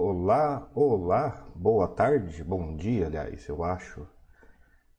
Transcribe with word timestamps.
Olá, 0.00 0.70
olá, 0.76 1.50
boa 1.56 1.88
tarde, 1.88 2.44
bom 2.44 2.76
dia, 2.76 3.06
aliás, 3.06 3.48
eu 3.48 3.64
acho. 3.64 4.06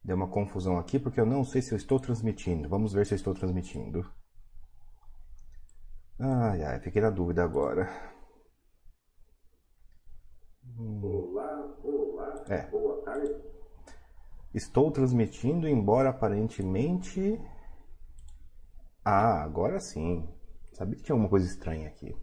Deu 0.03 0.13
uma 0.13 0.27
confusão 0.27 0.77
aqui 0.77 0.99
porque 0.99 1.21
eu 1.21 1.25
não 1.25 1.45
sei 1.45 1.61
se 1.61 1.71
eu 1.71 1.77
estou 1.77 2.01
transmitindo. 2.01 2.67
Vamos 2.67 2.91
ver 2.91 3.05
se 3.05 3.13
eu 3.13 3.15
estou 3.15 3.33
transmitindo. 3.33 4.05
Ai, 6.19 6.63
ai, 6.63 6.79
fiquei 6.81 7.01
na 7.01 7.09
dúvida 7.09 7.41
agora. 7.41 7.87
Olá, 10.77 11.77
olá, 11.81 12.45
É. 12.49 12.67
boa 12.69 13.01
tarde. 13.05 13.33
Estou 14.53 14.91
transmitindo, 14.91 15.65
embora 15.65 16.09
aparentemente. 16.09 17.41
Ah, 19.05 19.43
agora 19.43 19.79
sim. 19.79 20.27
Sabia 20.73 20.97
que 20.97 21.03
tinha 21.03 21.13
alguma 21.13 21.29
coisa 21.29 21.45
estranha 21.47 21.87
aqui. 21.87 22.13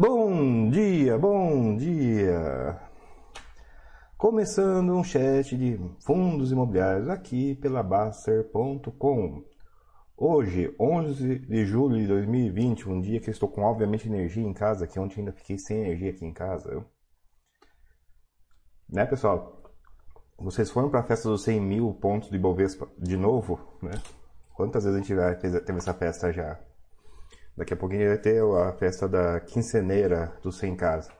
Bom 0.00 0.70
dia, 0.70 1.18
bom 1.18 1.74
dia. 1.74 2.80
Começando 4.16 4.94
um 4.94 5.02
chat 5.02 5.56
de 5.56 5.76
fundos 6.06 6.52
imobiliários 6.52 7.08
aqui 7.08 7.56
pela 7.56 7.82
Baster.com. 7.82 9.42
Hoje, 10.16 10.72
11 10.78 11.40
de 11.40 11.66
julho 11.66 11.98
de 11.98 12.06
2020, 12.06 12.88
um 12.88 13.00
dia 13.00 13.18
que 13.18 13.28
eu 13.28 13.32
estou 13.32 13.48
com 13.48 13.62
obviamente 13.62 14.06
energia 14.06 14.46
em 14.46 14.54
casa, 14.54 14.86
que 14.86 15.00
ontem 15.00 15.18
ainda 15.18 15.32
fiquei 15.32 15.58
sem 15.58 15.80
energia 15.80 16.12
aqui 16.12 16.24
em 16.24 16.32
casa. 16.32 16.86
Né, 18.88 19.04
pessoal? 19.04 19.64
Vocês 20.38 20.70
foram 20.70 20.90
para 20.90 21.00
a 21.00 21.06
festa 21.08 21.28
dos 21.28 21.42
100 21.42 21.60
mil 21.60 21.92
pontos 21.94 22.30
de 22.30 22.38
Bovespa 22.38 22.88
de 22.96 23.16
novo, 23.16 23.58
né? 23.82 24.00
Quantas 24.54 24.84
vezes 24.84 24.96
a 24.96 25.02
gente 25.02 25.16
já 25.16 25.60
teve 25.60 25.78
essa 25.78 25.92
festa 25.92 26.32
já? 26.32 26.67
Daqui 27.58 27.74
a 27.74 27.76
pouquinho 27.76 28.06
vai 28.06 28.18
ter 28.18 28.40
a 28.40 28.72
festa 28.74 29.08
da 29.08 29.40
quinceneira 29.40 30.32
do 30.40 30.52
100 30.52 30.76
casa. 30.76 31.12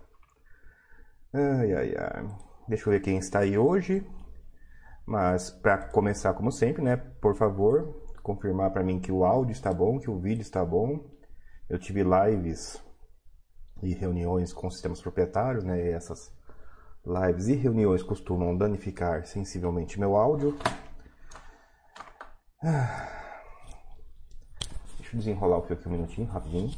Ai, 1.34 1.72
ai, 1.72 1.94
ai. 1.98 2.28
Deixa 2.68 2.88
eu 2.88 2.92
ver 2.92 3.00
quem 3.00 3.18
está 3.18 3.40
aí 3.40 3.58
hoje. 3.58 4.06
Mas 5.04 5.50
para 5.50 5.88
começar, 5.88 6.32
como 6.34 6.52
sempre, 6.52 6.80
né? 6.80 6.96
Por 6.96 7.34
favor, 7.34 8.04
confirmar 8.22 8.70
para 8.70 8.84
mim 8.84 9.00
que 9.00 9.10
o 9.10 9.24
áudio 9.24 9.50
está 9.50 9.72
bom, 9.72 9.98
que 9.98 10.08
o 10.08 10.20
vídeo 10.20 10.42
está 10.42 10.64
bom. 10.64 11.10
Eu 11.68 11.76
tive 11.76 12.04
lives 12.04 12.80
e 13.82 13.92
reuniões 13.92 14.52
com 14.52 14.70
sistemas 14.70 15.02
proprietários, 15.02 15.64
né? 15.64 15.86
E 15.86 15.90
essas 15.90 16.32
lives 17.04 17.48
e 17.48 17.56
reuniões 17.56 18.04
costumam 18.04 18.56
danificar 18.56 19.26
sensivelmente 19.26 19.98
meu 19.98 20.16
áudio. 20.16 20.56
Ah. 22.62 23.27
Deixa 25.08 25.16
eu 25.16 25.18
desenrolar 25.20 25.58
o 25.58 25.62
fio 25.62 25.74
aqui 25.74 25.88
um 25.88 25.92
minutinho, 25.92 26.26
rapidinho. 26.26 26.70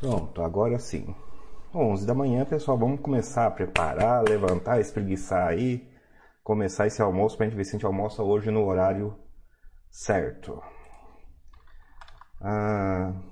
Pronto, 0.00 0.42
agora 0.42 0.78
sim. 0.78 1.14
11 1.74 2.06
da 2.06 2.14
manhã, 2.14 2.46
pessoal, 2.46 2.78
vamos 2.78 3.00
começar 3.00 3.46
a 3.46 3.50
preparar, 3.50 4.22
levantar, 4.26 4.80
espreguiçar 4.80 5.48
aí, 5.48 5.86
começar 6.42 6.86
esse 6.86 7.02
almoço 7.02 7.36
pra 7.36 7.44
gente 7.44 7.56
ver 7.56 7.64
se 7.64 7.70
a 7.70 7.72
gente 7.72 7.86
almoça 7.86 8.22
hoje 8.22 8.50
no 8.50 8.64
horário 8.64 9.14
certo. 9.90 10.62
Ah... 12.40 13.31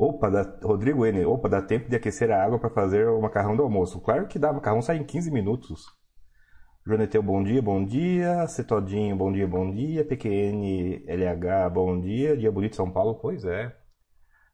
Opa. 0.00 0.30
Rodrigo 0.62 1.04
N, 1.04 1.26
opa, 1.26 1.46
dá 1.46 1.60
tempo 1.60 1.90
de 1.90 1.94
aquecer 1.94 2.30
a 2.30 2.42
água 2.42 2.58
para 2.58 2.70
fazer 2.70 3.06
o 3.06 3.20
macarrão 3.20 3.54
do 3.54 3.62
almoço. 3.62 4.00
Claro 4.00 4.26
que 4.26 4.38
dá, 4.38 4.50
o 4.50 4.54
macarrão 4.54 4.80
sai 4.80 4.96
em 4.96 5.04
15 5.04 5.30
minutos. 5.30 5.84
Joneteu, 6.86 7.22
bom 7.22 7.42
dia, 7.42 7.60
bom 7.60 7.84
dia. 7.84 8.46
Cetodinho, 8.46 9.14
bom 9.14 9.30
dia, 9.30 9.46
bom 9.46 9.70
dia. 9.70 10.02
PQN 10.02 11.04
LH, 11.06 11.68
bom 11.68 12.00
dia. 12.00 12.34
Dia 12.34 12.50
bonito 12.50 12.76
São 12.76 12.90
Paulo, 12.90 13.16
pois 13.16 13.44
é. 13.44 13.76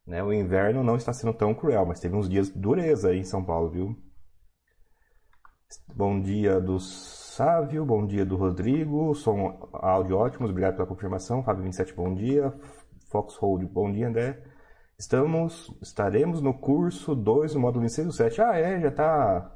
Né, 0.05 0.21
o 0.21 0.33
inverno 0.33 0.83
não 0.83 0.97
está 0.97 1.13
sendo 1.13 1.33
tão 1.33 1.55
cruel, 1.55 1.87
mas 1.87 2.01
teve 2.01 2.17
uns 2.17 2.29
dias 2.29 2.49
de 2.49 2.59
dureza 2.59 3.11
aí 3.11 3.21
em 3.21 3.25
São 3.25 3.45
Paulo, 3.45 3.71
viu? 3.71 3.97
Bom 5.95 6.21
dia 6.21 6.61
do 6.61 6.81
Sávio, 6.81 7.85
bom 7.85 8.05
dia 8.05 8.27
do 8.27 8.37
Rodrigo. 8.37 9.15
Som 9.15 9.71
áudio 9.73 10.17
ótimos, 10.17 10.51
obrigado 10.51 10.75
pela 10.75 10.89
confirmação. 10.89 11.45
Fábio 11.45 11.63
27, 11.63 11.95
bom 11.95 12.13
dia. 12.13 12.53
Foxhold, 13.13 13.65
bom 13.67 13.93
dia, 13.93 14.09
André. 14.09 14.56
Estamos, 14.99 15.71
estaremos 15.83 16.41
no 16.41 16.55
curso 16.55 17.15
2 17.15 17.53
do 17.53 17.61
módulo 17.61 17.83
26 17.83 18.07
do 18.07 18.13
7. 18.13 18.41
Ah, 18.41 18.59
é, 18.59 18.81
já 18.81 18.91
tá 18.91 19.53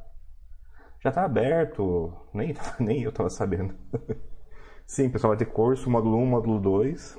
já 1.02 1.10
tá 1.10 1.24
aberto. 1.24 2.12
Nem, 2.32 2.54
nem 2.78 3.02
eu 3.02 3.12
tava 3.12 3.30
sabendo. 3.30 3.74
Sim, 4.86 5.08
pessoal, 5.08 5.30
vai 5.30 5.38
ter 5.38 5.46
curso 5.46 5.88
módulo 5.90 6.18
1, 6.18 6.26
módulo 6.26 6.60
2. 6.60 7.18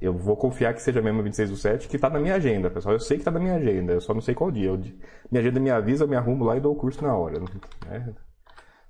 Eu, 0.00 0.14
vou 0.14 0.36
confiar 0.36 0.72
que 0.72 0.80
seja 0.80 1.02
mesmo 1.02 1.22
26 1.22 1.50
do 1.50 1.56
7, 1.56 1.88
que 1.88 1.98
tá 1.98 2.08
na 2.08 2.20
minha 2.20 2.36
agenda, 2.36 2.70
pessoal. 2.70 2.94
Eu 2.94 3.00
sei 3.00 3.18
que 3.18 3.24
tá 3.24 3.30
na 3.30 3.40
minha 3.40 3.56
agenda, 3.56 3.92
eu 3.92 4.00
só 4.00 4.14
não 4.14 4.20
sei 4.20 4.34
qual 4.34 4.50
dia. 4.50 4.68
Eu, 4.70 4.78
minha 4.78 5.40
agenda 5.40 5.60
me 5.60 5.70
avisa, 5.70 6.04
eu 6.04 6.08
me 6.08 6.16
arrumo 6.16 6.44
lá 6.44 6.56
e 6.56 6.60
dou 6.60 6.72
o 6.72 6.76
curso 6.76 7.02
na 7.02 7.14
hora. 7.14 7.40
Né? 7.40 8.14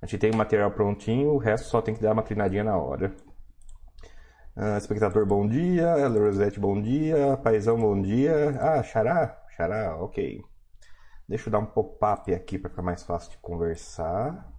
A 0.00 0.06
gente 0.06 0.18
tem 0.18 0.30
o 0.30 0.36
material 0.36 0.70
prontinho, 0.70 1.30
o 1.30 1.38
resto 1.38 1.68
só 1.68 1.80
tem 1.80 1.94
que 1.94 2.02
dar 2.02 2.12
uma 2.12 2.22
treinadinha 2.22 2.62
na 2.62 2.76
hora. 2.76 3.14
Uh, 4.58 4.76
espectador, 4.76 5.24
bom 5.24 5.46
dia. 5.46 6.08
Rosette, 6.08 6.58
bom 6.58 6.82
dia. 6.82 7.36
Paizão, 7.36 7.78
bom 7.80 8.02
dia. 8.02 8.58
Ah, 8.60 8.82
Xará? 8.82 9.40
Xará, 9.54 9.96
ok. 10.02 10.42
Deixa 11.28 11.46
eu 11.46 11.52
dar 11.52 11.60
um 11.60 11.66
pop-up 11.66 12.34
aqui 12.34 12.58
para 12.58 12.68
ficar 12.68 12.82
mais 12.82 13.04
fácil 13.04 13.30
de 13.30 13.38
conversar. 13.38 14.52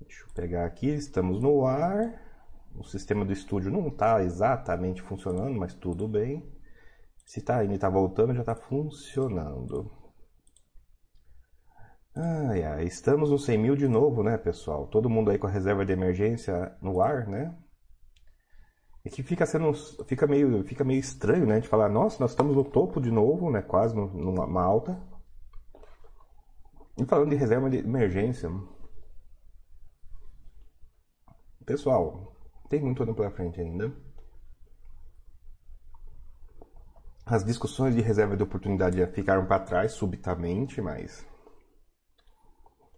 Deixa 0.00 0.22
eu 0.22 0.32
pegar 0.34 0.66
aqui. 0.66 0.86
Estamos 0.86 1.42
no 1.42 1.66
ar. 1.66 2.14
O 2.76 2.84
sistema 2.84 3.24
do 3.24 3.32
estúdio 3.32 3.72
não 3.72 3.88
está 3.88 4.22
exatamente 4.22 5.02
funcionando, 5.02 5.58
mas 5.58 5.74
tudo 5.74 6.06
bem. 6.06 6.48
Se 7.24 7.40
está 7.40 7.64
indo 7.64 7.72
e 7.72 7.74
está 7.74 7.88
voltando, 7.88 8.34
já 8.34 8.42
está 8.42 8.54
funcionando. 8.54 9.90
Ai, 12.14 12.62
ai, 12.62 12.84
estamos 12.84 13.30
no 13.30 13.38
100 13.38 13.58
mil 13.58 13.74
de 13.74 13.88
novo, 13.88 14.22
né, 14.22 14.38
pessoal? 14.38 14.86
Todo 14.86 15.10
mundo 15.10 15.32
aí 15.32 15.38
com 15.38 15.48
a 15.48 15.50
reserva 15.50 15.84
de 15.84 15.92
emergência 15.92 16.72
no 16.80 17.00
ar, 17.00 17.26
né? 17.26 17.52
E 19.06 19.08
que 19.08 19.22
fica 19.22 19.46
sendo 19.46 19.72
fica 20.04 20.26
meio 20.26 20.64
fica 20.64 20.82
meio 20.82 20.98
estranho, 20.98 21.46
né, 21.46 21.60
de 21.60 21.68
falar, 21.68 21.88
nossa, 21.88 22.18
nós 22.18 22.32
estamos 22.32 22.56
no 22.56 22.64
topo 22.64 23.00
de 23.00 23.08
novo, 23.08 23.52
né, 23.52 23.62
quase 23.62 23.94
numa 23.94 24.60
alta. 24.60 25.00
E 26.98 27.04
falando 27.04 27.30
de 27.30 27.36
reserva 27.36 27.70
de 27.70 27.78
emergência, 27.78 28.50
pessoal, 31.64 32.36
tem 32.68 32.82
muito 32.82 33.04
ano 33.04 33.14
pela 33.14 33.30
frente 33.30 33.60
ainda. 33.60 33.94
As 37.24 37.44
discussões 37.44 37.94
de 37.94 38.00
reserva 38.00 38.36
de 38.36 38.42
oportunidade 38.42 39.06
ficaram 39.12 39.46
para 39.46 39.62
trás 39.62 39.92
subitamente, 39.92 40.82
mas 40.82 41.24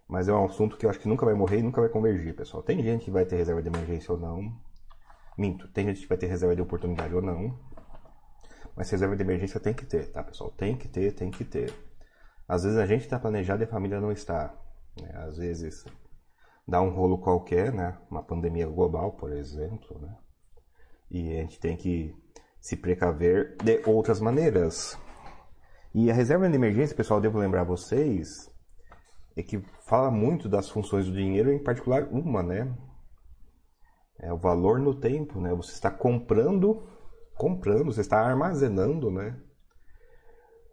mas 0.07 0.27
é 0.27 0.33
um 0.33 0.45
assunto 0.45 0.75
que 0.75 0.87
eu 0.87 0.89
acho 0.89 0.99
que 0.99 1.07
nunca 1.07 1.23
vai 1.23 1.35
morrer 1.35 1.59
e 1.59 1.63
nunca 1.63 1.81
vai 1.81 1.89
convergir, 1.91 2.35
pessoal. 2.35 2.63
Tem 2.63 2.81
gente 2.81 3.05
que 3.05 3.11
vai 3.11 3.25
ter 3.25 3.35
reserva 3.35 3.61
de 3.61 3.67
emergência 3.67 4.11
ou 4.11 4.19
não. 4.19 4.68
Minto, 5.39 5.69
tem 5.69 5.85
gente 5.85 6.01
que 6.01 6.07
vai 6.07 6.17
ter 6.17 6.27
reserva 6.27 6.53
de 6.53 6.61
oportunidade 6.61 7.15
ou 7.15 7.21
não. 7.21 7.57
Mas 8.75 8.89
reserva 8.89 9.15
de 9.15 9.23
emergência 9.23 9.57
tem 9.57 9.73
que 9.73 9.85
ter, 9.85 10.11
tá, 10.11 10.21
pessoal? 10.21 10.51
Tem 10.51 10.77
que 10.77 10.89
ter, 10.89 11.13
tem 11.13 11.31
que 11.31 11.45
ter. 11.45 11.73
Às 12.45 12.63
vezes 12.63 12.77
a 12.77 12.85
gente 12.85 13.03
está 13.03 13.17
planejado 13.17 13.63
e 13.63 13.65
a 13.65 13.67
família 13.67 14.01
não 14.01 14.11
está. 14.11 14.53
Né? 15.01 15.09
Às 15.15 15.37
vezes 15.37 15.85
dá 16.67 16.81
um 16.81 16.89
rolo 16.89 17.19
qualquer, 17.19 17.71
né? 17.71 17.97
Uma 18.11 18.21
pandemia 18.21 18.67
global, 18.67 19.13
por 19.13 19.31
exemplo, 19.31 19.97
né? 20.01 20.13
E 21.09 21.37
a 21.37 21.41
gente 21.41 21.57
tem 21.57 21.77
que 21.77 22.13
se 22.59 22.75
precaver 22.75 23.55
de 23.63 23.81
outras 23.85 24.19
maneiras. 24.19 24.99
E 25.95 26.11
a 26.11 26.13
reserva 26.13 26.49
de 26.49 26.55
emergência, 26.55 26.95
pessoal, 26.95 27.21
devo 27.21 27.39
lembrar 27.39 27.63
vocês, 27.63 28.51
é 29.37 29.41
que 29.41 29.59
fala 29.87 30.11
muito 30.11 30.49
das 30.49 30.69
funções 30.69 31.05
do 31.05 31.13
dinheiro, 31.13 31.49
em 31.49 31.63
particular 31.63 32.09
uma, 32.11 32.43
né? 32.43 32.75
É 34.19 34.33
o 34.33 34.37
valor 34.37 34.79
no 34.79 34.93
tempo, 34.93 35.39
né? 35.39 35.53
Você 35.53 35.71
está 35.71 35.89
comprando, 35.89 36.83
comprando, 37.35 37.85
você 37.85 38.01
está 38.01 38.19
armazenando, 38.19 39.09
né? 39.09 39.39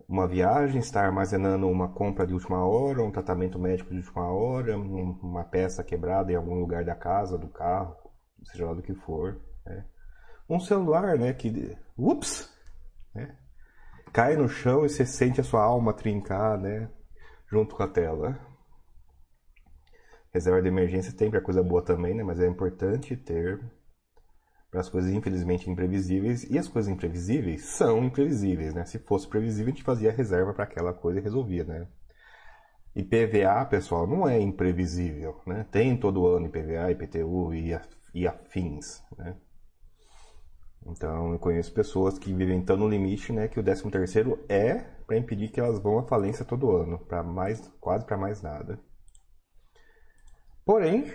Uma 0.09 0.27
viagem, 0.27 0.79
está 0.79 1.03
armazenando 1.03 1.69
uma 1.69 1.89
compra 1.89 2.27
de 2.27 2.33
última 2.33 2.65
hora, 2.65 3.03
um 3.03 3.11
tratamento 3.11 3.59
médico 3.59 3.91
de 3.91 3.97
última 3.97 4.29
hora, 4.33 4.77
uma 4.77 5.45
peça 5.45 5.83
quebrada 5.83 6.33
em 6.33 6.37
algum 6.37 6.59
lugar 6.61 6.85
da 6.85 6.95
casa, 6.95 7.39
do 7.39 7.49
carro, 7.49 7.97
seja 8.45 8.67
lá 8.67 8.75
do 8.75 8.83
que 8.83 8.95
for. 8.95 9.41
Né? 9.65 9.85
Um 10.49 10.61
celular, 10.61 11.17
né? 11.19 11.33
Que, 11.33 11.77
ups, 11.97 12.53
né? 13.15 13.37
Cai 14.13 14.37
no 14.37 14.49
chão 14.49 14.85
e 14.85 14.89
você 14.89 15.05
sente 15.05 15.41
a 15.41 15.45
sua 15.45 15.63
alma 15.63 15.93
trincar, 15.93 16.59
né? 16.59 16.89
Junto 17.49 17.77
com 17.77 17.83
a 17.83 17.89
tela. 17.89 18.39
Reserva 20.37 20.61
de 20.61 20.69
emergência 20.69 21.15
tem 21.15 21.31
para 21.31 21.41
coisa 21.41 21.63
boa 21.63 21.83
também, 21.83 22.15
né? 22.15 22.23
Mas 22.23 22.39
é 22.41 22.47
importante 22.47 23.17
ter 23.17 23.59
para 24.71 24.81
as 24.81 24.89
coisas 24.91 25.11
infelizmente 25.11 25.71
imprevisíveis. 25.71 26.45
E 26.45 26.59
as 26.59 26.69
coisas 26.69 26.93
imprevisíveis 26.93 27.65
são 27.65 28.05
imprevisíveis, 28.05 28.75
né? 28.75 28.85
Se 28.85 28.99
fosse 28.99 29.27
previsível, 29.27 29.73
a 29.73 29.75
gente 29.75 29.83
fazia 29.83 30.13
reserva 30.13 30.53
para 30.53 30.65
aquela 30.65 30.93
coisa 30.93 31.19
e 31.19 31.23
resolvia, 31.23 31.65
né? 31.65 31.87
IPVA, 32.95 33.65
pessoal, 33.65 34.07
não 34.07 34.29
é 34.29 34.39
imprevisível, 34.39 35.41
né? 35.47 35.65
Tem 35.71 35.97
todo 35.97 36.27
ano 36.27 36.49
IPVA, 36.49 36.91
IPTU 36.91 37.55
e, 37.55 37.75
e 38.13 38.29
afins, 38.29 39.03
né? 39.17 39.37
Então, 40.87 41.33
eu 41.33 41.39
conheço 41.39 41.73
pessoas 41.73 42.19
que 42.19 42.33
vivem 42.33 42.63
tão 42.63 42.77
no 42.77 42.89
limite, 42.89 43.33
né, 43.33 43.49
que 43.49 43.59
o 43.59 43.63
13 43.63 43.91
terceiro 43.91 44.39
é 44.49 44.75
para 45.07 45.17
impedir 45.17 45.49
que 45.49 45.59
elas 45.59 45.81
vão 45.81 45.99
à 45.99 46.03
falência 46.03 46.45
todo 46.45 46.71
ano, 46.77 46.99
para 46.99 47.23
mais 47.23 47.67
quase 47.81 48.05
para 48.05 48.17
mais 48.17 48.41
nada. 48.43 48.79
Porém, 50.67 51.11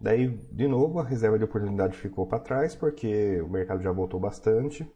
daí 0.00 0.28
de 0.52 0.68
novo 0.68 1.00
a 1.00 1.04
reserva 1.04 1.38
de 1.38 1.44
oportunidade 1.44 1.96
ficou 1.96 2.26
para 2.26 2.38
trás 2.38 2.76
porque 2.76 3.40
o 3.40 3.48
mercado 3.48 3.82
já 3.82 3.90
voltou 3.90 4.20
bastante. 4.20 4.86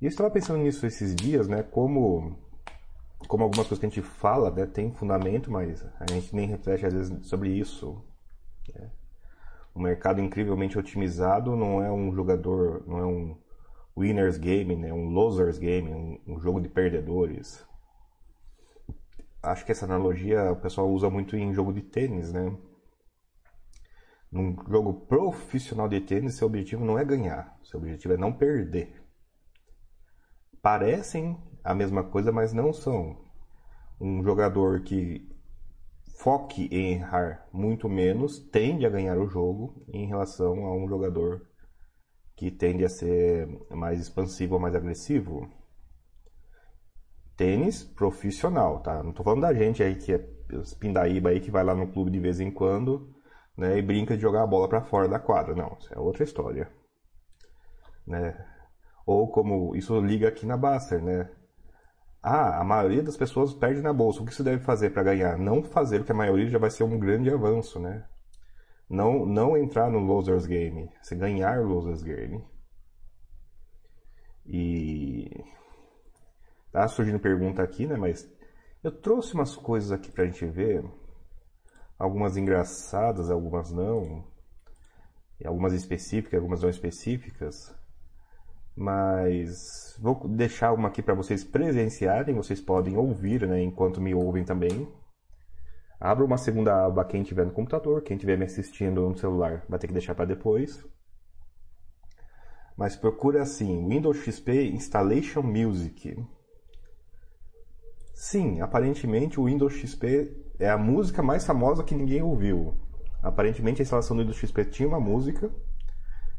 E 0.00 0.04
eu 0.04 0.08
estava 0.08 0.30
pensando 0.30 0.60
nisso 0.60 0.86
esses 0.86 1.14
dias, 1.14 1.48
né, 1.48 1.62
como 1.62 2.38
como 3.26 3.42
algumas 3.42 3.66
coisas 3.66 3.80
que 3.80 3.86
a 3.86 3.88
gente 3.88 4.00
fala, 4.00 4.50
né, 4.50 4.64
tem 4.64 4.94
fundamento, 4.94 5.50
mas 5.50 5.84
a 5.98 6.10
gente 6.10 6.34
nem 6.34 6.46
reflete 6.46 6.86
às 6.86 6.94
vezes 6.94 7.26
sobre 7.26 7.50
isso. 7.50 8.00
Né? 8.72 8.92
um 9.78 9.82
mercado 9.82 10.20
incrivelmente 10.20 10.78
otimizado 10.78 11.54
não 11.54 11.82
é 11.82 11.90
um 11.90 12.12
jogador, 12.12 12.82
não 12.86 12.98
é 12.98 13.06
um 13.06 13.36
winners 13.96 14.36
game, 14.36 14.76
né? 14.76 14.92
um 14.92 15.08
losers 15.08 15.58
game, 15.58 15.88
um, 15.88 16.34
um 16.34 16.40
jogo 16.40 16.60
de 16.60 16.68
perdedores. 16.68 17.64
Acho 19.42 19.64
que 19.64 19.72
essa 19.72 19.84
analogia 19.84 20.50
o 20.50 20.56
pessoal 20.56 20.90
usa 20.90 21.08
muito 21.08 21.36
em 21.36 21.54
jogo 21.54 21.72
de 21.72 21.82
tênis, 21.82 22.32
né? 22.32 22.56
Num 24.30 24.56
jogo 24.68 25.06
profissional 25.06 25.88
de 25.88 26.00
tênis, 26.00 26.34
seu 26.34 26.46
objetivo 26.46 26.84
não 26.84 26.98
é 26.98 27.04
ganhar, 27.04 27.58
seu 27.62 27.78
objetivo 27.80 28.14
é 28.14 28.16
não 28.16 28.32
perder. 28.32 29.02
Parecem 30.60 31.38
a 31.64 31.74
mesma 31.74 32.02
coisa, 32.02 32.32
mas 32.32 32.52
não 32.52 32.72
são. 32.72 33.24
Um 34.00 34.22
jogador 34.22 34.82
que 34.82 35.26
foque 36.18 36.68
em 36.72 36.94
errar 36.94 37.48
muito 37.52 37.88
menos, 37.88 38.38
tende 38.38 38.84
a 38.84 38.90
ganhar 38.90 39.16
o 39.18 39.28
jogo 39.28 39.84
em 39.88 40.06
relação 40.06 40.66
a 40.66 40.76
um 40.76 40.88
jogador 40.88 41.48
que 42.36 42.50
tende 42.50 42.84
a 42.84 42.88
ser 42.88 43.48
mais 43.70 44.00
expansivo 44.00 44.54
ou 44.54 44.60
mais 44.60 44.74
agressivo. 44.74 45.48
Tênis 47.38 47.84
profissional, 47.84 48.80
tá? 48.80 49.00
Não 49.00 49.12
tô 49.12 49.22
falando 49.22 49.42
da 49.42 49.54
gente 49.54 49.80
aí 49.80 49.94
que 49.94 50.12
é 50.12 50.18
pindaíba 50.80 51.30
aí 51.30 51.40
que 51.40 51.52
vai 51.52 51.62
lá 51.62 51.72
no 51.72 51.86
clube 51.86 52.10
de 52.10 52.18
vez 52.18 52.40
em 52.40 52.50
quando, 52.50 53.14
né, 53.56 53.78
e 53.78 53.82
brinca 53.82 54.16
de 54.16 54.22
jogar 54.22 54.42
a 54.42 54.46
bola 54.46 54.68
para 54.68 54.82
fora 54.82 55.06
da 55.06 55.20
quadra. 55.20 55.54
Não, 55.54 55.76
isso 55.78 55.94
é 55.94 55.98
outra 56.00 56.24
história. 56.24 56.68
Né? 58.04 58.36
Ou 59.06 59.30
como 59.30 59.76
isso 59.76 60.00
liga 60.00 60.26
aqui 60.26 60.44
na 60.44 60.56
Baster, 60.56 61.00
né? 61.00 61.30
Ah, 62.20 62.60
a 62.60 62.64
maioria 62.64 63.04
das 63.04 63.16
pessoas 63.16 63.54
perde 63.54 63.80
na 63.82 63.92
bolsa. 63.92 64.20
O 64.20 64.26
que 64.26 64.34
você 64.34 64.42
deve 64.42 64.64
fazer 64.64 64.90
para 64.90 65.04
ganhar? 65.04 65.38
Não 65.38 65.62
fazer, 65.62 65.98
porque 65.98 66.12
a 66.12 66.16
maioria 66.16 66.48
já 66.48 66.58
vai 66.58 66.70
ser 66.70 66.82
um 66.82 66.98
grande 66.98 67.30
avanço, 67.30 67.78
né? 67.78 68.04
Não, 68.90 69.24
não 69.24 69.56
entrar 69.56 69.88
no 69.90 70.00
losers 70.00 70.44
game, 70.44 70.90
você 71.00 71.14
ganhar 71.14 71.60
losers 71.60 72.02
game. 72.02 72.44
E 74.44 75.30
tá 76.72 76.86
surgindo 76.88 77.18
pergunta 77.18 77.62
aqui, 77.62 77.86
né? 77.86 77.96
Mas 77.96 78.28
eu 78.82 78.92
trouxe 78.92 79.34
umas 79.34 79.56
coisas 79.56 79.92
aqui 79.92 80.10
pra 80.10 80.24
gente 80.24 80.46
ver, 80.46 80.84
algumas 81.98 82.36
engraçadas, 82.36 83.30
algumas 83.30 83.72
não, 83.72 84.24
e 85.40 85.46
algumas 85.46 85.72
específicas, 85.72 86.38
algumas 86.38 86.62
não 86.62 86.70
específicas. 86.70 87.74
Mas 88.76 89.96
vou 90.00 90.28
deixar 90.28 90.72
uma 90.72 90.88
aqui 90.88 91.02
para 91.02 91.14
vocês 91.14 91.42
presenciarem, 91.42 92.34
vocês 92.36 92.60
podem 92.60 92.96
ouvir, 92.96 93.46
né, 93.46 93.60
enquanto 93.60 94.00
me 94.00 94.14
ouvem 94.14 94.44
também. 94.44 94.88
Abra 96.00 96.24
uma 96.24 96.38
segunda 96.38 96.86
aba 96.86 97.04
quem 97.04 97.24
tiver 97.24 97.44
no 97.44 97.52
computador, 97.52 98.02
quem 98.02 98.16
estiver 98.16 98.38
me 98.38 98.44
assistindo 98.44 99.08
no 99.08 99.18
celular 99.18 99.64
vai 99.68 99.80
ter 99.80 99.88
que 99.88 99.92
deixar 99.92 100.14
para 100.14 100.26
depois. 100.26 100.84
Mas 102.76 102.94
procura 102.94 103.42
assim, 103.42 103.88
Windows 103.88 104.18
XP 104.18 104.68
Installation 104.68 105.42
Music. 105.42 106.16
Sim, 108.20 108.60
aparentemente 108.60 109.38
o 109.38 109.44
Windows 109.44 109.74
XP 109.74 110.36
é 110.58 110.68
a 110.68 110.76
música 110.76 111.22
mais 111.22 111.46
famosa 111.46 111.84
que 111.84 111.94
ninguém 111.94 112.20
ouviu. 112.20 112.74
Aparentemente 113.22 113.80
a 113.80 113.84
instalação 113.84 114.16
do 114.16 114.22
Windows 114.22 114.38
XP 114.38 114.64
tinha 114.64 114.88
uma 114.88 114.98
música 114.98 115.48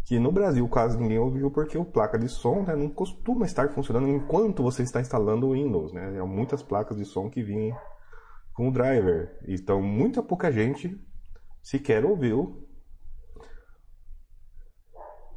que 0.03 0.19
no 0.19 0.29
Brasil 0.29 0.67
quase 0.67 0.97
ninguém 0.97 1.19
ouviu 1.19 1.49
porque 1.49 1.77
o 1.77 1.85
placa 1.85 2.19
de 2.19 2.27
som 2.27 2.63
né, 2.63 2.75
não 2.75 2.89
costuma 2.89 3.45
estar 3.45 3.69
funcionando 3.69 4.09
enquanto 4.09 4.61
você 4.61 4.83
está 4.83 4.99
instalando 4.99 5.47
o 5.47 5.53
Windows. 5.53 5.93
Né? 5.93 6.19
Há 6.19 6.25
muitas 6.25 6.61
placas 6.61 6.97
de 6.97 7.05
som 7.05 7.29
que 7.29 7.41
vêm 7.41 7.73
com 8.53 8.67
o 8.67 8.73
driver. 8.73 9.39
Então, 9.47 9.81
muita 9.81 10.21
pouca 10.21 10.51
gente 10.51 11.01
sequer 11.63 12.03
ouviu 12.03 12.67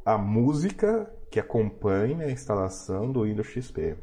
a 0.05 0.17
música 0.17 1.09
que 1.31 1.39
acompanha 1.39 2.25
a 2.25 2.31
instalação 2.31 3.09
do 3.09 3.23
Windows 3.23 3.47
XP. 3.47 3.95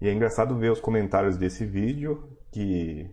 E 0.00 0.08
é 0.08 0.12
engraçado 0.12 0.56
ver 0.56 0.70
os 0.70 0.80
comentários 0.80 1.36
desse 1.36 1.64
vídeo 1.64 2.28
que 2.52 3.10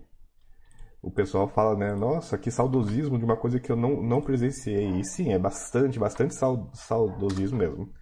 o 1.01 1.12
pessoal 1.12 1.47
fala, 1.50 1.77
né? 1.77 1.94
Nossa, 1.94 2.38
que 2.38 2.50
saudosismo 2.50 3.18
de 3.18 3.25
uma 3.25 3.38
coisa 3.38 3.59
que 3.59 3.71
eu 3.71 3.75
não, 3.75 4.01
não 4.01 4.21
presenciei. 4.21 5.00
E 5.00 5.03
sim, 5.03 5.33
é 5.33 5.39
bastante, 5.39 6.00
bastante 6.00 6.33
saudosismo 6.74 7.57
mesmo. 7.57 7.94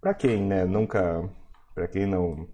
Para 0.00 0.14
quem, 0.14 0.42
né, 0.42 0.64
nunca. 0.64 1.28
Para 1.74 1.88
quem 1.88 2.06
não 2.06 2.48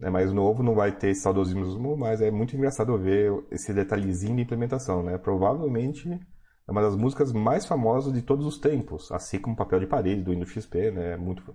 é 0.00 0.10
mais 0.10 0.32
novo, 0.32 0.62
não 0.64 0.74
vai 0.74 0.90
ter 0.90 1.10
esse 1.10 1.22
saudosismo, 1.22 1.96
mas 1.96 2.20
é 2.20 2.30
muito 2.30 2.56
engraçado 2.56 2.98
ver 2.98 3.32
esse 3.52 3.72
detalhezinho 3.72 4.36
de 4.36 4.42
implementação, 4.42 5.02
né? 5.02 5.16
Provavelmente 5.16 6.08
é 6.10 6.72
uma 6.72 6.82
das 6.82 6.96
músicas 6.96 7.32
mais 7.32 7.64
famosas 7.66 8.12
de 8.12 8.22
todos 8.22 8.44
os 8.44 8.58
tempos, 8.58 9.12
assim 9.12 9.38
como 9.38 9.54
Papel 9.54 9.78
de 9.80 9.86
Parede 9.86 10.22
do 10.22 10.32
Windows 10.32 10.50
XP, 10.50 10.90
né? 10.90 11.16
Muito, 11.16 11.54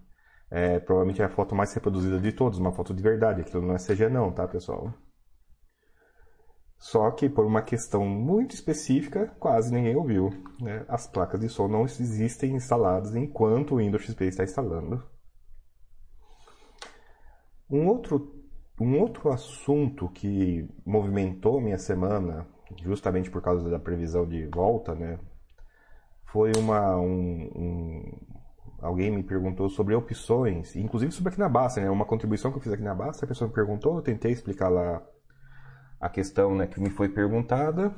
é, 0.49 0.79
provavelmente 0.79 1.21
é 1.21 1.25
a 1.25 1.29
foto 1.29 1.55
mais 1.55 1.73
reproduzida 1.73 2.19
de 2.19 2.31
todos, 2.31 2.59
uma 2.59 2.71
foto 2.71 2.93
de 2.93 3.01
verdade. 3.01 3.41
Aquilo 3.41 3.65
não 3.65 3.75
é 3.75 3.77
CG 3.77 4.09
não, 4.09 4.31
tá, 4.31 4.47
pessoal? 4.47 4.93
Só 6.77 7.09
que 7.11 7.27
por 7.27 7.45
uma 7.45 7.61
questão 7.61 8.05
muito 8.05 8.53
específica, 8.53 9.35
quase 9.39 9.73
ninguém 9.73 9.95
ouviu. 9.95 10.29
Né? 10.61 10.85
As 10.87 11.07
placas 11.07 11.39
de 11.39 11.49
som 11.49 11.67
não 11.67 11.85
existem 11.85 12.55
instaladas 12.55 13.15
enquanto 13.15 13.73
o 13.73 13.77
Windows 13.77 14.03
XP 14.03 14.25
está 14.25 14.43
instalando. 14.43 15.03
Um 17.69 17.87
outro, 17.87 18.33
um 18.79 18.99
outro 18.99 19.29
assunto 19.31 20.07
que 20.09 20.69
movimentou 20.85 21.59
minha 21.59 21.79
semana, 21.79 22.47
justamente 22.83 23.29
por 23.29 23.41
causa 23.41 23.69
da 23.69 23.79
previsão 23.79 24.25
de 24.25 24.45
volta, 24.47 24.93
né? 24.93 25.19
foi 26.27 26.51
uma, 26.57 26.97
um, 26.97 27.49
um 27.55 28.19
alguém 28.79 29.11
me 29.11 29.23
perguntou 29.23 29.69
sobre 29.69 29.95
opções, 29.95 30.75
inclusive 30.75 31.11
sobre 31.11 31.29
aqui 31.29 31.39
na 31.39 31.49
Basta, 31.49 31.81
né? 31.81 31.89
Uma 31.89 32.05
contribuição 32.05 32.51
que 32.51 32.57
eu 32.57 32.61
fiz 32.61 32.71
aqui 32.71 32.83
na 32.83 32.95
Basta, 32.95 33.25
a 33.25 33.27
pessoa 33.27 33.47
me 33.47 33.53
perguntou, 33.53 33.95
eu 33.95 34.01
tentei 34.01 34.31
explicar 34.31 34.69
lá 34.69 35.01
a 35.99 36.09
questão 36.09 36.55
né, 36.55 36.67
que 36.67 36.79
me 36.79 36.89
foi 36.89 37.09
perguntada. 37.09 37.95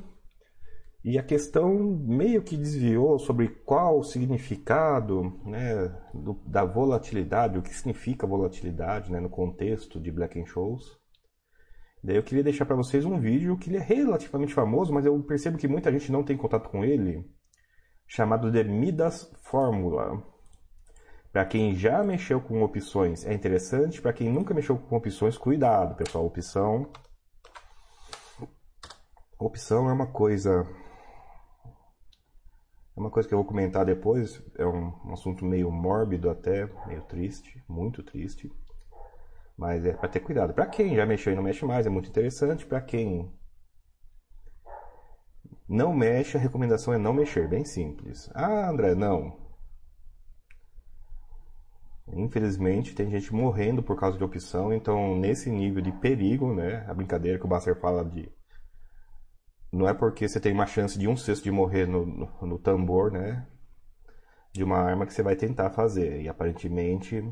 E 1.02 1.18
a 1.18 1.22
questão 1.22 1.74
meio 2.06 2.42
que 2.42 2.56
desviou 2.56 3.18
sobre 3.18 3.48
qual 3.48 3.98
o 3.98 4.04
significado 4.04 5.40
né, 5.46 5.88
do, 6.12 6.34
da 6.46 6.62
volatilidade, 6.62 7.58
o 7.58 7.62
que 7.62 7.74
significa 7.74 8.26
volatilidade 8.26 9.10
né, 9.10 9.18
no 9.18 9.30
contexto 9.30 9.98
de 9.98 10.10
Black 10.10 10.38
and 10.38 10.44
Shows. 10.44 10.98
Daí 12.04 12.16
eu 12.16 12.22
queria 12.22 12.44
deixar 12.44 12.66
para 12.66 12.76
vocês 12.76 13.06
um 13.06 13.18
vídeo 13.18 13.56
que 13.56 13.70
ele 13.70 13.78
é 13.78 13.82
relativamente 13.82 14.52
famoso, 14.52 14.92
mas 14.92 15.06
eu 15.06 15.18
percebo 15.22 15.56
que 15.56 15.68
muita 15.68 15.90
gente 15.90 16.12
não 16.12 16.22
tem 16.22 16.36
contato 16.36 16.68
com 16.68 16.84
ele, 16.84 17.24
chamado 18.06 18.50
de 18.50 18.64
Midas 18.64 19.30
Fórmula. 19.42 20.22
Para 21.32 21.44
quem 21.44 21.74
já 21.74 22.02
mexeu 22.02 22.40
com 22.40 22.62
opções 22.62 23.24
é 23.24 23.32
interessante, 23.32 24.02
para 24.02 24.12
quem 24.12 24.32
nunca 24.32 24.52
mexeu 24.52 24.76
com 24.76 24.96
opções, 24.96 25.38
cuidado, 25.38 25.94
pessoal. 25.94 26.26
Opção 26.26 26.90
opção 29.40 29.88
é 29.88 29.92
uma 29.92 30.06
coisa. 30.06 30.66
É 32.96 33.00
uma 33.00 33.10
coisa 33.10 33.28
que 33.28 33.34
eu 33.34 33.38
vou 33.38 33.46
comentar 33.46 33.84
depois. 33.84 34.42
É 34.58 34.66
um, 34.66 35.12
assunto 35.12 35.44
meio 35.44 35.70
mórbido 35.70 36.28
até, 36.28 36.68
meio 36.86 37.02
triste, 37.02 37.62
muito 37.66 38.02
triste. 38.02 38.52
Mas 39.56 39.84
é 39.84 39.92
para 39.92 40.08
ter 40.08 40.20
cuidado. 40.20 40.52
Para 40.52 40.66
quem 40.66 40.94
já 40.94 41.06
mexeu 41.06 41.32
e 41.32 41.36
não 41.36 41.42
mexe 41.42 41.64
mais, 41.64 41.86
é 41.86 41.90
muito 41.90 42.08
interessante. 42.08 42.66
Para 42.66 42.80
quem 42.80 43.32
não 45.68 45.94
mexe, 45.94 46.36
a 46.36 46.40
recomendação 46.40 46.92
é 46.92 46.98
não 46.98 47.12
mexer, 47.12 47.48
bem 47.48 47.64
simples. 47.64 48.30
Ah, 48.34 48.68
André, 48.68 48.94
não. 48.94 49.49
Infelizmente, 52.14 52.94
tem 52.94 53.10
gente 53.10 53.34
morrendo 53.34 53.82
por 53.82 53.96
causa 53.98 54.18
de 54.18 54.24
opção, 54.24 54.72
então 54.72 55.16
nesse 55.18 55.50
nível 55.50 55.82
de 55.82 55.92
perigo, 55.92 56.54
né? 56.54 56.84
A 56.88 56.94
brincadeira 56.94 57.38
que 57.38 57.44
o 57.44 57.48
Basser 57.48 57.78
fala 57.80 58.04
de 58.04 58.30
não 59.72 59.88
é 59.88 59.94
porque 59.94 60.28
você 60.28 60.40
tem 60.40 60.52
uma 60.52 60.66
chance 60.66 60.98
de 60.98 61.08
um 61.08 61.16
sexto 61.16 61.44
de 61.44 61.50
morrer 61.50 61.86
no, 61.86 62.04
no, 62.06 62.46
no, 62.46 62.58
tambor, 62.58 63.10
né? 63.12 63.46
De 64.52 64.64
uma 64.64 64.78
arma 64.78 65.06
que 65.06 65.14
você 65.14 65.22
vai 65.22 65.36
tentar 65.36 65.70
fazer. 65.70 66.22
E 66.22 66.28
aparentemente 66.28 67.22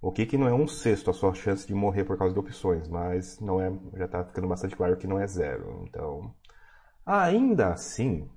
O 0.00 0.12
que, 0.12 0.26
que 0.26 0.38
não 0.38 0.46
é 0.48 0.54
um 0.54 0.66
sexto 0.68 1.10
a 1.10 1.14
sua 1.14 1.34
chance 1.34 1.66
de 1.66 1.74
morrer 1.74 2.04
por 2.04 2.16
causa 2.18 2.32
de 2.34 2.40
opções, 2.40 2.88
mas 2.88 3.40
não 3.40 3.60
é, 3.60 3.72
já 3.94 4.04
está 4.06 4.24
ficando 4.24 4.48
bastante 4.48 4.76
claro 4.76 4.96
que 4.96 5.06
não 5.06 5.18
é 5.18 5.26
zero. 5.26 5.84
Então, 5.88 6.34
ainda 7.04 7.72
assim, 7.72 8.30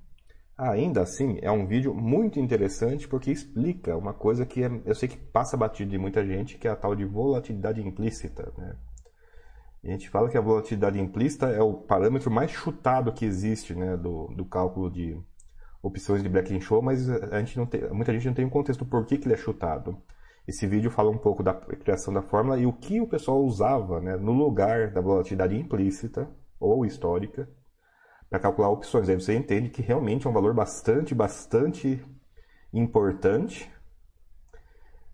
ainda 0.60 1.02
assim, 1.02 1.40
é 1.42 1.50
um 1.50 1.66
vídeo 1.66 1.94
muito 1.94 2.40
interessante 2.40 3.08
porque 3.08 3.32
explica 3.32 3.96
uma 3.96 4.14
coisa 4.14 4.46
que 4.46 4.62
é, 4.62 4.70
eu 4.86 4.94
sei 4.94 5.08
que 5.08 5.18
passa 5.18 5.56
batido 5.56 5.92
de 5.92 5.98
muita 5.98 6.26
gente, 6.26 6.58
que 6.58 6.68
é 6.68 6.72
a 6.72 6.76
tal 6.76 6.94
de 6.94 7.06
volatilidade 7.06 7.82
implícita. 7.82 8.52
Né? 8.58 8.76
A 9.86 9.88
gente 9.88 10.10
fala 10.10 10.30
que 10.30 10.38
a 10.38 10.42
volatilidade 10.42 11.00
implícita 11.00 11.48
é 11.48 11.62
o 11.62 11.74
parâmetro 11.74 12.30
mais 12.30 12.52
chutado 12.52 13.14
que 13.14 13.24
existe 13.24 13.74
né, 13.74 13.96
do, 13.96 14.28
do 14.36 14.44
cálculo 14.44 14.92
de 14.92 15.18
opções 15.82 16.22
de 16.22 16.28
Black 16.28 16.54
and 16.54 16.60
Show, 16.60 16.82
mas 16.82 17.10
a 17.10 17.40
gente 17.40 17.58
não 17.58 17.66
tem, 17.66 17.90
muita 17.94 18.12
gente 18.12 18.28
não 18.28 18.34
tem 18.34 18.46
um 18.46 18.50
contexto 18.50 18.86
por 18.86 19.06
que, 19.06 19.18
que 19.18 19.28
ele 19.28 19.36
é 19.36 19.38
chutado. 19.38 19.98
Esse 20.46 20.68
vídeo 20.68 20.92
fala 20.92 21.10
um 21.10 21.18
pouco 21.18 21.42
da 21.42 21.54
criação 21.54 22.14
da 22.14 22.22
fórmula 22.22 22.60
e 22.60 22.66
o 22.66 22.74
que 22.74 23.00
o 23.00 23.08
pessoal 23.08 23.42
usava 23.46 24.02
né, 24.02 24.18
no 24.18 24.34
lugar 24.34 24.92
da 24.92 25.00
volatilidade 25.00 25.56
implícita 25.56 26.30
ou 26.60 26.86
histórica 26.86 27.48
para 28.30 28.40
calcular 28.40 28.70
opções. 28.70 29.10
Aí 29.10 29.16
você 29.16 29.36
entende 29.36 29.70
que 29.70 29.82
realmente 29.82 30.28
é 30.28 30.30
um 30.30 30.34
valor 30.34 30.54
bastante, 30.54 31.16
bastante 31.16 32.04
importante 32.72 33.70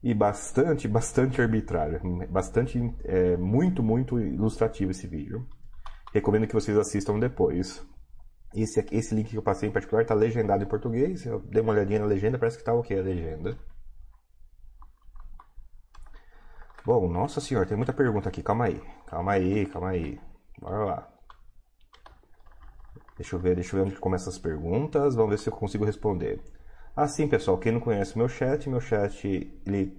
e 0.03 0.13
bastante, 0.13 0.87
bastante 0.87 1.41
arbitrário. 1.41 1.99
Bastante, 2.29 2.79
é, 3.03 3.37
muito, 3.37 3.81
muito 3.81 4.19
ilustrativo 4.19 4.91
esse 4.91 5.07
vídeo. 5.07 5.47
Recomendo 6.13 6.47
que 6.47 6.53
vocês 6.53 6.77
assistam 6.77 7.19
depois. 7.19 7.85
Esse, 8.53 8.85
esse 8.91 9.13
link 9.13 9.29
que 9.29 9.37
eu 9.37 9.43
passei 9.43 9.67
em 9.67 9.71
particular 9.71 10.03
está 10.03 10.13
legendado 10.13 10.63
em 10.63 10.67
português. 10.67 11.25
Eu 11.25 11.39
dei 11.39 11.61
uma 11.61 11.73
olhadinha 11.73 11.99
na 11.99 12.05
legenda, 12.05 12.37
parece 12.37 12.57
que 12.57 12.61
está 12.61 12.73
ok 12.73 12.97
a 12.97 13.01
legenda. 13.01 13.57
Bom, 16.85 17.09
nossa 17.09 17.41
senhora, 17.41 17.65
tem 17.65 17.75
muita 17.75 17.91
pergunta 17.91 18.29
aqui. 18.29 18.43
Calma 18.43 18.65
aí, 18.65 18.81
calma 19.07 19.31
aí, 19.31 19.65
calma 19.65 19.89
aí. 19.89 20.21
Bora 20.61 20.85
lá. 20.85 21.14
Deixa 23.17 23.35
eu 23.35 23.39
ver, 23.39 23.55
deixa 23.55 23.75
eu 23.75 23.83
ver 23.83 23.89
onde 23.89 23.99
começam 23.99 24.31
as 24.31 24.37
perguntas. 24.37 25.15
Vamos 25.15 25.31
ver 25.31 25.39
se 25.39 25.49
eu 25.49 25.53
consigo 25.53 25.85
responder. 25.85 26.41
Assim, 26.95 27.27
pessoal, 27.27 27.57
quem 27.57 27.71
não 27.71 27.79
conhece 27.79 28.17
meu 28.17 28.27
chat, 28.27 28.69
meu 28.69 28.79
chat 28.79 29.27
ele 29.65 29.97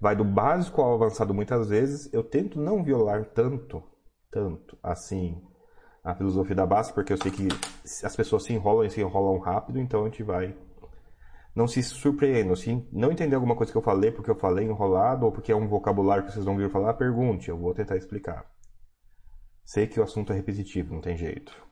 vai 0.00 0.14
do 0.14 0.24
básico 0.24 0.80
ao 0.80 0.94
avançado 0.94 1.34
muitas 1.34 1.68
vezes. 1.68 2.12
Eu 2.12 2.22
tento 2.22 2.60
não 2.60 2.82
violar 2.82 3.24
tanto, 3.26 3.82
tanto 4.30 4.78
assim 4.82 5.42
a 6.02 6.14
filosofia 6.14 6.56
da 6.56 6.64
base, 6.64 6.92
porque 6.92 7.12
eu 7.12 7.18
sei 7.18 7.30
que 7.30 7.48
as 8.02 8.16
pessoas 8.16 8.44
se 8.44 8.52
enrolam 8.52 8.86
e 8.86 8.90
se 8.90 9.00
enrolam 9.00 9.38
rápido, 9.38 9.78
então 9.78 10.02
a 10.02 10.04
gente 10.04 10.22
vai 10.22 10.56
não 11.54 11.66
se 11.66 11.82
surpreendam. 11.82 12.54
Se 12.54 12.86
não 12.92 13.10
entender 13.10 13.34
alguma 13.34 13.56
coisa 13.56 13.72
que 13.72 13.76
eu 13.76 13.82
falei 13.82 14.10
porque 14.12 14.30
eu 14.30 14.36
falei 14.36 14.64
enrolado 14.64 15.26
ou 15.26 15.32
porque 15.32 15.52
é 15.52 15.56
um 15.56 15.66
vocabulário 15.66 16.24
que 16.24 16.32
vocês 16.32 16.46
não 16.46 16.56
viram 16.56 16.70
falar, 16.70 16.94
pergunte, 16.94 17.48
eu 17.48 17.58
vou 17.58 17.74
tentar 17.74 17.96
explicar. 17.96 18.46
Sei 19.64 19.86
que 19.86 20.00
o 20.00 20.02
assunto 20.02 20.32
é 20.32 20.36
repetitivo, 20.36 20.94
não 20.94 21.00
tem 21.00 21.16
jeito. 21.16 21.67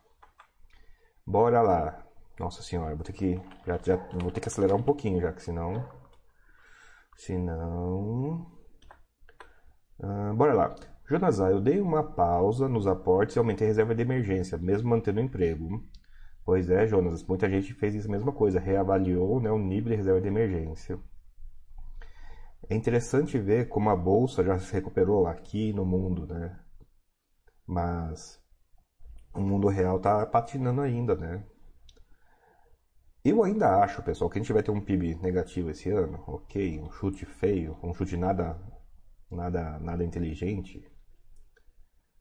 Bora 1.26 1.60
lá. 1.60 2.06
Nossa 2.38 2.62
senhora, 2.62 2.94
vou 2.94 3.04
ter 3.04 3.12
que 3.12 3.40
já, 3.66 3.78
já 3.82 3.96
vou 4.12 4.30
ter 4.30 4.40
que 4.40 4.48
acelerar 4.48 4.76
um 4.76 4.82
pouquinho 4.82 5.20
já, 5.20 5.32
que 5.32 5.42
senão 5.42 5.88
senão 7.16 8.46
ah, 10.02 10.32
bora 10.34 10.52
lá. 10.52 10.74
Jonas, 11.08 11.38
eu 11.38 11.60
dei 11.60 11.80
uma 11.80 12.02
pausa 12.02 12.68
nos 12.68 12.86
aportes 12.86 13.36
e 13.36 13.38
aumentei 13.38 13.66
a 13.66 13.70
reserva 13.70 13.94
de 13.94 14.02
emergência, 14.02 14.58
mesmo 14.58 14.88
mantendo 14.90 15.20
o 15.20 15.22
emprego. 15.22 15.82
Pois 16.44 16.70
é, 16.70 16.86
Jonas, 16.86 17.22
muita 17.24 17.48
gente 17.48 17.74
fez 17.74 17.94
isso 17.94 18.08
a 18.08 18.10
mesma 18.10 18.32
coisa, 18.32 18.60
reavaliou 18.60 19.40
né, 19.40 19.50
o 19.50 19.58
nível 19.58 19.90
de 19.90 19.96
reserva 19.96 20.20
de 20.20 20.28
emergência. 20.28 20.98
É 22.68 22.74
interessante 22.74 23.38
ver 23.38 23.68
como 23.68 23.90
a 23.90 23.96
bolsa 23.96 24.44
já 24.44 24.58
se 24.58 24.72
recuperou 24.72 25.26
aqui 25.26 25.72
no 25.72 25.84
mundo, 25.84 26.26
né? 26.26 26.58
Mas 27.66 28.40
o 29.36 29.40
mundo 29.40 29.68
real 29.68 29.98
está 29.98 30.24
patinando 30.26 30.80
ainda, 30.80 31.14
né? 31.14 31.44
Eu 33.24 33.42
ainda 33.42 33.82
acho, 33.82 34.02
pessoal, 34.02 34.30
que 34.30 34.38
a 34.38 34.42
gente 34.42 34.52
vai 34.52 34.62
ter 34.62 34.70
um 34.70 34.80
PIB 34.80 35.16
negativo 35.16 35.70
esse 35.70 35.90
ano, 35.90 36.22
ok, 36.26 36.80
um 36.80 36.90
chute 36.90 37.26
feio, 37.26 37.76
um 37.82 37.92
chute 37.92 38.16
nada, 38.16 38.56
nada, 39.30 39.78
nada 39.80 40.04
inteligente. 40.04 40.80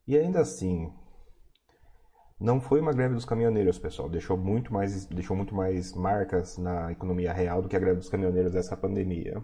E 0.06 0.16
ainda 0.16 0.40
assim, 0.40 0.92
não 2.38 2.60
foi 2.60 2.80
uma 2.80 2.92
greve 2.92 3.14
dos 3.14 3.24
caminhoneiros, 3.24 3.78
pessoal. 3.78 4.08
Deixou 4.08 4.36
muito 4.36 4.72
mais, 4.72 5.06
deixou 5.06 5.36
muito 5.36 5.54
mais 5.54 5.94
marcas 5.94 6.58
na 6.58 6.92
economia 6.92 7.32
real 7.32 7.62
do 7.62 7.68
que 7.68 7.76
a 7.76 7.80
greve 7.80 7.98
dos 7.98 8.10
caminhoneiros 8.10 8.52
dessa 8.52 8.76
pandemia. 8.76 9.42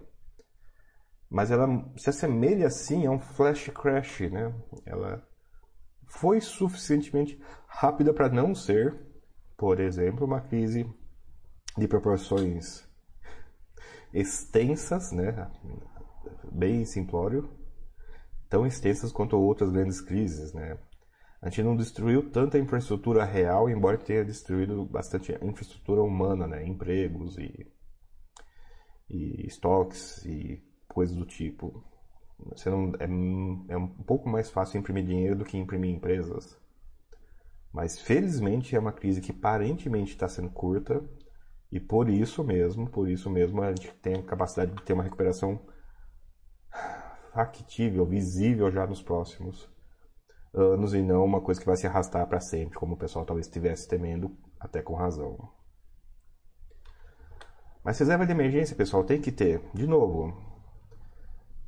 Mas 1.29 1.49
ela 1.49 1.67
se 1.97 2.09
assemelha 2.09 2.67
assim 2.67 3.07
a 3.07 3.11
um 3.11 3.19
flash 3.19 3.69
crash, 3.69 4.29
né? 4.29 4.53
Ela 4.85 5.27
foi 6.13 6.39
suficientemente 6.39 7.41
rápida 7.67 8.13
para 8.13 8.29
não 8.29 8.53
ser, 8.53 8.95
por 9.57 9.79
exemplo, 9.79 10.25
uma 10.25 10.41
crise 10.41 10.87
de 11.75 11.87
proporções 11.87 12.87
extensas, 14.13 15.11
né? 15.11 15.49
Bem 16.51 16.85
simplório, 16.85 17.49
tão 18.47 18.65
extensas 18.65 19.11
quanto 19.11 19.35
outras 19.37 19.71
grandes 19.71 20.01
crises, 20.01 20.53
né? 20.53 20.77
A 21.41 21.49
gente 21.49 21.63
não 21.63 21.75
destruiu 21.75 22.29
tanta 22.29 22.59
infraestrutura 22.59 23.25
real, 23.25 23.67
embora 23.67 23.97
tenha 23.97 24.23
destruído 24.23 24.85
bastante 24.85 25.33
infraestrutura 25.41 26.01
humana, 26.03 26.47
né? 26.47 26.63
Empregos 26.63 27.37
e, 27.39 27.67
e 29.09 29.47
estoques 29.47 30.23
e 30.25 30.63
coisas 30.87 31.15
do 31.15 31.25
tipo. 31.25 31.83
Você 32.51 32.69
não, 32.69 32.93
é, 32.99 33.73
é 33.73 33.77
um 33.77 33.87
pouco 33.87 34.29
mais 34.29 34.49
fácil 34.49 34.79
imprimir 34.79 35.05
dinheiro 35.05 35.35
do 35.35 35.45
que 35.45 35.57
imprimir 35.57 35.91
empresas. 35.91 36.57
Mas 37.71 37.99
felizmente 37.99 38.75
é 38.75 38.79
uma 38.79 38.91
crise 38.91 39.21
que 39.21 39.31
aparentemente 39.31 40.11
está 40.11 40.27
sendo 40.27 40.49
curta 40.49 41.03
e 41.71 41.79
por 41.79 42.07
isso 42.07 42.43
mesmo, 42.43 42.87
por 42.89 43.09
isso 43.09 43.29
mesmo 43.29 43.61
a 43.61 43.69
gente 43.69 43.93
tem 43.95 44.15
a 44.15 44.23
capacidade 44.23 44.75
de 44.75 44.83
ter 44.83 44.93
uma 44.93 45.03
recuperação 45.03 45.59
factível, 47.33 48.05
visível 48.05 48.69
já 48.69 48.85
nos 48.85 49.01
próximos 49.01 49.67
anos 50.53 50.93
e 50.93 51.01
não 51.01 51.25
uma 51.25 51.41
coisa 51.41 51.59
que 51.59 51.65
vai 51.65 51.75
se 51.75 51.87
arrastar 51.87 52.27
para 52.27 52.39
sempre, 52.39 52.77
como 52.77 52.93
o 52.93 52.97
pessoal 52.97 53.25
talvez 53.25 53.47
estivesse 53.47 53.87
temendo, 53.87 54.37
até 54.59 54.81
com 54.83 54.93
razão. 54.93 55.35
Mas 57.83 57.99
reserva 57.99 58.25
de 58.25 58.31
emergência, 58.31 58.75
pessoal, 58.75 59.03
tem 59.03 59.19
que 59.19 59.31
ter. 59.31 59.61
De 59.73 59.87
novo, 59.87 60.52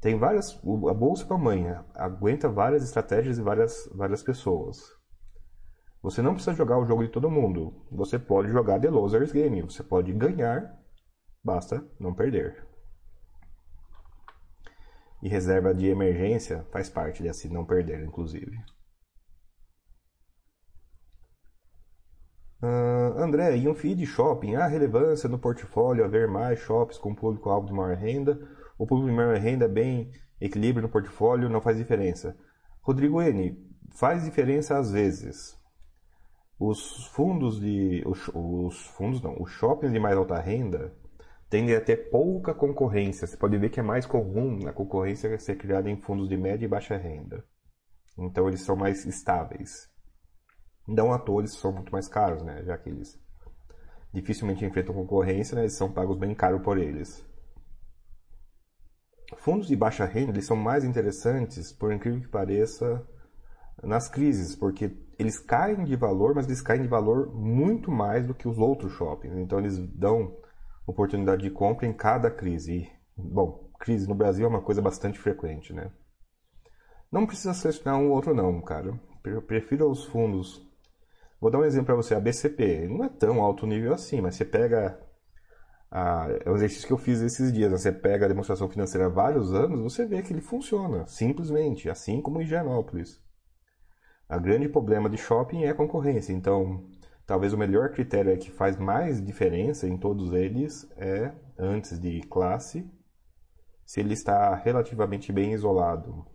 tem 0.06 0.20
várias. 0.20 0.56
A 0.88 0.94
bolsa 0.94 1.26
para 1.26 1.36
amanhã 1.36 1.84
aguenta 1.96 2.48
várias 2.48 2.84
estratégias 2.84 3.40
e 3.40 3.42
várias, 3.42 3.90
várias 3.92 4.22
pessoas. 4.22 4.94
Você 6.04 6.22
não 6.22 6.36
precisa 6.36 6.56
jogar 6.56 6.78
o 6.78 6.86
jogo 6.86 7.04
de 7.04 7.10
todo 7.10 7.28
mundo. 7.28 7.84
Você 7.92 8.20
pode 8.20 8.52
jogar 8.52 8.80
The 8.80 8.92
Losers 8.92 9.32
Game. 9.32 9.64
Você 9.64 9.82
pode 9.82 10.14
ganhar, 10.14 10.80
basta 11.44 11.84
não 12.00 12.14
perder. 12.14 12.68
E 15.24 15.28
reserva 15.28 15.74
de 15.74 15.88
emergência 15.88 16.64
faz 16.72 16.88
parte 16.88 17.24
desse 17.24 17.50
não 17.50 17.66
perder, 17.66 18.06
inclusive. 18.06 18.56
Uh, 22.62 23.18
André, 23.18 23.56
em 23.56 23.68
um 23.68 23.74
feed 23.74 24.06
shopping, 24.06 24.54
há 24.54 24.68
relevância 24.68 25.28
no 25.28 25.40
portfólio 25.40 26.06
haver 26.06 26.28
mais 26.28 26.60
shops 26.60 27.00
com 27.00 27.16
público-alvo 27.16 27.66
de 27.66 27.74
maior 27.74 27.98
renda? 27.98 28.55
O 28.78 28.86
público 28.86 29.10
de 29.10 29.16
maior 29.16 29.38
renda 29.38 29.66
é 29.66 29.70
bem 29.70 30.12
equilíbrio 30.40 30.84
no 30.84 30.92
portfólio, 30.92 31.50
não 31.50 31.62
faz 31.62 31.78
diferença? 31.78 32.38
Rodrigo 32.82 33.22
N, 33.22 33.58
faz 33.96 34.24
diferença 34.24 34.78
às 34.78 34.92
vezes. 34.92 35.58
Os 36.60 37.08
fundos 37.08 37.60
de. 37.60 38.04
Os, 38.06 38.30
os 38.34 38.88
fundos 38.88 39.22
não, 39.22 39.36
os 39.42 39.52
shoppings 39.52 39.92
de 39.92 40.00
mais 40.00 40.16
alta 40.18 40.40
renda 40.40 40.94
tendem 41.50 41.76
a 41.76 41.82
ter 41.82 42.10
pouca 42.10 42.54
concorrência. 42.54 43.28
Você 43.28 43.38
pode 43.38 43.58
ver 43.58 43.70
que 43.70 43.80
é 43.80 43.84
mais 43.84 44.06
comum 44.06 44.68
a 44.68 44.74
concorrência 44.74 45.38
ser 45.40 45.56
criada 45.56 45.90
em 45.90 46.02
fundos 46.02 46.30
de 46.30 46.38
média 46.38 46.66
e 46.66 46.70
baixa 46.70 46.98
renda. 46.98 47.44
Então 48.18 48.48
eles 48.48 48.62
são 48.62 48.76
mais 48.76 49.06
estáveis. 49.06 49.90
Não 50.88 51.12
à 51.12 51.20
toa 51.20 51.42
eles 51.42 51.54
são 51.54 51.74
muito 51.74 51.92
mais 51.92 52.08
caros, 52.08 52.44
né? 52.44 52.64
Já 52.64 52.78
que 52.78 52.90
eles 52.90 53.20
dificilmente 54.14 54.64
enfrentam 54.64 54.96
concorrência, 54.96 55.56
né? 55.56 55.64
eles 55.64 55.76
são 55.76 55.92
pagos 55.92 56.18
bem 56.18 56.34
caro 56.34 56.62
por 56.62 56.78
eles. 56.78 57.26
Fundos 59.38 59.68
de 59.68 59.76
baixa 59.76 60.06
renda 60.06 60.32
eles 60.32 60.46
são 60.46 60.56
mais 60.56 60.84
interessantes, 60.84 61.72
por 61.72 61.92
incrível 61.92 62.22
que 62.22 62.28
pareça, 62.28 63.06
nas 63.84 64.08
crises, 64.08 64.56
porque 64.56 64.92
eles 65.18 65.40
caem 65.40 65.84
de 65.84 65.96
valor, 65.96 66.36
mas 66.36 66.46
eles 66.46 66.62
caem 66.62 66.82
de 66.82 66.88
valor 66.88 67.34
muito 67.34 67.92
mais 67.92 68.26
do 68.26 68.34
que 68.34 68.48
os 68.48 68.58
outros 68.58 68.94
shoppings. 68.94 69.38
Então 69.38 69.60
eles 69.60 69.78
dão 69.78 70.36
oportunidade 70.86 71.42
de 71.42 71.50
compra 71.50 71.88
em 71.88 71.94
cada 71.94 72.30
crise. 72.30 72.74
E, 72.74 72.92
bom, 73.18 73.70
crise 73.80 74.08
no 74.08 74.16
Brasil 74.16 74.46
é 74.46 74.50
uma 74.50 74.62
coisa 74.62 74.82
bastante 74.82 75.20
frequente, 75.20 75.74
né? 75.74 75.92
Não 77.12 77.26
precisa 77.26 77.54
selecionar 77.54 78.00
um 78.00 78.10
ou 78.10 78.16
outro 78.16 78.34
não, 78.34 78.62
cara. 78.62 79.00
Eu 79.24 79.42
prefiro 79.42 79.90
os 79.90 80.06
fundos 80.06 80.66
Vou 81.40 81.52
dar 81.52 81.60
um 81.60 81.66
exemplo 81.66 81.86
para 81.86 81.96
você, 81.96 82.16
a 82.16 82.20
BCP, 82.20 82.88
não 82.88 83.06
é 83.06 83.10
tão 83.10 83.42
alto 83.42 83.68
nível 83.68 83.94
assim, 83.94 84.22
mas 84.22 84.36
você 84.36 84.46
pega 84.46 85.00
Ah, 85.98 86.28
é 86.44 86.52
um 86.52 86.56
exercício 86.56 86.86
que 86.86 86.92
eu 86.92 86.98
fiz 86.98 87.22
esses 87.22 87.54
dias. 87.54 87.72
Né? 87.72 87.78
Você 87.78 87.90
pega 87.90 88.26
a 88.26 88.28
demonstração 88.28 88.68
financeira 88.68 89.06
há 89.06 89.10
vários 89.10 89.54
anos, 89.54 89.80
você 89.80 90.06
vê 90.06 90.22
que 90.22 90.34
ele 90.34 90.42
funciona, 90.42 91.08
simplesmente, 91.08 91.90
assim 91.90 92.22
como 92.22 92.42
em 92.42 92.44
Higienópolis. 92.44 93.24
O 94.30 94.38
grande 94.42 94.68
problema 94.68 95.10
de 95.10 95.16
shopping 95.16 95.64
é 95.64 95.70
a 95.70 95.74
concorrência. 95.74 96.34
Então, 96.34 96.86
talvez 97.26 97.54
o 97.54 97.58
melhor 97.58 97.92
critério 97.94 98.34
é 98.34 98.36
que 98.36 98.52
faz 98.52 98.76
mais 98.78 99.26
diferença 99.26 99.88
em 99.88 99.98
todos 99.98 100.34
eles 100.34 100.86
é, 100.98 101.32
antes 101.58 101.98
de 101.98 102.20
classe, 102.24 102.86
se 103.86 104.02
ele 104.02 104.16
está 104.16 104.54
relativamente 104.54 105.32
bem 105.32 105.54
isolado. 105.54 106.26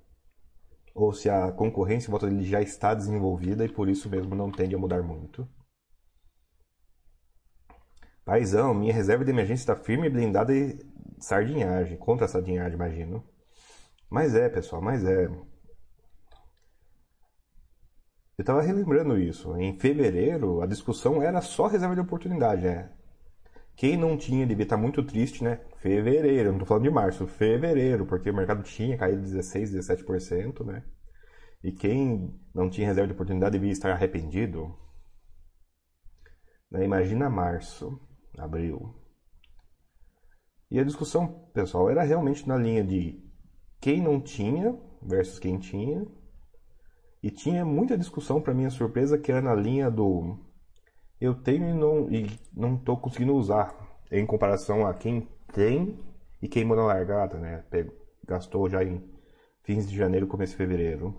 Ou 0.94 1.12
se 1.12 1.28
a 1.28 1.52
concorrência 1.52 2.08
em 2.08 2.10
volta 2.10 2.26
dele 2.26 2.44
já 2.44 2.62
está 2.62 2.94
desenvolvida 2.94 3.62
e 3.66 3.68
por 3.68 3.90
isso 3.90 4.08
mesmo 4.08 4.34
não 4.34 4.50
tende 4.50 4.74
a 4.74 4.78
mudar 4.78 5.02
muito. 5.02 5.46
Paizão, 8.30 8.72
minha 8.72 8.94
reserva 8.94 9.24
de 9.24 9.32
emergência 9.32 9.62
está 9.62 9.74
firme 9.74 10.08
blindada 10.08 10.54
e 10.54 10.78
sardinhagem. 11.18 11.96
Contra 11.96 12.26
a 12.26 12.28
sardinhagem, 12.28 12.74
imagino. 12.74 13.24
Mas 14.08 14.36
é, 14.36 14.48
pessoal, 14.48 14.80
mas 14.80 15.04
é. 15.04 15.24
Eu 15.24 15.46
estava 18.38 18.62
relembrando 18.62 19.18
isso. 19.18 19.56
Em 19.56 19.76
fevereiro, 19.76 20.62
a 20.62 20.66
discussão 20.66 21.20
era 21.20 21.40
só 21.40 21.66
reserva 21.66 21.96
de 21.96 22.02
oportunidade, 22.02 22.62
né? 22.62 22.92
Quem 23.74 23.96
não 23.96 24.16
tinha 24.16 24.46
devia 24.46 24.62
estar 24.62 24.76
muito 24.76 25.02
triste, 25.02 25.42
né? 25.42 25.58
Fevereiro, 25.78 26.50
não 26.50 26.58
estou 26.58 26.68
falando 26.68 26.84
de 26.84 26.90
março, 26.90 27.26
fevereiro, 27.26 28.06
porque 28.06 28.30
o 28.30 28.34
mercado 28.34 28.62
tinha 28.62 28.96
caído 28.96 29.22
16, 29.22 29.74
17%, 29.74 30.64
né? 30.64 30.84
E 31.64 31.72
quem 31.72 32.40
não 32.54 32.70
tinha 32.70 32.86
reserva 32.86 33.08
de 33.08 33.14
oportunidade 33.14 33.58
devia 33.58 33.72
estar 33.72 33.90
arrependido. 33.90 34.72
Né? 36.70 36.84
Imagina 36.84 37.28
março, 37.28 38.00
abril. 38.38 38.94
E 40.70 40.78
a 40.78 40.84
discussão, 40.84 41.48
pessoal, 41.52 41.90
era 41.90 42.02
realmente 42.02 42.46
na 42.46 42.56
linha 42.56 42.84
de 42.84 43.22
quem 43.80 44.00
não 44.00 44.20
tinha 44.20 44.78
versus 45.02 45.38
quem 45.38 45.58
tinha 45.58 46.06
e 47.22 47.30
tinha 47.30 47.64
muita 47.64 47.98
discussão, 47.98 48.40
para 48.40 48.54
minha 48.54 48.70
surpresa, 48.70 49.18
que 49.18 49.30
era 49.30 49.42
na 49.42 49.54
linha 49.54 49.90
do 49.90 50.38
eu 51.20 51.34
tenho 51.34 51.68
e 51.68 51.74
não 51.74 52.10
e 52.10 52.40
não 52.54 52.76
estou 52.76 52.96
conseguindo 52.96 53.34
usar 53.34 53.76
em 54.10 54.24
comparação 54.24 54.86
a 54.86 54.94
quem 54.94 55.28
tem 55.52 55.98
e 56.40 56.48
quem 56.48 56.64
manda 56.64 56.82
largada, 56.82 57.38
né? 57.38 57.64
Gastou 58.26 58.68
já 58.70 58.82
em 58.82 59.02
fins 59.62 59.88
de 59.88 59.94
janeiro, 59.94 60.26
começo 60.26 60.52
de 60.52 60.56
fevereiro. 60.56 61.14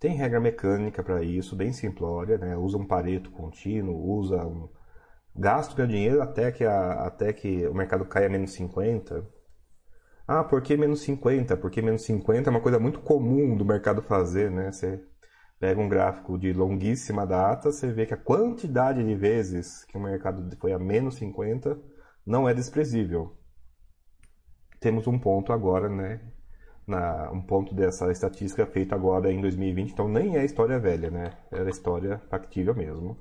Tem 0.00 0.16
regra 0.16 0.40
mecânica 0.40 1.00
para 1.00 1.22
isso, 1.22 1.54
bem 1.54 1.72
simplória, 1.72 2.36
né? 2.38 2.56
Usa 2.56 2.76
um 2.76 2.86
pareto 2.86 3.30
contínuo, 3.30 4.18
usa 4.18 4.44
um 4.44 4.68
gasto 5.34 5.76
meu 5.76 5.86
dinheiro 5.86 6.22
até 6.22 6.52
que 6.52 6.64
a, 6.64 7.06
até 7.06 7.32
que 7.32 7.66
o 7.66 7.74
mercado 7.74 8.04
caia 8.04 8.28
menos 8.28 8.52
50 8.52 9.26
ah, 10.26 10.44
por 10.44 10.62
que 10.62 10.76
menos 10.76 11.00
50? 11.02 11.56
Porque 11.56 11.82
menos 11.82 12.04
50 12.04 12.48
é 12.48 12.50
uma 12.50 12.60
coisa 12.60 12.78
muito 12.78 13.00
comum 13.00 13.56
do 13.56 13.64
mercado 13.64 14.02
fazer, 14.02 14.50
né? 14.50 14.70
Você 14.70 15.02
pega 15.58 15.80
um 15.80 15.88
gráfico 15.88 16.38
de 16.38 16.52
longuíssima 16.52 17.26
data, 17.26 17.70
você 17.72 17.92
vê 17.92 18.06
que 18.06 18.14
a 18.14 18.16
quantidade 18.16 19.04
de 19.04 19.14
vezes 19.14 19.84
que 19.84 19.96
o 19.96 20.00
mercado 20.00 20.56
foi 20.56 20.72
a 20.72 20.78
menos 20.78 21.16
50 21.16 21.78
não 22.26 22.48
é 22.48 22.54
desprezível. 22.54 23.36
Temos 24.80 25.06
um 25.06 25.18
ponto 25.18 25.52
agora, 25.52 25.88
né? 25.88 26.20
Na, 26.86 27.30
um 27.30 27.42
ponto 27.42 27.74
dessa 27.74 28.10
estatística 28.10 28.66
feita 28.66 28.94
agora 28.94 29.30
em 29.30 29.40
2020, 29.40 29.92
então 29.92 30.08
nem 30.08 30.36
é 30.36 30.44
história 30.44 30.78
velha, 30.78 31.10
né? 31.10 31.30
Era 31.50 31.70
história 31.70 32.18
factível 32.30 32.74
mesmo. 32.74 33.18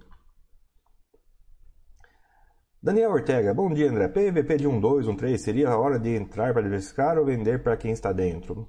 Daniel 2.84 3.12
Ortega, 3.12 3.54
bom 3.54 3.72
dia 3.72 3.92
André. 3.92 4.08
PVP 4.08 4.58
de 4.58 4.68
1,2, 4.68 5.06
1,3 5.06 5.38
seria 5.38 5.70
a 5.70 5.78
hora 5.78 6.00
de 6.00 6.16
entrar 6.16 6.52
para 6.52 6.64
diversificar 6.64 7.16
ou 7.16 7.24
vender 7.24 7.62
para 7.62 7.78
quem 7.78 7.92
está 7.92 8.12
dentro? 8.12 8.68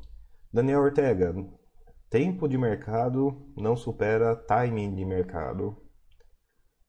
Daniel 0.52 0.80
Ortega, 0.80 1.34
tempo 2.10 2.46
de 2.46 2.58
mercado 2.58 3.50
não 3.56 3.74
supera 3.74 4.36
timing 4.36 4.94
de 4.94 5.06
mercado. 5.06 5.78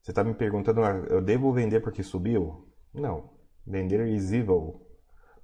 Você 0.01 0.12
está 0.12 0.22
me 0.22 0.34
perguntando, 0.34 0.84
ah, 0.84 1.01
eu 1.10 1.22
devo 1.22 1.53
vender 1.53 1.80
porque 1.80 2.03
subiu? 2.03 2.68
Não. 2.94 3.29
Vender 3.66 4.05
is 4.05 4.33
evil. 4.33 4.86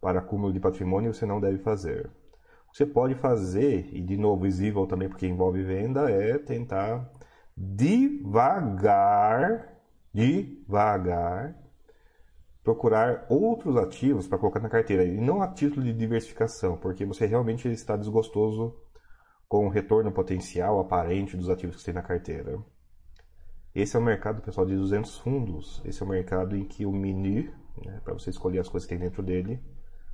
Para 0.02 0.20
acúmulo 0.20 0.52
de 0.52 0.60
patrimônio 0.60 1.14
você 1.14 1.26
não 1.26 1.40
deve 1.40 1.60
fazer. 1.60 2.08
O 2.68 2.72
que 2.72 2.78
você 2.78 2.86
pode 2.86 3.16
fazer, 3.16 3.88
e 3.94 4.02
de 4.02 4.18
novo 4.18 4.46
is 4.46 4.60
evil 4.60 4.86
também 4.86 5.08
porque 5.08 5.26
envolve 5.26 5.64
venda, 5.64 6.12
é 6.12 6.38
tentar 6.38 7.10
devagar, 7.56 8.60
devagar, 10.14 11.69
procurar 12.70 13.26
outros 13.28 13.76
ativos 13.78 14.28
para 14.28 14.38
colocar 14.38 14.60
na 14.60 14.70
carteira 14.70 15.04
e 15.04 15.20
não 15.20 15.42
a 15.42 15.48
título 15.48 15.84
de 15.84 15.92
diversificação, 15.92 16.78
porque 16.78 17.04
você 17.04 17.26
realmente 17.26 17.68
está 17.68 17.98
desgostoso 17.98 18.76
com 19.48 19.66
o 19.66 19.70
retorno 19.70 20.12
potencial 20.12 20.80
aparente 20.80 21.36
dos 21.36 21.50
ativos 21.50 21.76
que 21.76 21.82
você 21.82 21.86
tem 21.86 21.96
na 21.96 22.08
carteira. 22.08 22.60
Esse 23.74 23.96
é 23.96 24.00
o 24.00 24.04
mercado, 24.04 24.44
pessoal, 24.44 24.68
de 24.68 24.76
200 24.76 25.18
fundos. 25.18 25.82
Esse 25.84 26.04
é 26.04 26.06
o 26.06 26.10
mercado 26.10 26.56
em 26.56 26.64
que 26.64 26.86
o 26.86 26.92
menu, 26.92 27.52
né, 27.84 28.00
para 28.04 28.14
você 28.14 28.30
escolher 28.30 28.60
as 28.60 28.70
coisas 28.70 28.88
que 28.88 28.96
tem 28.96 29.04
dentro 29.04 29.24
dele, 29.24 29.60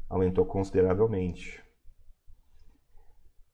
aumentou 0.07 0.45
consideravelmente. 0.45 1.61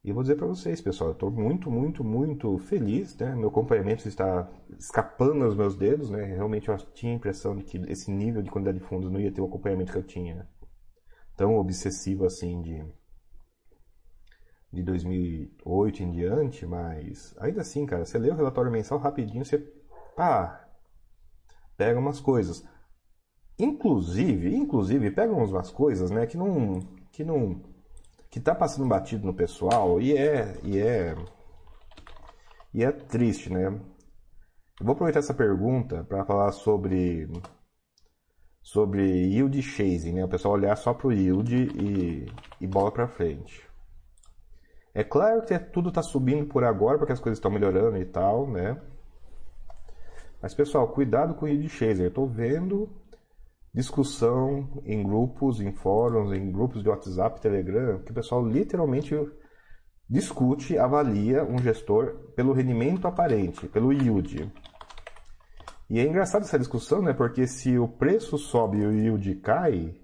E 0.04 0.10
eu 0.10 0.16
vou 0.16 0.24
dizer 0.24 0.36
para 0.36 0.48
vocês, 0.48 0.82
pessoal, 0.82 1.12
eu 1.12 1.14
estou 1.14 1.30
muito, 1.30 1.70
muito, 1.70 2.04
muito 2.04 2.58
feliz, 2.58 3.16
né? 3.18 3.36
Meu 3.36 3.50
acompanhamento 3.50 4.08
está 4.08 4.50
escapando 4.80 5.46
aos 5.46 5.56
meus 5.56 5.76
dedos, 5.76 6.10
né? 6.10 6.24
Realmente 6.24 6.70
eu 6.70 6.78
tinha 6.78 7.14
a 7.14 7.16
impressão 7.16 7.56
de 7.56 7.64
que 7.64 7.78
esse 7.88 8.10
nível 8.12 8.42
de 8.42 8.50
quantidade 8.50 8.80
de 8.80 8.84
fundos 8.84 9.12
não 9.12 9.20
ia 9.20 9.32
ter 9.32 9.42
o 9.42 9.46
acompanhamento 9.46 9.92
que 9.92 9.98
eu 10.00 10.04
tinha 10.04 10.50
tão 11.38 11.56
obsessivo 11.58 12.26
assim 12.26 12.62
de 12.62 12.84
de 14.74 14.82
2008 14.84 16.02
em 16.02 16.12
diante, 16.12 16.66
mas 16.66 17.36
ainda 17.38 17.62
assim, 17.62 17.86
cara, 17.86 18.06
você 18.06 18.18
lê 18.18 18.30
o 18.32 18.36
relatório 18.36 18.72
mensal 18.72 18.98
rapidinho, 18.98 19.44
você 19.44 19.58
pá, 20.16 20.66
pega 21.78 22.00
umas 22.00 22.22
coisas. 22.22 22.66
Inclusive, 23.60 24.56
inclusive, 24.56 25.12
pega 25.12 25.34
umas 25.34 25.70
coisas, 25.70 26.10
né, 26.10 26.26
que 26.26 26.38
não 26.38 26.80
que 27.12 27.24
não 27.24 27.62
que 28.32 28.40
está 28.40 28.56
passando 28.56 28.88
batido 28.88 29.28
no 29.28 29.34
pessoal 29.34 30.02
e 30.02 30.18
é 30.18 30.58
e 30.64 30.80
é 30.80 31.14
e 32.74 32.84
é 32.84 32.92
triste, 32.92 33.52
né? 33.52 33.68
Eu 34.80 34.86
vou 34.86 34.94
aproveitar 34.94 35.20
essa 35.20 35.34
pergunta 35.34 36.06
para 36.06 36.26
falar 36.26 36.54
sobre 36.54 37.30
sobre 38.62 39.04
yield 39.04 39.62
chasing, 39.62 40.14
né? 40.14 40.24
O 40.24 40.30
pessoal 40.30 40.54
olhar 40.54 40.78
só 40.78 40.94
para 40.94 41.08
o 41.08 41.12
yield 41.12 41.54
e, 41.56 42.26
e 42.62 42.68
bola 42.68 42.90
para 42.90 43.08
frente. 43.08 43.70
É 44.94 45.04
claro 45.04 45.46
que 45.46 45.58
tudo 45.60 45.90
está 45.90 46.02
subindo 46.02 46.46
por 46.48 46.64
agora 46.64 46.98
porque 46.98 47.14
as 47.14 47.20
coisas 47.20 47.38
estão 47.38 47.52
melhorando 47.52 47.98
e 47.98 48.06
tal, 48.06 48.48
né? 48.50 48.82
Mas 50.42 50.54
pessoal, 50.54 50.88
cuidado 50.88 51.36
com 51.36 51.46
o 51.46 51.50
yield 51.50 51.68
chasing. 51.68 52.04
Eu 52.04 52.10
estou 52.10 52.28
vendo 52.30 52.90
discussão 53.74 54.82
em 54.86 55.02
grupos, 55.02 55.62
em 55.62 55.72
fóruns, 55.72 56.34
em 56.34 56.52
grupos 56.52 56.84
de 56.84 56.90
WhatsApp, 56.90 57.40
Telegram, 57.42 58.00
que 58.00 58.12
o 58.12 58.14
pessoal 58.14 58.46
literalmente 58.46 59.16
discute, 60.10 60.78
avalia 60.78 61.44
um 61.44 61.58
gestor 61.58 62.34
pelo 62.36 62.52
rendimento 62.52 63.08
aparente, 63.08 63.68
pelo 63.68 63.94
yield. 63.94 64.52
E 65.90 66.00
é 66.00 66.04
engraçado 66.04 66.44
essa 66.44 66.60
discussão, 66.60 67.02
né? 67.02 67.14
Porque 67.14 67.48
se 67.48 67.78
o 67.78 67.88
preço 67.88 68.38
sobe 68.38 68.80
e 68.80 68.86
o 68.86 68.92
yield 68.92 69.36
cai, 69.36 69.96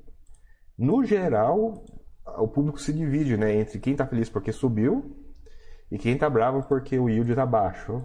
no 0.77 1.03
geral, 1.03 1.83
o 2.37 2.47
público 2.47 2.79
se 2.79 2.93
divide, 2.93 3.35
né? 3.35 3.53
Entre 3.55 3.79
quem 3.79 3.93
está 3.93 4.05
feliz 4.07 4.29
porque 4.29 4.53
subiu 4.53 5.15
e 5.91 5.97
quem 5.97 6.13
está 6.13 6.29
bravo 6.29 6.63
porque 6.67 6.97
o 6.97 7.09
yield 7.09 7.29
está 7.29 7.45
baixo, 7.45 8.01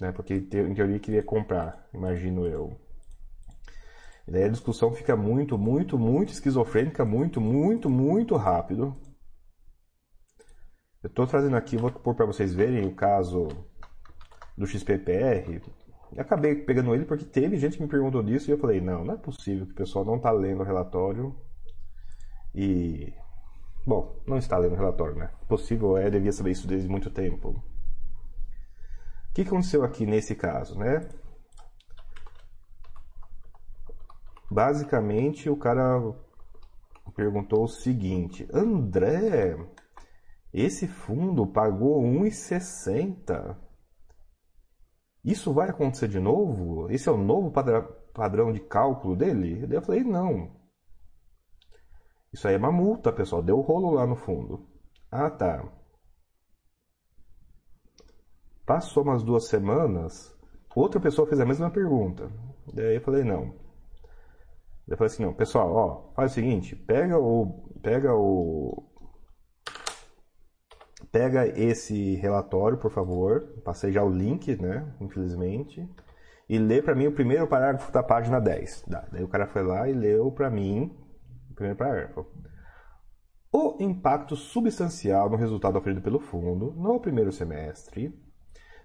né? 0.00 0.12
Porque 0.12 0.34
em 0.34 0.74
teoria 0.74 1.00
queria 1.00 1.22
comprar, 1.22 1.88
imagino 1.92 2.46
eu. 2.46 2.83
E 4.26 4.30
daí 4.30 4.44
a 4.44 4.48
discussão 4.48 4.92
fica 4.92 5.14
muito, 5.16 5.58
muito, 5.58 5.98
muito 5.98 6.32
esquizofrênica, 6.32 7.04
muito, 7.04 7.40
muito, 7.40 7.90
muito 7.90 8.36
rápido. 8.36 8.96
Eu 11.02 11.08
estou 11.08 11.26
trazendo 11.26 11.56
aqui, 11.56 11.76
vou 11.76 11.90
pôr 11.92 12.14
para 12.14 12.24
vocês 12.24 12.54
verem 12.54 12.86
o 12.86 12.94
caso 12.94 13.48
do 14.56 14.66
XPPR. 14.66 15.60
Eu 16.12 16.22
acabei 16.22 16.54
pegando 16.54 16.94
ele 16.94 17.04
porque 17.04 17.24
teve 17.24 17.58
gente 17.58 17.76
que 17.76 17.82
me 17.82 17.88
perguntou 17.88 18.22
disso 18.22 18.48
e 18.48 18.52
eu 18.52 18.58
falei, 18.58 18.80
não, 18.80 19.04
não 19.04 19.14
é 19.14 19.16
possível 19.18 19.66
que 19.66 19.72
o 19.72 19.76
pessoal 19.76 20.04
não 20.04 20.16
está 20.16 20.30
lendo 20.30 20.60
o 20.60 20.64
relatório 20.64 21.36
e... 22.54 23.12
Bom, 23.86 24.18
não 24.26 24.38
está 24.38 24.56
lendo 24.56 24.72
o 24.72 24.78
relatório, 24.78 25.16
né? 25.16 25.30
Possível 25.46 25.98
é, 25.98 26.08
devia 26.08 26.32
saber 26.32 26.52
isso 26.52 26.66
desde 26.66 26.88
muito 26.88 27.10
tempo. 27.10 27.50
O 27.50 29.34
que 29.34 29.42
aconteceu 29.42 29.84
aqui 29.84 30.06
nesse 30.06 30.34
caso, 30.34 30.78
né? 30.78 31.06
Basicamente, 34.54 35.50
o 35.50 35.56
cara 35.56 36.00
perguntou 37.16 37.64
o 37.64 37.68
seguinte: 37.68 38.46
André, 38.54 39.56
esse 40.52 40.86
fundo 40.86 41.44
pagou 41.44 42.00
1,60. 42.00 43.58
Isso 45.24 45.52
vai 45.52 45.70
acontecer 45.70 46.06
de 46.06 46.20
novo? 46.20 46.88
Esse 46.88 47.08
é 47.08 47.12
o 47.12 47.16
novo 47.16 47.50
padrão 47.50 48.52
de 48.52 48.60
cálculo 48.60 49.16
dele? 49.16 49.66
Eu 49.68 49.82
falei, 49.82 50.04
não. 50.04 50.54
Isso 52.32 52.46
aí 52.46 52.54
é 52.54 52.58
uma 52.58 52.70
multa, 52.70 53.12
pessoal. 53.12 53.42
Deu 53.42 53.60
rolo 53.60 53.90
lá 53.90 54.06
no 54.06 54.14
fundo. 54.14 54.68
Ah, 55.10 55.30
tá. 55.30 55.68
Passou 58.64 59.02
umas 59.02 59.24
duas 59.24 59.48
semanas, 59.48 60.32
outra 60.76 61.00
pessoa 61.00 61.26
fez 61.26 61.40
a 61.40 61.44
mesma 61.44 61.72
pergunta. 61.72 62.30
Daí 62.72 62.94
eu 62.94 63.02
falei, 63.02 63.24
não. 63.24 63.63
Eu 64.86 65.02
assim, 65.02 65.32
pessoal, 65.32 65.72
ó, 65.72 66.12
faz 66.14 66.32
o 66.32 66.34
seguinte, 66.34 66.76
pega 66.76 67.18
o. 67.18 67.70
Pega 67.82 68.14
o. 68.14 68.90
Pega 71.10 71.46
esse 71.46 72.16
relatório, 72.16 72.78
por 72.78 72.90
favor. 72.90 73.62
Passei 73.64 73.92
já 73.92 74.02
o 74.02 74.10
link, 74.10 74.60
né? 74.60 74.94
Infelizmente. 75.00 75.88
E 76.48 76.58
lê 76.58 76.82
pra 76.82 76.94
mim 76.94 77.06
o 77.06 77.14
primeiro 77.14 77.46
parágrafo 77.46 77.90
da 77.90 78.02
página 78.02 78.40
10. 78.40 78.84
Dá. 78.88 79.08
Daí 79.10 79.22
o 79.22 79.28
cara 79.28 79.46
foi 79.46 79.62
lá 79.62 79.88
e 79.88 79.92
leu 79.92 80.30
pra 80.32 80.50
mim 80.50 80.94
o 81.50 81.54
primeiro 81.54 81.78
parágrafo. 81.78 82.26
O 83.52 83.76
impacto 83.80 84.34
substancial 84.34 85.30
no 85.30 85.36
resultado 85.36 85.78
oferido 85.78 86.02
pelo 86.02 86.18
fundo 86.18 86.72
no 86.72 87.00
primeiro 87.00 87.30
semestre 87.30 88.12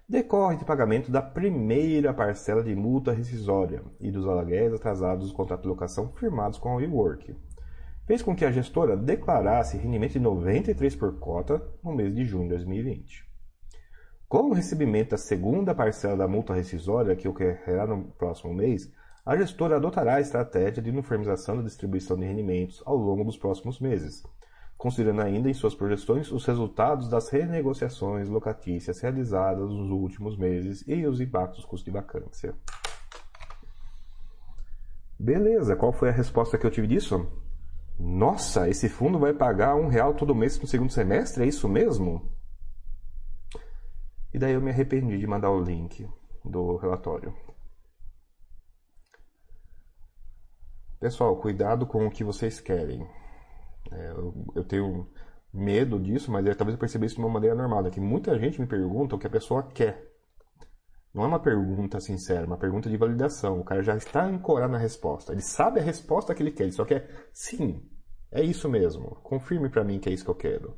decorre 0.09 0.57
de 0.57 0.65
pagamento 0.65 1.11
da 1.11 1.21
primeira 1.21 2.11
parcela 2.11 2.63
de 2.63 2.75
multa 2.75 3.13
rescisória 3.13 3.83
e 3.99 4.09
dos 4.09 4.27
aluguéis 4.27 4.73
atrasados 4.73 5.29
do 5.29 5.35
contrato 5.35 5.61
de 5.61 5.67
locação 5.67 6.11
firmados 6.13 6.57
com 6.57 6.69
a 6.69 6.75
WeWork. 6.77 7.35
Fez 8.07 8.23
com 8.23 8.35
que 8.35 8.43
a 8.43 8.51
gestora 8.51 8.97
declarasse 8.97 9.77
rendimento 9.77 10.13
de 10.13 10.19
93 10.19 10.95
por 10.95 11.19
cota 11.19 11.61
no 11.83 11.93
mês 11.93 12.15
de 12.15 12.25
junho 12.25 12.45
de 12.45 12.55
2020. 12.55 13.23
Com 14.27 14.49
o 14.49 14.53
recebimento 14.53 15.11
da 15.11 15.17
segunda 15.17 15.75
parcela 15.75 16.17
da 16.17 16.27
multa 16.27 16.55
rescisória, 16.55 17.15
que 17.15 17.27
ocorrerá 17.27 17.85
no 17.85 18.05
próximo 18.05 18.51
mês, 18.51 18.91
a 19.23 19.37
gestora 19.37 19.75
adotará 19.75 20.15
a 20.15 20.21
estratégia 20.21 20.81
de 20.81 20.89
uniformização 20.89 21.57
da 21.57 21.61
distribuição 21.61 22.17
de 22.17 22.25
rendimentos 22.25 22.81
ao 22.83 22.97
longo 22.97 23.23
dos 23.23 23.37
próximos 23.37 23.79
meses, 23.79 24.23
considerando 24.79 25.21
ainda 25.21 25.49
em 25.49 25.53
suas 25.53 25.75
projeções 25.75 26.31
os 26.31 26.45
resultados 26.45 27.09
das 27.09 27.27
renegociações 27.27 28.29
locatícias 28.29 29.01
realizadas 29.01 29.69
nos 29.69 29.91
últimos 29.91 30.37
meses 30.37 30.85
e 30.87 31.05
os 31.05 31.19
impactos 31.19 31.65
custo 31.65 31.83
de 31.83 31.91
vacância. 31.91 32.55
Beleza, 35.19 35.75
qual 35.75 35.91
foi 35.91 36.07
a 36.07 36.13
resposta 36.13 36.57
que 36.57 36.65
eu 36.65 36.71
tive 36.71 36.87
disso? 36.87 37.29
Nossa, 37.99 38.69
esse 38.69 38.87
fundo 38.87 39.19
vai 39.19 39.33
pagar 39.33 39.75
um 39.75 39.89
real 39.89 40.13
todo 40.13 40.33
mês 40.33 40.57
no 40.57 40.65
segundo 40.65 40.93
semestre? 40.93 41.43
É 41.43 41.47
isso 41.47 41.67
mesmo? 41.67 42.31
E 44.33 44.39
daí 44.39 44.53
eu 44.53 44.61
me 44.61 44.71
arrependi 44.71 45.17
de 45.17 45.27
mandar 45.27 45.51
o 45.51 45.61
link 45.61 46.07
do 46.45 46.77
relatório. 46.77 47.35
Pessoal, 51.01 51.35
cuidado 51.35 51.85
com 51.85 52.07
o 52.07 52.11
que 52.11 52.23
vocês 52.23 52.61
querem. 52.61 53.05
É, 53.91 54.11
eu, 54.11 54.45
eu, 54.55 54.63
tenho 54.63 55.09
medo 55.53 55.99
disso, 55.99 56.31
mas 56.31 56.45
talvez 56.55 56.73
eu 56.73 56.79
perceba 56.79 57.05
isso 57.05 57.15
de 57.15 57.21
uma 57.21 57.29
maneira 57.29 57.55
normal. 57.55 57.85
É 57.85 57.89
que 57.89 57.99
muita 57.99 58.37
gente 58.37 58.59
me 58.59 58.67
pergunta 58.67 59.15
o 59.15 59.19
que 59.19 59.27
a 59.27 59.31
pessoa 59.31 59.63
quer. 59.63 60.09
Não 61.13 61.23
é 61.23 61.27
uma 61.27 61.39
pergunta 61.39 61.99
sincera, 61.99 62.43
é 62.43 62.45
uma 62.45 62.57
pergunta 62.57 62.89
de 62.89 62.97
validação. 62.97 63.59
O 63.59 63.63
cara 63.63 63.81
já 63.81 63.95
está 63.95 64.25
ancorado 64.25 64.73
na 64.73 64.77
resposta. 64.77 65.31
Ele 65.31 65.41
sabe 65.41 65.79
a 65.79 65.83
resposta 65.83 66.35
que 66.35 66.43
ele 66.43 66.51
quer, 66.51 66.63
ele 66.63 66.71
só 66.71 66.85
quer 66.85 67.29
sim, 67.33 67.83
é 68.31 68.43
isso 68.43 68.69
mesmo. 68.69 69.15
Confirme 69.23 69.69
para 69.69 69.83
mim 69.83 69.99
que 69.99 70.09
é 70.09 70.13
isso 70.13 70.23
que 70.23 70.29
eu 70.29 70.35
quero. 70.35 70.77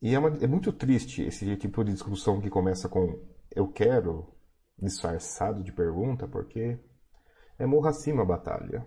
E 0.00 0.14
é, 0.14 0.18
uma, 0.18 0.28
é 0.40 0.46
muito 0.46 0.72
triste 0.72 1.22
esse 1.22 1.56
tipo 1.56 1.84
de 1.84 1.92
discussão 1.92 2.40
que 2.40 2.48
começa 2.48 2.88
com 2.88 3.20
eu 3.50 3.68
quero, 3.68 4.32
disfarçado 4.78 5.62
de 5.62 5.72
pergunta, 5.72 6.26
porque 6.28 6.78
é 7.58 7.66
morra 7.66 7.90
acima 7.90 8.22
a 8.22 8.26
batalha. 8.26 8.86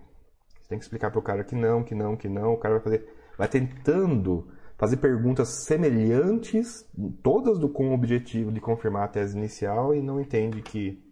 Você 0.63 0.69
tem 0.69 0.77
que 0.77 0.85
explicar 0.85 1.11
para 1.11 1.19
o 1.19 1.23
cara 1.23 1.43
que 1.43 1.55
não, 1.55 1.83
que 1.83 1.93
não, 1.93 2.15
que 2.15 2.29
não. 2.29 2.53
O 2.53 2.57
cara 2.57 2.75
vai 2.75 2.83
fazer, 2.83 3.05
vai 3.37 3.49
tentando 3.49 4.49
fazer 4.77 4.97
perguntas 4.97 5.65
semelhantes, 5.65 6.89
todas 7.21 7.59
do, 7.59 7.69
com 7.69 7.89
o 7.89 7.93
objetivo 7.93 8.51
de 8.51 8.61
confirmar 8.61 9.03
a 9.03 9.07
tese 9.09 9.37
inicial 9.37 9.93
e 9.93 10.01
não 10.01 10.21
entende 10.21 10.61
que 10.61 11.03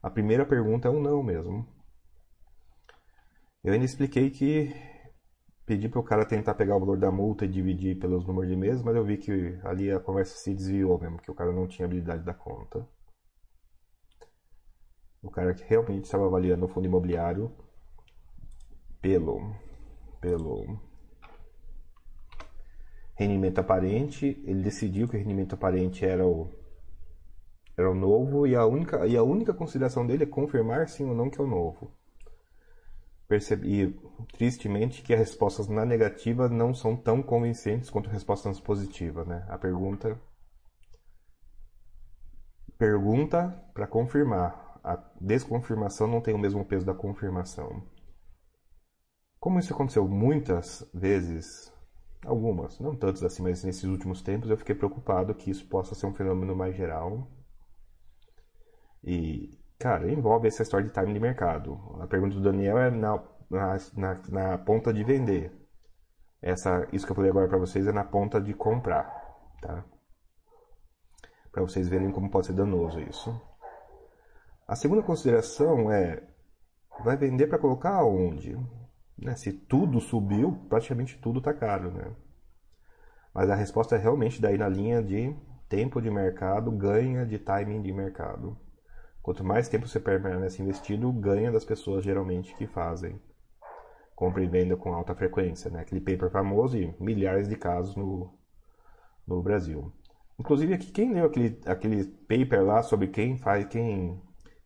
a 0.00 0.08
primeira 0.08 0.46
pergunta 0.46 0.88
é 0.88 0.90
um 0.90 1.02
não 1.02 1.22
mesmo. 1.22 1.66
Eu 3.64 3.72
ainda 3.72 3.84
expliquei 3.84 4.30
que 4.30 4.72
pedi 5.66 5.88
para 5.88 6.00
o 6.00 6.04
cara 6.04 6.24
tentar 6.24 6.54
pegar 6.54 6.76
o 6.76 6.80
valor 6.80 6.98
da 6.98 7.10
multa 7.10 7.44
e 7.44 7.48
dividir 7.48 7.98
pelos 7.98 8.26
números 8.26 8.48
de 8.48 8.56
meses, 8.56 8.82
mas 8.82 8.94
eu 8.94 9.04
vi 9.04 9.18
que 9.18 9.58
ali 9.64 9.90
a 9.90 10.00
conversa 10.00 10.36
se 10.36 10.54
desviou 10.54 10.98
mesmo, 10.98 11.18
que 11.18 11.30
o 11.30 11.34
cara 11.34 11.52
não 11.52 11.66
tinha 11.66 11.86
habilidade 11.86 12.24
da 12.24 12.32
conta. 12.32 12.88
O 15.22 15.30
cara 15.30 15.52
que 15.52 15.64
realmente 15.64 16.04
estava 16.04 16.26
avaliando 16.26 16.64
o 16.64 16.68
fundo 16.68 16.86
imobiliário 16.86 17.52
pelo, 19.00 19.54
pelo 20.20 20.78
rendimento 23.14 23.58
aparente, 23.58 24.42
ele 24.44 24.62
decidiu 24.62 25.08
que 25.08 25.16
o 25.16 25.18
rendimento 25.18 25.54
aparente 25.54 26.04
era 26.04 26.26
o, 26.26 26.50
era 27.76 27.90
o 27.90 27.94
novo 27.94 28.46
e 28.46 28.54
a, 28.54 28.64
única, 28.64 29.06
e 29.06 29.16
a 29.16 29.22
única 29.22 29.52
consideração 29.52 30.06
dele 30.06 30.24
é 30.24 30.26
confirmar 30.26 30.88
sim 30.88 31.06
ou 31.06 31.14
não 31.14 31.30
que 31.30 31.40
é 31.40 31.44
o 31.44 31.46
novo. 31.46 31.90
Percebi, 33.28 33.96
tristemente, 34.32 35.02
que 35.02 35.14
as 35.14 35.20
respostas 35.20 35.68
na 35.68 35.84
negativa 35.84 36.48
não 36.48 36.74
são 36.74 36.96
tão 36.96 37.22
convincentes 37.22 37.88
quanto 37.88 38.10
respostas 38.10 38.58
positivas. 38.58 39.24
Né? 39.24 39.46
A 39.48 39.56
pergunta 39.56 40.20
pergunta 42.76 43.54
para 43.74 43.86
confirmar. 43.86 44.80
A 44.82 44.98
desconfirmação 45.20 46.06
não 46.06 46.22
tem 46.22 46.34
o 46.34 46.38
mesmo 46.38 46.64
peso 46.64 46.86
da 46.86 46.94
confirmação. 46.94 47.82
Como 49.40 49.58
isso 49.58 49.72
aconteceu 49.72 50.06
muitas 50.06 50.86
vezes, 50.92 51.72
algumas, 52.26 52.78
não 52.78 52.94
tantas 52.94 53.22
assim, 53.22 53.42
mas 53.42 53.64
nesses 53.64 53.84
últimos 53.84 54.20
tempos, 54.20 54.50
eu 54.50 54.56
fiquei 54.58 54.74
preocupado 54.74 55.34
que 55.34 55.50
isso 55.50 55.66
possa 55.66 55.94
ser 55.94 56.06
um 56.06 56.12
fenômeno 56.12 56.54
mais 56.54 56.76
geral. 56.76 57.26
E, 59.02 59.58
cara, 59.78 60.12
envolve 60.12 60.46
essa 60.46 60.62
história 60.62 60.86
de 60.86 60.92
time 60.92 61.14
de 61.14 61.18
mercado. 61.18 61.80
A 62.02 62.06
pergunta 62.06 62.34
do 62.34 62.42
Daniel 62.42 62.76
é 62.76 62.90
na, 62.90 63.24
na, 63.96 64.20
na, 64.28 64.58
ponta 64.58 64.92
de 64.92 65.02
vender. 65.02 65.50
Essa, 66.42 66.86
isso 66.92 67.06
que 67.06 67.12
eu 67.12 67.16
falei 67.16 67.30
agora 67.30 67.48
para 67.48 67.58
vocês 67.58 67.86
é 67.86 67.92
na 67.92 68.04
ponta 68.04 68.38
de 68.42 68.52
comprar, 68.52 69.06
tá? 69.62 69.82
Para 71.50 71.62
vocês 71.62 71.88
verem 71.88 72.12
como 72.12 72.30
pode 72.30 72.46
ser 72.46 72.52
danoso 72.52 73.00
isso. 73.00 73.40
A 74.68 74.76
segunda 74.76 75.02
consideração 75.02 75.90
é: 75.90 76.22
vai 77.02 77.16
vender 77.16 77.46
para 77.46 77.58
colocar 77.58 77.94
aonde? 77.96 78.56
Né? 79.20 79.34
Se 79.34 79.52
tudo 79.52 80.00
subiu, 80.00 80.58
praticamente 80.68 81.18
tudo 81.18 81.38
está 81.38 81.52
caro. 81.52 81.90
Né? 81.90 82.10
Mas 83.34 83.50
a 83.50 83.54
resposta 83.54 83.96
é 83.96 83.98
realmente 83.98 84.40
daí 84.40 84.56
na 84.56 84.68
linha 84.68 85.02
de 85.02 85.34
tempo 85.68 86.00
de 86.00 86.10
mercado 86.10 86.70
ganha 86.70 87.24
de 87.24 87.38
timing 87.38 87.82
de 87.82 87.92
mercado. 87.92 88.56
Quanto 89.22 89.44
mais 89.44 89.68
tempo 89.68 89.86
você 89.86 90.00
permanece 90.00 90.62
investido, 90.62 91.12
ganha 91.12 91.52
das 91.52 91.64
pessoas 91.64 92.02
geralmente 92.02 92.54
que 92.56 92.66
fazem 92.66 93.20
compra 94.20 94.44
e 94.44 94.46
venda 94.46 94.76
com 94.76 94.92
alta 94.92 95.14
frequência. 95.14 95.70
Né? 95.70 95.80
Aquele 95.80 96.02
paper 96.02 96.30
famoso 96.30 96.76
e 96.76 96.94
milhares 97.00 97.48
de 97.48 97.56
casos 97.56 97.96
no, 97.96 98.30
no 99.26 99.42
Brasil. 99.42 99.90
Inclusive 100.38 100.74
aqui, 100.74 100.92
quem 100.92 101.14
leu 101.14 101.24
aquele, 101.24 101.58
aquele 101.64 102.04
paper 102.04 102.62
lá 102.62 102.82
sobre 102.82 103.08
quem 103.08 103.38
faz, 103.38 103.64
quem 103.64 104.20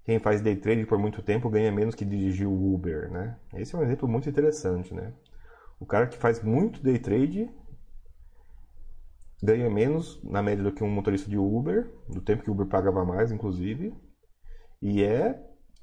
quem 0.05 0.19
faz 0.19 0.41
day 0.41 0.57
trade 0.57 0.85
por 0.87 0.99
muito 0.99 1.23
tempo 1.23 1.49
ganha 1.49 1.73
menos 1.73 1.95
que 1.95 2.05
dirigir 2.05 2.47
o 2.47 2.75
Uber, 2.75 3.11
né? 3.11 3.39
Esse 3.55 3.75
é 3.75 3.79
um 3.79 3.83
exemplo 3.83 4.07
muito 4.07 4.29
interessante, 4.29 4.93
né? 4.93 5.13
O 5.81 5.87
cara 5.87 6.07
que 6.07 6.19
faz 6.19 6.43
muito 6.43 6.83
day 6.83 6.99
trade 6.99 7.51
ganha 9.43 9.69
menos 9.71 10.23
na 10.23 10.43
média 10.43 10.63
do 10.63 10.73
que 10.73 10.85
um 10.85 10.91
motorista 10.91 11.29
de 11.29 11.39
Uber, 11.39 11.91
do 12.09 12.21
tempo 12.21 12.43
que 12.43 12.51
o 12.51 12.53
Uber 12.53 12.67
pagava 12.67 13.05
mais, 13.05 13.33
inclusive. 13.33 13.95
E 14.81 15.03
é 15.03 15.39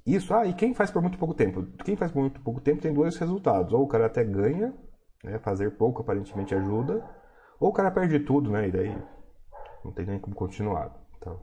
isso. 0.06 0.34
Ah, 0.34 0.46
e 0.46 0.54
quem 0.54 0.74
faz 0.74 0.92
por 0.92 1.02
muito 1.02 1.18
pouco 1.18 1.34
tempo? 1.34 1.64
Quem 1.84 1.96
faz 1.96 2.12
por 2.12 2.22
muito 2.22 2.42
pouco 2.42 2.62
tempo 2.62 2.82
tem 2.82 2.94
dois 2.94 3.18
resultados. 3.18 3.74
Ou 3.74 3.84
o 3.84 3.88
cara 3.88 4.06
até 4.06 4.24
ganha, 4.24 4.74
né? 5.24 5.40
Fazer 5.40 5.72
pouco 5.72 6.02
aparentemente 6.02 6.54
ajuda, 6.54 7.04
ou 7.60 7.70
o 7.70 7.74
cara 7.74 7.92
perde 7.92 8.20
tudo, 8.20 8.52
né? 8.52 8.68
E 8.68 8.72
daí 8.72 9.04
não 9.84 9.92
tem 9.92 10.06
nem 10.06 10.20
como 10.20 10.36
continuar. 10.36 10.96
Então, 11.18 11.40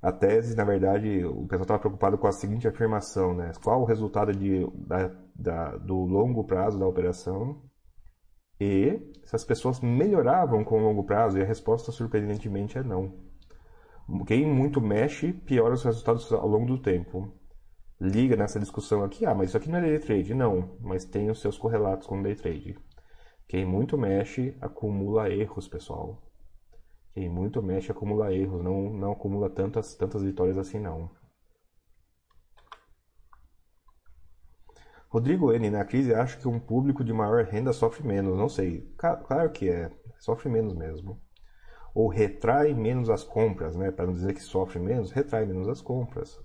a 0.00 0.12
tese, 0.12 0.56
na 0.56 0.64
verdade, 0.64 1.24
o 1.24 1.46
pessoal 1.46 1.62
estava 1.62 1.80
preocupado 1.80 2.18
com 2.18 2.26
a 2.26 2.32
seguinte 2.32 2.68
afirmação, 2.68 3.34
né? 3.34 3.52
Qual 3.62 3.82
o 3.82 3.84
resultado 3.84 4.32
de, 4.32 4.64
da, 4.74 5.10
da, 5.34 5.76
do 5.76 5.96
longo 6.04 6.44
prazo 6.44 6.78
da 6.78 6.86
operação 6.86 7.60
e 8.60 9.12
se 9.24 9.36
as 9.36 9.44
pessoas 9.44 9.80
melhoravam 9.80 10.64
com 10.64 10.78
o 10.78 10.82
longo 10.82 11.04
prazo 11.04 11.38
e 11.38 11.42
a 11.42 11.44
resposta, 11.44 11.92
surpreendentemente, 11.92 12.76
é 12.76 12.82
não. 12.82 13.12
Quem 14.26 14.46
muito 14.46 14.80
mexe, 14.80 15.32
piora 15.32 15.74
os 15.74 15.84
resultados 15.84 16.32
ao 16.32 16.46
longo 16.46 16.66
do 16.66 16.82
tempo. 16.82 17.32
Liga 18.00 18.36
nessa 18.36 18.58
discussão 18.58 19.04
aqui, 19.04 19.26
ah, 19.26 19.34
mas 19.34 19.48
isso 19.48 19.56
aqui 19.56 19.68
não 19.68 19.78
é 19.78 19.82
day 19.82 19.98
trade. 19.98 20.34
Não, 20.34 20.76
mas 20.80 21.04
tem 21.04 21.30
os 21.30 21.40
seus 21.40 21.58
correlatos 21.58 22.06
com 22.06 22.22
day 22.22 22.34
trade. 22.34 22.76
Quem 23.48 23.64
muito 23.64 23.98
mexe, 23.98 24.56
acumula 24.60 25.30
erros, 25.30 25.68
pessoal. 25.68 26.22
Quem 27.12 27.28
muito 27.28 27.62
mexe 27.62 27.90
acumula 27.90 28.32
erros, 28.32 28.62
não, 28.62 28.90
não 28.90 29.12
acumula 29.12 29.50
tantas, 29.50 29.94
tantas 29.94 30.22
vitórias 30.22 30.56
assim 30.56 30.78
não. 30.78 31.10
Rodrigo 35.08 35.52
N, 35.52 35.70
na 35.70 35.84
crise 35.84 36.14
acho 36.14 36.38
que 36.38 36.46
um 36.46 36.60
público 36.60 37.02
de 37.02 37.14
maior 37.14 37.42
renda 37.44 37.72
sofre 37.72 38.06
menos, 38.06 38.36
não 38.36 38.48
sei. 38.48 38.92
Claro 38.98 39.50
que 39.50 39.70
é, 39.70 39.90
sofre 40.18 40.50
menos 40.50 40.74
mesmo. 40.74 41.18
Ou 41.94 42.08
retrai 42.08 42.74
menos 42.74 43.08
as 43.08 43.24
compras, 43.24 43.74
né? 43.74 43.90
Para 43.90 44.06
não 44.06 44.12
dizer 44.12 44.34
que 44.34 44.42
sofre 44.42 44.78
menos, 44.78 45.10
retrai 45.10 45.46
menos 45.46 45.66
as 45.66 45.80
compras. 45.80 46.38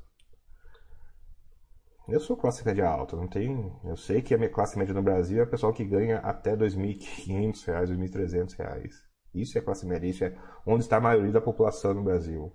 Eu 2.07 2.19
sou 2.19 2.37
classe 2.37 2.65
média 2.65 2.87
alta, 2.87 3.15
não 3.17 3.27
tem. 3.27 3.73
Eu 3.83 3.97
sei 3.97 4.21
que 4.21 4.33
a 4.33 4.37
minha 4.37 4.49
classe 4.49 4.77
média 4.77 4.93
no 4.93 5.03
Brasil 5.03 5.39
é 5.39 5.43
o 5.43 5.49
pessoal 5.49 5.73
que 5.73 5.83
ganha 5.83 6.19
até 6.19 6.51
R$ 6.51 6.57
2.500, 6.57 7.67
R$ 7.67 7.85
2.300. 7.87 9.12
Isso 9.33 9.57
é 9.57 9.61
classe 9.61 9.85
média, 9.85 10.07
isso 10.07 10.23
é 10.23 10.37
onde 10.65 10.83
está 10.83 10.97
a 10.97 11.01
maioria 11.01 11.31
da 11.31 11.41
população 11.41 11.93
no 11.93 12.03
Brasil. 12.03 12.51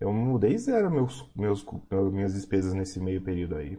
Eu 0.00 0.12
mudei 0.12 0.56
zero 0.58 0.90
meus, 0.90 1.30
meus, 1.36 1.66
minhas 2.12 2.34
despesas 2.34 2.72
nesse 2.74 2.98
meio 3.00 3.22
período 3.22 3.56
aí. 3.56 3.78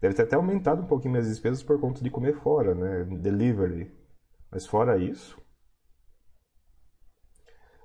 Deve 0.00 0.14
ter 0.14 0.22
até 0.22 0.36
aumentado 0.36 0.82
um 0.82 0.86
pouquinho 0.86 1.12
minhas 1.12 1.28
despesas 1.28 1.62
por 1.62 1.80
conta 1.80 2.02
de 2.02 2.10
comer 2.10 2.34
fora, 2.40 2.74
né? 2.74 3.04
Delivery. 3.18 3.92
Mas 4.50 4.66
fora 4.66 4.96
isso, 4.96 5.36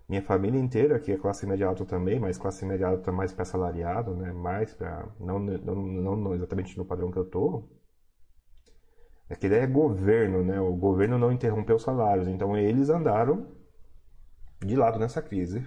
minha 0.07 0.21
família 0.21 0.59
inteira, 0.59 0.99
que 0.99 1.11
é 1.11 1.17
classe 1.17 1.45
média 1.47 1.67
alta 1.67 1.85
também, 1.85 2.19
mas 2.19 2.37
classe 2.37 2.65
média 2.65 2.87
alta 2.87 3.11
mais 3.11 3.33
para 3.33 3.43
assalariado, 3.43 4.15
né? 4.15 4.31
Mais 4.31 4.73
para 4.73 5.07
não, 5.19 5.39
não, 5.39 6.15
não 6.15 6.35
exatamente 6.35 6.77
no 6.77 6.85
padrão 6.85 7.11
que 7.11 7.17
eu 7.17 7.25
tô. 7.25 7.67
É 9.29 9.35
que 9.35 9.47
é 9.47 9.65
governo, 9.65 10.43
né? 10.43 10.59
O 10.59 10.75
governo 10.75 11.17
não 11.17 11.31
interrompeu 11.31 11.77
os 11.77 11.81
salários, 11.83 12.27
então 12.27 12.55
eles 12.55 12.89
andaram 12.89 13.47
de 14.65 14.75
lado 14.75 14.99
nessa 14.99 15.21
crise. 15.21 15.65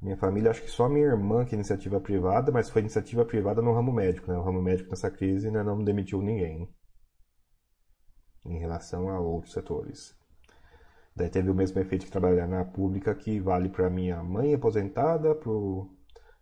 Minha 0.00 0.16
família, 0.16 0.50
acho 0.50 0.62
que 0.62 0.70
só 0.70 0.88
minha 0.88 1.06
irmã 1.06 1.44
que 1.44 1.54
é 1.54 1.56
iniciativa 1.56 2.00
privada, 2.00 2.50
mas 2.50 2.70
foi 2.70 2.80
iniciativa 2.80 3.24
privada 3.24 3.60
no 3.60 3.74
ramo 3.74 3.92
médico, 3.92 4.30
né? 4.30 4.38
O 4.38 4.42
ramo 4.42 4.62
médico 4.62 4.90
nessa 4.90 5.10
crise 5.10 5.48
ainda 5.48 5.62
não 5.62 5.84
demitiu 5.84 6.22
ninguém 6.22 6.68
em 8.44 8.58
relação 8.58 9.08
a 9.10 9.20
outros 9.20 9.52
setores. 9.52 10.16
Daí 11.14 11.28
teve 11.28 11.50
o 11.50 11.54
mesmo 11.54 11.78
efeito 11.80 12.06
que 12.06 12.10
trabalhar 12.10 12.46
na 12.46 12.64
pública, 12.64 13.14
que 13.14 13.40
vale 13.40 13.68
para 13.68 13.90
minha 13.90 14.22
mãe 14.22 14.54
aposentada, 14.54 15.34
para 15.34 15.50
o 15.50 15.90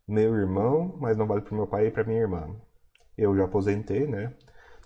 meu 0.07 0.35
irmão, 0.37 0.97
mas 1.01 1.17
não 1.17 1.27
vale 1.27 1.43
para 1.43 1.57
meu 1.57 1.67
pai 1.67 1.89
e 1.89 1.91
para 1.91 2.05
minha 2.05 2.21
irmã. 2.21 2.55
Eu 3.17 3.37
já 3.37 3.45
aposentei, 3.45 4.07
né? 4.07 4.35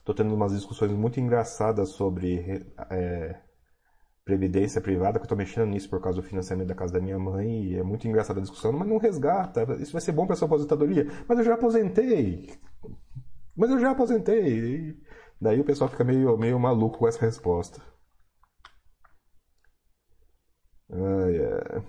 Tô 0.04 0.14
tendo 0.14 0.34
umas 0.34 0.52
discussões 0.52 0.92
muito 0.92 1.20
engraçadas 1.20 1.90
sobre 1.90 2.64
é, 2.90 3.40
previdência 4.24 4.80
privada, 4.80 5.18
que 5.18 5.24
eu 5.24 5.28
tô 5.28 5.36
mexendo 5.36 5.70
nisso 5.70 5.90
por 5.90 6.00
causa 6.00 6.20
do 6.20 6.26
financiamento 6.26 6.68
da 6.68 6.74
casa 6.74 6.92
da 6.92 7.00
minha 7.00 7.18
mãe, 7.18 7.64
e 7.64 7.76
é 7.76 7.82
muito 7.82 8.06
engraçada 8.06 8.38
a 8.38 8.42
discussão, 8.42 8.72
mas 8.72 8.88
não 8.88 8.98
resgata, 8.98 9.62
isso 9.80 9.92
vai 9.92 10.00
ser 10.00 10.12
bom 10.12 10.26
para 10.26 10.36
sua 10.36 10.46
aposentadoria. 10.46 11.06
Mas 11.28 11.38
eu 11.38 11.44
já 11.44 11.54
aposentei. 11.54 12.50
Mas 13.56 13.70
eu 13.70 13.78
já 13.78 13.90
aposentei. 13.90 14.90
E 14.90 15.02
daí 15.40 15.60
o 15.60 15.64
pessoal 15.64 15.90
fica 15.90 16.04
meio, 16.04 16.36
meio 16.38 16.58
maluco 16.58 16.98
com 16.98 17.08
essa 17.08 17.24
resposta. 17.24 17.82
Ai, 20.90 21.82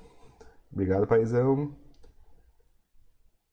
Obrigado, 0.71 1.07
paizão. 1.07 1.75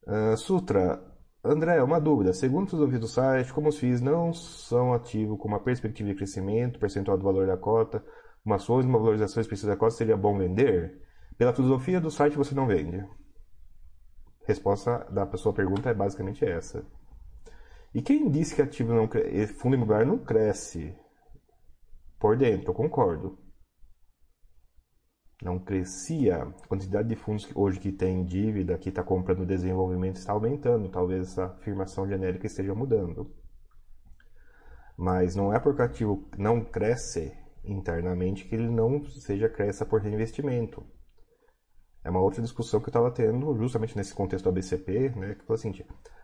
Uh, 0.07 0.37
Sutra. 0.37 1.07
André, 1.45 1.83
uma 1.83 2.01
dúvida. 2.01 2.33
Segundo 2.33 2.65
os 2.65 2.71
filosofia 2.71 2.99
do 2.99 3.07
site, 3.07 3.53
como 3.53 3.69
os 3.69 3.79
FIIs 3.79 4.01
não 4.01 4.33
são 4.33 4.93
ativos 4.93 5.39
com 5.39 5.49
uma 5.49 5.63
perspectiva 5.63 6.09
de 6.11 6.15
crescimento, 6.15 6.79
percentual 6.79 7.17
do 7.17 7.25
valor 7.25 7.47
da 7.47 7.57
cota, 7.57 8.05
uma 8.45 8.57
ações, 8.57 8.87
uma 8.87 8.99
valorização 8.99 9.41
específica 9.41 9.73
da 9.73 9.79
cota, 9.79 9.97
seria 9.97 10.17
bom 10.17 10.37
vender? 10.37 11.01
Pela 11.37 11.55
filosofia 11.55 12.01
do 12.01 12.11
site, 12.11 12.37
você 12.37 12.55
não 12.55 12.67
vende. 12.67 13.05
Resposta 14.47 15.07
da 15.11 15.27
sua 15.37 15.53
pergunta 15.53 15.91
é 15.91 15.95
basicamente 15.95 16.45
essa. 16.45 16.85
E 17.95 18.01
quem 18.01 18.31
disse 18.31 18.55
que 18.55 18.63
ativo 18.63 18.95
não 18.95 19.09
fundo 19.55 19.75
imobiliário 19.75 20.07
não 20.07 20.19
cresce 20.19 20.95
por 22.19 22.37
dentro? 22.37 22.71
Eu 22.71 22.75
concordo. 22.75 23.39
Não 25.43 25.59
crescia. 25.59 26.43
A 26.43 26.67
quantidade 26.69 27.09
de 27.09 27.17
fundos 27.17 27.47
que 27.47 27.59
hoje 27.59 27.81
que 27.81 27.91
tem 27.91 28.25
dívida, 28.25 28.79
que 28.79 28.91
está 28.91 29.03
comprando 29.03 29.47
desenvolvimento, 29.47 30.17
está 30.17 30.33
aumentando. 30.33 30.89
Talvez 30.89 31.29
essa 31.29 31.47
afirmação 31.47 32.07
genérica 32.07 32.47
esteja 32.47 32.75
mudando. 32.75 33.35
Mas 34.97 35.35
não 35.35 35.53
é 35.53 35.59
porque 35.59 35.81
o 35.81 35.85
ativo 35.85 36.29
não 36.37 36.63
cresce 36.63 37.40
internamente 37.65 38.45
que 38.45 38.55
ele 38.55 38.69
não 38.69 39.05
seja 39.05 39.49
cresça 39.49 39.85
por 39.85 40.01
reinvestimento. 40.01 40.85
É 42.03 42.11
uma 42.11 42.21
outra 42.21 42.41
discussão 42.41 42.81
que 42.81 42.87
eu 42.87 42.91
estava 42.91 43.11
tendo 43.11 43.55
justamente 43.57 43.97
nesse 43.97 44.15
contexto 44.15 44.45
do 44.45 44.51
ABCP, 44.51 45.11
né, 45.11 45.35
que 45.35 45.45
falou 45.45 45.59
assim, 45.59 45.73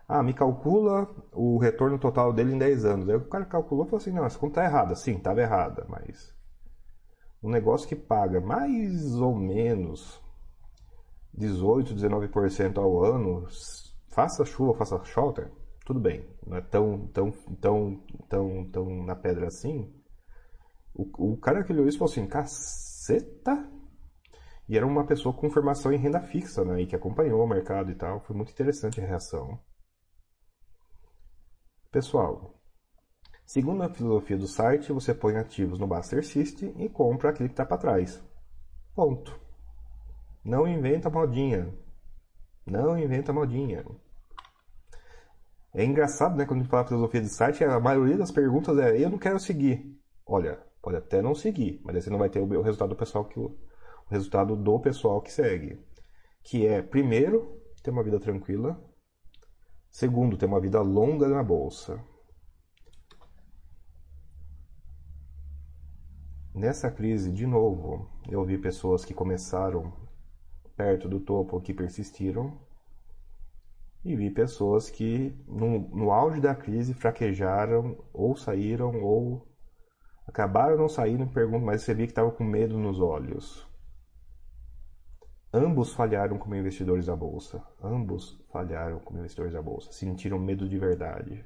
ah, 0.07 0.23
me 0.23 0.33
calcula 0.33 1.07
o 1.33 1.57
retorno 1.57 1.99
total 1.99 2.33
dele 2.33 2.53
em 2.53 2.57
10 2.57 2.85
anos. 2.85 3.09
Aí 3.09 3.15
o 3.15 3.27
cara 3.27 3.45
calculou 3.45 3.85
e 3.85 3.89
falou 3.89 4.01
assim, 4.01 4.11
não, 4.11 4.25
essa 4.25 4.39
conta 4.39 4.61
está 4.61 4.65
errada. 4.65 4.95
Sim, 4.95 5.17
estava 5.17 5.41
errada, 5.41 5.85
mas 5.87 6.35
um 7.41 7.49
negócio 7.49 7.87
que 7.87 7.95
paga 7.95 8.41
mais 8.41 9.15
ou 9.15 9.35
menos 9.35 10.19
18, 11.33 11.93
19% 11.93 12.77
ao 12.77 13.03
ano, 13.03 13.45
faça 14.09 14.43
chuva, 14.43 14.73
faça 14.73 15.03
shorter, 15.03 15.51
tudo 15.85 15.99
bem, 15.99 16.27
não 16.45 16.57
é 16.57 16.61
tão, 16.61 17.07
tão, 17.07 17.31
tão, 17.61 18.03
tão, 18.27 18.65
tão 18.71 19.03
na 19.03 19.15
pedra 19.15 19.47
assim, 19.47 19.93
o, 20.97 21.33
o 21.33 21.37
cara 21.37 21.63
que 21.63 21.71
olhou 21.71 21.87
isso 21.87 21.99
falou 21.99 22.11
assim, 22.11 22.25
caceta! 22.25 23.71
E 24.67 24.75
era 24.75 24.85
uma 24.85 25.05
pessoa 25.05 25.33
com 25.33 25.49
formação 25.49 25.93
em 25.93 25.97
renda 25.97 26.19
fixa, 26.19 26.65
né? 26.65 26.81
E 26.81 26.87
que 26.87 26.95
acompanhou 26.95 27.41
o 27.41 27.47
mercado 27.47 27.89
e 27.91 27.95
tal. 27.95 28.19
Foi 28.21 28.35
muito 28.35 28.51
interessante 28.51 28.99
a 28.99 29.05
reação. 29.05 29.57
Pessoal, 31.89 32.59
segundo 33.45 33.83
a 33.83 33.93
filosofia 33.93 34.37
do 34.37 34.47
site, 34.47 34.91
você 34.91 35.13
põe 35.13 35.37
ativos 35.37 35.79
no 35.79 35.87
Buster 35.87 36.25
System 36.25 36.73
e 36.83 36.89
compra 36.89 37.29
aquele 37.29 37.47
que 37.47 37.53
está 37.53 37.65
para 37.65 37.77
trás. 37.77 38.21
Ponto. 38.93 39.39
Não 40.43 40.67
inventa 40.67 41.09
modinha. 41.09 41.73
Não 42.65 42.97
inventa 42.97 43.31
modinha. 43.31 43.85
É 45.73 45.85
engraçado, 45.85 46.35
né? 46.35 46.45
Quando 46.45 46.59
a 46.59 46.63
gente 46.63 46.71
fala 46.71 46.87
filosofia 46.87 47.21
de 47.21 47.29
site, 47.29 47.63
a 47.63 47.79
maioria 47.79 48.17
das 48.17 48.31
perguntas 48.31 48.77
é: 48.79 49.01
eu 49.01 49.09
não 49.09 49.17
quero 49.17 49.39
seguir. 49.39 49.97
Olha, 50.25 50.66
Pode 50.87 50.99
até 50.99 51.21
não 51.21 51.35
seguir, 51.35 51.81
mas 51.83 51.97
aí 51.97 52.01
você 52.01 52.09
não 52.09 52.17
vai 52.17 52.29
ter 52.29 52.39
o 52.39 52.61
resultado 52.61 52.91
do 52.91 52.95
pessoal 52.95 53.25
que 53.25 53.37
o 53.37 53.57
resultado 54.09 54.55
do 54.55 54.79
pessoal 54.79 55.21
que 55.21 55.29
segue, 55.29 55.77
que 56.41 56.65
é 56.65 56.81
primeiro 56.81 57.61
ter 57.83 57.91
uma 57.91 58.01
vida 58.01 58.17
tranquila, 58.21 58.81
segundo 59.91 60.37
ter 60.37 60.45
uma 60.45 60.61
vida 60.61 60.79
longa 60.79 61.27
na 61.27 61.43
bolsa. 61.43 62.01
Nessa 66.55 66.89
crise, 66.89 67.33
de 67.33 67.45
novo, 67.45 68.09
eu 68.29 68.45
vi 68.45 68.57
pessoas 68.57 69.03
que 69.03 69.13
começaram 69.13 69.91
perto 70.77 71.09
do 71.09 71.19
topo 71.19 71.59
que 71.59 71.73
persistiram. 71.73 72.57
E 74.05 74.15
vi 74.15 74.29
pessoas 74.29 74.89
que 74.89 75.37
no, 75.49 75.79
no 75.89 76.11
auge 76.11 76.39
da 76.39 76.55
crise 76.55 76.93
fraquejaram 76.93 77.97
ou 78.13 78.37
saíram 78.37 79.03
ou 79.03 79.46
Acabaram 80.27 80.77
não 80.77 80.89
saindo, 80.89 81.25
pergunto, 81.27 81.65
mas 81.65 81.81
você 81.81 81.93
via 81.93 82.05
que 82.05 82.11
estava 82.11 82.29
com 82.31 82.43
medo 82.43 82.77
nos 82.77 82.99
olhos. 82.99 83.65
Ambos 85.53 85.93
falharam 85.93 86.37
como 86.37 86.55
investidores 86.55 87.05
da 87.05 87.15
bolsa. 87.15 87.63
Ambos 87.81 88.37
falharam 88.51 88.99
como 88.99 89.19
investidores 89.19 89.53
da 89.53 89.61
bolsa. 89.61 89.93
Sentiram 89.93 90.37
medo 90.37 90.67
de 90.67 90.77
verdade. 90.77 91.45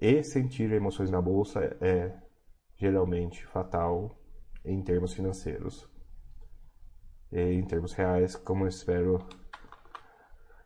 E 0.00 0.22
sentir 0.24 0.72
emoções 0.72 1.10
na 1.10 1.22
bolsa 1.22 1.60
é 1.80 2.12
geralmente 2.74 3.46
fatal 3.46 4.20
em 4.64 4.82
termos 4.82 5.14
financeiros. 5.14 5.88
E 7.30 7.40
em 7.40 7.64
termos 7.64 7.92
reais, 7.92 8.34
como 8.34 8.64
eu 8.64 8.68
espero 8.68 9.24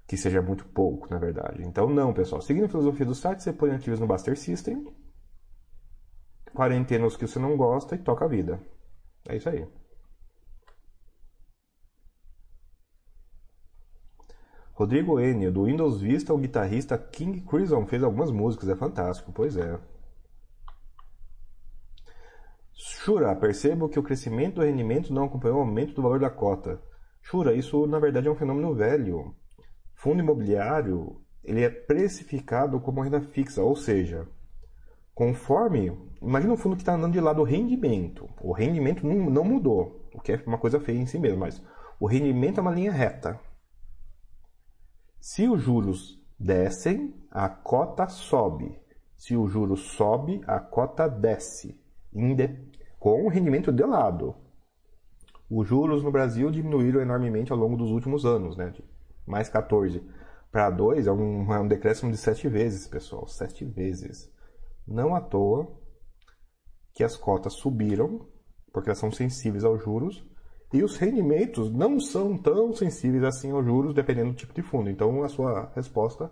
que 0.06 0.16
seja 0.16 0.42
muito 0.42 0.64
pouco, 0.64 1.08
na 1.10 1.18
verdade. 1.18 1.62
Então, 1.62 1.88
não, 1.88 2.12
pessoal. 2.12 2.40
Seguindo 2.40 2.64
a 2.64 2.68
filosofia 2.68 3.06
do 3.06 3.14
site, 3.14 3.42
você 3.42 3.52
põe 3.52 3.70
ativos 3.70 4.00
no 4.00 4.06
Buster 4.06 4.36
System 4.36 4.92
quarentenas 6.54 7.16
que 7.16 7.26
você 7.26 7.38
não 7.38 7.56
gosta 7.56 7.94
e 7.94 7.98
toca 7.98 8.24
a 8.24 8.28
vida. 8.28 8.60
É 9.28 9.36
isso 9.36 9.48
aí. 9.48 9.66
Rodrigo 14.72 15.20
Enio, 15.20 15.52
do 15.52 15.64
Windows 15.64 16.00
Vista, 16.00 16.32
o 16.32 16.38
guitarrista 16.38 16.96
King 16.96 17.42
Crimson 17.42 17.86
fez 17.86 18.02
algumas 18.02 18.30
músicas, 18.30 18.68
é 18.70 18.74
fantástico, 18.74 19.30
pois 19.30 19.54
é. 19.56 19.78
Shura, 22.72 23.36
percebo 23.36 23.90
que 23.90 23.98
o 23.98 24.02
crescimento 24.02 24.54
do 24.54 24.62
rendimento 24.62 25.12
não 25.12 25.24
acompanhou 25.24 25.58
o 25.58 25.60
aumento 25.60 25.92
do 25.92 26.00
valor 26.00 26.18
da 26.18 26.30
cota. 26.30 26.80
Shura, 27.20 27.52
isso 27.52 27.86
na 27.86 27.98
verdade 27.98 28.26
é 28.26 28.30
um 28.30 28.34
fenômeno 28.34 28.74
velho. 28.74 29.34
Fundo 29.94 30.20
imobiliário, 30.20 31.20
ele 31.44 31.62
é 31.62 31.68
precificado 31.68 32.80
como 32.80 33.02
renda 33.02 33.20
fixa, 33.20 33.62
ou 33.62 33.76
seja, 33.76 34.26
conforme. 35.20 35.92
Imagina 36.22 36.54
um 36.54 36.56
fundo 36.56 36.76
que 36.76 36.80
está 36.80 36.94
andando 36.94 37.12
de 37.12 37.20
lado 37.20 37.36
do 37.36 37.42
rendimento. 37.42 38.26
O 38.40 38.52
rendimento 38.52 39.06
não, 39.06 39.28
não 39.28 39.44
mudou. 39.44 40.08
o 40.14 40.20
que 40.20 40.32
é 40.32 40.42
uma 40.46 40.56
coisa 40.56 40.80
feia 40.80 40.96
em 40.96 41.04
si 41.04 41.18
mesmo, 41.18 41.40
mas 41.40 41.62
o 42.00 42.06
rendimento 42.06 42.56
é 42.56 42.62
uma 42.62 42.70
linha 42.70 42.90
reta. 42.90 43.38
Se 45.20 45.46
os 45.46 45.60
juros 45.60 46.18
descem, 46.38 47.14
a 47.30 47.50
cota 47.50 48.08
sobe. 48.08 48.80
Se 49.14 49.36
o 49.36 49.46
juro 49.46 49.76
sobe, 49.76 50.40
a 50.46 50.58
cota 50.58 51.06
desce, 51.06 51.78
com 52.98 53.26
o 53.26 53.28
rendimento 53.28 53.70
de 53.70 53.84
lado. 53.84 54.34
Os 55.50 55.68
juros 55.68 56.02
no 56.02 56.10
Brasil 56.10 56.50
diminuíram 56.50 57.02
enormemente 57.02 57.52
ao 57.52 57.58
longo 57.58 57.76
dos 57.76 57.90
últimos 57.90 58.24
anos, 58.24 58.56
né? 58.56 58.70
De 58.70 58.82
mais 59.26 59.50
14 59.50 60.02
para 60.50 60.70
2 60.70 61.06
é 61.06 61.12
um, 61.12 61.52
é 61.52 61.60
um 61.60 61.68
decréscimo 61.68 62.10
de 62.10 62.16
7 62.16 62.48
vezes, 62.48 62.88
pessoal. 62.88 63.28
7 63.28 63.66
vezes. 63.66 64.30
Não 64.90 65.14
à 65.14 65.20
toa 65.20 65.80
que 66.92 67.04
as 67.04 67.16
cotas 67.16 67.54
subiram, 67.54 68.28
porque 68.72 68.88
elas 68.88 68.98
são 68.98 69.12
sensíveis 69.12 69.64
aos 69.64 69.80
juros, 69.82 70.28
e 70.72 70.82
os 70.82 70.96
rendimentos 70.96 71.70
não 71.70 72.00
são 72.00 72.36
tão 72.36 72.72
sensíveis 72.72 73.22
assim 73.22 73.52
aos 73.52 73.64
juros, 73.64 73.94
dependendo 73.94 74.30
do 74.30 74.36
tipo 74.36 74.52
de 74.52 74.62
fundo. 74.62 74.90
Então, 74.90 75.22
a 75.22 75.28
sua 75.28 75.72
resposta, 75.74 76.30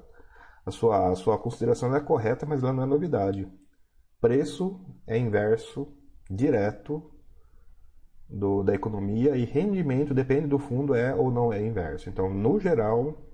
a 0.66 0.70
sua, 0.72 1.10
a 1.10 1.14
sua 1.14 1.38
consideração 1.38 1.94
é 1.94 2.00
correta, 2.00 2.44
mas 2.44 2.62
ela 2.62 2.72
não 2.72 2.82
é 2.82 2.86
novidade. 2.86 3.48
Preço 4.20 4.80
é 5.06 5.16
inverso, 5.16 5.96
direto, 6.28 7.12
do, 8.28 8.62
da 8.62 8.74
economia, 8.74 9.36
e 9.36 9.44
rendimento, 9.44 10.12
depende 10.12 10.48
do 10.48 10.58
fundo, 10.58 10.94
é 10.94 11.14
ou 11.14 11.30
não 11.30 11.52
é 11.52 11.64
inverso. 11.64 12.10
Então, 12.10 12.28
no 12.28 12.58
geral, 12.58 13.24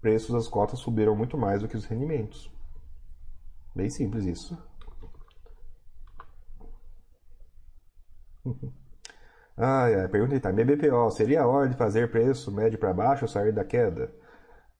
preços 0.00 0.34
das 0.34 0.48
cotas 0.48 0.80
subiram 0.80 1.16
muito 1.16 1.38
mais 1.38 1.62
do 1.62 1.68
que 1.68 1.76
os 1.76 1.86
rendimentos. 1.86 2.50
Bem 3.74 3.90
simples 3.90 4.24
isso. 4.26 4.56
Ah, 9.56 9.88
é, 9.88 10.08
pergunta 10.08 10.34
de 10.34 10.40
time. 10.40 10.64
BBPO, 10.64 11.10
seria 11.10 11.42
a 11.42 11.46
hora 11.46 11.68
de 11.68 11.76
fazer 11.76 12.10
preço 12.10 12.50
médio 12.52 12.78
para 12.78 12.92
baixo 12.94 13.24
ou 13.24 13.28
sair 13.28 13.52
da 13.52 13.64
queda? 13.64 14.12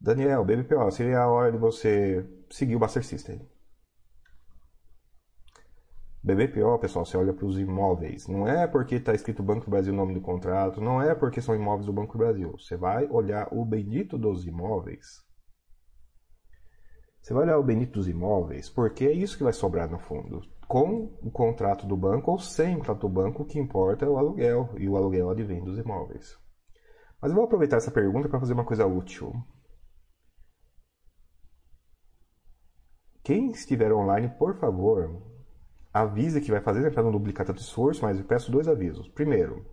Daniel, 0.01 0.45
BBPO, 0.45 0.91
seria 0.93 1.21
a 1.21 1.29
hora 1.29 1.53
de 1.53 1.59
você 1.59 2.27
seguir 2.51 2.77
o 2.77 2.81
Buster 2.81 3.05
System. 3.05 3.41
BBPO, 6.23 6.79
pessoal, 6.81 7.05
você 7.05 7.17
olha 7.17 7.33
para 7.33 7.47
os 7.47 7.57
imóveis. 7.59 8.27
Não 8.27 8.49
é 8.49 8.67
porque 8.67 8.97
está 8.97 9.15
escrito 9.15 9.43
Banco 9.43 9.67
do 9.67 9.71
Brasil 9.71 9.93
o 9.93 9.97
nome 9.97 10.15
do 10.15 10.21
contrato, 10.21 10.81
não 10.81 11.01
é 11.01 11.15
porque 11.15 11.41
são 11.41 11.55
imóveis 11.55 11.87
do 11.87 11.93
Banco 11.93 12.15
do 12.15 12.19
Brasil. 12.19 12.53
Você 12.59 12.77
vai 12.77 13.07
olhar 13.09 13.49
o 13.53 13.65
bendito 13.65 14.19
dos 14.19 14.47
imóveis. 14.47 15.23
Você 17.21 17.35
vai 17.35 17.45
olhar 17.45 17.59
o 17.59 17.63
bendito 17.63 17.95
dos 17.95 18.09
imóveis, 18.09 18.71
porque 18.71 19.05
é 19.05 19.13
isso 19.13 19.37
que 19.37 19.45
vai 19.45 19.53
sobrar 19.53 19.91
no 19.91 19.99
fundo 19.99 20.41
com 20.71 21.19
o 21.21 21.33
contrato 21.33 21.85
do 21.85 21.97
banco 21.97 22.31
ou 22.31 22.39
sem 22.39 22.77
o 22.77 22.79
contrato 22.79 23.01
do 23.01 23.09
banco, 23.09 23.43
o 23.43 23.45
que 23.45 23.59
importa 23.59 24.05
é 24.05 24.09
o 24.09 24.17
aluguel, 24.17 24.71
e 24.79 24.89
o 24.89 24.97
aluguel 24.97 25.29
advém 25.29 25.65
dos 25.65 25.77
imóveis. 25.77 26.39
Mas 27.21 27.33
eu 27.33 27.35
vou 27.35 27.45
aproveitar 27.45 27.79
essa 27.79 27.91
pergunta 27.91 28.29
para 28.29 28.39
fazer 28.39 28.53
uma 28.53 28.65
coisa 28.65 28.87
útil. 28.87 29.33
Quem 33.25 33.51
estiver 33.51 33.93
online, 33.93 34.29
por 34.39 34.61
favor, 34.61 35.21
avise 35.93 36.41
que 36.41 36.53
vai 36.53 36.61
fazer 36.61 36.87
entrar 36.87 37.03
no 37.03 37.11
duplicata 37.11 37.53
de 37.53 37.61
esforço, 37.61 38.03
mas 38.03 38.21
eu 38.21 38.25
peço 38.25 38.53
dois 38.53 38.69
avisos. 38.69 39.09
Primeiro, 39.09 39.67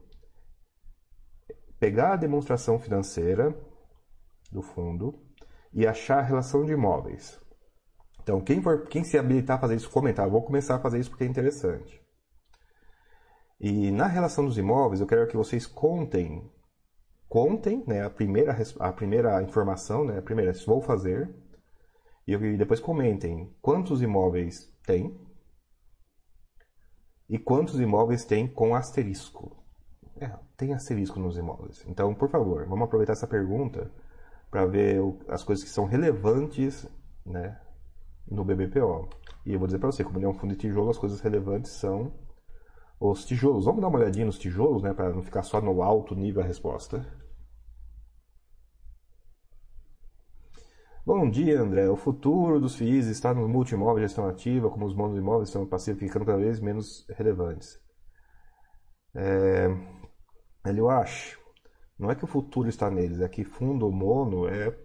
pegar 1.80 2.14
a 2.14 2.18
demonstração 2.18 2.80
financeira 2.80 3.56
do 4.52 4.64
fundo 4.64 5.27
e 5.78 5.86
achar 5.86 6.18
a 6.18 6.24
relação 6.24 6.66
de 6.66 6.72
imóveis. 6.72 7.40
Então, 8.24 8.42
quem, 8.42 8.60
for, 8.64 8.88
quem 8.88 9.04
se 9.04 9.16
habilitar 9.16 9.58
a 9.58 9.62
fazer 9.62 9.76
isso, 9.76 9.92
comentar. 9.92 10.28
Vou 10.28 10.42
começar 10.42 10.76
a 10.76 10.80
fazer 10.80 10.98
isso 11.00 11.12
porque 11.12 11.24
é 11.24 11.28
interessante. 11.28 12.02
E 13.60 13.92
na 13.92 14.08
relação 14.08 14.44
dos 14.44 14.58
imóveis, 14.58 15.00
eu 15.00 15.06
quero 15.06 15.28
que 15.28 15.38
vocês 15.38 15.68
contem, 15.68 16.52
contem 17.30 17.84
né, 17.86 18.04
a, 18.04 18.10
primeira, 18.10 18.58
a 18.80 18.92
primeira 18.92 19.40
informação, 19.44 20.04
né, 20.04 20.18
a 20.18 20.22
primeira, 20.22 20.52
vou 20.66 20.82
fazer, 20.82 21.30
e 22.26 22.36
depois 22.58 22.80
comentem 22.80 23.56
quantos 23.62 24.02
imóveis 24.02 24.74
tem 24.84 25.16
e 27.30 27.38
quantos 27.38 27.80
imóveis 27.80 28.26
tem 28.26 28.48
com 28.48 28.74
asterisco. 28.74 29.56
É, 30.20 30.32
tem 30.58 30.74
asterisco 30.74 31.20
nos 31.20 31.38
imóveis. 31.38 31.86
Então, 31.88 32.16
por 32.16 32.30
favor, 32.30 32.66
vamos 32.66 32.86
aproveitar 32.86 33.14
essa 33.14 33.28
pergunta 33.28 33.92
para 34.50 34.66
ver 34.66 35.00
as 35.28 35.44
coisas 35.44 35.64
que 35.64 35.70
são 35.70 35.86
relevantes 35.86 36.88
né, 37.26 37.60
no 38.30 38.44
BBPO. 38.44 39.10
E 39.46 39.54
eu 39.54 39.60
vou 39.60 39.68
dizer 39.68 39.80
para 39.80 39.92
você, 39.92 40.04
como 40.04 40.18
ele 40.18 40.26
é 40.26 40.30
um 40.30 40.34
fundo 40.34 40.54
de 40.54 40.60
tijolo, 40.60 40.90
as 40.90 40.98
coisas 40.98 41.20
relevantes 41.22 41.72
são 41.72 42.14
os 43.00 43.26
tijolos. 43.26 43.66
Vamos 43.66 43.82
dar 43.82 43.88
uma 43.88 44.00
olhadinha 44.00 44.26
nos 44.26 44.40
tijolos, 44.40 44.84
né, 44.84 44.94
para 44.94 45.14
não 45.14 45.24
ficar 45.24 45.44
só 45.44 45.62
no 45.62 45.82
alto 45.82 46.16
nível 46.16 46.42
a 46.42 46.46
resposta. 46.46 47.06
Bom 51.06 51.30
dia, 51.30 51.62
André. 51.62 51.90
O 51.90 51.96
futuro 51.96 52.60
dos 52.60 52.76
FIIs 52.76 53.08
está 53.08 53.34
no 53.34 53.48
multimóvel 53.48 54.04
gestão 54.04 54.28
ativa, 54.28 54.70
como 54.70 54.86
os 54.86 54.94
monos 54.94 55.18
imóveis 55.18 55.48
estão 55.48 55.66
passivos 55.66 56.02
ficando 56.02 56.26
cada 56.26 56.38
vez 56.38 56.60
menos 56.60 57.06
relevantes. 57.16 57.80
É... 59.16 59.68
Eu 60.66 60.90
acho. 60.90 61.40
Não 61.98 62.12
é 62.12 62.16
que 62.16 62.24
o 62.24 62.28
futuro 62.28 62.70
está 62.70 62.90
neles, 62.92 63.22
é 63.22 63.28
que 63.28 63.44
fundo 63.44 63.92
mono 63.92 64.48
é 64.48 64.78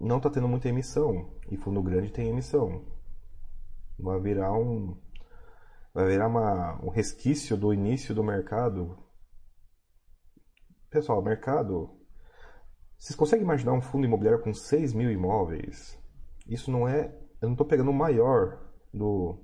não 0.00 0.16
está 0.16 0.30
tendo 0.30 0.48
muita 0.48 0.68
emissão. 0.68 1.30
E 1.50 1.56
fundo 1.56 1.82
grande 1.82 2.10
tem 2.10 2.28
emissão. 2.28 2.84
Vai 3.98 4.18
virar 4.18 4.52
um. 4.52 4.96
Vai 5.92 6.06
virar 6.06 6.28
uma, 6.28 6.82
um 6.82 6.88
resquício 6.88 7.56
do 7.56 7.74
início 7.74 8.14
do 8.14 8.24
mercado. 8.24 8.96
Pessoal, 10.88 11.20
mercado. 11.22 11.90
Vocês 12.98 13.16
conseguem 13.16 13.44
imaginar 13.44 13.72
um 13.72 13.80
fundo 13.80 14.06
imobiliário 14.06 14.42
com 14.42 14.52
6 14.52 14.92
mil 14.94 15.10
imóveis? 15.10 15.98
Isso 16.46 16.70
não 16.70 16.88
é. 16.88 17.14
Eu 17.40 17.48
não 17.48 17.52
estou 17.52 17.66
pegando 17.66 17.90
o 17.90 17.94
maior 17.94 18.58
do. 18.92 19.38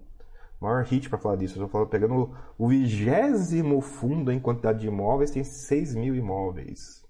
Maior 0.61 0.85
hit 0.85 1.09
para 1.09 1.19
falar 1.19 1.37
disso. 1.37 1.59
Eu 1.59 1.67
estou 1.67 1.87
pegando 1.87 2.35
o 2.59 2.69
vigésimo 2.69 3.81
fundo 3.81 4.33
em 4.33 4.41
quantidade 4.41 4.81
de 4.81 4.89
imóveis, 4.89 5.31
tem 5.31 5.45
6 5.45 5.95
mil 5.95 6.15
imóveis. 6.15 7.05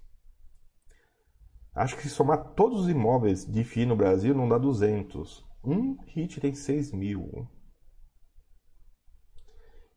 Acho 1.73 1.95
que 1.95 2.03
se 2.03 2.09
somar 2.09 2.53
todos 2.55 2.81
os 2.81 2.89
imóveis 2.89 3.45
de 3.45 3.63
FII 3.63 3.85
no 3.85 3.95
Brasil 3.95 4.33
não 4.33 4.49
dá 4.49 4.57
200. 4.57 5.45
Um 5.63 5.97
HIT 6.07 6.41
tem 6.41 6.53
6 6.53 6.91
mil. 6.91 7.47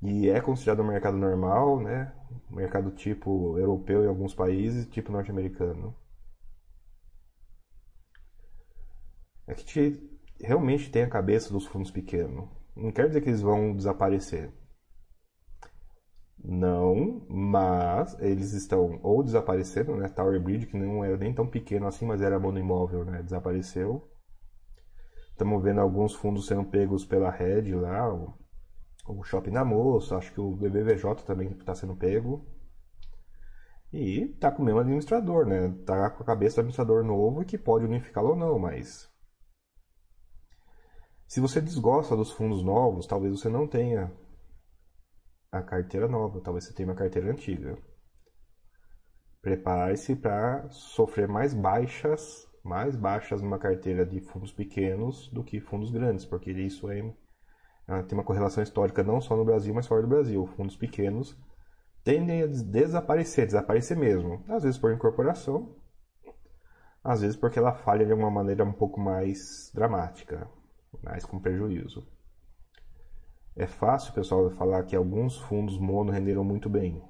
E 0.03 0.29
é 0.29 0.41
considerado 0.41 0.83
um 0.83 0.89
mercado 0.89 1.17
normal, 1.17 1.81
né? 1.81 2.15
Mercado 2.51 2.91
tipo 2.91 3.59
europeu 3.59 4.05
em 4.05 4.09
alguns 4.09 4.35
países, 4.35 4.87
tipo 4.89 5.13
norte-americano. 5.13 5.95
É 9.47 9.55
que 9.55 9.65
te, 9.65 10.21
realmente 10.41 10.91
tem 10.91 11.03
a 11.03 11.09
cabeça 11.09 11.53
dos 11.53 11.67
fundos 11.67 11.91
pequenos. 11.91 12.60
Não 12.81 12.91
quer 12.91 13.09
dizer 13.09 13.21
que 13.21 13.29
eles 13.29 13.43
vão 13.43 13.77
desaparecer. 13.77 14.51
Não, 16.43 17.27
mas 17.29 18.19
eles 18.21 18.53
estão 18.55 18.99
ou 19.03 19.23
desaparecendo, 19.23 19.95
né? 19.97 20.09
Tower 20.09 20.41
Bridge, 20.43 20.67
que 20.67 20.77
não 20.79 21.05
era 21.05 21.17
nem 21.17 21.35
tão 21.35 21.47
pequeno 21.47 21.87
assim, 21.87 22.07
mas 22.07 22.23
era 22.23 22.41
monoimóvel, 22.41 23.05
né? 23.05 23.23
Desapareceu. 23.23 24.09
Estamos 25.33 25.63
vendo 25.63 25.81
alguns 25.81 26.15
fundos 26.15 26.47
sendo 26.47 26.65
pegos 26.65 27.05
pela 27.05 27.31
rede 27.31 27.75
lá, 27.75 28.13
o, 28.13 28.35
o 29.07 29.23
Shopping 29.23 29.53
da 29.53 29.65
Moça, 29.65 30.17
acho 30.17 30.33
que 30.33 30.41
o 30.41 30.57
BBVJ 30.57 31.25
também 31.27 31.51
está 31.51 31.75
sendo 31.75 31.97
pego. 31.97 32.47
E 33.93 34.29
tá 34.41 34.51
com 34.51 34.63
o 34.63 34.65
mesmo 34.65 34.81
administrador, 34.81 35.47
né? 35.47 35.75
Tá 35.85 36.11
com 36.11 36.23
a 36.23 36.27
cabeça 36.27 36.57
do 36.57 36.61
administrador 36.61 37.05
novo 37.05 37.45
que 37.45 37.59
pode 37.59 37.85
unificá-lo 37.85 38.31
ou 38.31 38.37
não, 38.37 38.59
mas. 38.59 39.11
Se 41.31 41.39
você 41.39 41.61
desgosta 41.61 42.17
dos 42.17 42.33
fundos 42.33 42.61
novos, 42.61 43.07
talvez 43.07 43.39
você 43.39 43.49
não 43.49 43.65
tenha 43.65 44.13
a 45.53 45.63
carteira 45.63 46.09
nova, 46.09 46.41
talvez 46.41 46.65
você 46.65 46.75
tenha 46.75 46.89
uma 46.89 46.97
carteira 46.97 47.31
antiga. 47.31 47.79
Prepare-se 49.41 50.17
para 50.17 50.69
sofrer 50.71 51.29
mais 51.29 51.55
baixas, 51.55 52.49
mais 52.65 52.97
baixas 52.97 53.41
numa 53.41 53.61
carteira 53.61 54.05
de 54.05 54.21
fundos 54.21 54.51
pequenos 54.51 55.29
do 55.29 55.45
que 55.45 55.61
fundos 55.61 55.93
grandes, 55.93 56.25
porque 56.25 56.51
isso 56.51 56.91
é, 56.91 56.99
é, 56.99 58.03
tem 58.03 58.19
uma 58.19 58.25
correlação 58.25 58.61
histórica 58.61 59.05
não 59.05 59.21
só 59.21 59.37
no 59.37 59.45
Brasil, 59.45 59.73
mas 59.73 59.87
fora 59.87 60.03
do 60.03 60.09
Brasil. 60.09 60.45
Fundos 60.57 60.77
pequenos 60.77 61.41
tendem 62.03 62.43
a 62.43 62.47
desaparecer, 62.49 63.47
desaparecer 63.47 63.97
mesmo. 63.97 64.45
Às 64.49 64.65
vezes 64.65 64.81
por 64.81 64.93
incorporação, 64.93 65.77
às 67.05 67.21
vezes 67.21 67.37
porque 67.37 67.61
ela 67.61 67.73
falha 67.73 68.05
de 68.05 68.13
uma 68.13 68.33
maneira 68.33 68.65
um 68.65 68.73
pouco 68.73 68.99
mais 68.99 69.71
dramática, 69.73 70.51
mais 71.03 71.25
com 71.25 71.41
prejuízo. 71.41 72.07
É 73.57 73.67
fácil, 73.67 74.13
pessoal, 74.13 74.51
falar 74.51 74.85
que 74.85 74.97
alguns 74.97 75.37
fundos 75.37 75.79
mono 75.79 76.13
renderam 76.13 76.45
muito 76.45 76.69
bem. 76.69 77.03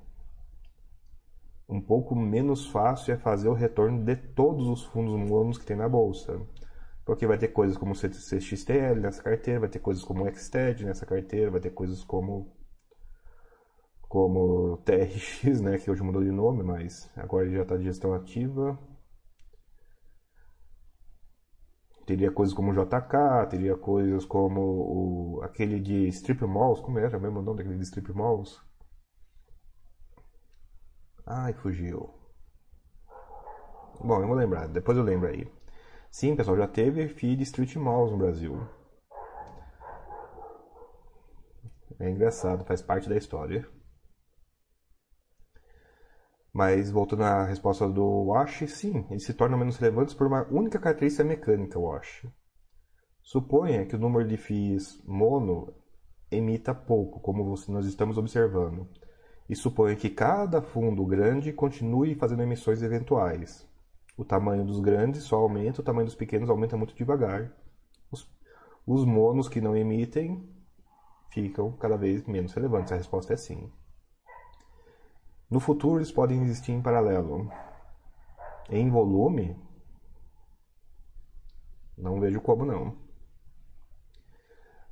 Um 1.69 1.81
pouco 1.81 2.17
menos 2.17 2.67
fácil 2.67 3.15
é 3.15 3.17
fazer 3.17 3.49
o 3.49 3.55
retorno 3.55 4.05
de 4.05 4.17
todos 4.17 4.67
os 4.67 4.83
fundos 4.85 5.15
monos 5.15 5.59
que 5.59 5.65
tem 5.65 5.77
na 5.77 5.89
bolsa. 5.89 6.41
Porque 7.05 7.27
vai 7.27 7.39
ter 7.39 7.49
coisas 7.49 7.77
como 7.77 7.95
CXTL 7.95 9.01
nessa 9.01 9.23
carteira, 9.23 9.61
vai 9.61 9.69
ter 9.69 9.79
coisas 9.79 10.03
como 10.03 10.29
XTED 10.29 10.85
nessa 10.85 11.07
carteira, 11.07 11.51
vai 11.51 11.61
ter 11.61 11.71
coisas 11.71 12.03
como 12.03 12.53
como 14.09 14.77
TRX, 14.79 15.61
né, 15.61 15.79
que 15.79 15.89
hoje 15.89 16.03
mudou 16.03 16.25
de 16.25 16.33
nome, 16.33 16.65
mas 16.65 17.09
agora 17.15 17.49
já 17.49 17.63
está 17.63 17.77
de 17.77 17.85
gestão 17.85 18.13
ativa. 18.13 18.77
Teria 22.11 22.33
coisas 22.33 22.53
como 22.53 22.73
JK, 22.73 23.47
teria 23.49 23.77
coisas 23.77 24.25
como 24.25 24.61
o, 25.37 25.43
aquele 25.45 25.79
de 25.79 26.09
Strip 26.09 26.45
Malls, 26.45 26.81
como 26.81 26.99
era 26.99 27.21
mesmo 27.21 27.39
o 27.39 27.43
nome 27.43 27.59
daquele 27.59 27.77
de 27.77 27.85
Strip 27.85 28.13
Malls? 28.13 28.61
Ai, 31.25 31.53
fugiu. 31.53 32.13
Bom, 34.01 34.21
eu 34.21 34.27
vou 34.27 34.35
lembrar, 34.35 34.67
depois 34.67 34.99
eu 34.99 35.05
lembro 35.05 35.29
aí. 35.29 35.47
Sim, 36.11 36.35
pessoal, 36.35 36.57
já 36.57 36.67
teve 36.67 37.07
feed 37.07 37.45
Street 37.45 37.77
Malls 37.77 38.11
no 38.11 38.19
Brasil. 38.19 38.59
É 42.01 42.11
engraçado, 42.11 42.65
faz 42.65 42.83
parte 42.83 43.09
da 43.09 43.17
história. 43.17 43.65
Mas 46.53 46.91
voltando 46.91 47.23
à 47.23 47.45
resposta 47.45 47.89
do 47.89 48.25
Wash, 48.25 48.65
sim, 48.69 49.07
eles 49.11 49.25
se 49.25 49.35
tornam 49.35 49.59
menos 49.59 49.77
relevantes 49.77 50.15
por 50.15 50.27
uma 50.27 50.47
única 50.51 50.79
característica 50.79 51.25
mecânica, 51.25 51.79
Wash. 51.79 52.27
Suponha 53.23 53.87
que 53.87 53.95
o 53.95 53.99
número 53.99 54.27
de 54.27 54.37
FIIs 54.37 55.01
mono 55.07 55.73
emita 56.31 56.75
pouco, 56.75 57.21
como 57.21 57.55
nós 57.69 57.87
estamos 57.87 58.19
observando, 58.19 58.89
e 59.49 59.55
suponha 59.55 59.95
que 59.95 60.11
cada 60.11 60.61
fundo 60.61 61.05
grande 61.05 61.53
continue 61.53 62.15
fazendo 62.15 62.43
emissões 62.43 62.83
eventuais. 62.83 63.69
O 64.17 64.25
tamanho 64.25 64.65
dos 64.65 64.81
grandes 64.81 65.23
só 65.23 65.37
aumenta, 65.37 65.81
o 65.81 65.85
tamanho 65.85 66.07
dos 66.07 66.15
pequenos 66.15 66.51
aumenta 66.51 66.77
muito 66.77 66.95
devagar. 66.95 67.53
Os, 68.11 68.29
os 68.87 69.05
monos 69.05 69.49
que 69.49 69.61
não 69.61 69.77
emitem 69.77 70.47
ficam 71.31 71.73
cada 71.73 71.97
vez 71.97 72.27
menos 72.27 72.53
relevantes. 72.53 72.93
A 72.93 72.97
resposta 72.97 73.33
é 73.33 73.37
sim. 73.37 73.71
No 75.51 75.59
futuro, 75.59 75.99
eles 75.99 76.13
podem 76.13 76.43
existir 76.43 76.73
em 76.73 76.81
paralelo. 76.81 77.51
Em 78.69 78.89
volume, 78.89 79.57
não 81.99 82.21
vejo 82.21 82.41
como 82.41 82.65
não. 82.65 82.97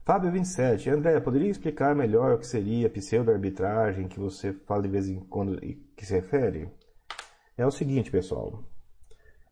Fábio 0.05 0.33
27. 0.33 0.91
André, 0.91 1.21
poderia 1.21 1.51
explicar 1.51 1.95
melhor 1.95 2.33
o 2.33 2.39
que 2.39 2.47
seria 2.47 2.91
pseudo-arbitragem 2.91 4.09
que 4.09 4.19
você 4.19 4.53
fala 4.53 4.83
de 4.83 4.89
vez 4.89 5.07
em 5.09 5.21
quando 5.21 5.63
e 5.65 5.75
que 5.97 6.05
se 6.05 6.15
refere? 6.15 6.69
É 7.57 7.65
o 7.65 7.71
seguinte, 7.71 8.11
pessoal. 8.11 8.65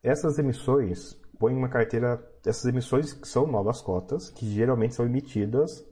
Essas 0.02 0.38
emissões 0.38 1.14
põem 1.38 1.54
uma 1.54 1.68
carteira. 1.68 2.20
Essas 2.44 2.64
emissões 2.64 3.12
que 3.12 3.28
são 3.28 3.46
novas 3.46 3.80
cotas, 3.80 4.30
que 4.30 4.46
geralmente 4.46 4.94
são 4.94 5.04
emitidas 5.04 5.86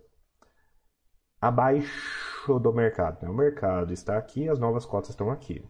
abaixo 1.41 2.34
do 2.47 2.73
mercado. 2.73 3.23
Né? 3.23 3.29
O 3.29 3.35
mercado 3.35 3.93
está 3.93 4.19
aqui, 4.19 4.49
as 4.49 4.59
novas 4.59 4.85
cotas 4.85 5.11
estão 5.11 5.31
aqui. 5.31 5.65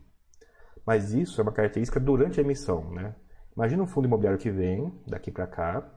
Mas 0.87 1.15
isso 1.15 1.41
é 1.41 1.43
uma 1.43 1.53
característica 1.53 1.99
durante 1.99 2.41
a 2.41 2.43
emissão. 2.43 2.91
Né? 2.91 3.15
Imagina 3.57 3.83
um 3.83 3.87
fundo 3.87 4.07
imobiliário 4.07 4.39
que 4.39 4.51
vem 4.51 4.93
daqui 5.07 5.31
para 5.31 5.47
cá. 5.47 5.91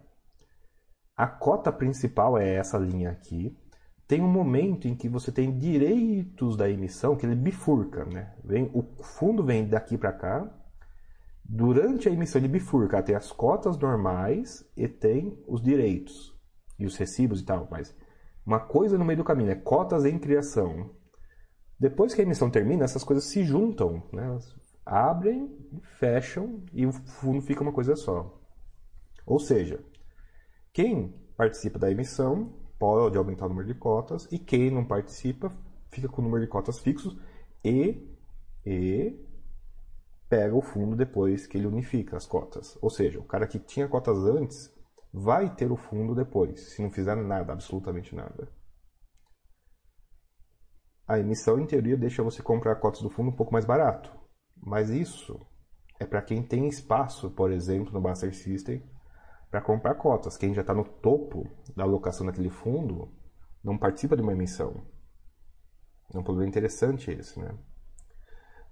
A 1.15 1.27
cota 1.27 1.71
principal 1.71 2.37
é 2.37 2.55
essa 2.55 2.77
linha 2.77 3.09
aqui. 3.09 3.57
Tem 4.07 4.21
um 4.21 4.31
momento 4.31 4.87
em 4.87 4.95
que 4.95 5.09
você 5.09 5.31
tem 5.31 5.57
direitos 5.57 6.55
da 6.55 6.69
emissão 6.69 7.15
que 7.15 7.25
ele 7.25 7.35
bifurca. 7.35 8.05
Né? 8.05 8.33
Vem, 8.43 8.69
o 8.73 8.83
fundo 9.03 9.43
vem 9.43 9.67
daqui 9.67 9.97
para 9.97 10.13
cá. 10.13 10.49
Durante 11.43 12.07
a 12.07 12.11
emissão 12.11 12.39
ele 12.39 12.47
bifurca. 12.47 13.01
Tem 13.01 13.15
as 13.15 13.31
cotas 13.31 13.77
normais 13.77 14.63
e 14.77 14.87
tem 14.87 15.43
os 15.47 15.61
direitos. 15.61 16.33
E 16.79 16.85
os 16.85 16.95
recibos 16.95 17.41
e 17.41 17.45
tal. 17.45 17.67
Mas 17.71 17.93
uma 18.47 18.61
coisa 18.61 18.97
no 18.97 19.03
meio 19.03 19.17
do 19.17 19.25
caminho, 19.25 19.51
é 19.51 19.55
cotas 19.55 20.05
em 20.05 20.17
criação. 20.17 20.89
Depois 21.77 22.13
que 22.13 22.21
a 22.21 22.23
emissão 22.23 22.49
termina, 22.49 22.85
essas 22.85 23.03
coisas 23.03 23.25
se 23.25 23.43
juntam, 23.43 24.01
né? 24.13 24.25
Elas 24.25 24.55
abrem, 24.85 25.53
fecham 25.99 26.63
e 26.71 26.85
o 26.85 26.93
fundo 26.93 27.41
fica 27.41 27.61
uma 27.61 27.73
coisa 27.73 27.93
só. 27.97 28.41
Ou 29.25 29.37
seja, 29.37 29.83
quem 30.71 31.13
participa 31.35 31.77
da 31.77 31.91
emissão 31.91 32.53
pode 32.79 33.17
aumentar 33.17 33.47
o 33.47 33.49
número 33.49 33.67
de 33.67 33.73
cotas 33.73 34.29
e 34.31 34.39
quem 34.39 34.71
não 34.71 34.85
participa 34.85 35.51
fica 35.89 36.07
com 36.07 36.21
o 36.21 36.23
número 36.23 36.41
de 36.41 36.49
cotas 36.49 36.79
fixos 36.79 37.17
e, 37.65 38.01
e 38.65 39.13
pega 40.29 40.55
o 40.55 40.61
fundo 40.61 40.95
depois 40.95 41.45
que 41.45 41.57
ele 41.57 41.67
unifica 41.67 42.15
as 42.15 42.25
cotas. 42.25 42.77
Ou 42.81 42.89
seja, 42.89 43.19
o 43.19 43.25
cara 43.25 43.45
que 43.45 43.59
tinha 43.59 43.89
cotas 43.89 44.19
antes 44.19 44.73
vai 45.17 45.49
ter 45.53 45.71
o 45.71 45.75
fundo 45.75 46.13
depois, 46.13 46.73
se 46.73 46.81
não 46.81 46.91
fizer 46.91 47.15
nada, 47.15 47.51
absolutamente 47.51 48.15
nada. 48.15 48.47
A 51.07 51.17
emissão, 51.19 51.59
em 51.59 51.65
teoria, 51.65 51.97
deixa 51.97 52.21
você 52.21 52.43
comprar 52.43 52.75
cotas 52.75 53.01
do 53.01 53.09
fundo 53.09 53.29
um 53.29 53.35
pouco 53.35 53.51
mais 53.51 53.65
barato. 53.65 54.11
Mas 54.55 54.89
isso 54.89 55.39
é 55.99 56.05
para 56.05 56.21
quem 56.21 56.43
tem 56.43 56.67
espaço, 56.67 57.31
por 57.31 57.51
exemplo, 57.51 57.93
no 57.93 58.01
Buster 58.01 58.35
System, 58.35 58.83
para 59.49 59.61
comprar 59.61 59.95
cotas. 59.95 60.37
Quem 60.37 60.53
já 60.53 60.61
está 60.61 60.73
no 60.73 60.83
topo 60.83 61.49
da 61.75 61.83
alocação 61.83 62.25
daquele 62.25 62.49
fundo 62.49 63.11
não 63.63 63.77
participa 63.77 64.15
de 64.15 64.21
uma 64.21 64.33
emissão. 64.33 64.85
É 66.13 66.17
um 66.17 66.23
problema 66.23 66.49
interessante 66.49 67.09
esse, 67.09 67.39
né? 67.39 67.57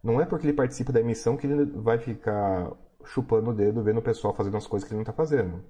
Não 0.04 0.22
é 0.22 0.26
porque 0.26 0.46
ele 0.46 0.56
participa 0.56 0.92
da 0.92 1.00
emissão 1.00 1.38
que 1.38 1.48
ele 1.48 1.66
vai 1.82 1.98
ficar 1.98 2.72
chupando 3.06 3.52
o 3.52 3.54
dedo 3.54 3.84
vendo 3.84 4.00
o 4.00 4.04
pessoal 4.04 4.36
fazendo 4.36 4.58
as 4.58 4.68
coisas 4.68 4.88
que 4.88 4.94
ele 4.94 4.98
não 4.98 5.04
está 5.04 5.14
fazendo. 5.14 5.64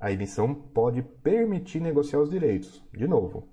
A 0.00 0.12
emissão 0.12 0.54
pode 0.54 1.02
permitir 1.02 1.80
negociar 1.80 2.20
os 2.20 2.30
direitos. 2.30 2.86
De 2.92 3.08
novo, 3.08 3.48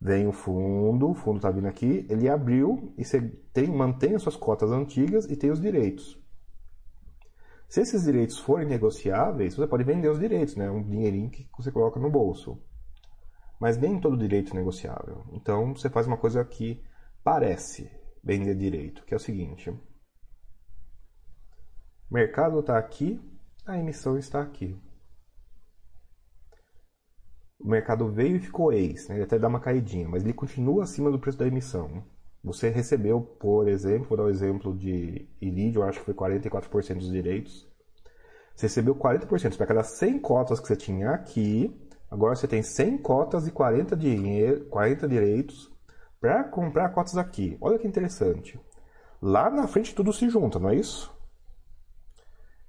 vem 0.00 0.26
o 0.26 0.32
fundo, 0.32 1.10
o 1.10 1.14
fundo 1.14 1.36
está 1.36 1.50
vindo 1.50 1.68
aqui, 1.68 2.04
ele 2.10 2.28
abriu 2.28 2.92
e 2.98 3.04
você 3.04 3.20
tem, 3.52 3.68
mantém 3.68 4.16
as 4.16 4.22
suas 4.22 4.36
cotas 4.36 4.72
antigas 4.72 5.24
e 5.26 5.36
tem 5.36 5.50
os 5.50 5.60
direitos. 5.60 6.20
Se 7.68 7.80
esses 7.80 8.02
direitos 8.02 8.38
forem 8.38 8.68
negociáveis, 8.68 9.54
você 9.54 9.66
pode 9.66 9.84
vender 9.84 10.08
os 10.08 10.18
direitos, 10.18 10.56
né? 10.56 10.70
Um 10.70 10.82
dinheirinho 10.82 11.30
que 11.30 11.48
você 11.56 11.70
coloca 11.70 11.98
no 11.98 12.10
bolso. 12.10 12.60
Mas 13.58 13.78
nem 13.78 14.00
todo 14.00 14.18
direito 14.18 14.52
é 14.52 14.56
negociável. 14.56 15.24
Então 15.32 15.74
você 15.74 15.88
faz 15.88 16.06
uma 16.06 16.18
coisa 16.18 16.44
que 16.44 16.84
parece 17.22 17.88
vender 18.22 18.56
direito, 18.56 19.04
que 19.04 19.14
é 19.14 19.16
o 19.16 19.20
seguinte: 19.20 19.72
mercado 22.10 22.58
está 22.58 22.76
aqui, 22.76 23.18
a 23.64 23.78
emissão 23.78 24.18
está 24.18 24.42
aqui 24.42 24.76
o 27.62 27.68
mercado 27.68 28.08
veio 28.08 28.36
e 28.36 28.40
ficou 28.40 28.72
ex, 28.72 29.08
né? 29.08 29.16
ele 29.16 29.24
até 29.24 29.38
dá 29.38 29.48
uma 29.48 29.60
caidinha, 29.60 30.08
mas 30.08 30.24
ele 30.24 30.32
continua 30.32 30.82
acima 30.82 31.10
do 31.10 31.18
preço 31.18 31.38
da 31.38 31.46
emissão. 31.46 32.02
Você 32.42 32.68
recebeu, 32.68 33.20
por 33.20 33.68
exemplo, 33.68 34.08
vou 34.08 34.16
dar 34.16 34.24
o 34.24 34.26
um 34.26 34.30
exemplo 34.30 34.76
de 34.76 35.28
Iridium, 35.40 35.84
acho 35.84 36.00
que 36.00 36.06
foi 36.06 36.14
44% 36.14 36.94
dos 36.98 37.12
direitos. 37.12 37.68
Você 38.54 38.66
recebeu 38.66 38.96
40%, 38.96 39.56
para 39.56 39.66
cada 39.66 39.84
100 39.84 40.18
cotas 40.18 40.58
que 40.58 40.66
você 40.66 40.74
tinha 40.74 41.10
aqui, 41.10 41.72
agora 42.10 42.34
você 42.34 42.48
tem 42.48 42.62
100 42.62 42.98
cotas 42.98 43.46
e 43.46 43.52
40, 43.52 43.96
dinheiro, 43.96 44.64
40 44.64 45.06
direitos 45.06 45.72
para 46.20 46.42
comprar 46.44 46.88
cotas 46.88 47.16
aqui. 47.16 47.56
Olha 47.60 47.78
que 47.78 47.86
interessante. 47.86 48.60
Lá 49.20 49.48
na 49.48 49.68
frente 49.68 49.94
tudo 49.94 50.12
se 50.12 50.28
junta, 50.28 50.58
não 50.58 50.70
é 50.70 50.74
isso? 50.74 51.16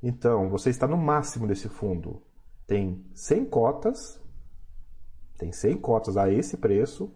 Então, 0.04 0.50
você 0.50 0.70
está 0.70 0.86
no 0.86 0.98
máximo 0.98 1.48
desse 1.48 1.68
fundo. 1.68 2.22
Tem 2.68 3.04
100 3.16 3.46
cotas 3.46 4.23
tem 5.38 5.52
100 5.52 5.78
cotas 5.78 6.18
a 6.18 6.32
esse 6.32 6.58
preço 6.58 7.12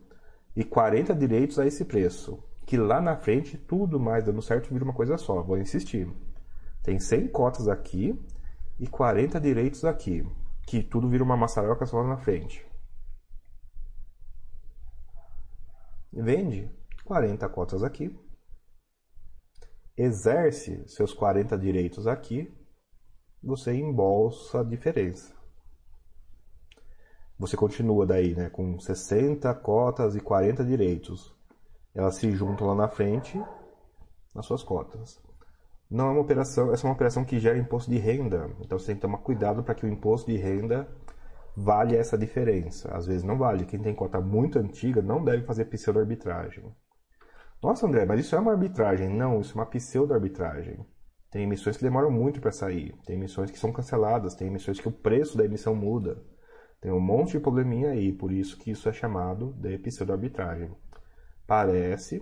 e 0.55 0.63
40 0.63 1.13
direitos 1.13 1.59
a 1.59 1.65
esse 1.65 1.85
preço. 1.85 2.43
Que 2.65 2.75
lá 2.77 2.99
na 2.99 3.15
frente, 3.15 3.57
tudo 3.57 3.99
mais 3.99 4.23
dando 4.25 4.41
certo, 4.41 4.73
vira 4.73 4.83
uma 4.83 4.93
coisa 4.93 5.17
só. 5.17 5.41
Vou 5.41 5.57
insistir. 5.57 6.11
Tem 6.83 6.99
100 6.99 7.29
cotas 7.29 7.67
aqui 7.67 8.19
e 8.79 8.87
40 8.87 9.39
direitos 9.39 9.85
aqui. 9.85 10.25
Que 10.65 10.83
tudo 10.83 11.07
vira 11.07 11.23
uma 11.23 11.37
maçaroca 11.37 11.85
só 11.85 12.03
na 12.03 12.17
frente. 12.17 12.65
Vende 16.11 16.69
40 17.05 17.47
cotas 17.49 17.83
aqui. 17.83 18.17
Exerce 19.95 20.83
seus 20.87 21.13
40 21.13 21.57
direitos 21.57 22.07
aqui. 22.07 22.53
Você 23.41 23.73
embolsa 23.73 24.61
a 24.61 24.63
diferença 24.63 25.36
você 27.39 27.55
continua 27.55 28.05
daí, 28.05 28.33
né, 28.35 28.49
com 28.49 28.79
60 28.79 29.53
cotas 29.55 30.15
e 30.15 30.19
40 30.19 30.63
direitos. 30.63 31.35
Elas 31.93 32.15
se 32.15 32.31
juntam 32.31 32.67
lá 32.67 32.75
na 32.75 32.87
frente 32.87 33.41
nas 34.33 34.45
suas 34.45 34.63
cotas. 34.63 35.21
Não 35.89 36.07
é 36.07 36.11
uma 36.11 36.21
operação, 36.21 36.73
essa 36.73 36.85
é 36.85 36.89
uma 36.89 36.95
operação 36.95 37.23
que 37.23 37.39
gera 37.39 37.57
imposto 37.57 37.89
de 37.89 37.97
renda. 37.97 38.49
Então 38.59 38.77
você 38.77 38.87
tem 38.87 38.95
que 38.95 39.01
tomar 39.01 39.19
cuidado 39.19 39.63
para 39.63 39.73
que 39.73 39.85
o 39.85 39.89
imposto 39.89 40.29
de 40.29 40.37
renda 40.37 40.87
valha 41.55 41.97
essa 41.97 42.17
diferença. 42.17 42.89
Às 42.95 43.07
vezes 43.07 43.23
não 43.23 43.37
vale. 43.37 43.65
Quem 43.65 43.79
tem 43.79 43.95
cota 43.95 44.19
muito 44.19 44.59
antiga 44.59 45.01
não 45.01 45.23
deve 45.23 45.43
fazer 45.43 45.65
pseudo-arbitragem. 45.65 46.63
Nossa, 47.63 47.87
André, 47.87 48.05
mas 48.05 48.19
isso 48.19 48.35
é 48.35 48.39
uma 48.39 48.51
arbitragem. 48.51 49.09
Não, 49.09 49.39
isso 49.39 49.53
é 49.53 49.55
uma 49.55 49.65
pseudo-arbitragem. 49.65 50.85
Tem 51.31 51.43
emissões 51.43 51.77
que 51.77 51.83
demoram 51.83 52.11
muito 52.11 52.39
para 52.39 52.51
sair. 52.51 52.95
Tem 53.05 53.15
emissões 53.15 53.49
que 53.49 53.57
são 53.57 53.71
canceladas. 53.71 54.35
Tem 54.35 54.47
emissões 54.47 54.79
que 54.79 54.87
o 54.87 54.91
preço 54.91 55.37
da 55.37 55.45
emissão 55.45 55.73
muda. 55.73 56.21
Tem 56.79 56.91
um 56.91 56.99
monte 56.99 57.31
de 57.31 57.39
probleminha 57.39 57.89
aí, 57.89 58.13
por 58.13 58.31
isso 58.31 58.57
que 58.57 58.71
isso 58.71 58.87
é 58.87 58.93
chamado 58.93 59.53
de 59.53 59.77
pseudo-arbitragem. 59.79 60.75
Parece 61.45 62.21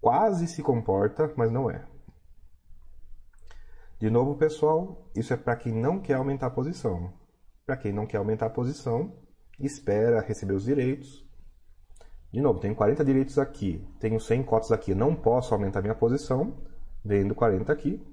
quase 0.00 0.46
se 0.46 0.62
comporta, 0.62 1.32
mas 1.36 1.50
não 1.50 1.70
é. 1.70 1.84
De 3.98 4.10
novo, 4.10 4.36
pessoal, 4.36 5.10
isso 5.16 5.32
é 5.32 5.36
para 5.36 5.56
quem 5.56 5.72
não 5.72 5.98
quer 5.98 6.14
aumentar 6.14 6.46
a 6.48 6.50
posição. 6.50 7.12
Para 7.64 7.76
quem 7.76 7.92
não 7.92 8.06
quer 8.06 8.18
aumentar 8.18 8.46
a 8.46 8.50
posição, 8.50 9.12
espera 9.58 10.20
receber 10.20 10.54
os 10.54 10.64
direitos. 10.64 11.26
De 12.30 12.40
novo, 12.40 12.60
tenho 12.60 12.74
40 12.74 13.04
direitos 13.04 13.38
aqui, 13.38 13.82
tenho 13.98 14.20
100 14.20 14.42
cotas 14.44 14.70
aqui, 14.70 14.94
não 14.94 15.16
posso 15.16 15.54
aumentar 15.54 15.80
minha 15.80 15.94
posição, 15.94 16.62
vendo 17.02 17.34
40 17.34 17.72
aqui, 17.72 18.04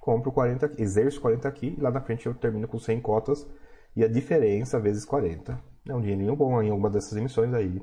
compro 0.00 0.30
40 0.30 0.66
aqui, 0.66 0.80
exerço 0.80 1.20
40 1.20 1.48
aqui, 1.48 1.74
e 1.76 1.80
lá 1.80 1.90
na 1.90 2.00
frente 2.00 2.26
eu 2.26 2.34
termino 2.34 2.68
com 2.68 2.78
100 2.78 3.00
cotas, 3.00 3.46
e 3.96 4.04
a 4.04 4.08
diferença 4.08 4.80
vezes 4.80 5.04
40. 5.04 5.60
É 5.88 5.94
um 5.94 6.00
dinheirinho 6.00 6.36
bom 6.36 6.62
em 6.62 6.70
alguma 6.70 6.90
dessas 6.90 7.16
emissões 7.16 7.52
aí. 7.54 7.80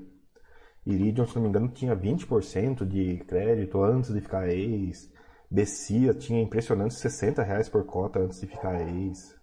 Iridium, 0.85 1.25
se 1.25 1.35
não 1.35 1.43
me 1.43 1.49
engano, 1.49 1.67
tinha 1.69 1.95
20% 1.95 2.85
de 2.85 3.17
crédito 3.25 3.83
antes 3.83 4.13
de 4.13 4.21
ficar 4.21 4.47
ex. 4.47 5.11
Bessia 5.49 6.13
tinha 6.13 6.41
impressionantes 6.41 6.97
60 6.97 7.41
reais 7.41 7.67
por 7.67 7.85
cota 7.85 8.19
antes 8.19 8.39
de 8.39 8.47
ficar 8.47 8.79
ex. 8.87 9.35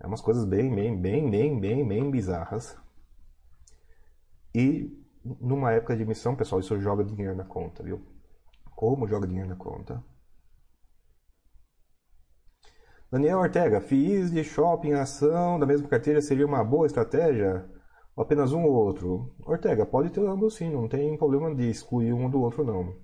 É 0.00 0.06
umas 0.06 0.20
coisas 0.20 0.44
bem, 0.44 0.72
bem, 0.72 0.96
bem, 0.96 1.28
bem, 1.28 1.58
bem, 1.60 1.86
bem 1.86 2.10
bizarras. 2.10 2.76
E 4.54 4.96
numa 5.24 5.72
época 5.72 5.96
de 5.96 6.02
emissão, 6.02 6.36
pessoal, 6.36 6.60
isso 6.60 6.78
joga 6.80 7.04
dinheiro 7.04 7.34
na 7.34 7.44
conta, 7.44 7.82
viu? 7.82 8.00
Como 8.76 9.08
joga 9.08 9.26
dinheiro 9.26 9.48
na 9.48 9.56
conta? 9.56 10.02
Daniel 13.10 13.38
Ortega, 13.38 13.80
FIIs 13.80 14.30
de 14.30 14.44
shopping 14.44 14.92
ação 14.92 15.58
da 15.58 15.64
mesma 15.64 15.88
carteira 15.88 16.20
seria 16.20 16.44
uma 16.44 16.62
boa 16.62 16.86
estratégia? 16.86 17.64
Ou 18.14 18.22
apenas 18.22 18.52
um 18.52 18.62
ou 18.64 18.70
outro? 18.70 19.34
Ortega, 19.46 19.86
pode 19.86 20.10
ter 20.10 20.20
ambos 20.20 20.56
sim, 20.56 20.70
não 20.70 20.86
tem 20.86 21.16
problema 21.16 21.54
de 21.54 21.70
excluir 21.70 22.12
um 22.12 22.28
do 22.28 22.42
outro 22.42 22.62
não. 22.62 22.94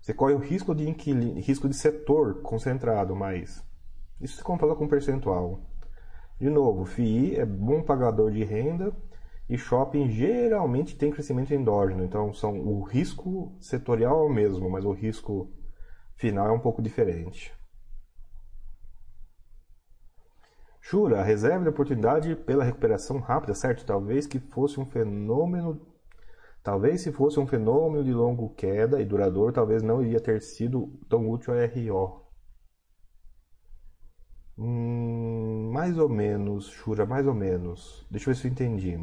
Você 0.00 0.12
corre 0.12 0.34
o 0.34 0.38
risco 0.38 0.74
de 0.74 0.88
inquilino, 0.88 1.40
risco 1.40 1.68
de 1.68 1.76
setor 1.76 2.42
concentrado, 2.42 3.14
mas 3.14 3.64
isso 4.20 4.36
se 4.36 4.42
controla 4.42 4.74
com 4.74 4.88
percentual. 4.88 5.60
De 6.40 6.50
novo, 6.50 6.84
FII 6.84 7.36
é 7.36 7.46
bom 7.46 7.84
pagador 7.84 8.32
de 8.32 8.42
renda 8.42 8.92
e 9.48 9.56
shopping 9.56 10.08
geralmente 10.10 10.96
tem 10.96 11.12
crescimento 11.12 11.54
endógeno, 11.54 12.02
então 12.02 12.34
são 12.34 12.58
o 12.58 12.82
risco 12.82 13.56
setorial 13.60 14.24
é 14.24 14.26
o 14.26 14.28
mesmo, 14.28 14.68
mas 14.68 14.84
o 14.84 14.90
risco 14.90 15.52
final 16.16 16.48
é 16.48 16.52
um 16.52 16.58
pouco 16.58 16.82
diferente. 16.82 17.54
Shura, 20.84 21.20
a 21.20 21.22
reserva 21.22 21.62
de 21.62 21.70
oportunidade 21.70 22.34
pela 22.34 22.64
recuperação 22.64 23.20
rápida, 23.20 23.54
certo? 23.54 23.86
Talvez 23.86 24.26
que 24.26 24.40
fosse 24.40 24.80
um 24.80 24.84
fenômeno. 24.84 25.80
Talvez 26.62 27.00
se 27.00 27.12
fosse 27.12 27.38
um 27.38 27.46
fenômeno 27.46 28.04
de 28.04 28.12
longo 28.12 28.50
queda 28.50 29.00
e 29.00 29.04
duradouro, 29.04 29.52
talvez 29.52 29.80
não 29.80 30.02
iria 30.02 30.20
ter 30.20 30.42
sido 30.42 30.88
tão 31.08 31.30
útil 31.30 31.54
a 31.54 31.64
RO. 31.64 32.26
Hum, 34.58 35.70
mais 35.72 35.96
ou 35.96 36.08
menos, 36.08 36.66
Shura, 36.68 37.06
mais 37.06 37.26
ou 37.28 37.34
menos. 37.34 38.04
Deixa 38.10 38.28
eu 38.28 38.34
ver 38.34 38.40
se 38.40 38.48
eu 38.48 38.52
entendi. 38.52 38.98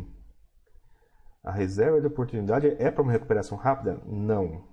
A 1.41 1.51
reserva 1.51 2.01
de 2.01 2.07
oportunidade 2.07 2.67
é 2.77 2.91
para 2.91 3.01
uma 3.01 3.13
recuperação 3.13 3.57
rápida? 3.57 4.01
Não. 4.05 4.67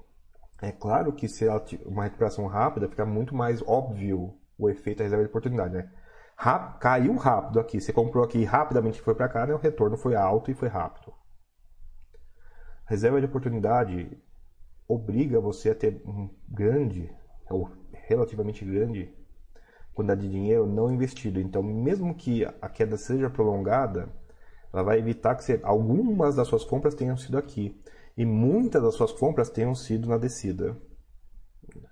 É 0.61 0.73
claro 0.73 1.13
que 1.13 1.29
se 1.29 1.47
uma 1.87 2.03
recuperação 2.03 2.47
rápida, 2.47 2.89
fica 2.89 3.07
muito 3.07 3.35
mais 3.35 3.63
óbvio 3.63 4.35
o 4.59 4.69
efeito 4.69 4.99
da 4.99 5.05
reserva 5.05 5.25
de 5.25 5.31
oportunidade, 5.31 5.75
né? 5.75 5.89
Caiu 6.37 7.17
rápido 7.17 7.59
aqui. 7.59 7.81
Você 7.81 7.93
comprou 7.93 8.23
aqui 8.23 8.45
rapidamente 8.45 9.01
foi 9.01 9.15
para 9.15 9.29
cá, 9.29 9.47
né? 9.47 9.55
O 9.55 9.59
retorno 9.59 9.97
foi 9.97 10.15
alto 10.15 10.51
e 10.51 10.55
foi 10.55 10.69
rápido. 10.69 11.13
Reserva 12.85 13.21
de 13.21 13.27
oportunidade 13.27 14.17
obriga 14.87 15.41
você 15.41 15.71
a 15.71 15.75
ter 15.75 16.01
um 16.07 16.31
grande 16.49 17.11
ou 17.51 17.69
relativamente 17.93 18.65
grande 18.65 19.13
quantidade 19.97 20.21
de 20.21 20.29
dinheiro 20.29 20.67
não 20.67 20.93
investido. 20.93 21.41
Então, 21.41 21.63
mesmo 21.63 22.15
que 22.15 22.45
a 22.45 22.69
queda 22.69 22.99
seja 22.99 23.31
prolongada, 23.31 24.09
ela 24.73 24.83
vai 24.83 24.99
evitar 24.99 25.35
que 25.35 25.43
você, 25.43 25.59
algumas 25.63 26.37
das 26.37 26.47
suas 26.47 26.65
compras 26.65 26.95
tenham 26.95 27.17
sido 27.17 27.39
aqui 27.39 27.81
e 28.17 28.25
muitas 28.25 28.83
das 28.83 28.95
suas 28.95 29.11
compras 29.11 29.49
tenham 29.49 29.75
sido 29.75 30.07
na 30.09 30.19
descida. 30.19 30.77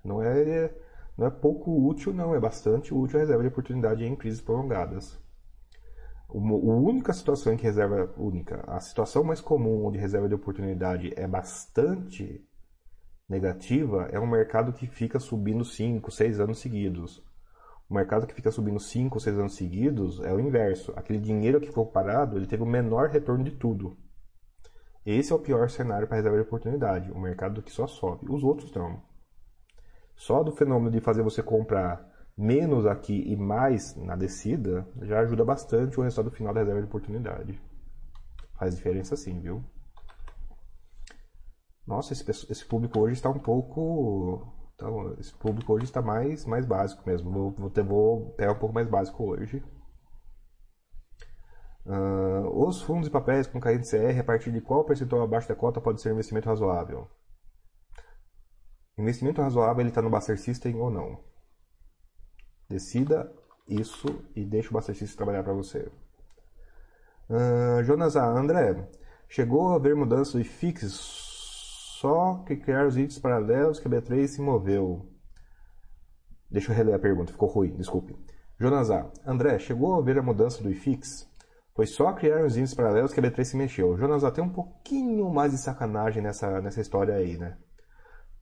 Não 0.03 0.21
é 0.21 0.71
não 1.17 1.27
é 1.27 1.29
pouco 1.29 1.87
útil, 1.87 2.13
não, 2.13 2.35
é 2.35 2.39
bastante 2.39 2.93
útil 2.93 3.17
a 3.17 3.21
reserva 3.21 3.43
de 3.43 3.49
oportunidade 3.49 4.03
em 4.03 4.15
crises 4.15 4.41
prolongadas. 4.41 5.19
A 6.29 6.33
única 6.33 7.13
situação 7.13 7.53
em 7.53 7.57
que 7.57 7.63
reserva 7.63 8.13
única, 8.17 8.63
a 8.67 8.79
situação 8.79 9.23
mais 9.23 9.39
comum 9.39 9.85
onde 9.85 9.97
reserva 9.97 10.27
de 10.27 10.35
oportunidade 10.35 11.13
é 11.15 11.27
bastante 11.27 12.45
negativa 13.29 14.09
é 14.11 14.19
um 14.19 14.27
mercado 14.27 14.73
que 14.73 14.87
fica 14.87 15.19
subindo 15.19 15.63
5, 15.63 16.11
6 16.11 16.39
anos 16.39 16.59
seguidos. 16.59 17.23
O 17.89 17.93
mercado 17.93 18.25
que 18.25 18.33
fica 18.33 18.51
subindo 18.51 18.79
5 18.79 19.15
ou 19.15 19.19
6 19.19 19.37
anos 19.37 19.55
seguidos 19.55 20.19
é 20.21 20.33
o 20.33 20.39
inverso. 20.39 20.91
Aquele 20.95 21.19
dinheiro 21.19 21.61
que 21.61 21.67
ficou 21.67 21.85
parado, 21.85 22.35
ele 22.35 22.47
teve 22.47 22.63
o 22.63 22.67
menor 22.67 23.09
retorno 23.09 23.43
de 23.43 23.51
tudo. 23.51 23.97
Esse 25.05 25.31
é 25.31 25.35
o 25.35 25.39
pior 25.39 25.69
cenário 25.69 26.07
para 26.07 26.17
reserva 26.17 26.37
de 26.37 26.43
oportunidade, 26.43 27.11
o 27.11 27.19
mercado 27.19 27.61
que 27.61 27.71
só 27.71 27.85
sobe. 27.85 28.25
Os 28.27 28.43
outros 28.43 28.73
não. 28.73 29.01
Só 30.15 30.43
do 30.43 30.51
fenômeno 30.51 30.91
de 30.91 31.01
fazer 31.01 31.21
você 31.21 31.43
comprar 31.43 32.13
menos 32.37 32.85
aqui 32.85 33.23
e 33.27 33.35
mais 33.35 33.95
na 33.95 34.15
descida 34.15 34.87
já 35.01 35.19
ajuda 35.19 35.45
bastante 35.45 35.99
o 35.99 36.03
resultado 36.03 36.33
final 36.33 36.53
da 36.53 36.61
reserva 36.61 36.81
de 36.81 36.87
oportunidade. 36.87 37.61
Faz 38.57 38.75
diferença 38.75 39.15
sim, 39.15 39.39
viu? 39.39 39.63
Nossa, 41.85 42.13
esse, 42.13 42.51
esse 42.51 42.65
público 42.65 42.99
hoje 42.99 43.13
está 43.13 43.29
um 43.29 43.39
pouco. 43.39 44.53
Então, 44.73 45.13
esse 45.19 45.33
público 45.33 45.73
hoje 45.73 45.85
está 45.85 46.01
mais, 46.01 46.45
mais 46.45 46.65
básico 46.65 47.03
mesmo. 47.05 47.31
Vou, 47.31 47.51
vou, 47.51 47.69
ter, 47.69 47.83
vou 47.83 48.31
pegar 48.31 48.53
um 48.53 48.59
pouco 48.59 48.73
mais 48.73 48.89
básico 48.89 49.23
hoje. 49.23 49.63
Uh, 51.85 52.67
os 52.67 52.81
fundos 52.81 53.07
e 53.07 53.11
papéis 53.11 53.45
com 53.45 53.59
carrinho 53.59 53.83
de 53.83 53.89
CR, 53.89 54.19
a 54.19 54.23
partir 54.23 54.51
de 54.51 54.59
qual 54.59 54.83
percentual 54.83 55.21
abaixo 55.21 55.47
da 55.47 55.55
cota 55.55 55.79
pode 55.79 56.01
ser 56.01 56.09
um 56.09 56.13
investimento 56.13 56.49
razoável? 56.49 57.07
Investimento 58.97 59.41
razoável 59.41 59.81
ele 59.81 59.89
está 59.89 60.01
no 60.01 60.09
Buster 60.09 60.39
System 60.39 60.75
ou 60.75 60.89
não? 60.89 61.19
Decida 62.69 63.31
isso 63.67 64.07
e 64.35 64.45
deixe 64.45 64.69
o 64.69 64.73
Buster 64.73 64.95
System 64.95 65.17
trabalhar 65.17 65.43
para 65.43 65.53
você. 65.53 65.91
Uh, 67.29 67.83
Jonas 67.83 68.15
A. 68.15 68.25
André, 68.25 68.87
chegou 69.27 69.73
a 69.73 69.75
haver 69.75 69.95
mudança 69.95 70.37
de 70.37 70.43
fix 70.43 71.33
só 71.99 72.43
que 72.45 72.55
criar 72.55 72.85
os 72.85 72.97
itens 72.97 73.17
paralelos 73.17 73.79
que 73.79 73.87
a 73.87 73.91
B3 73.91 74.27
se 74.27 74.41
moveu. 74.41 75.11
Deixa 76.51 76.71
eu 76.71 76.75
reler 76.75 76.95
a 76.95 76.99
pergunta, 76.99 77.31
ficou 77.31 77.49
ruim, 77.49 77.75
desculpe. 77.75 78.15
Jonas 78.59 78.91
A. 78.91 79.11
André, 79.25 79.57
chegou 79.59 79.95
a 79.95 79.97
haver 79.97 80.19
a 80.19 80.21
mudança 80.21 80.61
do 80.61 80.69
IFIX? 80.69 81.27
Foi 81.73 81.85
só 81.85 82.13
criar 82.13 82.45
os 82.45 82.55
índices 82.55 82.75
paralelos 82.75 83.11
que 83.11 83.19
a 83.19 83.23
B3 83.23 83.43
se 83.43 83.57
mexeu. 83.57 83.97
Jonas 83.97 84.23
A. 84.23 84.31
Tem 84.31 84.43
um 84.43 84.49
pouquinho 84.49 85.29
mais 85.29 85.51
de 85.51 85.57
sacanagem 85.57 86.21
nessa, 86.21 86.61
nessa 86.61 86.79
história 86.79 87.15
aí, 87.15 87.37
né? 87.37 87.57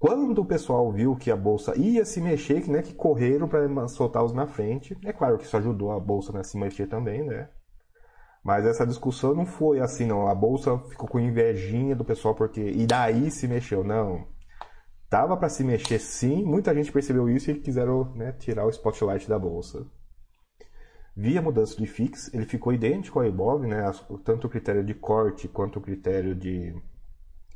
Quando 0.04 0.40
o 0.40 0.46
pessoal 0.46 0.92
viu 0.92 1.16
que 1.16 1.32
a 1.32 1.36
bolsa 1.38 1.80
ia 1.80 2.04
se 2.04 2.20
mexer, 2.20 2.70
né, 2.70 2.82
que 2.82 2.94
correram 2.94 3.48
para 3.48 3.88
soltar-os 3.88 4.34
na 4.34 4.46
frente, 4.46 4.98
é 5.06 5.14
claro 5.14 5.38
que 5.38 5.46
isso 5.46 5.56
ajudou 5.56 5.94
a 5.94 6.00
bolsa 6.02 6.34
né, 6.34 6.42
a 6.42 6.44
se 6.44 6.58
mexer 6.58 6.88
também, 6.88 7.24
né? 7.24 7.48
Mas 8.44 8.66
essa 8.66 8.86
discussão 8.86 9.34
não 9.34 9.46
foi 9.46 9.80
assim, 9.80 10.06
não. 10.06 10.28
A 10.28 10.36
bolsa 10.36 10.78
ficou 10.90 11.08
com 11.08 11.22
invejinha 11.22 11.96
do 11.96 12.04
pessoal 12.04 12.36
porque 12.36 12.60
e 12.60 12.86
daí 12.86 13.32
se 13.32 13.48
mexeu, 13.48 13.82
não. 13.82 14.28
Tava 15.10 15.38
para 15.38 15.48
se 15.48 15.64
mexer 15.64 16.00
sim, 16.00 16.44
muita 16.44 16.76
gente 16.76 16.92
percebeu 16.92 17.30
isso 17.30 17.50
e 17.50 17.62
quiseram 17.62 18.14
né, 18.14 18.34
tirar 18.34 18.66
o 18.66 18.70
spotlight 18.72 19.30
da 19.30 19.40
bolsa. 19.40 19.88
Via 21.16 21.42
mudança 21.42 21.78
de 21.78 21.88
FIX, 21.88 22.34
ele 22.34 22.46
ficou 22.46 22.74
idêntico 22.74 23.20
ao 23.20 23.26
IBOV, 23.26 23.68
né, 23.68 23.90
tanto 24.26 24.48
o 24.48 24.50
critério 24.50 24.84
de 24.84 24.94
corte 24.94 25.48
quanto 25.48 25.80
o 25.80 25.82
critério 25.82 26.36
de 26.36 26.76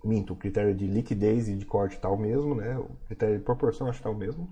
Minto, 0.08 0.34
o 0.34 0.38
critério 0.38 0.74
de 0.74 0.88
liquidez 0.88 1.50
e 1.50 1.56
de 1.56 1.66
corte 1.66 1.96
está 1.96 2.10
o 2.10 2.18
mesmo, 2.18 2.56
né? 2.56 2.78
O 2.78 2.90
critério 3.06 3.38
de 3.38 3.44
proporção 3.44 3.88
acho 3.88 4.02
que 4.02 4.08
está 4.08 4.10
o 4.10 4.18
mesmo. 4.18 4.50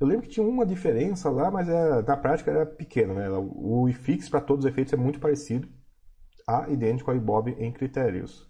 Eu 0.00 0.06
lembro 0.06 0.22
que 0.22 0.28
tinha 0.28 0.46
uma 0.46 0.64
diferença 0.64 1.28
lá, 1.28 1.50
mas 1.50 1.68
era, 1.68 2.02
na 2.02 2.16
prática 2.16 2.50
era 2.50 2.64
pequena, 2.64 3.14
né? 3.14 3.28
O 3.30 3.88
IFIX, 3.88 4.28
para 4.28 4.40
todos 4.40 4.64
os 4.64 4.70
efeitos, 4.70 4.92
é 4.92 4.96
muito 4.96 5.18
parecido 5.18 5.68
a 6.46 6.68
idêntico 6.70 7.10
ao 7.10 7.16
IBOB 7.16 7.56
em 7.58 7.72
critérios. 7.72 8.48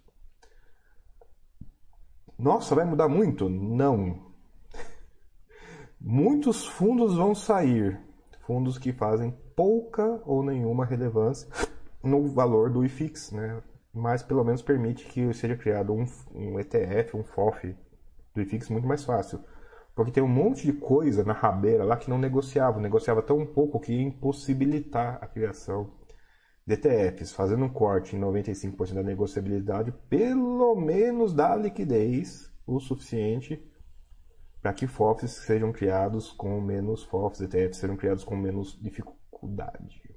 Nossa, 2.39 2.75
vai 2.75 2.85
mudar 2.85 3.09
muito? 3.09 3.49
Não. 3.49 4.33
Muitos 5.99 6.67
fundos 6.67 7.17
vão 7.17 7.35
sair. 7.35 7.99
Fundos 8.47 8.79
que 8.79 8.93
fazem 8.93 9.35
pouca 9.57 10.23
ou 10.25 10.43
nenhuma 10.45 10.85
relevância 10.85 11.49
no 12.03 12.29
valor 12.29 12.71
do 12.71 12.85
IFIX, 12.85 13.33
né? 13.33 13.63
Mas 13.99 14.23
pelo 14.23 14.45
menos 14.45 14.63
permite 14.63 15.05
que 15.07 15.33
seja 15.35 15.57
criado 15.57 15.93
um, 15.93 16.05
um 16.35 16.59
ETF, 16.61 17.17
um 17.17 17.25
FOF 17.25 17.77
do 18.35 18.41
IFIX 18.41 18.71
muito 18.71 18.87
mais 18.87 19.05
fácil. 19.05 19.41
Porque 19.95 20.13
tem 20.13 20.23
um 20.23 20.29
monte 20.29 20.65
de 20.65 20.73
coisa 20.73 21.25
na 21.25 21.33
rabeira 21.33 21.83
lá 21.85 21.97
que 21.97 22.09
não 22.09 22.19
negociava, 22.19 22.81
negociava 22.81 23.21
tão 23.21 23.45
pouco 23.45 23.81
que 23.81 23.93
ia 23.93 24.03
impossibilitar 24.03 25.19
a 25.21 25.27
criação 25.27 25.93
de 26.65 26.75
ETFs, 26.75 27.33
fazendo 27.33 27.65
um 27.65 27.69
corte 27.69 28.15
em 28.15 28.21
95% 28.21 28.95
da 28.95 29.03
negociabilidade, 29.03 29.93
pelo 30.09 30.77
menos 30.77 31.35
dá 31.35 31.57
liquidez 31.57 32.53
o 32.67 32.79
suficiente 32.79 33.61
para 34.63 34.73
que 34.73 34.87
FOFs 34.87 35.31
sejam 35.31 35.73
criados 35.73 36.31
com 36.31 36.61
menos 36.61 37.03
FOFs, 37.05 37.41
ETFs 37.41 37.79
sejam 37.79 37.97
criados 37.97 38.23
com 38.23 38.37
menos 38.37 38.79
dificuldade. 38.81 40.08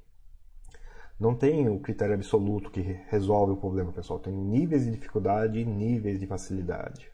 Não 1.21 1.35
tem 1.35 1.69
o 1.69 1.79
critério 1.79 2.15
absoluto 2.15 2.71
que 2.71 2.81
resolve 2.81 3.53
o 3.53 3.57
problema, 3.57 3.93
pessoal. 3.93 4.19
Tem 4.19 4.33
níveis 4.33 4.85
de 4.85 4.89
dificuldade 4.89 5.59
e 5.59 5.63
níveis 5.63 6.19
de 6.19 6.25
facilidade. 6.25 7.11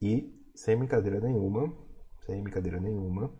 E, 0.00 0.32
sem 0.54 0.78
brincadeira 0.78 1.18
nenhuma, 1.18 1.76
sem 2.24 2.40
brincadeira 2.40 2.78
nenhuma, 2.78 3.36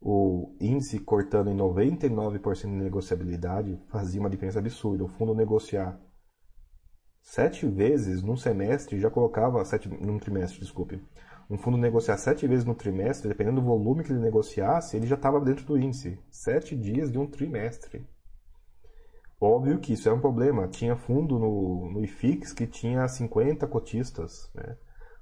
o 0.00 0.56
índice 0.60 1.00
cortando 1.00 1.50
em 1.50 1.56
99% 1.56 2.60
de 2.60 2.68
negociabilidade 2.68 3.82
fazia 3.88 4.20
uma 4.20 4.30
diferença 4.30 4.60
absurda. 4.60 5.02
O 5.02 5.08
fundo 5.08 5.34
negociar 5.34 6.00
sete 7.20 7.66
vezes 7.66 8.22
num 8.22 8.36
semestre 8.36 9.00
já 9.00 9.10
colocava 9.10 9.64
sete 9.64 9.88
num 9.88 10.20
trimestre, 10.20 10.60
desculpe, 10.60 11.02
um 11.50 11.58
fundo 11.58 11.76
negociar 11.76 12.16
sete 12.16 12.46
vezes 12.46 12.64
no 12.64 12.76
trimestre, 12.76 13.28
dependendo 13.28 13.60
do 13.60 13.66
volume 13.66 14.04
que 14.04 14.12
ele 14.12 14.20
negociasse, 14.20 14.96
ele 14.96 15.08
já 15.08 15.16
estava 15.16 15.40
dentro 15.40 15.66
do 15.66 15.76
índice. 15.76 16.16
Sete 16.30 16.76
dias 16.76 17.10
de 17.10 17.18
um 17.18 17.26
trimestre. 17.26 18.06
Óbvio 19.40 19.80
que 19.80 19.94
isso 19.94 20.08
é 20.08 20.12
um 20.12 20.20
problema. 20.20 20.68
Tinha 20.68 20.94
fundo 20.94 21.40
no, 21.40 21.90
no 21.90 22.04
IFIX 22.04 22.52
que 22.52 22.68
tinha 22.68 23.08
50 23.08 23.66
cotistas. 23.66 24.48
Né? 24.54 24.76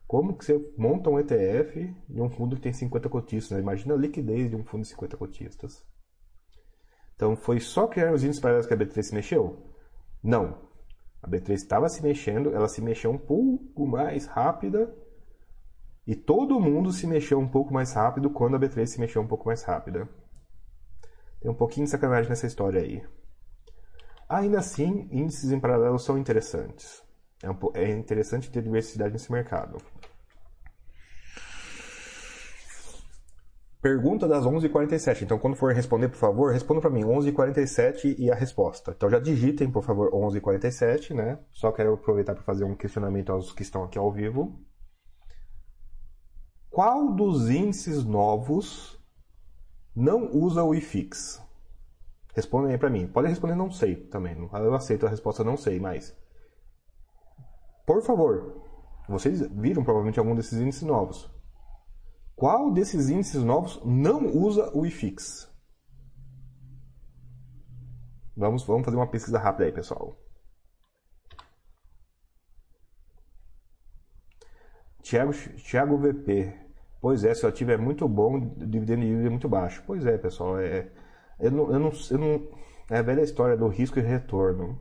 Como 0.06 0.36
que 0.36 0.44
você 0.44 0.72
monta 0.76 1.08
um 1.08 1.18
ETF 1.18 1.96
de 2.06 2.20
um 2.20 2.28
fundo 2.28 2.56
que 2.56 2.62
tem 2.62 2.74
50 2.74 3.08
cotistas? 3.08 3.56
Né? 3.56 3.62
Imagina 3.62 3.94
a 3.94 3.98
liquidez 3.98 4.50
de 4.50 4.56
um 4.56 4.64
fundo 4.64 4.82
de 4.82 4.88
50 4.88 5.16
cotistas. 5.16 5.82
Então, 7.14 7.36
foi 7.36 7.58
só 7.58 7.86
criar 7.86 8.12
os 8.12 8.22
índices 8.22 8.42
paralelos 8.42 8.66
que 8.66 8.74
a 8.74 8.76
B3 8.76 9.02
se 9.02 9.14
mexeu? 9.14 9.72
Não. 10.22 10.68
A 11.22 11.28
B3 11.28 11.52
estava 11.52 11.88
se 11.88 12.02
mexendo, 12.02 12.54
ela 12.54 12.68
se 12.68 12.82
mexeu 12.82 13.10
um 13.10 13.18
pouco 13.18 13.86
mais 13.86 14.26
rápida 14.26 14.94
e 16.08 16.16
todo 16.16 16.58
mundo 16.58 16.90
se 16.90 17.06
mexeu 17.06 17.38
um 17.38 17.46
pouco 17.46 17.70
mais 17.70 17.92
rápido 17.92 18.30
quando 18.30 18.56
a 18.56 18.58
B3 18.58 18.86
se 18.86 18.98
mexeu 18.98 19.20
um 19.20 19.26
pouco 19.26 19.46
mais 19.46 19.62
rápida. 19.62 20.08
Tem 21.38 21.50
um 21.50 21.54
pouquinho 21.54 21.84
de 21.84 21.90
sacanagem 21.90 22.30
nessa 22.30 22.46
história 22.46 22.80
aí. 22.80 23.06
Ainda 24.26 24.58
assim, 24.58 25.06
índices 25.12 25.52
em 25.52 25.60
paralelo 25.60 25.98
são 25.98 26.16
interessantes. 26.16 27.04
É, 27.42 27.50
um, 27.50 27.58
é 27.74 27.90
interessante 27.90 28.50
ter 28.50 28.62
diversidade 28.62 29.12
nesse 29.12 29.30
mercado. 29.30 29.76
Pergunta 33.82 34.26
das 34.26 34.46
11h47. 34.46 35.24
Então, 35.24 35.38
quando 35.38 35.56
for 35.56 35.74
responder, 35.74 36.08
por 36.08 36.16
favor, 36.16 36.54
responda 36.54 36.80
para 36.80 36.88
mim 36.88 37.02
11h47 37.02 38.16
e 38.18 38.30
a 38.30 38.34
resposta. 38.34 38.94
Então, 38.96 39.10
já 39.10 39.18
digitem, 39.18 39.70
por 39.70 39.84
favor, 39.84 40.10
11h47, 40.12 41.14
né? 41.14 41.38
Só 41.52 41.70
quero 41.70 41.92
aproveitar 41.92 42.34
para 42.34 42.44
fazer 42.44 42.64
um 42.64 42.74
questionamento 42.74 43.30
aos 43.30 43.52
que 43.52 43.60
estão 43.60 43.84
aqui 43.84 43.98
ao 43.98 44.10
vivo. 44.10 44.58
Qual 46.78 47.12
dos 47.12 47.50
índices 47.50 48.04
novos 48.04 48.96
não 49.96 50.30
usa 50.30 50.62
o 50.62 50.72
IFIX? 50.72 51.42
Respondem 52.36 52.70
aí 52.70 52.78
para 52.78 52.88
mim. 52.88 53.08
Pode 53.08 53.26
responder 53.26 53.56
não 53.56 53.68
sei 53.68 53.96
também. 53.96 54.36
Eu 54.52 54.74
aceito 54.76 55.04
a 55.04 55.10
resposta 55.10 55.42
não 55.42 55.56
sei, 55.56 55.80
mas... 55.80 56.16
Por 57.84 58.00
favor, 58.00 58.62
vocês 59.08 59.40
viram 59.50 59.82
provavelmente 59.82 60.20
algum 60.20 60.36
desses 60.36 60.56
índices 60.60 60.82
novos. 60.82 61.28
Qual 62.36 62.72
desses 62.72 63.08
índices 63.08 63.42
novos 63.42 63.82
não 63.84 64.28
usa 64.28 64.70
o 64.72 64.86
IFIX? 64.86 65.52
Vamos, 68.36 68.62
vamos 68.62 68.84
fazer 68.84 68.96
uma 68.96 69.10
pesquisa 69.10 69.40
rápida 69.40 69.64
aí, 69.64 69.72
pessoal. 69.72 70.16
Tiago, 75.02 75.32
Thiago 75.32 75.98
VP. 75.98 76.67
Pois 77.00 77.24
é, 77.24 77.32
seu 77.34 77.48
ativo 77.48 77.70
é 77.70 77.76
muito 77.76 78.08
bom, 78.08 78.36
o 78.36 78.66
dividendo 78.66 79.04
yield 79.04 79.26
é 79.26 79.30
muito 79.30 79.48
baixo. 79.48 79.82
Pois 79.86 80.04
é, 80.04 80.18
pessoal. 80.18 80.58
É, 80.58 80.90
eu 81.38 81.50
não, 81.50 81.72
eu 81.72 81.78
não, 81.78 81.92
eu 82.10 82.18
não, 82.18 82.48
é 82.90 82.98
a 82.98 83.02
velha 83.02 83.22
história 83.22 83.56
do 83.56 83.68
risco 83.68 83.98
e 83.98 84.02
retorno. 84.02 84.78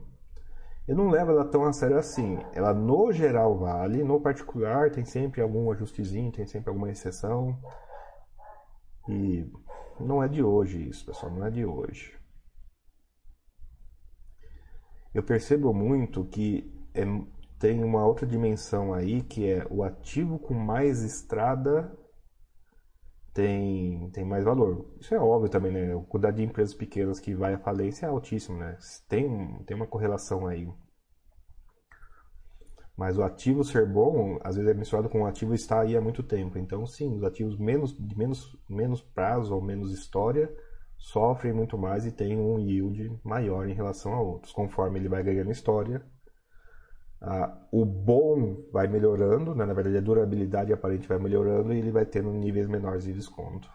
Eu 0.86 0.96
não 0.96 1.10
levo 1.10 1.30
ela 1.30 1.44
tão 1.44 1.64
a 1.64 1.72
sério 1.72 1.98
assim. 1.98 2.38
Ela 2.54 2.72
no 2.74 3.12
geral 3.12 3.56
vale, 3.58 4.02
no 4.02 4.20
particular 4.20 4.90
tem 4.90 5.04
sempre 5.04 5.42
algum 5.42 5.70
ajustezinho, 5.70 6.32
tem 6.32 6.46
sempre 6.46 6.70
alguma 6.70 6.90
exceção. 6.90 7.56
E 9.08 9.46
não 10.00 10.22
é 10.22 10.28
de 10.28 10.42
hoje 10.42 10.88
isso, 10.88 11.04
pessoal, 11.06 11.30
não 11.30 11.46
é 11.46 11.50
de 11.50 11.64
hoje. 11.64 12.16
Eu 15.14 15.22
percebo 15.22 15.72
muito 15.72 16.24
que 16.24 16.72
é, 16.94 17.04
tem 17.58 17.84
uma 17.84 18.04
outra 18.04 18.26
dimensão 18.26 18.94
aí 18.94 19.22
que 19.22 19.48
é 19.50 19.66
o 19.70 19.82
ativo 19.82 20.38
com 20.38 20.54
mais 20.54 21.02
estrada 21.02 21.92
tem, 23.32 24.10
tem 24.10 24.24
mais 24.24 24.44
valor. 24.44 24.86
Isso 25.00 25.14
é 25.14 25.18
óbvio 25.18 25.50
também, 25.50 25.72
né? 25.72 25.94
O 25.94 26.02
cuidado 26.02 26.36
de 26.36 26.42
empresas 26.42 26.74
pequenas 26.74 27.20
que 27.20 27.34
vai 27.34 27.54
à 27.54 27.58
falência 27.58 28.06
é 28.06 28.08
altíssimo, 28.08 28.58
né? 28.58 28.76
Tem, 29.08 29.62
tem 29.66 29.76
uma 29.76 29.86
correlação 29.86 30.46
aí. 30.46 30.68
Mas 32.96 33.16
o 33.16 33.22
ativo 33.22 33.62
ser 33.62 33.86
bom, 33.86 34.40
às 34.42 34.56
vezes 34.56 34.68
é 34.68 34.74
mensurado 34.74 35.08
com 35.08 35.22
o 35.22 35.26
ativo 35.26 35.54
estar 35.54 35.82
aí 35.82 35.96
há 35.96 36.00
muito 36.00 36.20
tempo. 36.22 36.58
Então, 36.58 36.84
sim, 36.84 37.14
os 37.14 37.22
ativos 37.22 37.56
menos, 37.56 37.96
de 37.96 38.18
menos, 38.18 38.56
menos 38.68 39.00
prazo 39.00 39.54
ou 39.54 39.62
menos 39.62 39.92
história 39.92 40.52
sofrem 40.98 41.52
muito 41.52 41.78
mais 41.78 42.04
e 42.04 42.10
têm 42.10 42.36
um 42.36 42.58
yield 42.58 43.20
maior 43.22 43.68
em 43.68 43.74
relação 43.74 44.14
a 44.14 44.20
outros. 44.20 44.52
Conforme 44.52 44.98
ele 44.98 45.08
vai 45.08 45.22
ganhando 45.22 45.52
história, 45.52 46.04
ah, 47.20 47.66
o 47.72 47.84
bom 47.84 48.68
vai 48.72 48.86
melhorando, 48.86 49.54
né? 49.54 49.66
na 49.66 49.74
verdade 49.74 49.96
a 49.96 50.00
durabilidade 50.00 50.72
aparente 50.72 51.08
vai 51.08 51.18
melhorando 51.18 51.72
e 51.72 51.78
ele 51.78 51.90
vai 51.90 52.06
tendo 52.06 52.32
níveis 52.32 52.68
menores 52.68 53.04
de 53.04 53.12
desconto. 53.12 53.68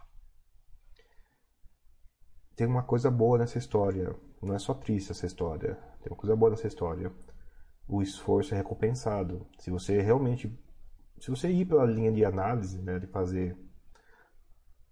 Tem 2.56 2.68
uma 2.68 2.84
coisa 2.84 3.10
boa 3.12 3.38
nessa 3.38 3.58
história, 3.58 4.16
não 4.42 4.56
é 4.56 4.60
só 4.60 4.74
triste 4.74 5.12
essa 5.12 5.26
história, 5.26 5.76
tem 6.02 6.12
uma 6.12 6.18
coisa 6.18 6.36
boa 6.36 6.52
nessa 6.52 6.68
história. 6.68 7.12
O 7.88 8.02
esforço 8.02 8.54
é 8.54 8.58
recompensado. 8.58 9.46
Se 9.60 9.70
você 9.70 10.02
realmente, 10.02 10.48
se 11.20 11.30
você 11.30 11.50
ir 11.50 11.66
pela 11.66 11.86
linha 11.86 12.12
de 12.12 12.24
análise, 12.24 12.82
né, 12.82 13.00
de 13.00 13.08
fazer 13.08 13.58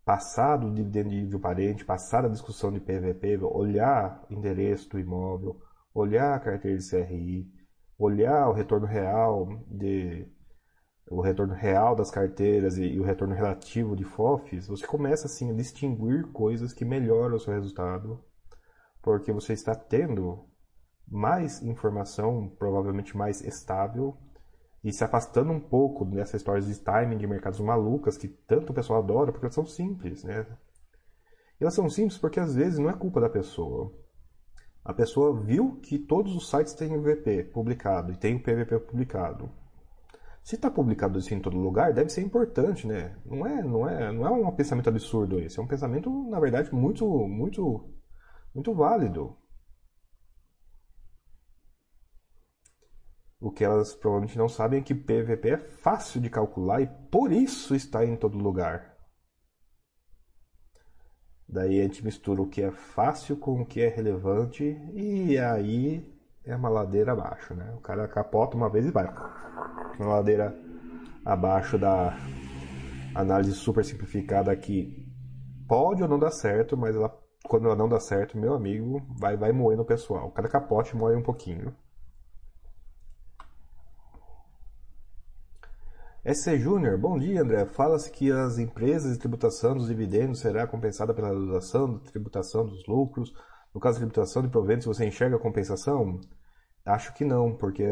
passar 0.04 0.58
do 0.58 0.74
dividendo 0.74 1.10
de 1.10 1.40
parente, 1.40 1.86
passar 1.86 2.26
a 2.26 2.30
discussão 2.30 2.72
de 2.72 2.80
PVP, 2.82 3.38
olhar 3.44 4.26
o 4.30 4.34
endereço 4.34 4.90
do 4.90 5.00
imóvel, 5.00 5.62
olhar 5.94 6.34
a 6.34 6.40
carteira 6.40 6.78
de 6.78 6.90
CRI, 6.90 7.61
olhar 8.04 8.50
o 8.50 8.54
retorno 8.54 8.88
real 8.88 9.48
de 9.68 10.28
o 11.10 11.22
retorno 11.22 11.54
real 11.54 11.94
das 11.94 12.10
carteiras 12.10 12.78
e, 12.78 12.86
e, 12.86 13.00
o 13.00 13.04
retorno 13.04 13.36
relativo 13.36 13.96
de 13.96 14.06
FOFs, 14.06 14.68
você 14.68 14.88
começa 14.88 15.28
assim 15.28 15.52
a 15.52 15.54
distinguir 15.54 16.32
coisas 16.32 16.72
que 16.72 16.86
melhoram 16.86 17.36
o 17.36 17.40
seu 17.40 17.54
resultado, 17.54 18.24
porque 19.02 19.32
você 19.34 19.52
está 19.52 19.76
tendo 19.76 20.48
mais 21.06 21.62
informação, 21.62 22.48
provavelmente 22.58 23.18
mais 23.18 23.42
estável, 23.42 24.18
e 24.84 24.94
se 24.94 25.04
afastando 25.04 25.52
um 25.52 25.60
pouco 25.60 26.06
dessas 26.06 26.36
histórias 26.36 26.66
de 26.66 26.80
timing 26.80 27.18
de 27.18 27.28
mercados 27.28 27.60
malucas 27.60 28.18
que 28.18 28.30
tanto 28.30 28.72
o 28.72 28.74
pessoal 28.74 29.00
adora, 29.00 29.32
porque 29.32 29.46
elas 29.46 29.56
são 29.56 29.66
simples, 29.66 30.24
né? 30.24 30.48
Elas 31.60 31.76
são 31.76 31.90
simples 31.90 32.18
porque 32.18 32.40
às 32.40 32.56
vezes 32.56 32.80
não 32.80 32.90
é 32.90 32.94
culpa 32.94 33.20
da 33.20 33.30
pessoa. 33.30 33.94
A 34.84 34.94
pessoa 34.94 35.40
viu 35.40 35.80
que 35.82 36.00
todos 36.00 36.36
os 36.36 36.50
sites 36.50 36.74
têm 36.74 36.96
o 36.98 37.02
VP 37.02 37.44
publicado 37.54 38.12
e 38.12 38.18
tem 38.18 38.36
o 38.36 38.40
PVP 38.42 38.80
publicado. 38.80 39.50
Se 40.44 40.56
está 40.56 40.72
publicado 40.72 41.20
assim 41.20 41.36
em 41.36 41.40
todo 41.40 41.58
lugar, 41.58 41.94
deve 41.94 42.10
ser 42.10 42.22
importante, 42.22 42.88
né? 42.88 43.16
Não 43.24 43.46
é, 43.46 43.62
não 43.62 43.88
é, 43.88 44.12
não 44.12 44.26
é 44.26 44.32
um 44.32 44.52
pensamento 44.52 44.90
absurdo 44.90 45.40
esse, 45.40 45.60
é 45.60 45.62
um 45.62 45.68
pensamento, 45.68 46.10
na 46.30 46.40
verdade, 46.40 46.74
muito, 46.74 47.06
muito, 47.28 47.94
muito 48.54 48.74
válido. 48.74 49.38
O 53.40 53.52
que 53.52 53.64
elas 53.64 53.94
provavelmente 53.94 54.38
não 54.38 54.50
sabem 54.50 54.80
é 54.80 54.84
que 54.84 54.96
PVP 54.96 55.50
é 55.50 55.58
fácil 55.58 56.22
de 56.22 56.30
calcular 56.30 56.82
e 56.82 56.88
por 56.88 57.32
isso 57.32 57.76
está 57.76 58.04
em 58.06 58.16
todo 58.16 58.38
lugar. 58.38 58.91
Daí 61.52 61.80
a 61.80 61.84
gente 61.84 62.04
mistura 62.04 62.42
o 62.42 62.48
que 62.48 62.62
é 62.62 62.72
fácil 62.72 63.36
com 63.36 63.62
o 63.62 63.66
que 63.66 63.82
é 63.82 63.90
relevante 63.90 64.64
e 64.94 65.38
aí 65.38 66.10
é 66.46 66.56
uma 66.56 66.70
ladeira 66.70 67.12
abaixo, 67.12 67.54
né? 67.54 67.74
O 67.76 67.82
cara 67.82 68.08
capota 68.08 68.56
uma 68.56 68.70
vez 68.70 68.86
e 68.86 68.92
vai. 68.92 69.14
Uma 70.00 70.16
ladeira 70.16 70.58
abaixo 71.26 71.78
da 71.78 72.18
análise 73.14 73.54
super 73.54 73.84
simplificada 73.84 74.56
que 74.56 75.06
pode 75.68 76.02
ou 76.02 76.08
não 76.08 76.18
dar 76.18 76.32
certo, 76.32 76.78
mas 76.78 76.96
ela, 76.96 77.14
quando 77.46 77.66
ela 77.66 77.76
não 77.76 77.90
dá 77.90 78.00
certo, 78.00 78.38
meu 78.38 78.54
amigo, 78.54 79.02
vai, 79.20 79.36
vai 79.36 79.52
moendo 79.52 79.82
o 79.82 79.86
pessoal. 79.86 80.32
Cada 80.32 80.48
capote 80.48 80.96
moe 80.96 81.16
um 81.16 81.22
pouquinho. 81.22 81.76
SC 86.24 86.60
Júnior, 86.60 87.00
bom 87.00 87.18
dia 87.18 87.42
André. 87.42 87.66
Fala-se 87.66 88.12
que 88.12 88.32
as 88.32 88.60
empresas 88.60 89.14
de 89.14 89.18
tributação 89.18 89.74
dos 89.74 89.88
dividendos 89.88 90.40
será 90.40 90.68
compensada 90.68 91.16
pela 91.16 91.30
redução 91.30 91.94
da 91.94 92.00
tributação 92.00 92.64
dos 92.64 92.86
lucros. 92.86 93.34
No 93.74 93.82
caso 93.82 93.96
de 93.96 94.02
tributação 94.02 94.44
de 94.44 94.50
proventos, 94.50 94.86
você 94.86 95.04
enxerga 95.04 95.38
a 95.38 95.40
compensação? 95.40 96.22
Acho 96.86 97.12
que 97.16 97.26
não, 97.26 97.56
porque 97.56 97.84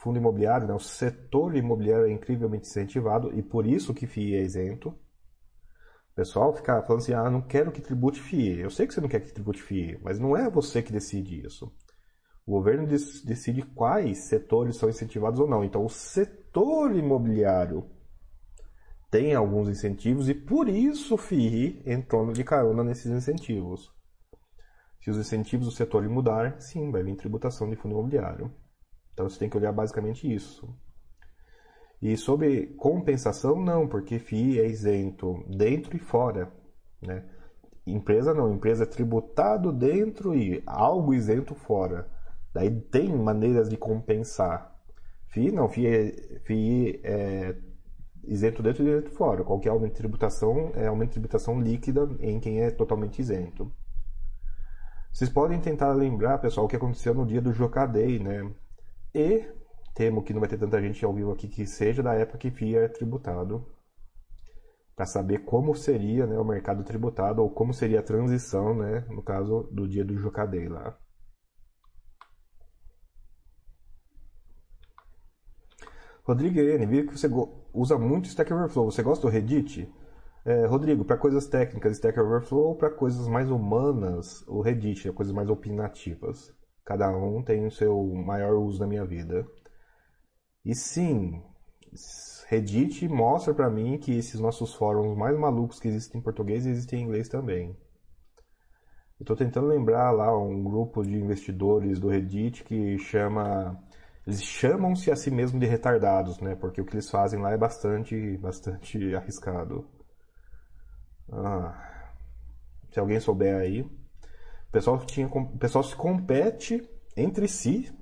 fundo 0.00 0.16
imobiliário, 0.16 0.66
né, 0.66 0.72
o 0.72 0.78
setor 0.78 1.54
imobiliário 1.54 2.06
é 2.06 2.10
incrivelmente 2.10 2.66
incentivado 2.66 3.30
e 3.38 3.42
por 3.42 3.66
isso 3.66 3.92
que 3.92 4.06
FII 4.06 4.36
é 4.36 4.42
isento. 4.42 4.88
O 4.88 6.14
pessoal 6.14 6.56
fica 6.56 6.80
falando 6.80 7.02
assim, 7.02 7.12
ah, 7.12 7.28
não 7.28 7.42
quero 7.42 7.70
que 7.70 7.82
tribute 7.82 8.22
FII. 8.22 8.60
Eu 8.60 8.70
sei 8.70 8.86
que 8.86 8.94
você 8.94 9.02
não 9.02 9.08
quer 9.08 9.20
que 9.20 9.34
tribute 9.34 9.62
FII, 9.62 10.00
mas 10.02 10.18
não 10.18 10.34
é 10.34 10.48
você 10.48 10.80
que 10.80 10.92
decide 10.92 11.44
isso. 11.44 11.70
O 12.46 12.52
governo 12.52 12.86
decide 12.86 13.60
quais 13.60 14.28
setores 14.28 14.76
são 14.76 14.88
incentivados 14.88 15.40
ou 15.40 15.46
não. 15.46 15.62
Então, 15.62 15.84
o 15.84 15.90
setor 15.90 16.45
imobiliário 16.94 17.84
tem 19.10 19.34
alguns 19.34 19.68
incentivos 19.68 20.28
e 20.28 20.34
por 20.34 20.68
isso 20.68 21.14
o 21.14 21.18
FII 21.18 21.82
entrou 21.86 22.32
de 22.32 22.44
carona 22.44 22.84
nesses 22.84 23.06
incentivos. 23.06 23.90
Se 25.00 25.10
os 25.10 25.16
incentivos 25.16 25.66
do 25.66 25.72
setor 25.72 26.06
mudar, 26.08 26.60
sim, 26.60 26.90
vai 26.90 27.02
vir 27.02 27.16
tributação 27.16 27.70
de 27.70 27.76
fundo 27.76 27.92
imobiliário. 27.92 28.52
Então 29.12 29.28
você 29.28 29.38
tem 29.38 29.48
que 29.48 29.56
olhar 29.56 29.72
basicamente 29.72 30.30
isso. 30.30 30.68
E 32.02 32.16
sobre 32.16 32.74
compensação, 32.76 33.56
não, 33.58 33.88
porque 33.88 34.18
FII 34.18 34.60
é 34.60 34.66
isento 34.66 35.42
dentro 35.48 35.96
e 35.96 35.98
fora. 35.98 36.52
Né? 37.00 37.24
Empresa 37.86 38.34
não, 38.34 38.52
empresa 38.52 38.82
é 38.82 38.86
tributado 38.86 39.72
dentro 39.72 40.34
e 40.34 40.62
algo 40.66 41.14
isento 41.14 41.54
fora. 41.54 42.10
Daí 42.52 42.70
tem 42.70 43.16
maneiras 43.16 43.68
de 43.68 43.76
compensar. 43.76 44.75
FII 45.28 45.52
não, 45.52 45.68
FII 45.68 45.86
é, 45.86 46.40
FII 46.44 47.00
é 47.04 47.56
isento 48.24 48.62
dentro 48.62 48.84
e 48.84 48.88
isento 48.88 49.10
fora. 49.10 49.44
Qualquer 49.44 49.70
aumento 49.70 49.92
de 49.92 49.98
tributação 49.98 50.72
é 50.74 50.86
aumento 50.86 51.10
de 51.10 51.14
tributação 51.14 51.60
líquida 51.60 52.08
em 52.20 52.40
quem 52.40 52.60
é 52.60 52.70
totalmente 52.70 53.20
isento. 53.20 53.72
Vocês 55.12 55.30
podem 55.30 55.60
tentar 55.60 55.92
lembrar, 55.92 56.38
pessoal, 56.38 56.66
o 56.66 56.68
que 56.68 56.76
aconteceu 56.76 57.14
no 57.14 57.24
dia 57.24 57.40
do 57.40 57.52
Jocadei, 57.52 58.18
né? 58.18 58.50
E 59.14 59.44
temo 59.94 60.22
que 60.22 60.34
não 60.34 60.40
vai 60.40 60.48
ter 60.48 60.58
tanta 60.58 60.80
gente 60.80 61.02
ao 61.04 61.14
vivo 61.14 61.32
aqui 61.32 61.48
que 61.48 61.66
seja 61.66 62.02
da 62.02 62.12
época 62.12 62.36
que 62.36 62.50
FIA 62.50 62.80
é 62.80 62.88
tributado, 62.88 63.66
para 64.94 65.06
saber 65.06 65.44
como 65.44 65.74
seria 65.74 66.26
né, 66.26 66.38
o 66.38 66.44
mercado 66.44 66.82
tributado 66.82 67.42
ou 67.42 67.50
como 67.50 67.72
seria 67.74 68.00
a 68.00 68.02
transição, 68.02 68.74
né, 68.74 69.04
no 69.10 69.22
caso 69.22 69.68
do 69.70 69.86
dia 69.86 70.04
do 70.04 70.18
Jocadei 70.18 70.68
lá. 70.68 70.98
Rodrigo 76.26 76.58
N, 76.58 76.86
vi 76.86 77.06
que 77.06 77.16
você 77.16 77.28
usa 77.72 77.96
muito 77.96 78.26
Stack 78.26 78.52
Overflow. 78.52 78.90
Você 78.90 79.00
gosta 79.00 79.24
do 79.24 79.32
Reddit? 79.32 79.88
É, 80.44 80.66
Rodrigo, 80.66 81.04
para 81.04 81.16
coisas 81.16 81.46
técnicas, 81.46 81.92
Stack 81.92 82.18
Overflow, 82.18 82.70
ou 82.70 82.74
para 82.74 82.90
coisas 82.90 83.28
mais 83.28 83.48
humanas, 83.48 84.42
o 84.48 84.60
Reddit, 84.60 85.08
é 85.08 85.12
coisas 85.12 85.32
mais 85.32 85.48
opinativas. 85.48 86.52
Cada 86.84 87.08
um 87.16 87.44
tem 87.44 87.64
o 87.64 87.70
seu 87.70 88.04
maior 88.12 88.54
uso 88.54 88.80
na 88.80 88.88
minha 88.88 89.04
vida. 89.04 89.46
E 90.64 90.74
sim, 90.74 91.40
Reddit 92.48 93.06
mostra 93.08 93.54
para 93.54 93.70
mim 93.70 93.96
que 93.96 94.18
esses 94.18 94.40
nossos 94.40 94.74
fóruns 94.74 95.16
mais 95.16 95.38
malucos 95.38 95.78
que 95.78 95.86
existem 95.86 96.20
em 96.20 96.24
português 96.24 96.66
existem 96.66 97.00
em 97.00 97.04
inglês 97.04 97.28
também. 97.28 97.68
Eu 99.18 99.22
estou 99.22 99.36
tentando 99.36 99.68
lembrar 99.68 100.10
lá 100.10 100.36
um 100.36 100.62
grupo 100.64 101.04
de 101.04 101.14
investidores 101.14 102.00
do 102.00 102.08
Reddit 102.08 102.64
que 102.64 102.98
chama 102.98 103.80
eles 104.26 104.42
chamam-se 104.42 105.10
a 105.10 105.16
si 105.16 105.30
mesmos 105.30 105.60
de 105.60 105.66
retardados, 105.66 106.40
né? 106.40 106.56
Porque 106.56 106.80
o 106.80 106.84
que 106.84 106.94
eles 106.94 107.08
fazem 107.08 107.40
lá 107.40 107.52
é 107.52 107.56
bastante, 107.56 108.36
bastante 108.38 108.98
arriscado. 109.14 109.86
Ah, 111.30 112.10
se 112.90 112.98
alguém 112.98 113.20
souber 113.20 113.54
aí. 113.56 113.82
O 113.82 114.72
pessoal, 114.72 114.98
tinha, 115.06 115.28
o 115.28 115.58
pessoal 115.58 115.84
se 115.84 115.94
compete 115.94 116.82
entre 117.16 117.46
si. 117.46 117.92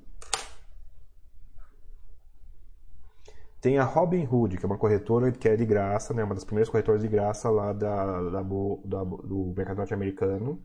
Tem 3.60 3.78
a 3.78 3.84
Robinhood, 3.84 4.56
que 4.56 4.64
é 4.64 4.66
uma 4.66 4.78
corretora 4.78 5.30
que 5.30 5.48
é 5.48 5.56
de 5.56 5.64
graça, 5.64 6.12
né? 6.14 6.24
uma 6.24 6.34
das 6.34 6.44
primeiras 6.44 6.68
corretoras 6.68 7.02
de 7.02 7.08
graça 7.08 7.50
lá 7.50 7.72
da, 7.72 8.30
da, 8.30 8.42
da 8.42 9.04
do 9.04 9.54
mercado 9.56 9.76
norte-americano. 9.76 10.62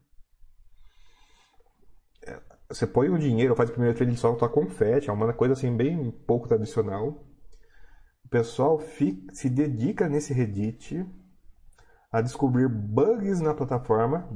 Você 2.70 2.86
põe 2.86 3.09
o 3.09 3.17
dinheiro, 3.17 3.55
faz 3.55 3.70
o 3.70 3.74
primeiro 3.74 3.97
trade 3.97 4.15
só 4.15 4.36
com 4.36 4.47
confete, 4.47 5.09
é 5.09 5.13
uma 5.13 5.34
coisa 5.34 5.53
assim 5.53 5.76
bem 5.76 6.11
pouco 6.11 6.47
tradicional. 6.47 7.26
O 8.24 8.30
pessoal 8.30 8.78
fica, 8.78 9.34
se 9.34 9.49
dedica 9.49 10.07
nesse 10.07 10.34
Reddit 10.34 11.03
a 12.11 12.22
descobrir 12.22 12.70
bugs 12.70 13.41
na 13.41 13.55
plataforma, 13.55 14.30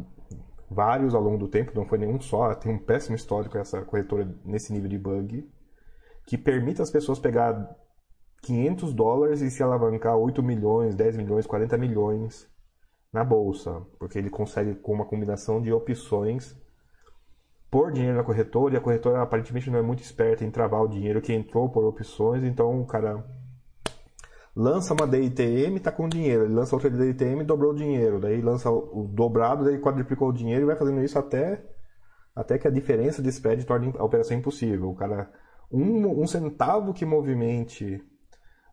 vários 0.68 1.14
ao 1.14 1.22
longo 1.22 1.38
do 1.38 1.48
tempo, 1.48 1.74
não 1.76 1.86
foi 1.86 2.00
nenhum 2.00 2.20
só, 2.20 2.56
tem 2.56 2.74
um 2.74 2.80
péssimo 2.80 3.16
histórico 3.16 3.56
essa 3.56 3.84
corretora 3.84 4.36
nesse 4.44 4.74
nível 4.74 4.90
de 4.90 4.98
bug, 4.98 5.48
que 6.26 6.36
permite 6.36 6.82
as 6.82 6.90
pessoas 6.90 7.20
pegar 7.20 7.78
500 8.42 8.96
dólares 8.96 9.42
e 9.42 9.52
se 9.52 9.62
alavancar 9.62 10.18
8 10.18 10.42
milhões, 10.42 10.96
10 10.96 11.18
milhões, 11.18 11.46
40 11.46 11.78
milhões 11.78 12.50
na 13.12 13.24
bolsa, 13.24 13.86
porque 14.00 14.18
ele 14.18 14.32
consegue 14.32 14.74
com 14.74 14.92
uma 14.92 15.06
combinação 15.06 15.62
de 15.62 15.72
opções 15.72 16.63
pôr 17.74 17.92
dinheiro 17.92 18.16
na 18.16 18.24
corretora 18.24 18.76
e 18.76 18.78
a 18.78 18.80
corretora 18.80 19.24
aparentemente 19.24 19.72
não 19.72 19.80
é 19.80 19.82
muito 19.82 20.04
esperta 20.04 20.46
em 20.46 20.52
travar 20.52 20.80
o 20.84 20.88
dinheiro 20.88 21.20
que 21.20 21.34
entrou 21.34 21.68
por 21.70 21.84
opções, 21.84 22.44
então 22.44 22.80
o 22.80 22.86
cara 22.86 23.26
lança 24.56 24.94
uma 24.94 25.08
DITM, 25.08 25.80
tá 25.82 25.92
com 25.92 26.08
dinheiro. 26.08 26.44
Ele 26.44 26.54
lança 26.54 26.76
outra 26.76 26.92
DITM, 26.92 27.44
dobrou 27.44 27.72
o 27.72 27.76
dinheiro. 27.76 28.20
Daí 28.20 28.40
lança 28.44 28.70
o 28.70 29.10
dobrado, 29.12 29.64
daí 29.64 29.80
quadriplicou 29.80 30.30
o 30.30 30.32
dinheiro 30.32 30.62
e 30.62 30.66
vai 30.68 30.76
fazendo 30.76 31.04
isso 31.04 31.18
até, 31.18 31.66
até 32.36 32.60
que 32.60 32.68
a 32.68 32.72
diferença 32.72 33.24
de 33.24 33.30
spread 33.30 33.66
torne 33.66 33.92
a 33.98 34.04
operação 34.04 34.38
impossível. 34.38 34.92
O 34.92 34.96
cara, 34.96 35.32
um, 35.72 36.22
um 36.22 36.28
centavo 36.28 36.94
que 36.94 37.08
movimente 37.08 38.00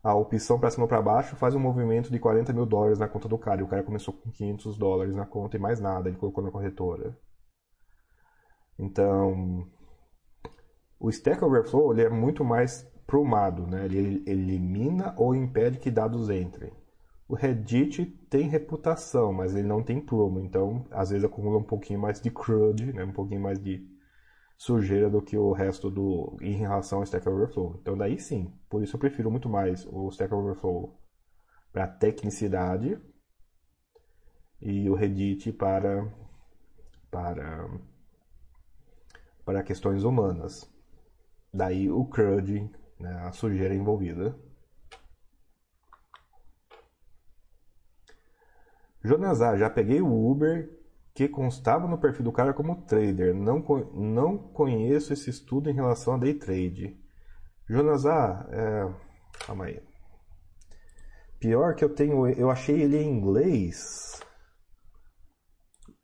a 0.05 0.15
opção 0.15 0.61
para 0.61 0.71
cima 0.71 0.85
ou 0.85 0.89
para 0.89 1.01
baixo 1.01 1.37
faz 1.37 1.55
um 1.55 1.59
movimento 1.59 2.11
de 2.11 2.19
40 2.19 2.53
mil 2.53 2.67
dólares 2.67 2.99
na 2.99 3.09
conta 3.09 3.27
do 3.27 3.39
cara. 3.39 3.63
E 3.63 3.65
o 3.65 3.67
cara 3.67 3.83
começou 3.83 4.13
com 4.13 4.31
500 4.31 4.77
dólares 4.77 5.17
na 5.17 5.25
conta 5.25 5.57
e 5.57 5.59
mais 5.59 5.81
nada, 5.81 6.11
ele 6.11 6.19
colocou 6.19 6.45
na 6.45 6.51
corretora. 6.51 7.17
Então, 8.81 9.67
o 10.99 11.11
Stack 11.11 11.45
Overflow 11.45 11.93
ele 11.93 12.03
é 12.03 12.09
muito 12.09 12.43
mais 12.43 12.83
prumado, 13.07 13.67
né? 13.67 13.85
ele 13.85 14.23
elimina 14.27 15.15
ou 15.19 15.35
impede 15.35 15.79
que 15.79 15.91
dados 15.91 16.31
entrem. 16.31 16.73
O 17.29 17.35
Reddit 17.35 18.07
tem 18.31 18.49
reputação, 18.49 19.33
mas 19.33 19.55
ele 19.55 19.69
não 19.69 19.83
tem 19.83 20.01
prumo, 20.01 20.41
então 20.41 20.87
às 20.91 21.11
vezes 21.11 21.25
acumula 21.25 21.59
um 21.59 21.63
pouquinho 21.63 22.01
mais 22.01 22.21
de 22.21 22.31
crud, 22.31 22.93
né? 22.93 23.05
um 23.05 23.13
pouquinho 23.13 23.41
mais 23.41 23.61
de 23.63 23.87
sujeira 24.57 25.11
do 25.11 25.21
que 25.21 25.37
o 25.37 25.53
resto 25.53 25.91
do 25.91 26.37
em 26.41 26.55
relação 26.55 26.99
ao 26.99 27.05
Stack 27.05 27.29
Overflow. 27.29 27.77
Então 27.81 27.97
daí 27.99 28.19
sim, 28.19 28.53
por 28.69 28.83
isso 28.83 28.97
eu 28.97 29.01
prefiro 29.01 29.31
muito 29.31 29.49
mais 29.49 29.87
o 29.87 30.09
Stack 30.09 30.33
Overflow 30.33 30.99
para 31.73 31.87
tecnicidade 31.87 32.99
e 34.61 34.89
o 34.89 34.95
Reddit 34.95 35.53
para 35.53 36.11
para 37.11 37.69
para 39.51 39.65
questões 39.65 40.05
humanas. 40.05 40.73
Daí 41.53 41.91
o 41.91 42.05
CRUD 42.05 42.71
né, 43.01 43.13
a 43.25 43.33
sujeira 43.33 43.75
envolvida. 43.75 44.39
Jonazar, 49.03 49.59
já 49.59 49.69
peguei 49.69 50.01
o 50.01 50.31
Uber 50.31 50.71
que 51.13 51.27
constava 51.27 51.89
no 51.89 51.99
perfil 51.99 52.23
do 52.23 52.33
cara 52.33 52.53
como 52.53 52.83
trader. 52.83 53.35
Não, 53.35 53.59
não 53.93 54.39
conheço 54.39 55.13
esse 55.13 55.29
estudo 55.29 55.69
em 55.69 55.75
relação 55.75 56.15
a 56.15 56.19
day 56.19 56.35
trade. 56.35 56.97
Jonazar, 57.69 58.47
é... 58.53 58.89
calma 59.45 59.65
aí. 59.65 59.83
Pior 61.41 61.75
que 61.75 61.85
eu 61.85 61.93
tenho, 61.93 62.29
eu 62.29 62.49
achei 62.49 62.83
ele 62.83 62.99
em 62.99 63.19
inglês. 63.19 64.23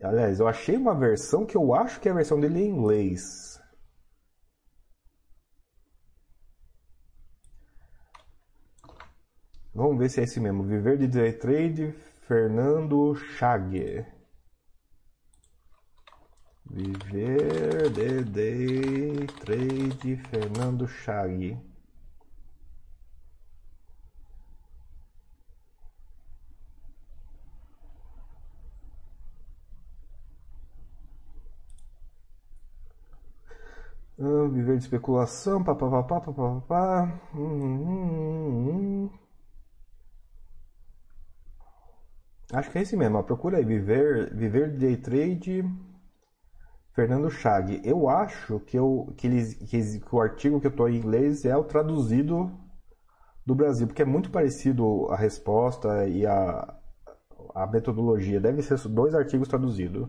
Aliás, 0.03 0.40
eu 0.40 0.47
achei 0.47 0.76
uma 0.76 0.94
versão 0.94 1.47
que 1.47 1.57
eu 1.57 1.74
acho 1.74 2.01
que 2.01 2.09
é 2.09 2.12
a 2.12 2.14
versão 2.14 2.38
dele 2.38 2.61
em 2.61 2.68
inglês. 2.68 3.61
Vamos 9.74 9.99
ver 9.99 10.09
se 10.11 10.20
é 10.20 10.24
esse 10.24 10.40
mesmo. 10.40 10.62
Viver 10.62 10.97
de 10.99 11.07
Day 11.07 11.32
Trade, 11.32 11.92
Fernando 12.26 13.14
Chag. 13.14 14.07
Viver 16.64 17.90
de 17.90 18.24
Day 18.24 19.26
Trade, 19.40 20.16
Fernando 20.30 20.88
Chag. 20.88 21.76
Ah, 34.18 34.46
viver 34.50 34.76
de 34.76 34.84
especulação, 34.84 35.62
papapá, 35.64 36.20
papapá. 36.20 37.18
Hum, 37.34 37.38
hum, 37.40 37.86
hum, 37.88 39.04
hum. 39.04 39.10
Acho 42.52 42.70
que 42.72 42.78
é 42.78 42.82
esse 42.82 42.96
mesmo. 42.96 43.22
Procura 43.22 43.58
aí. 43.58 43.64
Viver, 43.64 44.34
viver 44.34 44.76
day 44.76 44.96
trade. 44.96 45.62
Fernando 46.94 47.30
Chag, 47.30 47.80
eu 47.84 48.08
acho 48.08 48.58
que, 48.60 48.76
eu, 48.78 49.12
que, 49.16 49.26
eles, 49.26 49.54
que, 49.54 50.00
que 50.00 50.14
o 50.14 50.20
artigo 50.20 50.60
que 50.60 50.66
eu 50.66 50.70
estou 50.70 50.88
em 50.88 50.96
inglês 50.96 51.44
é 51.44 51.54
o 51.56 51.62
traduzido 51.62 52.50
do 53.46 53.54
Brasil, 53.54 53.86
porque 53.86 54.02
é 54.02 54.04
muito 54.06 54.30
parecido 54.30 55.06
a 55.10 55.16
resposta 55.16 56.06
e 56.08 56.26
a, 56.26 56.74
a 57.54 57.66
metodologia. 57.66 58.40
Deve 58.40 58.62
ser 58.62 58.78
dois 58.88 59.14
artigos 59.14 59.48
traduzidos. 59.48 60.08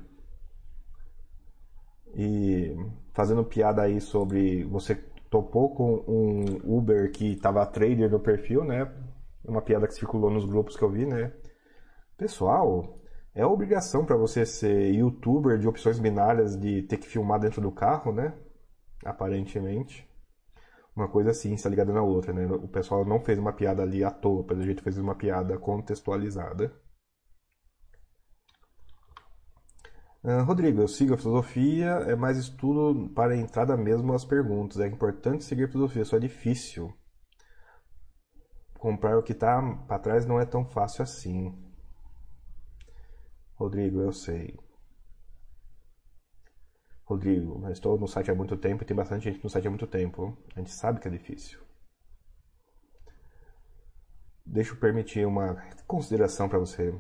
E 2.17 2.75
fazendo 3.13 3.43
piada 3.45 3.83
aí 3.83 4.01
sobre 4.01 4.63
você 4.63 4.95
topou 5.29 5.75
com 5.75 6.03
um 6.07 6.77
Uber 6.77 7.11
que 7.11 7.33
estava 7.33 7.63
trader 7.65 8.09
no 8.09 8.19
perfil, 8.19 8.63
né? 8.63 8.91
Uma 9.45 9.61
piada 9.61 9.87
que 9.87 9.93
circulou 9.93 10.31
nos 10.31 10.43
grupos 10.43 10.75
que 10.75 10.83
eu 10.83 10.89
vi, 10.89 11.05
né? 11.05 11.31
Pessoal, 12.17 12.99
é 13.35 13.45
obrigação 13.45 14.03
para 14.03 14.17
você 14.17 14.47
ser 14.47 14.95
youtuber 14.95 15.59
de 15.59 15.67
opções 15.67 15.99
binárias 15.99 16.57
de 16.57 16.81
ter 16.81 16.97
que 16.97 17.07
filmar 17.07 17.39
dentro 17.39 17.61
do 17.61 17.71
carro, 17.71 18.11
né? 18.11 18.33
Aparentemente. 19.05 20.09
Uma 20.95 21.07
coisa 21.07 21.29
assim 21.29 21.53
está 21.53 21.69
ligada 21.69 21.93
na 21.93 22.01
outra, 22.01 22.33
né? 22.33 22.47
O 22.47 22.67
pessoal 22.67 23.05
não 23.05 23.19
fez 23.19 23.37
uma 23.37 23.53
piada 23.53 23.83
ali 23.83 24.03
à 24.03 24.09
toa, 24.09 24.43
pelo 24.43 24.63
jeito 24.63 24.81
fez 24.81 24.97
uma 24.97 25.13
piada 25.13 25.55
contextualizada. 25.59 26.73
Uh, 30.16 30.16
Rodrigo, 30.43 30.81
eu 30.81 30.89
sigo 30.89 31.13
a 31.13 31.17
filosofia, 31.17 31.87
é 32.05 32.13
mais 32.13 32.37
estudo 32.37 33.09
para 33.11 33.33
a 33.33 33.37
entrada 33.37 33.77
mesmo 33.77 34.13
às 34.13 34.25
perguntas. 34.25 34.77
É 34.77 34.85
importante 34.85 35.45
seguir 35.45 35.63
a 35.63 35.67
filosofia, 35.69 36.03
só 36.03 36.17
é 36.17 36.19
difícil. 36.19 36.93
Comprar 38.77 39.17
o 39.17 39.23
que 39.23 39.31
está 39.31 39.61
para 39.87 39.99
trás 39.99 40.25
não 40.25 40.37
é 40.37 40.45
tão 40.45 40.65
fácil 40.65 41.01
assim. 41.01 41.57
Rodrigo, 43.55 44.01
eu 44.01 44.11
sei. 44.11 44.59
Rodrigo, 47.05 47.65
eu 47.65 47.71
estou 47.71 47.97
no 47.97 48.05
site 48.05 48.29
há 48.29 48.35
muito 48.35 48.57
tempo 48.57 48.83
e 48.83 48.85
tem 48.85 48.97
bastante 48.97 49.23
gente 49.31 49.41
no 49.41 49.49
site 49.49 49.65
há 49.65 49.69
muito 49.69 49.87
tempo. 49.87 50.37
A 50.53 50.59
gente 50.59 50.71
sabe 50.71 50.99
que 50.99 51.07
é 51.07 51.11
difícil. 51.11 51.57
Deixa 54.45 54.73
eu 54.73 54.77
permitir 54.77 55.25
uma 55.25 55.55
consideração 55.87 56.49
para 56.49 56.59
você. 56.59 56.93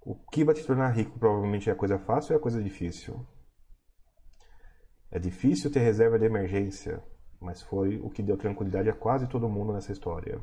O 0.00 0.14
que 0.14 0.44
vai 0.44 0.54
te 0.54 0.64
tornar 0.64 0.88
rico 0.90 1.18
provavelmente 1.18 1.68
é 1.68 1.72
a 1.72 1.76
coisa 1.76 1.98
fácil 1.98 2.32
ou 2.32 2.36
é 2.36 2.38
a 2.38 2.42
coisa 2.42 2.62
difícil? 2.62 3.26
É 5.10 5.18
difícil 5.18 5.72
ter 5.72 5.80
reserva 5.80 6.18
de 6.18 6.26
emergência, 6.26 7.02
mas 7.40 7.62
foi 7.62 7.98
o 7.98 8.10
que 8.10 8.22
deu 8.22 8.36
tranquilidade 8.36 8.90
a 8.90 8.94
quase 8.94 9.26
todo 9.26 9.48
mundo 9.48 9.72
nessa 9.72 9.92
história. 9.92 10.40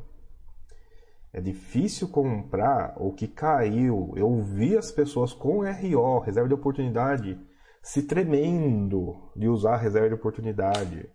É 1.32 1.42
difícil 1.42 2.08
comprar 2.08 2.96
o 2.98 3.12
que 3.12 3.28
caiu. 3.28 4.14
Eu 4.16 4.42
vi 4.42 4.78
as 4.78 4.92
pessoas 4.92 5.34
com 5.34 5.60
RO, 5.60 6.20
reserva 6.20 6.48
de 6.48 6.56
oportunidade, 6.56 7.38
se 7.84 8.04
tremendo 8.04 9.32
de 9.36 9.50
usar 9.50 9.76
reserva 9.76 10.08
de 10.08 10.16
oportunidade 10.16 11.10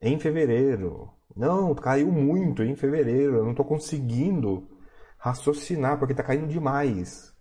em 0.00 0.18
fevereiro. 0.18 1.10
Não, 1.36 1.74
caiu 1.74 2.12
muito 2.12 2.62
em 2.62 2.76
fevereiro. 2.76 3.36
Eu 3.36 3.42
não 3.42 3.50
estou 3.50 3.66
conseguindo 3.66 4.68
raciocinar 5.18 5.98
porque 5.98 6.12
está 6.12 6.22
caindo 6.22 6.46
demais. 6.46 7.33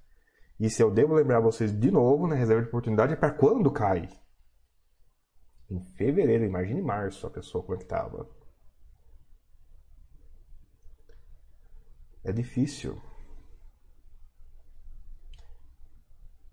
E 0.64 0.70
se 0.70 0.82
eu 0.82 0.90
devo 0.90 1.14
lembrar 1.14 1.42
vocês 1.42 1.78
de 1.78 1.92
novo, 1.92 2.26
né, 2.26 2.38
reserva 2.38 2.62
de 2.62 2.70
oportunidade 2.70 3.12
é 3.12 3.18
para 3.18 3.34
quando 3.34 3.70
cai? 3.70 4.08
Em 5.70 5.84
fevereiro, 5.98 6.46
imagine 6.46 6.82
março 6.82 7.28
a 7.28 7.30
pessoa 7.30 7.62
como 7.62 7.76
é 7.76 7.78
que 7.80 7.84
estava. 7.84 8.30
É 12.24 12.32
difícil. 12.32 12.98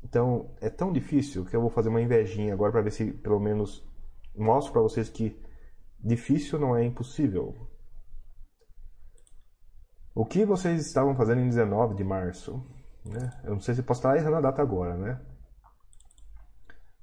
Então, 0.03 0.57
é 0.61 0.69
tão 0.69 0.93
difícil 0.93 1.45
que 1.45 1.55
eu 1.55 1.61
vou 1.61 1.71
fazer 1.71 1.89
uma 1.89 2.03
invejinha 2.03 2.53
agora 2.53 2.73
para 2.73 2.83
ver 2.83 2.91
se 2.91 3.13
pelo 3.13 3.39
menos 3.39 3.89
mostro 4.35 4.73
para 4.73 4.83
vocês 4.83 5.09
que 5.09 5.41
difícil 6.01 6.59
não 6.59 6.77
é 6.77 6.85
impossível. 6.85 7.55
O 10.13 10.27
que 10.27 10.45
vocês 10.45 10.85
estavam 10.85 11.15
fazendo 11.15 11.43
em 11.43 11.49
19 11.49 11.95
de 11.95 12.03
março? 12.03 12.80
Né? 13.05 13.31
Eu 13.45 13.53
não 13.55 13.61
sei 13.61 13.75
se 13.75 13.83
posso 13.83 14.01
estar 14.01 14.17
errando 14.17 14.37
a 14.37 14.41
data 14.41 14.63
agora, 14.63 14.97
né? 14.97 15.21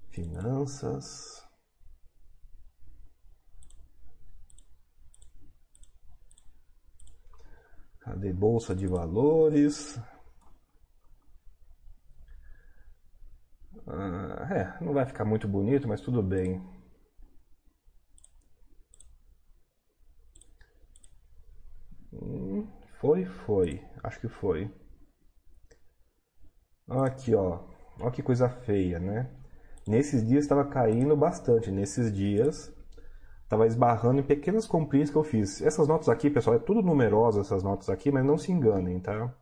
Finanças. 0.10 1.46
Cadê 8.00 8.34
bolsa 8.34 8.74
de 8.74 8.88
valores? 8.88 10.00
Ah, 13.88 14.48
é, 14.52 14.84
não 14.84 14.94
vai 14.94 15.06
ficar 15.06 15.26
muito 15.26 15.48
bonito, 15.48 15.88
mas 15.88 16.00
tudo 16.02 16.22
bem. 16.24 16.62
Hum, 22.12 22.68
foi, 23.00 23.24
foi. 23.26 23.82
Acho 24.04 24.20
que 24.20 24.28
foi. 24.28 24.70
Aqui, 26.90 27.36
ó. 27.36 27.60
Olha 28.00 28.12
que 28.12 28.24
coisa 28.24 28.48
feia, 28.48 29.00
né? 29.00 29.30
Nesses 29.86 30.26
dias 30.26 30.44
estava 30.44 30.66
caindo 30.66 31.16
bastante. 31.18 31.70
Nesses 31.72 32.14
dias 32.14 32.74
estava 33.44 33.68
esbarrando 33.68 34.20
em 34.20 34.24
pequenas 34.24 34.66
comprinhas 34.66 35.10
que 35.10 35.16
eu 35.16 35.24
fiz. 35.24 35.62
Essas 35.62 35.88
notas 35.88 36.08
aqui, 36.10 36.30
pessoal, 36.30 36.56
é 36.56 36.60
tudo 36.60 36.82
numerosa 36.82 37.42
essas 37.42 37.64
notas 37.64 37.90
aqui, 37.90 38.12
mas 38.12 38.26
não 38.26 38.38
se 38.38 38.52
enganem, 38.52 39.00
tá? 39.00 39.34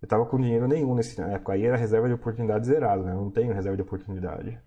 Eu 0.00 0.06
estava 0.06 0.26
com 0.26 0.38
dinheiro 0.38 0.66
nenhum 0.68 0.94
nesse 0.94 1.20
época. 1.20 1.52
Aí 1.52 1.64
era 1.64 1.76
reserva 1.76 2.08
de 2.08 2.14
oportunidade 2.14 2.66
zerada, 2.66 3.02
né? 3.02 3.12
Eu 3.12 3.22
não 3.22 3.30
tenho 3.30 3.54
reserva 3.54 3.76
de 3.76 3.82
oportunidade. 3.82 4.60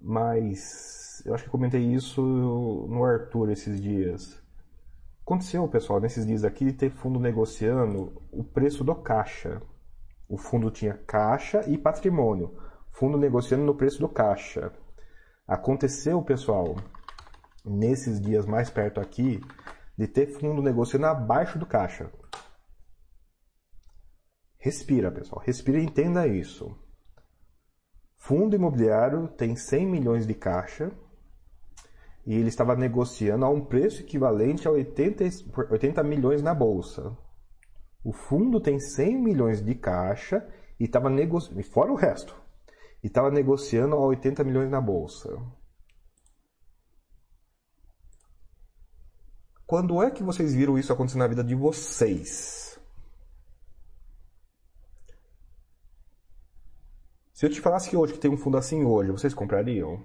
Mas 0.00 1.22
eu 1.24 1.34
acho 1.34 1.44
que 1.44 1.50
comentei 1.50 1.82
isso 1.82 2.20
no 2.22 3.04
Arthur 3.04 3.50
esses 3.50 3.80
dias. 3.80 4.40
Aconteceu, 5.22 5.66
pessoal, 5.68 6.00
nesses 6.00 6.26
dias 6.26 6.44
aqui 6.44 6.64
de 6.66 6.72
ter 6.72 6.90
fundo 6.90 7.18
negociando 7.18 8.20
o 8.30 8.44
preço 8.44 8.84
do 8.84 8.94
caixa. 8.94 9.62
O 10.32 10.38
fundo 10.38 10.70
tinha 10.70 10.94
caixa 10.94 11.60
e 11.68 11.76
patrimônio. 11.76 12.56
Fundo 12.90 13.18
negociando 13.18 13.64
no 13.64 13.74
preço 13.74 13.98
do 13.98 14.08
caixa. 14.08 14.72
Aconteceu, 15.46 16.22
pessoal, 16.22 16.74
nesses 17.62 18.18
dias 18.18 18.46
mais 18.46 18.70
perto 18.70 18.98
aqui, 18.98 19.42
de 19.94 20.08
ter 20.08 20.28
fundo 20.28 20.62
negociando 20.62 21.04
abaixo 21.04 21.58
do 21.58 21.66
caixa. 21.66 22.10
Respira, 24.56 25.12
pessoal. 25.12 25.42
Respira 25.44 25.78
e 25.78 25.84
entenda 25.84 26.26
isso. 26.26 26.74
Fundo 28.16 28.56
imobiliário 28.56 29.28
tem 29.28 29.54
100 29.54 29.86
milhões 29.86 30.26
de 30.26 30.32
caixa 30.32 30.90
e 32.24 32.32
ele 32.32 32.48
estava 32.48 32.74
negociando 32.74 33.44
a 33.44 33.50
um 33.50 33.62
preço 33.62 34.00
equivalente 34.00 34.66
a 34.66 34.70
80, 34.70 35.24
80 35.70 36.02
milhões 36.02 36.40
na 36.42 36.54
bolsa. 36.54 37.14
O 38.04 38.12
fundo 38.12 38.60
tem 38.60 38.80
100 38.80 39.22
milhões 39.22 39.62
de 39.62 39.74
caixa 39.74 40.46
e 40.78 40.84
estava 40.84 41.08
negociando, 41.08 41.62
fora 41.62 41.92
o 41.92 41.94
resto, 41.94 42.34
e 43.02 43.06
estava 43.06 43.30
negociando 43.30 43.94
a 43.94 44.00
80 44.00 44.42
milhões 44.42 44.70
na 44.70 44.80
bolsa. 44.80 45.30
Quando 49.64 50.02
é 50.02 50.10
que 50.10 50.22
vocês 50.22 50.52
viram 50.54 50.76
isso 50.76 50.92
acontecer 50.92 51.18
na 51.18 51.28
vida 51.28 51.42
de 51.42 51.54
vocês? 51.54 52.78
Se 57.32 57.46
eu 57.46 57.50
te 57.50 57.60
falasse 57.60 57.88
que 57.88 57.96
hoje 57.96 58.12
que 58.12 58.18
tem 58.18 58.30
um 58.30 58.36
fundo 58.36 58.56
assim 58.56 58.84
hoje, 58.84 59.10
vocês 59.10 59.32
comprariam? 59.32 60.04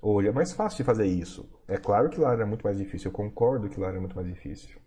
Hoje 0.00 0.28
é 0.28 0.32
mais 0.32 0.52
fácil 0.52 0.78
de 0.78 0.84
fazer 0.84 1.06
isso. 1.06 1.48
É 1.66 1.76
claro 1.76 2.08
que 2.08 2.20
lá 2.20 2.32
era 2.32 2.46
muito 2.46 2.62
mais 2.62 2.78
difícil. 2.78 3.10
Eu 3.10 3.16
concordo 3.16 3.68
que 3.68 3.80
lá 3.80 3.88
era 3.88 4.00
muito 4.00 4.14
mais 4.14 4.28
difícil. 4.28 4.80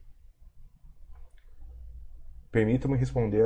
Permitam-me 2.52 2.98
responder, 2.98 3.46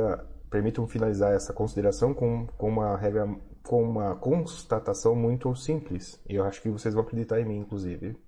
permitam-me 0.50 0.90
finalizar 0.90 1.32
essa 1.32 1.52
consideração 1.52 2.12
com, 2.12 2.46
com 2.46 2.68
uma 2.68 2.96
regra, 2.96 3.26
com 3.62 3.82
uma 3.82 4.16
constatação 4.16 5.14
muito 5.14 5.54
simples. 5.54 6.20
E 6.28 6.34
eu 6.34 6.44
acho 6.44 6.60
que 6.60 6.68
vocês 6.68 6.92
vão 6.92 7.04
acreditar 7.04 7.40
em 7.40 7.44
mim, 7.44 7.58
inclusive. 7.58 8.18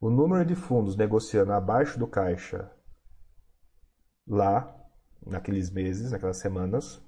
O 0.00 0.10
número 0.10 0.44
de 0.44 0.54
fundos 0.54 0.96
negociando 0.96 1.52
abaixo 1.52 1.98
do 1.98 2.06
caixa 2.06 2.70
lá, 4.26 4.72
naqueles 5.26 5.70
meses, 5.70 6.12
naquelas 6.12 6.38
semanas, 6.38 7.02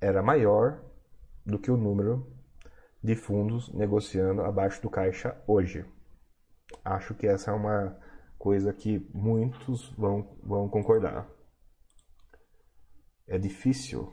era 0.00 0.22
maior 0.22 0.82
do 1.46 1.58
que 1.58 1.70
o 1.70 1.76
número 1.76 2.30
de 3.02 3.14
fundos 3.14 3.72
negociando 3.72 4.42
abaixo 4.42 4.82
do 4.82 4.90
caixa 4.90 5.40
hoje. 5.46 5.84
Acho 6.84 7.14
que 7.14 7.26
essa 7.26 7.50
é 7.50 7.54
uma 7.54 7.96
coisa 8.44 8.74
que 8.74 8.98
muitos 9.14 9.88
vão, 9.96 10.38
vão 10.42 10.68
concordar. 10.68 11.26
É 13.26 13.38
difícil 13.38 14.12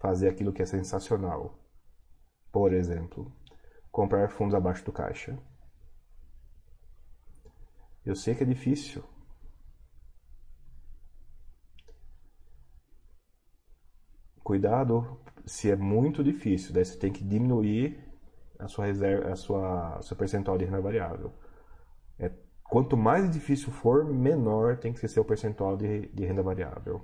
fazer 0.00 0.28
aquilo 0.28 0.52
que 0.52 0.60
é 0.60 0.66
sensacional. 0.66 1.56
Por 2.50 2.72
exemplo, 2.72 3.32
comprar 3.92 4.28
fundos 4.28 4.56
abaixo 4.56 4.84
do 4.84 4.90
caixa. 4.92 5.38
Eu 8.04 8.16
sei 8.16 8.34
que 8.34 8.42
é 8.42 8.46
difícil. 8.46 9.04
Cuidado, 14.42 15.20
se 15.46 15.70
é 15.70 15.76
muito 15.76 16.24
difícil, 16.24 16.74
daí 16.74 16.84
você 16.84 16.98
tem 16.98 17.12
que 17.12 17.22
diminuir 17.22 18.04
a 18.58 18.66
sua 18.66 18.86
reserva, 18.86 19.30
a 19.30 19.36
sua, 19.36 20.02
sua 20.02 20.16
percentual 20.16 20.58
de 20.58 20.64
renda 20.64 20.80
variável. 20.80 21.32
É, 22.18 22.49
quanto 22.70 22.96
mais 22.96 23.30
difícil 23.30 23.72
for, 23.72 24.04
menor 24.04 24.78
tem 24.78 24.92
que 24.92 25.00
ser 25.00 25.08
seu 25.08 25.24
percentual 25.24 25.76
de, 25.76 26.06
de 26.08 26.24
renda 26.24 26.42
variável. 26.42 27.02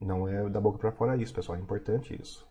Não 0.00 0.26
é 0.26 0.48
da 0.48 0.60
boca 0.60 0.78
para 0.78 0.92
fora 0.92 1.16
isso, 1.16 1.34
pessoal. 1.34 1.58
É 1.58 1.60
importante 1.60 2.18
isso. 2.18 2.48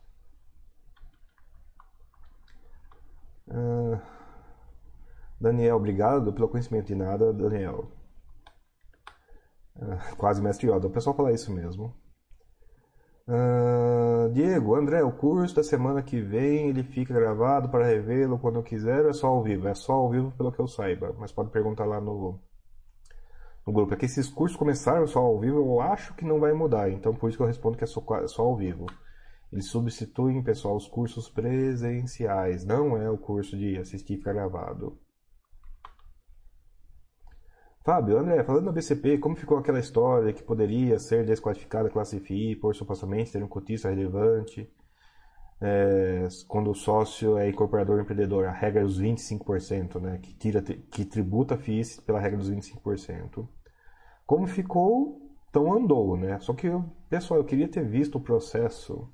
Uh, 3.47 3.99
Daniel, 5.41 5.77
obrigado 5.77 6.31
pelo 6.31 6.49
conhecimento 6.49 6.87
de 6.87 6.95
nada, 6.95 7.33
Daniel. 7.33 7.91
Uh, 9.75 10.15
quase 10.17 10.41
mestre 10.41 10.67
Yoda. 10.69 10.87
O 10.87 10.91
pessoal 10.91 11.15
fala 11.15 11.31
isso 11.31 11.51
mesmo. 11.51 11.95
Uh, 13.29 14.27
Diego, 14.33 14.73
André, 14.73 15.03
o 15.03 15.11
curso 15.11 15.55
da 15.55 15.63
semana 15.63 16.01
que 16.01 16.19
vem 16.19 16.67
ele 16.69 16.81
fica 16.81 17.13
gravado 17.13 17.69
para 17.69 17.85
revê-lo 17.85 18.39
quando 18.39 18.55
eu 18.55 18.63
quiser 18.63 19.03
ou 19.03 19.11
é 19.11 19.13
só 19.13 19.27
ao 19.27 19.43
vivo? 19.43 19.67
É 19.67 19.75
só 19.75 19.93
ao 19.93 20.09
vivo 20.09 20.31
pelo 20.31 20.51
que 20.51 20.59
eu 20.59 20.67
saiba, 20.67 21.15
mas 21.15 21.31
pode 21.31 21.51
perguntar 21.51 21.85
lá 21.85 22.01
no, 22.01 22.39
no 23.67 23.71
grupo. 23.71 23.93
É 23.93 23.97
que 23.97 24.05
esses 24.05 24.27
cursos 24.27 24.57
começaram 24.57 25.05
só 25.05 25.19
ao 25.19 25.39
vivo, 25.39 25.57
eu 25.57 25.79
acho 25.79 26.15
que 26.15 26.25
não 26.25 26.39
vai 26.39 26.53
mudar, 26.53 26.89
então 26.89 27.13
por 27.13 27.29
isso 27.29 27.37
que 27.37 27.43
eu 27.43 27.47
respondo 27.47 27.77
que 27.77 27.83
é 27.83 27.87
só, 27.87 28.03
só 28.25 28.41
ao 28.41 28.57
vivo. 28.57 28.87
Eles 29.53 29.67
substituem, 29.67 30.41
pessoal, 30.41 30.75
os 30.75 30.87
cursos 30.87 31.29
presenciais, 31.29 32.65
não 32.65 32.97
é 32.97 33.11
o 33.11 33.17
curso 33.17 33.55
de 33.55 33.77
assistir 33.77 34.15
e 34.15 34.17
ficar 34.17 34.33
gravado. 34.33 34.97
Fábio, 37.81 38.17
André, 38.17 38.43
falando 38.43 38.65
da 38.65 38.71
BCP, 38.71 39.17
como 39.17 39.35
ficou 39.35 39.57
aquela 39.57 39.79
história 39.79 40.33
que 40.33 40.43
poderia 40.43 40.99
ser 40.99 41.25
desqualificada 41.25 41.89
classe 41.89 42.19
FI 42.19 42.55
por 42.57 42.75
supostamente 42.75 43.31
ter 43.31 43.41
um 43.43 43.47
cotista 43.47 43.89
relevante 43.89 44.69
é, 45.61 46.27
quando 46.47 46.71
o 46.71 46.75
sócio 46.75 47.37
é 47.37 47.49
incorporador 47.49 47.99
empreendedor, 47.99 48.45
a 48.45 48.51
regra 48.51 48.81
é 48.81 48.83
dos 48.83 49.01
25%, 49.01 49.99
né, 49.99 50.19
que, 50.21 50.33
tira, 50.33 50.61
que 50.61 51.03
tributa 51.03 51.57
FIIs 51.57 51.99
pela 51.99 52.19
regra 52.19 52.37
dos 52.37 52.49
25%. 52.49 53.47
Como 54.25 54.47
ficou, 54.47 55.21
então 55.49 55.73
andou, 55.73 56.15
né? 56.15 56.39
Só 56.39 56.53
que, 56.53 56.67
pessoal, 57.09 57.39
eu 57.39 57.43
queria 57.43 57.67
ter 57.67 57.83
visto 57.83 58.19
o 58.19 58.21
processo 58.21 59.09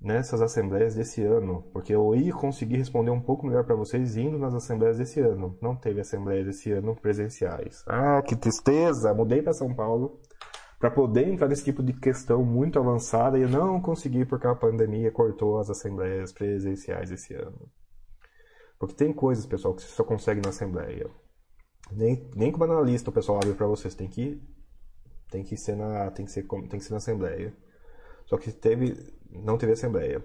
nessas 0.00 0.40
assembleias 0.40 0.94
desse 0.94 1.22
ano, 1.22 1.62
porque 1.72 1.94
eu 1.94 2.14
ia 2.14 2.32
conseguir 2.32 2.76
responder 2.76 3.10
um 3.10 3.20
pouco 3.20 3.46
melhor 3.46 3.64
para 3.64 3.74
vocês 3.74 4.16
indo 4.16 4.38
nas 4.38 4.54
assembleias 4.54 4.98
desse 4.98 5.20
ano. 5.20 5.58
Não 5.60 5.74
teve 5.74 6.00
assembleias 6.00 6.46
desse 6.46 6.70
ano 6.70 6.94
presenciais. 6.94 7.82
Ah, 7.86 8.22
que 8.22 8.36
tristeza! 8.36 9.12
Mudei 9.12 9.42
para 9.42 9.52
São 9.52 9.74
Paulo 9.74 10.20
para 10.78 10.90
poder 10.90 11.26
entrar 11.26 11.48
nesse 11.48 11.64
tipo 11.64 11.82
de 11.82 11.92
questão 11.92 12.44
muito 12.44 12.78
avançada 12.78 13.36
e 13.36 13.46
não 13.46 13.80
consegui 13.80 14.24
porque 14.24 14.46
a 14.46 14.54
pandemia 14.54 15.10
cortou 15.10 15.58
as 15.58 15.68
assembleias 15.68 16.32
presenciais 16.32 17.10
esse 17.10 17.34
ano. 17.34 17.68
Porque 18.78 18.94
tem 18.94 19.12
coisas, 19.12 19.44
pessoal, 19.44 19.74
que 19.74 19.82
você 19.82 19.88
só 19.88 20.04
consegue 20.04 20.40
na 20.40 20.50
assembleia. 20.50 21.10
Nem, 21.90 22.30
nem 22.36 22.52
como 22.52 22.64
analista 22.64 23.10
o 23.10 23.12
pessoal 23.12 23.38
abre 23.38 23.54
para 23.54 23.66
vocês, 23.66 23.94
tem 23.94 24.08
que 24.08 24.40
tem 25.30 25.42
que 25.42 25.56
ser 25.56 25.76
na 25.76 26.10
tem 26.10 26.24
que 26.24 26.32
ser 26.32 26.46
tem 26.46 26.78
que 26.78 26.84
ser 26.84 26.92
na 26.92 26.98
assembleia. 26.98 27.52
Só 28.26 28.36
que 28.36 28.52
teve 28.52 28.94
não 29.30 29.58
teve 29.58 29.72
assembleia. 29.72 30.24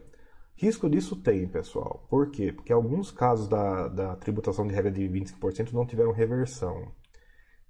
Risco 0.55 0.89
disso 0.89 1.15
tem, 1.15 1.47
pessoal. 1.47 2.05
Por 2.09 2.29
quê? 2.29 2.51
Porque 2.51 2.71
alguns 2.71 3.11
casos 3.11 3.47
da, 3.47 3.87
da 3.87 4.15
tributação 4.15 4.67
de 4.67 4.73
regra 4.73 4.91
de 4.91 5.01
25% 5.03 5.71
não 5.73 5.85
tiveram 5.85 6.11
reversão. 6.11 6.91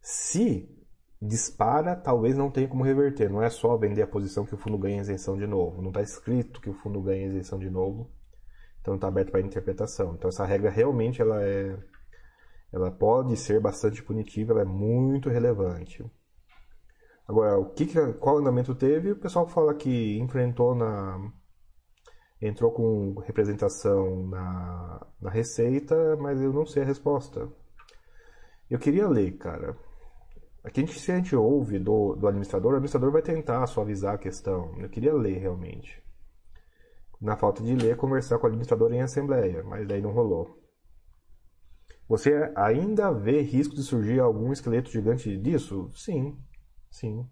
Se 0.02 0.70
dispara, 1.22 1.96
talvez 1.96 2.38
não 2.38 2.52
tenha 2.52 2.68
como 2.68 2.84
reverter. 2.84 3.30
Não 3.30 3.42
é 3.42 3.50
só 3.50 3.78
vender 3.78 4.02
a 4.02 4.08
posição 4.08 4.46
que 4.46 4.54
o 4.54 4.58
fundo 4.58 4.78
ganha 4.78 5.02
isenção 5.02 5.38
de 5.38 5.48
novo. 5.48 5.82
Não 5.82 5.90
está 5.90 6.02
escrito 6.02 6.60
que 6.60 6.70
o 6.70 6.74
fundo 6.74 7.02
ganha 7.02 7.28
isenção 7.28 7.58
de 7.58 7.70
novo. 7.70 8.12
Então 8.82 8.96
está 8.96 9.08
aberto 9.08 9.32
para 9.32 9.40
interpretação. 9.40 10.14
Então 10.14 10.28
essa 10.28 10.46
regra 10.46 10.70
realmente 10.70 11.22
ela 11.22 11.42
é, 11.42 11.78
ela 12.72 12.92
pode 12.92 13.38
ser 13.38 13.62
bastante 13.62 14.04
punitiva, 14.04 14.52
ela 14.52 14.64
é 14.64 14.66
muito 14.66 15.30
relevante. 15.30 16.04
Agora, 17.28 17.58
o 17.58 17.70
que, 17.70 17.86
qual 18.20 18.38
andamento 18.38 18.76
teve? 18.76 19.12
O 19.12 19.16
pessoal 19.16 19.48
fala 19.48 19.74
que 19.74 20.18
enfrentou 20.20 20.76
na 20.76 21.32
entrou 22.42 22.72
com 22.72 23.20
representação 23.22 24.28
na, 24.28 25.08
na 25.22 25.30
receita, 25.30 26.18
mas 26.18 26.42
eu 26.42 26.52
não 26.52 26.66
sei 26.66 26.84
a 26.84 26.86
resposta. 26.86 27.50
Eu 28.70 28.78
queria 28.78 29.08
ler, 29.08 29.38
cara. 29.38 29.78
Aqui 30.64 30.82
a 30.82 30.86
gente, 30.86 31.00
se 31.00 31.12
a 31.12 31.16
gente 31.16 31.36
ouve 31.36 31.80
do, 31.80 32.16
do 32.16 32.28
administrador, 32.28 32.72
o 32.72 32.76
administrador 32.76 33.12
vai 33.12 33.22
tentar 33.22 33.66
suavizar 33.68 34.16
a 34.16 34.18
questão. 34.18 34.76
Eu 34.80 34.90
queria 34.90 35.14
ler 35.14 35.38
realmente. 35.38 36.02
Na 37.20 37.38
falta 37.38 37.64
de 37.64 37.76
ler, 37.76 37.96
conversar 37.96 38.38
com 38.38 38.46
o 38.46 38.48
administrador 38.48 38.92
em 38.92 39.02
assembleia, 39.02 39.64
mas 39.64 39.88
daí 39.88 40.02
não 40.02 40.12
rolou. 40.12 40.62
Você 42.08 42.52
ainda 42.56 43.12
vê 43.12 43.42
risco 43.42 43.76
de 43.76 43.84
surgir 43.84 44.20
algum 44.20 44.52
esqueleto 44.52 44.92
gigante 44.92 45.38
disso? 45.38 45.90
Sim, 45.94 46.38
sim. 46.94 47.28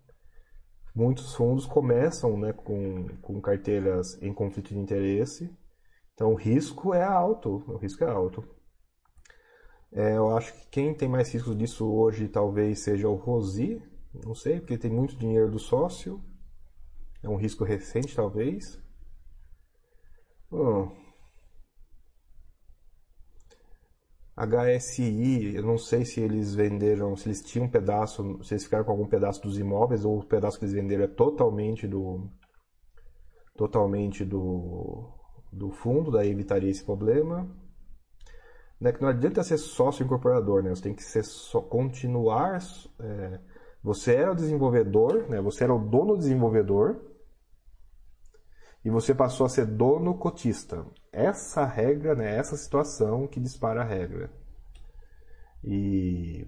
Muitos 0.93 1.33
fundos 1.35 1.65
começam 1.65 2.37
né, 2.37 2.51
com, 2.51 3.07
com 3.21 3.39
carteiras 3.39 4.21
em 4.21 4.33
conflito 4.33 4.73
de 4.73 4.79
interesse, 4.79 5.49
então 6.13 6.33
o 6.33 6.35
risco 6.35 6.93
é 6.93 7.03
alto. 7.03 7.63
O 7.67 7.77
risco 7.77 8.03
é 8.03 8.09
alto. 8.09 8.43
É, 9.93 10.17
eu 10.17 10.35
acho 10.35 10.53
que 10.53 10.67
quem 10.67 10.93
tem 10.93 11.07
mais 11.07 11.31
risco 11.33 11.55
disso 11.55 11.85
hoje 11.85 12.27
talvez 12.27 12.79
seja 12.79 13.07
o 13.07 13.15
Rosi, 13.15 13.81
não 14.13 14.33
sei, 14.33 14.59
porque 14.59 14.77
tem 14.77 14.91
muito 14.91 15.15
dinheiro 15.15 15.51
do 15.51 15.59
sócio. 15.59 16.21
É 17.23 17.29
um 17.29 17.35
risco 17.35 17.63
recente, 17.63 18.15
talvez. 18.15 18.81
Hum. 20.51 21.00
HSI, 24.47 25.55
eu 25.55 25.63
não 25.63 25.77
sei 25.77 26.05
se 26.05 26.19
eles 26.19 26.55
venderam, 26.55 27.15
se 27.15 27.27
eles 27.27 27.41
tinham 27.41 27.67
um 27.67 27.69
pedaço, 27.69 28.43
se 28.43 28.53
eles 28.53 28.63
ficaram 28.63 28.83
com 28.83 28.91
algum 28.91 29.07
pedaço 29.07 29.41
dos 29.41 29.59
imóveis 29.59 30.05
ou 30.05 30.19
o 30.19 30.25
pedaço 30.25 30.57
que 30.57 30.65
eles 30.65 30.73
venderam 30.73 31.03
é 31.03 31.07
totalmente 31.07 31.87
do 31.87 32.29
totalmente 33.55 34.25
do, 34.25 35.09
do 35.51 35.69
fundo, 35.71 36.11
daí 36.11 36.31
evitaria 36.31 36.69
esse 36.69 36.83
problema 36.83 37.47
né, 38.81 38.91
que 38.91 38.99
não 38.99 39.09
adianta 39.09 39.43
ser 39.43 39.59
sócio 39.59 40.03
incorporador, 40.03 40.63
né? 40.63 40.71
Você 40.71 40.81
tem 40.81 40.95
que 40.95 41.03
ser 41.03 41.23
só, 41.23 41.61
continuar. 41.61 42.57
É, 42.99 43.39
você 43.83 44.15
era 44.15 44.31
o 44.31 44.35
desenvolvedor, 44.35 45.29
né? 45.29 45.39
Você 45.39 45.63
era 45.63 45.73
o 45.73 45.77
dono 45.77 46.17
desenvolvedor 46.17 46.99
e 48.83 48.89
você 48.89 49.13
passou 49.13 49.45
a 49.45 49.49
ser 49.49 49.65
dono 49.65 50.17
cotista. 50.17 50.85
Essa 51.11 51.65
regra, 51.65 52.15
né? 52.15 52.35
Essa 52.35 52.57
situação 52.57 53.27
que 53.27 53.39
dispara 53.39 53.81
a 53.81 53.85
regra. 53.85 54.31
E 55.63 56.47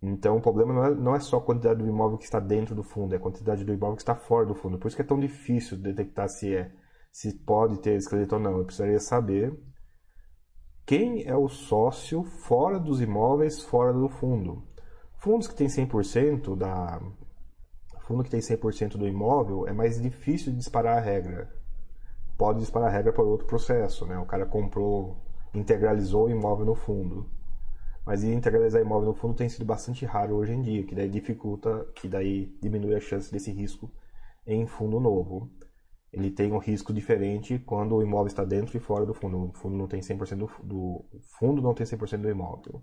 então 0.00 0.36
o 0.36 0.40
problema 0.40 0.72
não 0.72 0.84
é, 0.84 0.94
não 0.94 1.14
é 1.16 1.20
só 1.20 1.38
a 1.38 1.42
quantidade 1.42 1.80
do 1.80 1.88
imóvel 1.88 2.18
que 2.18 2.24
está 2.24 2.38
dentro 2.38 2.74
do 2.74 2.84
fundo, 2.84 3.14
é 3.14 3.16
a 3.16 3.20
quantidade 3.20 3.64
do 3.64 3.72
imóvel 3.72 3.96
que 3.96 4.02
está 4.02 4.14
fora 4.14 4.46
do 4.46 4.54
fundo. 4.54 4.78
Por 4.78 4.86
isso 4.86 4.96
que 4.96 5.02
é 5.02 5.04
tão 5.04 5.18
difícil 5.18 5.76
detectar 5.76 6.28
se 6.28 6.54
é 6.54 6.72
se 7.10 7.32
pode 7.32 7.80
ter 7.80 8.02
crédito 8.04 8.34
ou 8.34 8.40
não. 8.40 8.58
Eu 8.58 8.64
precisaria 8.64 9.00
saber 9.00 9.52
quem 10.86 11.24
é 11.26 11.36
o 11.36 11.48
sócio 11.48 12.22
fora 12.22 12.78
dos 12.78 13.00
imóveis, 13.00 13.62
fora 13.64 13.92
do 13.92 14.08
fundo. 14.08 14.66
Fundos 15.16 15.48
que 15.48 15.54
têm 15.54 15.66
100% 15.66 16.56
da 16.56 17.00
fundo 18.08 18.24
que 18.24 18.30
tem 18.30 18.40
100% 18.40 18.96
do 18.96 19.06
imóvel 19.06 19.68
é 19.68 19.72
mais 19.72 20.00
difícil 20.00 20.50
de 20.50 20.58
disparar 20.58 20.98
a 20.98 21.00
regra. 21.00 21.48
Pode 22.36 22.60
disparar 22.60 22.88
a 22.88 22.92
regra 22.92 23.12
por 23.12 23.26
outro 23.26 23.46
processo, 23.46 24.06
né? 24.06 24.18
O 24.18 24.26
cara 24.26 24.46
comprou, 24.46 25.16
integralizou 25.54 26.26
o 26.26 26.30
imóvel 26.30 26.66
no 26.66 26.74
fundo. 26.74 27.30
Mas 28.06 28.24
integralizar 28.24 28.80
imóvel 28.80 29.08
no 29.08 29.14
fundo 29.14 29.34
tem 29.34 29.48
sido 29.48 29.64
bastante 29.64 30.06
raro 30.06 30.36
hoje 30.36 30.52
em 30.52 30.62
dia, 30.62 30.84
que 30.84 30.94
daí 30.94 31.08
dificulta, 31.08 31.86
que 31.94 32.08
daí 32.08 32.56
diminui 32.62 32.94
a 32.94 33.00
chance 33.00 33.30
desse 33.30 33.52
risco 33.52 33.90
em 34.46 34.66
fundo 34.66 34.98
novo 34.98 35.50
ele 36.12 36.30
tem 36.30 36.52
um 36.52 36.58
risco 36.58 36.92
diferente 36.92 37.58
quando 37.58 37.94
o 37.94 38.02
imóvel 38.02 38.28
está 38.28 38.44
dentro 38.44 38.76
e 38.76 38.80
fora 38.80 39.04
do 39.04 39.12
fundo. 39.12 39.50
O 39.50 39.52
fundo 39.52 39.76
não 39.76 39.86
tem 39.86 40.00
100% 40.00 40.36
do, 40.36 40.50
do 40.64 41.04
fundo 41.38 41.60
não 41.60 41.74
tem 41.74 41.86
100% 41.86 42.22
do 42.22 42.30
imóvel. 42.30 42.82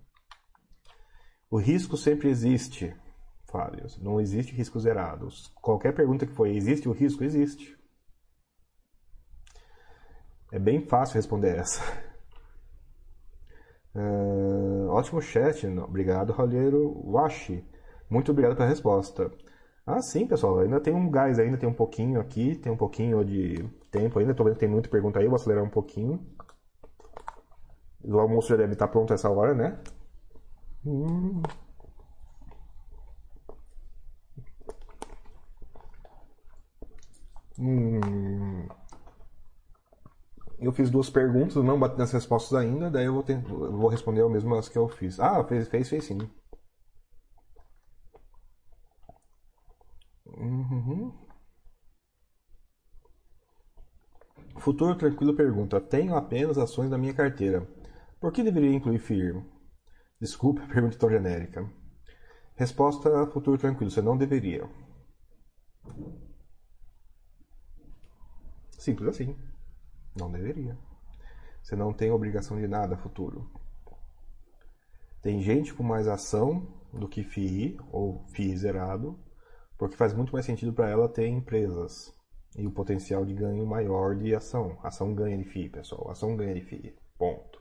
O 1.50 1.58
risco 1.58 1.96
sempre 1.96 2.28
existe, 2.28 2.94
Fábio. 3.46 3.86
Não 4.00 4.20
existe 4.20 4.54
riscos 4.54 4.82
zerados. 4.82 5.52
Qualquer 5.62 5.94
pergunta 5.94 6.26
que 6.26 6.32
for, 6.32 6.46
existe 6.46 6.88
o 6.88 6.92
risco? 6.92 7.24
Existe. 7.24 7.76
É 10.52 10.58
bem 10.58 10.80
fácil 10.80 11.16
responder 11.16 11.56
essa. 11.56 11.82
Uh, 13.94 14.88
ótimo 14.94 15.20
chat. 15.20 15.66
Obrigado, 15.66 16.32
Ralheiro 16.32 17.02
Washi. 17.10 17.64
Muito 18.08 18.30
obrigado 18.30 18.56
pela 18.56 18.68
resposta. 18.68 19.30
Ah, 19.86 20.00
sim, 20.00 20.26
pessoal. 20.26 20.60
Ainda 20.60 20.80
tem 20.80 20.94
um 20.94 21.10
gás, 21.10 21.38
ainda 21.38 21.56
tem 21.56 21.68
um 21.68 21.74
pouquinho 21.74 22.20
aqui, 22.20 22.56
tem 22.56 22.72
um 22.72 22.76
pouquinho 22.76 23.24
de 23.24 23.68
tempo 23.90 24.18
ainda. 24.18 24.34
Tô 24.34 24.44
vendo 24.44 24.54
que 24.54 24.60
tem 24.60 24.68
muita 24.68 24.88
pergunta 24.88 25.18
aí, 25.18 25.26
vou 25.26 25.36
acelerar 25.36 25.64
um 25.64 25.70
pouquinho. 25.70 26.20
O 28.04 28.18
almoço 28.18 28.48
já 28.48 28.56
deve 28.56 28.72
estar 28.72 28.88
pronto 28.88 29.12
essa 29.12 29.28
hora, 29.30 29.54
né? 29.54 29.78
Hum. 30.84 31.42
Hum, 37.58 38.68
eu 40.58 40.70
fiz 40.72 40.90
duas 40.90 41.08
perguntas, 41.08 41.56
não 41.64 41.78
bati 41.80 41.96
nas 41.98 42.12
respostas 42.12 42.58
ainda, 42.58 42.90
daí 42.90 43.06
eu 43.06 43.14
vou, 43.14 43.22
tentar, 43.22 43.48
vou 43.48 43.88
responder 43.88 44.22
as 44.22 44.68
que 44.68 44.76
eu 44.76 44.86
fiz. 44.88 45.18
Ah, 45.20 45.42
fez, 45.44 45.66
fez, 45.68 45.88
fez 45.88 46.04
sim. 46.04 46.18
Uhum. 50.26 51.12
Futuro 54.58 54.94
Tranquilo 54.94 55.34
pergunta: 55.34 55.80
Tenho 55.80 56.14
apenas 56.14 56.58
ações 56.58 56.90
na 56.90 56.98
minha 56.98 57.14
carteira. 57.14 57.66
Por 58.20 58.30
que 58.32 58.42
deveria 58.42 58.74
incluir 58.74 58.98
FIIR? 58.98 59.42
Desculpa 60.20 60.62
pergunta 60.68 60.98
tão 60.98 61.08
genérica. 61.10 61.66
Resposta 62.56 63.26
Futuro 63.28 63.58
Tranquilo: 63.58 63.90
Você 63.90 64.02
não 64.02 64.16
deveria. 64.16 64.68
Simples 68.86 69.08
assim. 69.08 69.36
Não 70.16 70.30
deveria. 70.30 70.78
Você 71.60 71.74
não 71.74 71.92
tem 71.92 72.12
obrigação 72.12 72.56
de 72.56 72.68
nada 72.68 72.96
futuro. 72.96 73.50
Tem 75.20 75.42
gente 75.42 75.74
com 75.74 75.82
mais 75.82 76.06
ação 76.06 76.72
do 76.92 77.08
que 77.08 77.24
FII 77.24 77.78
ou 77.90 78.24
FII 78.28 78.56
zerado, 78.56 79.18
porque 79.76 79.96
faz 79.96 80.14
muito 80.14 80.32
mais 80.32 80.46
sentido 80.46 80.72
para 80.72 80.88
ela 80.88 81.08
ter 81.08 81.26
empresas 81.26 82.14
e 82.56 82.64
o 82.64 82.70
potencial 82.70 83.24
de 83.24 83.34
ganho 83.34 83.66
maior 83.66 84.14
de 84.14 84.32
ação. 84.36 84.78
Ação 84.84 85.12
ganha 85.12 85.36
de 85.36 85.42
FII, 85.42 85.68
pessoal. 85.68 86.08
Ação 86.08 86.36
ganha 86.36 86.54
de 86.54 86.60
FII. 86.60 86.96
Ponto. 87.18 87.60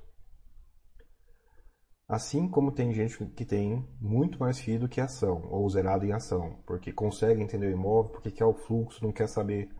Assim 2.07 2.47
como 2.47 2.71
tem 2.71 2.93
gente 2.93 3.25
que 3.29 3.45
tem 3.45 3.83
muito 3.99 4.37
mais 4.37 4.59
FII 4.59 4.77
do 4.77 4.87
que 4.87 5.01
ação, 5.01 5.47
ou 5.49 5.67
zerado 5.67 6.05
em 6.05 6.11
ação, 6.11 6.61
porque 6.67 6.93
consegue 6.93 7.41
entender 7.41 7.65
o 7.65 7.71
imóvel, 7.71 8.11
porque 8.11 8.29
quer 8.29 8.45
o 8.45 8.53
fluxo, 8.53 9.03
não 9.03 9.11
quer 9.11 9.27
saber 9.27 9.71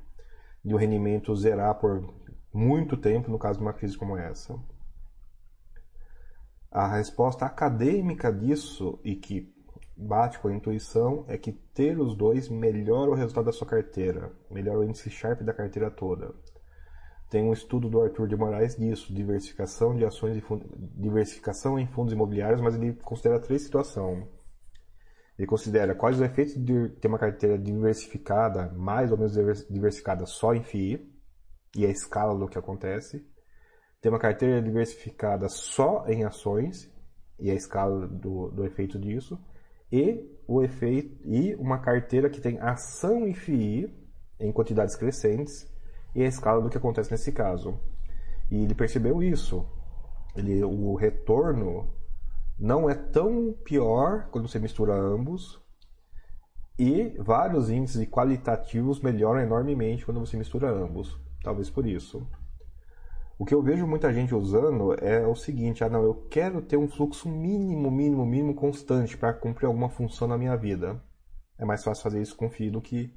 de 0.66 0.74
o 0.74 0.78
rendimento 0.78 1.36
zerar 1.36 1.76
por 1.76 2.04
muito 2.52 2.98
tempo 2.98 3.30
no 3.30 3.38
caso 3.38 3.60
de 3.60 3.66
uma 3.66 3.74
crise 3.74 3.96
como 3.96 4.18
essa. 4.18 4.60
A 6.72 6.88
resposta 6.98 7.46
acadêmica 7.46 8.34
disso 8.34 9.00
e 9.04 9.16
que 9.16 9.54
bate 9.96 10.40
com 10.40 10.48
a 10.48 10.54
intuição 10.54 11.24
é 11.28 11.38
que 11.38 11.52
ter 11.52 12.00
os 12.00 12.18
dois 12.18 12.50
melhora 12.50 13.12
o 13.12 13.14
resultado 13.14 13.46
da 13.46 13.52
sua 13.52 13.68
carteira, 13.68 14.34
melhora 14.50 14.80
o 14.80 14.84
índice 14.84 15.10
Sharp 15.10 15.42
da 15.42 15.54
carteira 15.54 15.92
toda. 15.92 16.34
Tem 17.30 17.44
um 17.44 17.54
estudo 17.54 17.90
do 17.90 18.02
Arthur 18.02 18.28
de 18.28 18.36
Moraes 18.36 18.76
disso, 18.76 19.14
diversificação 19.14 19.96
de 19.96 20.04
ações 20.04 20.42
diversificação 20.96 21.80
em 21.80 21.88
fundos 21.88 22.14
imobiliários, 22.14 22.62
mas 22.62 22.76
ele 22.76 22.94
considera 22.94 23.40
três 23.40 23.62
situações. 23.62 24.28
Ele 25.38 25.48
considera 25.48 25.94
quais 25.94 26.16
os 26.16 26.22
efeitos 26.22 26.56
de 26.56 26.90
ter 27.02 27.08
uma 27.08 27.20
carteira 27.20 27.58
diversificada, 27.58 28.72
mais 28.74 29.12
ou 29.12 29.18
menos 29.18 29.34
diversificada 29.70 30.26
só 30.26 30.54
em 30.54 30.64
FII, 30.64 31.14
e 31.76 31.86
a 31.86 31.90
escala 31.90 32.38
do 32.38 32.48
que 32.48 32.58
acontece. 32.58 33.26
Ter 34.02 34.10
uma 34.10 34.20
carteira 34.20 34.62
diversificada 34.62 35.50
só 35.50 36.06
em 36.08 36.24
ações 36.24 36.90
e 37.38 37.52
a 37.52 37.54
escala 37.54 38.08
do, 38.08 38.50
do 38.52 38.66
efeito 38.66 38.98
disso. 38.98 39.38
E 39.92 40.26
o 40.48 40.64
efeito 40.64 41.18
e 41.26 41.54
uma 41.56 41.80
carteira 41.80 42.30
que 42.30 42.40
tem 42.40 42.60
ação 42.60 43.28
e 43.28 43.34
FII 43.34 43.94
em 44.40 44.52
quantidades 44.52 44.96
crescentes 44.96 45.70
e 46.14 46.24
a 46.24 46.28
escala 46.28 46.62
do 46.62 46.70
que 46.70 46.78
acontece 46.78 47.12
nesse 47.12 47.32
caso. 47.32 47.78
E 48.50 48.64
ele 48.64 48.74
percebeu 48.74 49.22
isso. 49.22 49.68
Ele, 50.36 50.64
o 50.64 50.96
retorno 50.96 51.94
não 52.58 52.90
é 52.90 52.96
tão 52.96 53.54
pior 53.64 54.30
quando 54.32 54.48
você 54.48 54.60
mistura 54.60 54.94
ambos 54.94 55.62
e 56.78 57.16
vários 57.20 57.70
índices 57.70 58.08
qualitativos 58.10 59.00
melhoram 59.00 59.42
enormemente 59.42 60.06
quando 60.06 60.20
você 60.20 60.38
mistura 60.38 60.70
ambos. 60.70 61.18
Talvez 61.44 61.70
por 61.70 61.86
isso. 61.86 62.28
O 63.38 63.46
que 63.46 63.54
eu 63.54 63.62
vejo 63.62 63.86
muita 63.86 64.14
gente 64.14 64.34
usando 64.34 64.94
é 64.94 65.28
o 65.28 65.36
seguinte: 65.36 65.84
ah, 65.84 65.90
não, 65.90 66.04
eu 66.04 66.28
quero 66.30 66.62
ter 66.62 66.78
um 66.78 66.88
fluxo 66.88 67.30
mínimo, 67.30 67.92
mínimo, 67.92 68.26
mínimo 68.26 68.56
constante 68.56 69.18
para 69.18 69.34
cumprir 69.34 69.68
alguma 69.68 69.90
função 69.90 70.28
na 70.28 70.38
minha 70.38 70.56
vida. 70.56 71.02
É 71.58 71.66
mais 71.66 71.84
fácil 71.84 72.04
fazer 72.04 72.22
isso 72.22 72.36
com 72.36 72.50
FII 72.50 72.72
do 72.72 72.82
que 72.82 73.14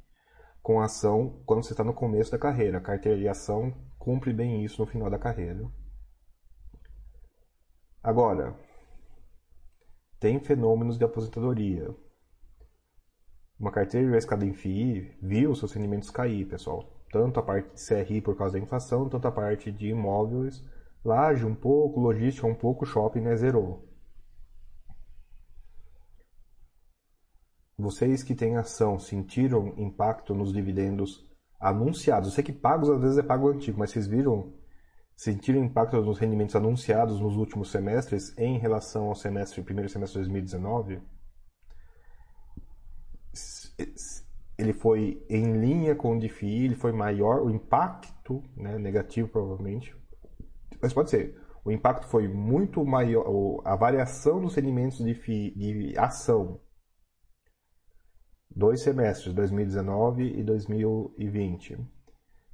com 0.63 0.81
ação 0.81 1.41
quando 1.47 1.63
você 1.63 1.73
está 1.73 1.85
no 1.85 1.95
começo 1.95 2.31
da 2.33 2.39
carreira. 2.39 2.79
A 2.79 2.81
carteira 2.81 3.19
de 3.19 3.29
ação 3.29 3.73
cumpre 3.99 4.33
bem 4.33 4.65
isso 4.65 4.81
no 4.83 4.89
final 4.89 5.09
da 5.09 5.19
carreira. 5.19 5.65
Agora, 8.03 8.57
tem 10.19 10.41
fenômenos 10.41 10.99
de 10.99 11.05
aposentadoria. 11.05 11.95
Uma 13.59 13.73
carteira 13.73 14.07
diversificada 14.07 14.45
em 14.45 14.53
FII 14.53 15.19
viu 15.23 15.55
seus 15.55 15.73
rendimentos 15.73 16.11
cair, 16.11 16.47
pessoal 16.47 16.99
tanto 17.11 17.41
a 17.41 17.43
parte 17.43 17.75
de 17.75 17.87
CRI 17.87 18.21
por 18.21 18.37
causa 18.37 18.59
da 18.59 18.65
inflação, 18.65 19.09
tanto 19.09 19.27
a 19.27 19.33
parte 19.33 19.73
de 19.73 19.89
imóveis, 19.89 20.65
laje 21.05 21.45
um 21.45 21.55
pouco, 21.55 22.01
logística 22.01 22.47
um 22.47 22.55
pouco, 22.55 22.87
shopping 22.87 23.21
né, 23.21 23.37
zerou. 23.37 23.87
Vocês 27.77 28.23
que 28.23 28.35
têm 28.35 28.57
ação 28.57 28.99
sentiram 28.99 29.69
impacto 29.77 30.35
nos 30.35 30.53
dividendos 30.53 31.25
anunciados? 31.61 32.29
Eu 32.29 32.35
sei 32.35 32.45
que 32.45 32.53
pagos 32.53 32.91
às 32.91 33.01
vezes 33.01 33.19
é 33.19 33.23
pago 33.23 33.49
antigo, 33.49 33.79
mas 33.79 33.91
vocês 33.91 34.07
viram, 34.07 34.53
sentiram 35.19 35.65
impacto 35.65 36.01
nos 36.01 36.17
rendimentos 36.17 36.55
anunciados 36.55 37.21
nos 37.21 37.37
últimos 37.37 37.73
semestres 37.73 38.33
em 38.39 38.57
relação 38.57 39.09
ao 39.09 39.17
semestre, 39.17 39.61
primeiro 39.63 39.91
semestre 39.91 40.23
de 40.23 40.29
2019? 40.29 41.03
ele 44.57 44.73
foi 44.73 45.25
em 45.29 45.61
linha 45.61 45.95
com 45.95 46.17
o 46.17 46.21
DFI, 46.21 46.65
ele 46.65 46.75
foi 46.75 46.93
maior, 46.93 47.43
o 47.43 47.51
impacto 47.51 48.43
né, 48.57 48.77
negativo 48.79 49.29
provavelmente, 49.29 49.97
mas 50.81 50.93
pode 50.93 51.11
ser, 51.11 51.41
o 51.65 51.71
impacto 51.71 52.07
foi 52.07 52.27
muito 52.27 52.85
maior, 52.85 53.25
a 53.65 53.77
variação 53.77 54.41
dos 54.41 54.55
rendimentos 54.55 54.99
de, 54.99 55.15
de 55.15 55.95
ação, 55.97 56.61
dois 58.51 58.83
semestres, 58.83 59.33
2019 59.33 60.25
e 60.25 60.43
2020. 60.43 61.98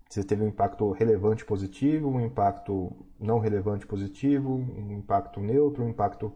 Você 0.09 0.23
teve 0.23 0.45
um 0.45 0.49
impacto 0.49 0.91
relevante 0.93 1.45
positivo, 1.45 2.09
um 2.09 2.21
impacto 2.21 3.07
não 3.19 3.39
relevante 3.39 3.87
positivo, 3.87 4.55
um 4.55 4.93
impacto 4.93 5.41
neutro, 5.41 5.83
um 5.83 5.89
impacto 5.89 6.33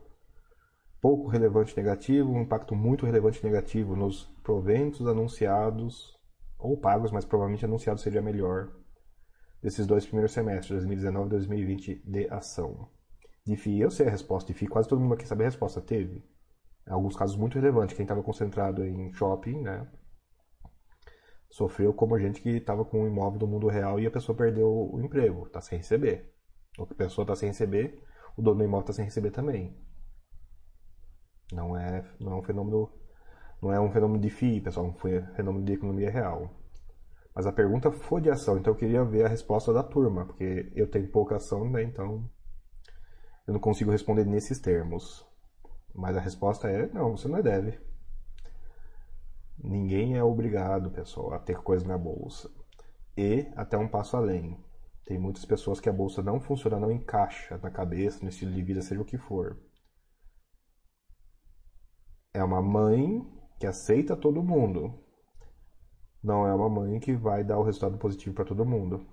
pouco 1.00 1.28
relevante 1.28 1.76
negativo, 1.76 2.32
um 2.32 2.42
impacto 2.42 2.74
muito 2.74 3.06
relevante 3.06 3.44
negativo 3.44 3.94
nos 3.94 4.24
proventos 4.42 5.06
anunciados 5.06 6.18
ou 6.58 6.76
pagos, 6.76 7.12
mas 7.12 7.24
provavelmente 7.24 7.64
anunciados 7.64 8.02
seria 8.02 8.20
melhor 8.20 8.72
desses 9.62 9.86
dois 9.86 10.04
primeiros 10.04 10.32
semestres, 10.32 10.70
2019 10.70 11.26
e 11.26 11.30
2020, 11.30 12.02
de 12.04 12.28
ação. 12.30 12.88
De 13.44 13.56
FII, 13.56 13.80
eu 13.80 13.90
sei 13.90 14.06
a 14.06 14.10
resposta. 14.10 14.52
De 14.52 14.58
FII, 14.58 14.68
quase 14.68 14.88
todo 14.88 15.00
mundo 15.00 15.14
aqui 15.14 15.26
sabe 15.26 15.42
a 15.42 15.46
resposta. 15.46 15.80
Teve. 15.80 16.22
Em 16.86 16.92
alguns 16.92 17.16
casos 17.16 17.36
muito 17.36 17.54
relevantes. 17.54 17.96
Quem 17.96 18.04
estava 18.04 18.22
concentrado 18.22 18.84
em 18.84 19.12
shopping, 19.12 19.62
né? 19.62 19.86
Sofreu 21.50 21.94
como 21.94 22.14
a 22.14 22.18
gente 22.18 22.40
que 22.40 22.50
estava 22.50 22.84
com 22.84 23.02
um 23.02 23.06
imóvel 23.06 23.38
do 23.38 23.46
mundo 23.46 23.68
real 23.68 23.98
e 23.98 24.06
a 24.06 24.10
pessoa 24.10 24.36
perdeu 24.36 24.68
o 24.68 25.00
emprego. 25.00 25.46
Está 25.46 25.60
sem 25.60 25.78
receber. 25.78 26.34
Ou 26.78 26.86
a 26.90 26.94
pessoa 26.94 27.24
está 27.24 27.34
sem 27.34 27.48
receber, 27.48 28.02
o 28.36 28.42
dono 28.42 28.58
do 28.58 28.64
imóvel 28.64 28.80
está 28.80 28.92
sem 28.92 29.04
receber 29.04 29.30
também. 29.30 29.76
Não 31.52 31.76
é, 31.76 32.04
não 32.20 32.32
é 32.32 32.36
um 32.36 32.42
fenômeno 32.42 32.92
não 33.60 33.72
é 33.72 33.80
um 33.80 33.90
fenômeno 33.90 34.20
de 34.20 34.30
FII, 34.30 34.60
pessoal, 34.60 34.86
é 34.86 34.88
um 34.88 35.34
fenômeno 35.34 35.64
de 35.64 35.72
economia 35.72 36.10
real. 36.10 36.54
Mas 37.34 37.46
a 37.46 37.52
pergunta 37.52 37.90
foi 37.90 38.20
de 38.20 38.30
ação, 38.30 38.56
então 38.56 38.72
eu 38.72 38.78
queria 38.78 39.04
ver 39.04 39.24
a 39.24 39.28
resposta 39.28 39.72
da 39.72 39.82
turma, 39.82 40.26
porque 40.26 40.72
eu 40.74 40.88
tenho 40.88 41.10
pouca 41.10 41.36
ação, 41.36 41.68
né, 41.68 41.82
então 41.82 42.28
eu 43.46 43.52
não 43.52 43.60
consigo 43.60 43.90
responder 43.90 44.24
nesses 44.24 44.60
termos. 44.60 45.26
Mas 45.94 46.16
a 46.16 46.20
resposta 46.20 46.68
é: 46.68 46.86
não, 46.92 47.16
você 47.16 47.26
não 47.26 47.38
é 47.38 47.42
deve. 47.42 47.78
Ninguém 49.62 50.16
é 50.16 50.22
obrigado, 50.22 50.90
pessoal, 50.90 51.34
a 51.34 51.38
ter 51.38 51.58
coisa 51.58 51.86
na 51.86 51.98
bolsa. 51.98 52.50
E 53.16 53.46
até 53.56 53.76
um 53.76 53.88
passo 53.88 54.16
além. 54.16 54.58
Tem 55.04 55.18
muitas 55.18 55.44
pessoas 55.44 55.80
que 55.80 55.88
a 55.88 55.92
bolsa 55.92 56.22
não 56.22 56.40
funciona, 56.40 56.78
não 56.78 56.90
encaixa 56.90 57.58
na 57.58 57.70
cabeça, 57.70 58.22
no 58.22 58.28
estilo 58.28 58.52
de 58.52 58.62
vida, 58.62 58.82
seja 58.82 59.00
o 59.00 59.04
que 59.04 59.18
for 59.18 59.56
é 62.38 62.44
uma 62.44 62.62
mãe 62.62 63.26
que 63.58 63.66
aceita 63.66 64.16
todo 64.16 64.42
mundo. 64.42 64.94
Não 66.22 66.46
é 66.46 66.54
uma 66.54 66.68
mãe 66.68 66.98
que 67.00 67.14
vai 67.14 67.44
dar 67.44 67.58
o 67.58 67.64
resultado 67.64 67.98
positivo 67.98 68.34
para 68.34 68.44
todo 68.44 68.66
mundo. 68.66 69.06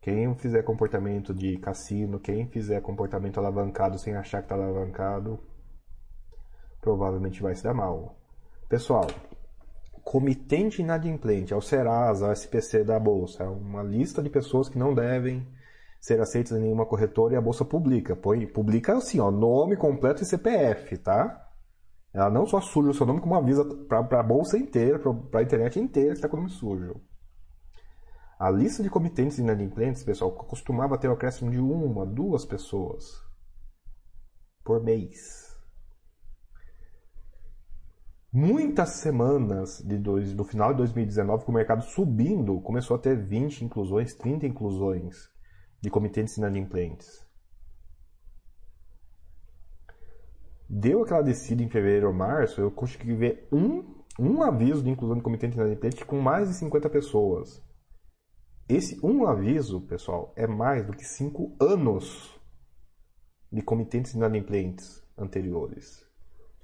Quem 0.00 0.34
fizer 0.36 0.62
comportamento 0.62 1.34
de 1.34 1.58
cassino, 1.58 2.20
quem 2.20 2.48
fizer 2.48 2.80
comportamento 2.80 3.38
alavancado 3.38 3.98
sem 3.98 4.14
achar 4.14 4.38
que 4.38 4.46
está 4.46 4.54
alavancado, 4.54 5.38
provavelmente 6.80 7.42
vai 7.42 7.54
se 7.54 7.62
dar 7.62 7.74
mal. 7.74 8.19
Pessoal, 8.70 9.08
comitente 10.04 10.80
inadimplente, 10.80 11.52
é 11.52 11.56
o 11.56 11.60
Serasa, 11.60 12.28
o 12.28 12.32
SPC 12.32 12.84
da 12.84 13.00
Bolsa, 13.00 13.42
é 13.42 13.48
uma 13.48 13.82
lista 13.82 14.22
de 14.22 14.30
pessoas 14.30 14.68
que 14.68 14.78
não 14.78 14.94
devem 14.94 15.44
ser 16.00 16.20
aceitas 16.20 16.56
em 16.56 16.60
nenhuma 16.60 16.86
corretora 16.86 17.34
e 17.34 17.36
a 17.36 17.40
bolsa 17.40 17.64
publica. 17.64 18.14
Põe, 18.14 18.46
publica 18.46 18.96
assim, 18.96 19.18
ó, 19.18 19.28
nome 19.28 19.76
completo 19.76 20.22
e 20.22 20.24
CPF, 20.24 20.98
tá? 20.98 21.50
Ela 22.14 22.30
não 22.30 22.46
só 22.46 22.60
suja 22.60 22.90
o 22.90 22.94
seu 22.94 23.04
nome, 23.04 23.20
como 23.20 23.34
avisa 23.34 23.64
para 23.88 24.20
a 24.20 24.22
bolsa 24.22 24.56
inteira, 24.56 25.00
para 25.00 25.40
a 25.40 25.42
internet 25.42 25.80
inteira 25.80 26.10
que 26.10 26.18
está 26.18 26.28
com 26.28 26.36
o 26.36 26.40
nome 26.40 26.52
sujo. 26.52 26.94
A 28.38 28.48
lista 28.50 28.84
de 28.84 28.88
comitentes 28.88 29.38
inadimplentes, 29.38 30.04
pessoal, 30.04 30.30
costumava 30.30 30.96
ter 30.96 31.08
o 31.08 31.10
um 31.10 31.14
acréscimo 31.14 31.50
de 31.50 31.58
uma, 31.58 32.06
duas 32.06 32.44
pessoas 32.44 33.20
por 34.62 34.80
mês. 34.80 35.49
Muitas 38.32 38.90
semanas 38.90 39.82
de 39.84 39.98
dois, 39.98 40.32
do 40.32 40.44
final 40.44 40.70
de 40.70 40.78
2019, 40.78 41.44
com 41.44 41.50
o 41.50 41.54
mercado 41.54 41.82
subindo, 41.82 42.60
começou 42.60 42.94
a 42.94 42.98
ter 42.98 43.16
20 43.16 43.64
inclusões, 43.64 44.14
30 44.14 44.46
inclusões 44.46 45.28
de 45.80 45.90
comitentes 45.90 46.36
inadimplentes. 46.36 47.26
Deu 50.68 51.02
aquela 51.02 51.22
descida 51.22 51.60
em 51.60 51.68
fevereiro 51.68 52.06
ou 52.06 52.14
março, 52.14 52.60
eu 52.60 52.70
consegui 52.70 53.12
ver 53.16 53.48
um, 53.50 54.04
um 54.16 54.42
aviso 54.44 54.84
de 54.84 54.90
inclusão 54.90 55.16
de 55.16 55.22
comitente 55.24 55.56
inadimplente 55.56 56.04
com 56.04 56.20
mais 56.20 56.48
de 56.48 56.54
50 56.54 56.88
pessoas. 56.88 57.60
Esse 58.68 59.04
um 59.04 59.26
aviso, 59.26 59.80
pessoal, 59.80 60.32
é 60.36 60.46
mais 60.46 60.86
do 60.86 60.92
que 60.92 61.04
5 61.04 61.56
anos 61.60 62.40
de 63.50 63.60
comitentes 63.60 64.14
inadimplentes 64.14 65.02
anteriores. 65.18 66.06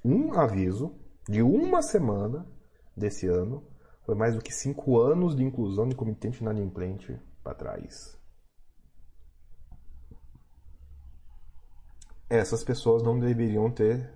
Um 0.04 0.32
aviso 0.34 1.04
de 1.28 1.42
uma 1.42 1.82
semana 1.82 2.46
desse 2.96 3.26
ano 3.26 3.64
foi 4.04 4.14
mais 4.14 4.34
do 4.34 4.40
que 4.40 4.52
5 4.52 4.98
anos 4.98 5.34
de 5.34 5.42
inclusão 5.42 5.88
de 5.88 5.96
comitente 5.96 6.40
inadimplente 6.40 7.18
para 7.42 7.54
trás. 7.54 8.16
essas 12.28 12.64
pessoas 12.64 13.02
não 13.02 13.18
deveriam 13.18 13.70
ter 13.70 14.12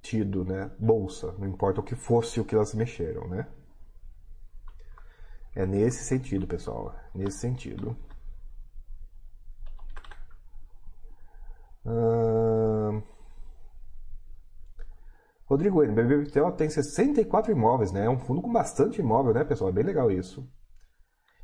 tido, 0.00 0.44
né, 0.44 0.70
bolsa, 0.78 1.32
não 1.38 1.48
importa 1.48 1.80
o 1.80 1.84
que 1.84 1.96
fosse 1.96 2.40
o 2.40 2.44
que 2.44 2.54
elas 2.54 2.74
mexeram, 2.74 3.26
né? 3.28 3.48
É 5.54 5.66
nesse 5.66 6.04
sentido, 6.04 6.46
pessoal, 6.46 6.94
nesse 7.14 7.38
sentido. 7.38 7.96
Hum... 11.84 12.45
Rodrigo 15.46 15.82
N, 15.84 15.94
BBTO 15.94 16.50
tem 16.52 16.68
64 16.68 17.52
imóveis, 17.52 17.92
né? 17.92 18.06
É 18.06 18.10
um 18.10 18.18
fundo 18.18 18.42
com 18.42 18.52
bastante 18.52 19.00
imóvel, 19.00 19.32
né, 19.32 19.44
pessoal? 19.44 19.70
É 19.70 19.72
bem 19.72 19.84
legal 19.84 20.10
isso. 20.10 20.46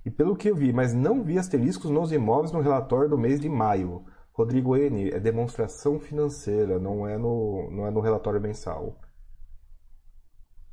E 0.04 0.10
pelo 0.10 0.34
que 0.34 0.50
eu 0.50 0.56
vi, 0.56 0.72
mas 0.72 0.92
não 0.92 1.22
vi 1.22 1.38
asteriscos 1.38 1.88
nos 1.88 2.10
imóveis 2.10 2.50
no 2.50 2.60
relatório 2.60 3.08
do 3.08 3.16
mês 3.16 3.40
de 3.40 3.48
maio. 3.48 4.04
Rodrigo 4.32 4.76
N, 4.76 5.10
é 5.10 5.20
demonstração 5.20 6.00
financeira, 6.00 6.80
não 6.80 7.06
é 7.06 7.16
no, 7.16 7.70
não 7.70 7.86
é 7.86 7.90
no 7.90 8.00
relatório 8.00 8.40
mensal. 8.40 8.98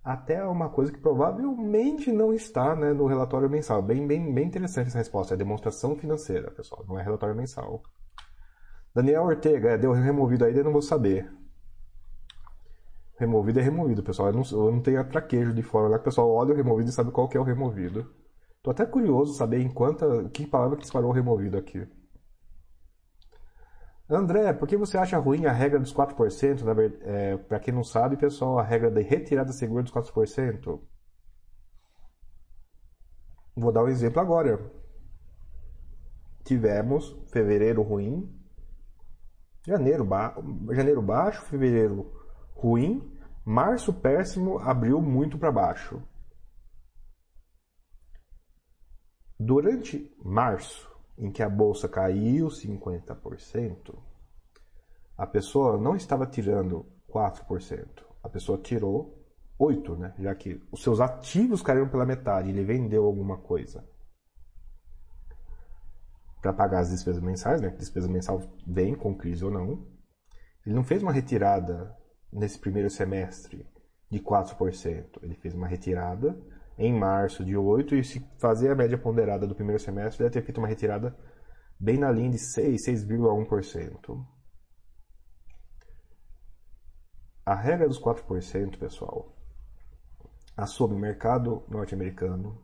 Até 0.03 0.43
uma 0.43 0.69
coisa 0.69 0.91
que 0.91 0.97
provavelmente 0.97 2.11
não 2.11 2.33
está 2.33 2.75
né, 2.75 2.93
no 2.93 3.05
relatório 3.05 3.49
mensal. 3.49 3.81
Bem, 3.83 4.07
bem, 4.07 4.33
bem 4.33 4.47
interessante 4.47 4.87
essa 4.87 4.97
resposta. 4.97 5.35
É 5.35 5.37
demonstração 5.37 5.95
financeira, 5.95 6.49
pessoal, 6.49 6.83
não 6.87 6.97
é 6.97 7.03
relatório 7.03 7.35
mensal. 7.35 7.83
Daniel 8.95 9.25
Ortega, 9.25 9.71
é, 9.71 9.77
deu 9.77 9.91
removido 9.91 10.45
eu 10.45 10.63
não 10.63 10.71
vou 10.71 10.81
saber. 10.81 11.29
Removido 13.19 13.59
é 13.59 13.61
removido, 13.61 14.01
pessoal. 14.01 14.29
Eu 14.29 14.33
não, 14.33 14.43
eu 14.49 14.71
não 14.71 14.81
tenho 14.81 15.03
traquejo 15.09 15.53
de 15.53 15.61
fora 15.61 15.93
que 15.95 16.01
o 16.01 16.03
pessoal 16.05 16.31
olha 16.31 16.53
o 16.53 16.55
removido 16.55 16.89
e 16.89 16.93
sabe 16.93 17.11
qual 17.11 17.27
que 17.27 17.35
é 17.35 17.39
o 17.39 17.43
removido. 17.43 18.09
Tô 18.63 18.71
até 18.71 18.85
curioso 18.85 19.33
saber 19.33 19.59
em 19.59 19.69
quanta. 19.69 20.29
que 20.29 20.47
palavra 20.47 20.77
que 20.77 20.83
disparou 20.83 21.09
o 21.09 21.13
removido 21.13 21.57
aqui. 21.57 21.85
André, 24.09 24.53
por 24.53 24.69
que 24.69 24.77
você 24.77 24.97
acha 24.97 25.17
ruim 25.17 25.45
a 25.45 25.51
regra 25.51 25.79
dos 25.79 25.93
4%? 25.93 26.63
É, 27.01 27.35
Para 27.37 27.59
quem 27.59 27.73
não 27.73 27.83
sabe, 27.83 28.15
pessoal, 28.15 28.57
a 28.57 28.63
regra 28.63 28.89
de 28.89 29.01
retirada 29.01 29.51
segura 29.51 29.83
dos 29.83 29.91
4%. 29.91 30.81
Vou 33.53 33.71
dar 33.73 33.83
um 33.83 33.89
exemplo 33.89 34.21
agora. 34.21 34.71
Tivemos 36.45 37.17
fevereiro 37.33 37.81
ruim, 37.81 38.33
janeiro, 39.67 40.05
ba 40.05 40.35
janeiro 40.71 41.01
baixo, 41.01 41.41
fevereiro 41.43 42.18
ruim, 42.59 43.01
março 43.45 43.93
péssimo, 43.93 44.59
abril 44.59 45.01
muito 45.01 45.37
para 45.37 45.51
baixo. 45.51 46.01
Durante 49.39 50.13
março, 50.23 50.89
em 51.17 51.31
que 51.31 51.41
a 51.41 51.49
bolsa 51.49 51.87
caiu 51.87 52.47
50%, 52.47 53.97
a 55.17 55.25
pessoa 55.25 55.77
não 55.77 55.95
estava 55.95 56.25
tirando 56.25 56.85
4%, 57.09 58.03
a 58.21 58.29
pessoa 58.29 58.57
tirou 58.57 59.17
8%, 59.59 59.97
né? 59.97 60.13
já 60.19 60.35
que 60.35 60.61
os 60.71 60.83
seus 60.83 60.99
ativos 60.99 61.61
caíram 61.61 61.89
pela 61.89 62.05
metade, 62.05 62.49
ele 62.49 62.63
vendeu 62.63 63.05
alguma 63.05 63.37
coisa 63.37 63.87
para 66.41 66.53
pagar 66.53 66.79
as 66.79 66.89
despesas 66.89 67.21
mensais, 67.21 67.61
né? 67.61 67.69
Despesa 67.69 68.07
mensal 68.07 68.41
vem 68.65 68.95
com 68.95 69.13
crise 69.13 69.43
ou 69.43 69.51
não. 69.51 69.85
Ele 70.65 70.73
não 70.73 70.85
fez 70.85 71.03
uma 71.03 71.11
retirada 71.11 71.93
nesse 72.31 72.59
primeiro 72.59 72.89
semestre 72.89 73.65
de 74.09 74.19
4%. 74.19 75.19
Ele 75.21 75.35
fez 75.35 75.53
uma 75.53 75.67
retirada 75.67 76.37
em 76.77 76.93
março 76.97 77.43
de 77.43 77.57
8 77.57 77.95
e 77.95 78.03
se 78.03 78.25
fazer 78.39 78.71
a 78.71 78.75
média 78.75 78.97
ponderada 78.97 79.45
do 79.45 79.53
primeiro 79.53 79.81
semestre, 79.81 80.23
deve 80.23 80.33
ter 80.33 80.41
feito 80.41 80.59
uma 80.59 80.67
retirada 80.67 81.15
bem 81.79 81.97
na 81.97 82.11
linha 82.11 82.29
de 82.29 82.39
6, 82.39 82.85
6,1%. 82.87 84.25
A 87.45 87.55
regra 87.55 87.87
dos 87.87 87.99
4%, 87.99 88.77
pessoal, 88.77 89.35
assume 90.55 90.93
o 90.93 90.99
mercado 90.99 91.63
norte-americano, 91.67 92.63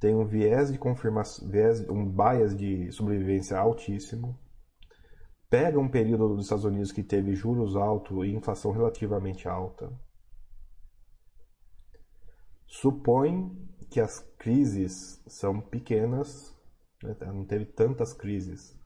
tem 0.00 0.14
um 0.14 0.26
viés 0.26 0.70
de 0.70 0.78
confirmação, 0.78 1.48
viés, 1.48 1.80
um 1.88 2.04
bias 2.04 2.56
de 2.56 2.90
sobrevivência 2.92 3.56
altíssimo, 3.56 4.38
pega 5.54 5.78
um 5.78 5.88
período 5.88 6.34
dos 6.34 6.46
Estados 6.46 6.64
Unidos 6.64 6.90
que 6.90 7.04
teve 7.04 7.32
juros 7.36 7.76
altos 7.76 8.26
e 8.26 8.34
inflação 8.34 8.72
relativamente 8.72 9.46
alta, 9.46 9.88
supõe 12.66 13.56
que 13.88 14.00
as 14.00 14.18
crises 14.36 15.22
são 15.28 15.60
pequenas, 15.60 16.52
né? 17.00 17.14
não 17.26 17.44
teve 17.44 17.66
tantas 17.66 18.12
crises 18.12 18.76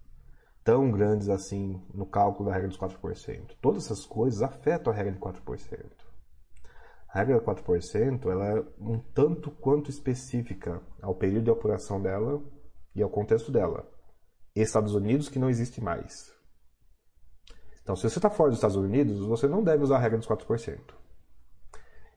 tão 0.63 0.91
grandes 0.91 1.31
assim 1.31 1.83
no 1.95 2.05
cálculo 2.05 2.51
da 2.51 2.55
regra 2.55 2.69
dos 2.69 2.79
4%. 2.79 3.57
Todas 3.63 3.87
essas 3.87 4.05
coisas 4.05 4.43
afetam 4.43 4.93
a 4.93 4.97
regra 4.97 5.13
de 5.13 5.19
4%. 5.19 5.87
A 7.09 7.19
regra 7.19 7.39
de 7.39 7.47
4% 7.47 8.31
ela 8.31 8.47
é 8.47 8.65
um 8.79 8.99
tanto 9.15 9.51
quanto 9.53 9.89
específica 9.89 10.83
ao 11.01 11.15
período 11.15 11.45
de 11.45 11.51
apuração 11.51 12.03
dela 12.03 12.45
e 12.95 13.03
ao 13.03 13.09
contexto 13.09 13.51
dela. 13.51 13.91
Estados 14.55 14.95
Unidos 14.95 15.31
que 15.31 15.39
não 15.39 15.49
existe 15.49 15.81
mais. 15.81 16.37
Então, 17.89 17.97
se 17.97 18.03
você 18.03 18.19
está 18.19 18.29
fora 18.29 18.51
dos 18.51 18.59
Estados 18.59 18.77
Unidos, 18.77 19.25
você 19.25 19.49
não 19.49 19.63
deve 19.63 19.83
usar 19.83 19.97
a 19.97 19.99
regra 19.99 20.19
dos 20.19 20.29
4%. 20.29 20.79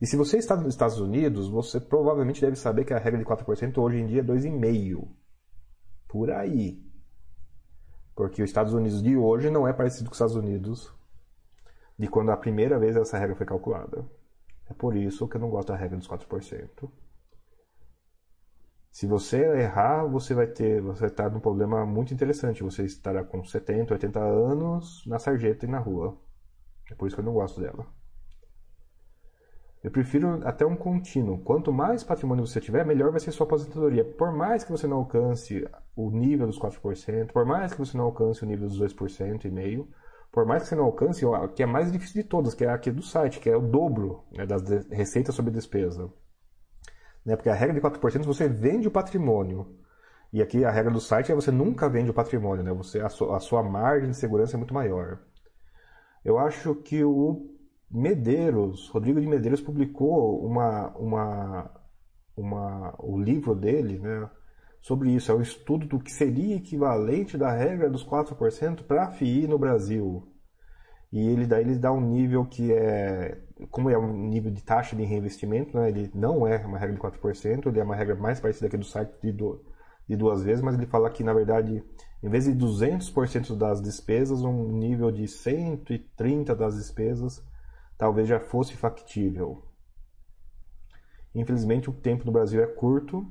E 0.02 0.06
se 0.06 0.18
você 0.18 0.38
está 0.38 0.54
nos 0.54 0.68
Estados 0.68 1.00
Unidos, 1.00 1.48
você 1.48 1.80
provavelmente 1.80 2.42
deve 2.42 2.58
saber 2.58 2.84
que 2.84 2.94
a 2.94 3.00
regra 3.00 3.18
de 3.18 3.24
4% 3.24 3.78
hoje 3.78 4.00
em 4.00 4.06
dia 4.06 4.20
é 4.20 4.24
2,5%. 4.24 5.08
Por 6.10 6.30
aí. 6.30 6.86
Porque 8.14 8.44
os 8.44 8.50
Estados 8.50 8.74
Unidos 8.74 9.02
de 9.02 9.16
hoje 9.16 9.50
não 9.50 9.66
é 9.66 9.72
parecido 9.72 10.10
com 10.10 10.12
os 10.12 10.18
Estados 10.18 10.36
Unidos 10.36 10.94
de 11.98 12.10
quando 12.10 12.32
a 12.32 12.38
primeira 12.38 12.78
vez 12.78 12.98
essa 12.98 13.18
regra 13.18 13.38
foi 13.38 13.46
calculada. 13.46 14.06
É 14.70 14.74
por 14.74 14.94
isso 14.98 15.26
que 15.26 15.38
eu 15.38 15.42
não 15.42 15.50
gosto 15.50 15.70
da 15.70 15.78
regra 15.78 15.98
dos 15.98 16.06
4%. 16.10 16.92
Se 18.92 19.08
você 19.08 19.38
errar, 19.58 20.06
você 20.06 20.34
vai 20.34 20.48
ter, 20.48 20.82
você 20.82 21.00
vai 21.00 21.10
estar 21.10 21.30
num 21.30 21.40
problema 21.40 21.86
muito 21.86 22.14
interessante. 22.14 22.62
Você 22.62 22.84
estará 22.84 23.24
com 23.24 23.44
70, 23.44 23.94
80 23.94 24.20
anos 24.20 25.06
na 25.08 25.18
sarjeta 25.18 25.66
e 25.66 25.70
na 25.70 25.80
rua. 25.80 26.18
É 26.92 26.96
por 26.96 27.08
isso 27.08 27.16
que 27.16 27.22
eu 27.22 27.26
não 27.26 27.34
gosto 27.34 27.62
dela. 27.62 27.88
Eu 29.82 29.90
prefiro 29.90 30.46
até 30.46 30.66
um 30.66 30.76
contínuo. 30.76 31.40
Quanto 31.40 31.72
mais 31.72 32.04
patrimônio 32.04 32.46
você 32.46 32.60
tiver, 32.60 32.86
melhor 32.86 33.12
vai 33.12 33.20
ser 33.20 33.32
sua 33.32 33.48
aposentadoria. 33.48 34.04
Por 34.04 34.32
mais 34.32 34.64
que 34.64 34.72
você 34.72 34.86
não 34.86 34.98
alcance 34.98 35.68
o 35.96 36.12
nível 36.12 36.46
dos 36.46 36.60
4%, 36.60 37.32
por 37.32 37.46
mais 37.46 37.74
que 37.74 37.80
você 37.80 37.98
não 37.98 38.06
alcance 38.06 38.44
o 38.44 38.46
nível 38.46 38.68
dos 38.68 38.80
2% 38.80 39.46
e 39.46 39.50
meio, 39.50 39.90
por 40.32 40.46
mais 40.46 40.64
que 40.64 40.70
você 40.70 40.76
não 40.76 40.84
alcance, 40.84 41.26
que 41.56 41.64
é 41.64 41.66
mais 41.66 41.92
difícil 41.92 42.22
de 42.22 42.28
todas, 42.28 42.54
que 42.54 42.64
é 42.64 42.70
aqui 42.70 42.92
do 42.92 43.02
site, 43.02 43.40
que 43.40 43.50
é 43.50 43.56
o 43.56 43.62
dobro 43.62 44.24
né, 44.32 44.46
das 44.46 44.62
receitas 44.90 45.34
sobre 45.34 45.52
despesa. 45.52 46.12
Né, 47.26 47.36
porque 47.36 47.50
a 47.50 47.54
regra 47.54 47.76
de 47.76 47.82
4% 47.82 48.26
você 48.26 48.48
vende 48.48 48.88
o 48.88 48.92
patrimônio. 48.92 49.76
E 50.34 50.42
aqui 50.42 50.64
a 50.64 50.72
regra 50.72 50.92
do 50.92 51.00
site 51.00 51.32
é 51.32 51.36
você 51.36 51.52
nunca 51.52 51.90
vende 51.90 52.10
o 52.10 52.14
patrimônio, 52.14 52.64
né? 52.64 52.72
Você, 52.74 53.00
a, 53.02 53.10
sua, 53.10 53.36
a 53.36 53.40
sua 53.40 53.62
margem 53.62 54.10
de 54.10 54.16
segurança 54.16 54.56
é 54.56 54.58
muito 54.58 54.74
maior. 54.74 55.20
Eu 56.24 56.40
acho 56.40 56.74
que 56.76 57.04
o 57.04 57.52
Medeiros, 57.90 58.88
Rodrigo 58.90 59.20
de 59.20 59.28
Medeiros 59.28 59.60
publicou 59.60 60.46
uma, 60.46 60.96
uma, 60.98 61.72
uma, 62.38 62.96
o 63.00 63.20
livro 63.20 63.54
dele 63.54 64.00
né, 64.00 64.30
sobre 64.82 65.12
isso. 65.12 65.32
É 65.32 65.36
um 65.36 65.42
estudo 65.42 65.86
do 65.86 66.00
que 66.00 66.12
seria 66.12 66.56
equivalente 66.56 67.38
da 67.38 67.52
regra 67.52 67.90
dos 67.90 68.06
4% 68.06 68.84
para 68.84 69.04
a 69.04 69.12
FII 69.12 69.48
no 69.48 69.60
Brasil. 69.60 70.32
E 71.12 71.28
ele, 71.28 71.46
daí 71.46 71.64
ele 71.64 71.78
dá 71.78 71.92
um 71.92 72.00
nível 72.00 72.46
que 72.46 72.72
é 72.72 73.38
como 73.70 73.90
é 73.90 73.98
um 73.98 74.12
nível 74.12 74.52
de 74.52 74.64
taxa 74.64 74.96
de 74.96 75.04
reinvestimento, 75.04 75.78
né, 75.78 75.90
ele 75.90 76.12
não 76.14 76.48
é 76.48 76.58
uma 76.66 76.78
regra 76.78 76.96
de 76.96 77.02
4%, 77.02 77.68
ele 77.68 77.80
é 77.80 77.84
uma 77.84 77.96
regra 77.96 78.16
mais 78.16 78.40
parecida 78.40 78.68
aqui 78.68 78.78
do 78.78 78.86
site 78.86 79.12
de, 79.22 79.32
do, 79.32 79.64
de 80.08 80.16
duas 80.16 80.44
vezes, 80.44 80.64
mas 80.64 80.76
ele 80.76 80.86
fala 80.86 81.10
que, 81.10 81.24
na 81.24 81.34
verdade, 81.34 81.84
em 82.24 82.30
vez 82.30 82.46
de 82.46 82.54
200% 82.54 83.56
das 83.56 83.82
despesas, 83.82 84.42
um 84.42 84.72
nível 84.72 85.12
de 85.12 85.24
130% 85.24 86.56
das 86.56 86.76
despesas 86.76 87.44
talvez 87.98 88.28
já 88.28 88.40
fosse 88.40 88.76
factível. 88.76 89.64
Infelizmente, 91.34 91.90
o 91.90 91.94
tempo 91.94 92.26
no 92.26 92.32
Brasil 92.32 92.62
é 92.62 92.68
curto 92.68 93.26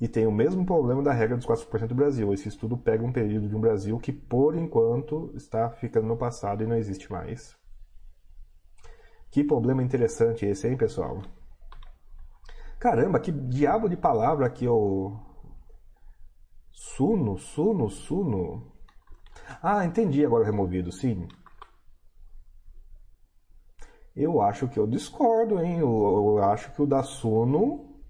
e 0.00 0.06
tem 0.06 0.26
o 0.26 0.32
mesmo 0.32 0.66
problema 0.66 1.02
da 1.02 1.12
regra 1.12 1.36
dos 1.36 1.46
4% 1.46 1.86
do 1.86 1.94
Brasil. 1.94 2.32
Esse 2.32 2.48
estudo 2.48 2.76
pega 2.76 3.04
um 3.04 3.12
período 3.12 3.48
de 3.48 3.56
um 3.56 3.60
Brasil 3.60 3.98
que, 3.98 4.12
por 4.12 4.56
enquanto, 4.56 5.32
está 5.34 5.70
ficando 5.70 6.06
no 6.06 6.16
passado 6.16 6.62
e 6.62 6.66
não 6.66 6.76
existe 6.76 7.10
mais. 7.10 7.56
Que 9.32 9.42
problema 9.42 9.82
interessante 9.82 10.44
esse, 10.44 10.68
hein, 10.68 10.76
pessoal? 10.76 11.22
Caramba, 12.78 13.18
que 13.18 13.32
diabo 13.32 13.88
de 13.88 13.96
palavra 13.96 14.46
aqui, 14.46 14.68
ô. 14.68 15.16
Suno, 16.70 17.38
suno, 17.38 17.88
suno. 17.88 18.70
Ah, 19.62 19.86
entendi 19.86 20.24
agora 20.24 20.44
removido, 20.44 20.92
sim. 20.92 21.26
Eu 24.14 24.42
acho 24.42 24.68
que 24.68 24.78
eu 24.78 24.86
discordo, 24.86 25.60
hein? 25.60 25.78
Eu, 25.78 25.88
eu 25.88 26.44
acho 26.44 26.70
que 26.72 26.82
o 26.82 26.86
da 26.86 27.02
Suno. 27.02 28.02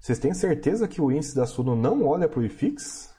Vocês 0.00 0.18
têm 0.18 0.32
certeza 0.32 0.88
que 0.88 1.00
o 1.00 1.12
índice 1.12 1.36
da 1.36 1.46
Suno 1.46 1.76
não 1.76 2.06
olha 2.06 2.26
para 2.26 2.40
o 2.40 2.44
IFIX? 2.44 3.14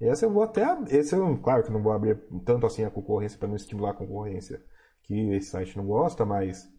Esse 0.00 0.24
eu 0.24 0.30
vou 0.30 0.44
até. 0.44 0.64
Esse 0.88 1.16
eu, 1.16 1.36
claro 1.38 1.64
que 1.64 1.72
não 1.72 1.82
vou 1.82 1.92
abrir 1.92 2.16
tanto 2.44 2.66
assim 2.66 2.84
a 2.84 2.90
concorrência 2.90 3.38
para 3.38 3.48
não 3.48 3.56
estimular 3.56 3.90
a 3.90 3.94
concorrência, 3.94 4.62
que 5.02 5.32
esse 5.32 5.50
site 5.50 5.76
não 5.76 5.86
gosta, 5.86 6.24
mas. 6.24 6.72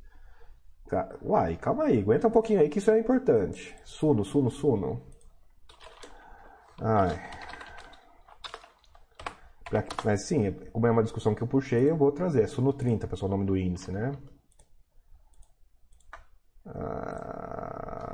Uai, 1.22 1.58
calma 1.58 1.86
aí, 1.86 2.00
aguenta 2.00 2.28
um 2.28 2.32
pouquinho 2.32 2.60
aí 2.60 2.70
que 2.70 2.78
isso 2.78 2.92
é 2.92 3.00
importante. 3.00 3.76
Suno, 3.84 4.24
Suno, 4.24 4.52
Suno. 4.52 5.02
Ai. 6.82 7.20
Mas 10.04 10.22
sim, 10.22 10.52
como 10.72 10.86
é 10.88 10.92
uma 10.92 11.04
discussão 11.04 11.34
que 11.34 11.42
eu 11.42 11.48
puxei, 11.48 11.90
eu 11.90 11.98
vou 11.98 12.12
trazer. 12.12 12.44
É 12.44 12.48
Suno 12.48 12.72
30, 12.72 13.08
pessoal, 13.08 13.30
o 13.30 13.36
nome 13.36 13.46
do 13.46 13.58
índice, 13.58 13.92
né? 13.92 14.12
Ah, 16.68 18.06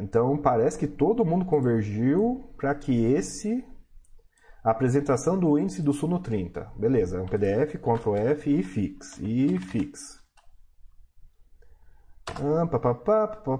então 0.00 0.36
parece 0.38 0.78
que 0.78 0.86
todo 0.86 1.24
mundo 1.24 1.44
convergiu 1.44 2.52
para 2.56 2.74
que 2.74 3.04
esse 3.04 3.64
a 4.64 4.70
apresentação 4.70 5.38
do 5.38 5.58
índice 5.58 5.82
do 5.82 5.92
Suno 5.92 6.20
30. 6.20 6.72
Beleza, 6.76 7.18
é 7.18 7.20
um 7.20 7.26
PDF, 7.26 7.76
Ctrl 7.76 8.16
F 8.16 8.50
e 8.50 8.62
fix. 8.62 9.18
E 9.18 9.58
fix. 9.58 10.17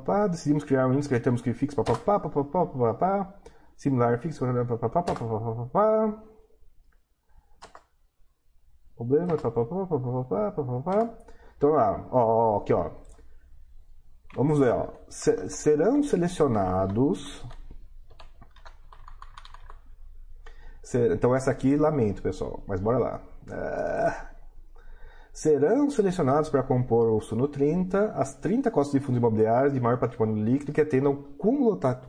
Ah, 0.09 0.27
decidimos 0.28 0.65
criar 0.65 0.86
um 0.86 0.95
índice, 0.95 1.20
temos 1.20 1.43
que 1.43 1.53
fix, 1.53 1.74
papapá, 1.74 2.20
papapá, 2.20 2.66
papapá, 2.66 3.35
similar 3.77 4.19
fix, 4.19 4.39
papapá, 4.39 4.77
papapá, 4.77 5.03
papapá. 5.15 6.19
Problema. 8.97 9.36
Então 11.57 11.70
lá, 11.70 12.09
ó, 12.11 12.55
ó, 12.55 12.59
aqui 12.59 12.73
ó, 12.73 12.90
Vamos 14.35 14.59
ver, 14.59 14.73
ó. 14.73 14.89
serão 15.09 16.03
selecionados. 16.03 17.45
Então, 21.12 21.35
essa 21.35 21.51
aqui, 21.51 21.77
lamento, 21.77 22.23
pessoal, 22.23 22.62
mas 22.66 22.81
bora 22.81 22.99
lá. 22.99 23.23
É... 23.51 24.38
Serão 25.39 25.89
selecionados 25.89 26.51
para 26.51 26.65
compor 26.65 27.12
o 27.12 27.20
Suno 27.20 27.47
30 27.47 28.10
as 28.10 28.35
30 28.35 28.73
costas 28.73 28.98
de 28.98 29.06
fundos 29.06 29.20
imobiliários 29.20 29.73
de 29.73 29.78
maior 29.78 29.97
patrimônio 30.01 30.44
líquido 30.44 30.73
que 30.73 30.81
atendam 30.81 31.15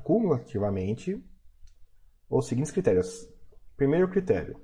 cumulativamente 0.03 1.23
os 2.27 2.47
seguintes 2.47 2.72
critérios. 2.72 3.31
Primeiro 3.77 4.10
critério. 4.10 4.60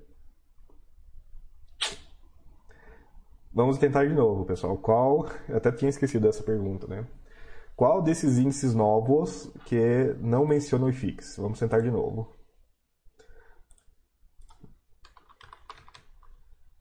Vamos 3.54 3.78
tentar 3.78 4.08
de 4.08 4.16
novo, 4.16 4.46
pessoal. 4.46 4.76
Qual. 4.80 5.30
Eu 5.48 5.58
até 5.58 5.72
tinha 5.72 5.90
esquecido 5.90 6.24
dessa 6.24 6.42
pergunta, 6.42 6.88
né? 6.88 7.08
Qual 7.76 8.02
desses 8.02 8.40
índices 8.40 8.74
novos 8.74 9.46
que 9.66 10.16
não 10.20 10.44
menciona 10.44 10.86
o 10.86 10.90
IFIX? 10.90 11.38
Vamos 11.38 11.60
tentar 11.60 11.82
de 11.82 11.92
novo. 11.92 12.36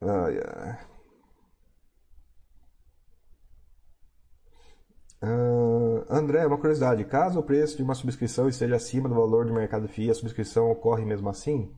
Ai, 0.01 0.39
ai. 0.39 0.94
Uh, 5.27 6.05
André, 6.09 6.45
uma 6.45 6.57
curiosidade. 6.57 7.03
Caso 7.05 7.39
o 7.39 7.43
preço 7.43 7.77
de 7.77 7.83
uma 7.83 7.95
subscrição 7.95 8.47
esteja 8.47 8.75
acima 8.75 9.09
do 9.09 9.15
valor 9.15 9.45
do 9.45 9.53
mercado 9.53 9.87
FII, 9.87 10.11
a 10.11 10.13
subscrição 10.13 10.69
ocorre 10.69 11.03
mesmo 11.03 11.29
assim? 11.29 11.73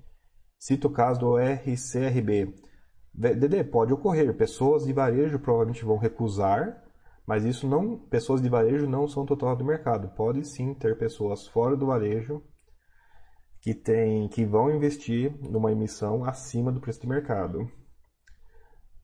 Cito 0.59 0.87
o 0.87 0.91
caso 0.91 1.19
do 1.19 1.37
RCRB. 1.37 2.53
Dede, 3.13 3.63
pode 3.63 3.93
ocorrer. 3.93 4.35
Pessoas 4.35 4.85
de 4.85 4.93
varejo 4.93 5.39
provavelmente 5.39 5.85
vão 5.85 5.97
recusar 5.97 6.83
mas 7.27 7.43
isso 7.43 7.67
não, 7.67 7.97
pessoas 7.97 8.41
de 8.41 8.47
varejo 8.47 8.87
não 8.87 9.05
são 9.05 9.25
total 9.25 9.53
do 9.53 9.65
mercado. 9.65 10.07
Pode 10.15 10.47
sim 10.47 10.73
ter 10.73 10.97
pessoas 10.97 11.45
fora 11.45 11.75
do 11.75 11.87
varejo 11.87 12.41
que 13.61 13.73
tem, 13.73 14.29
que 14.29 14.45
vão 14.45 14.73
investir 14.73 15.35
numa 15.41 15.73
emissão 15.73 16.23
acima 16.23 16.71
do 16.71 16.79
preço 16.79 17.01
de 17.01 17.07
mercado. 17.07 17.69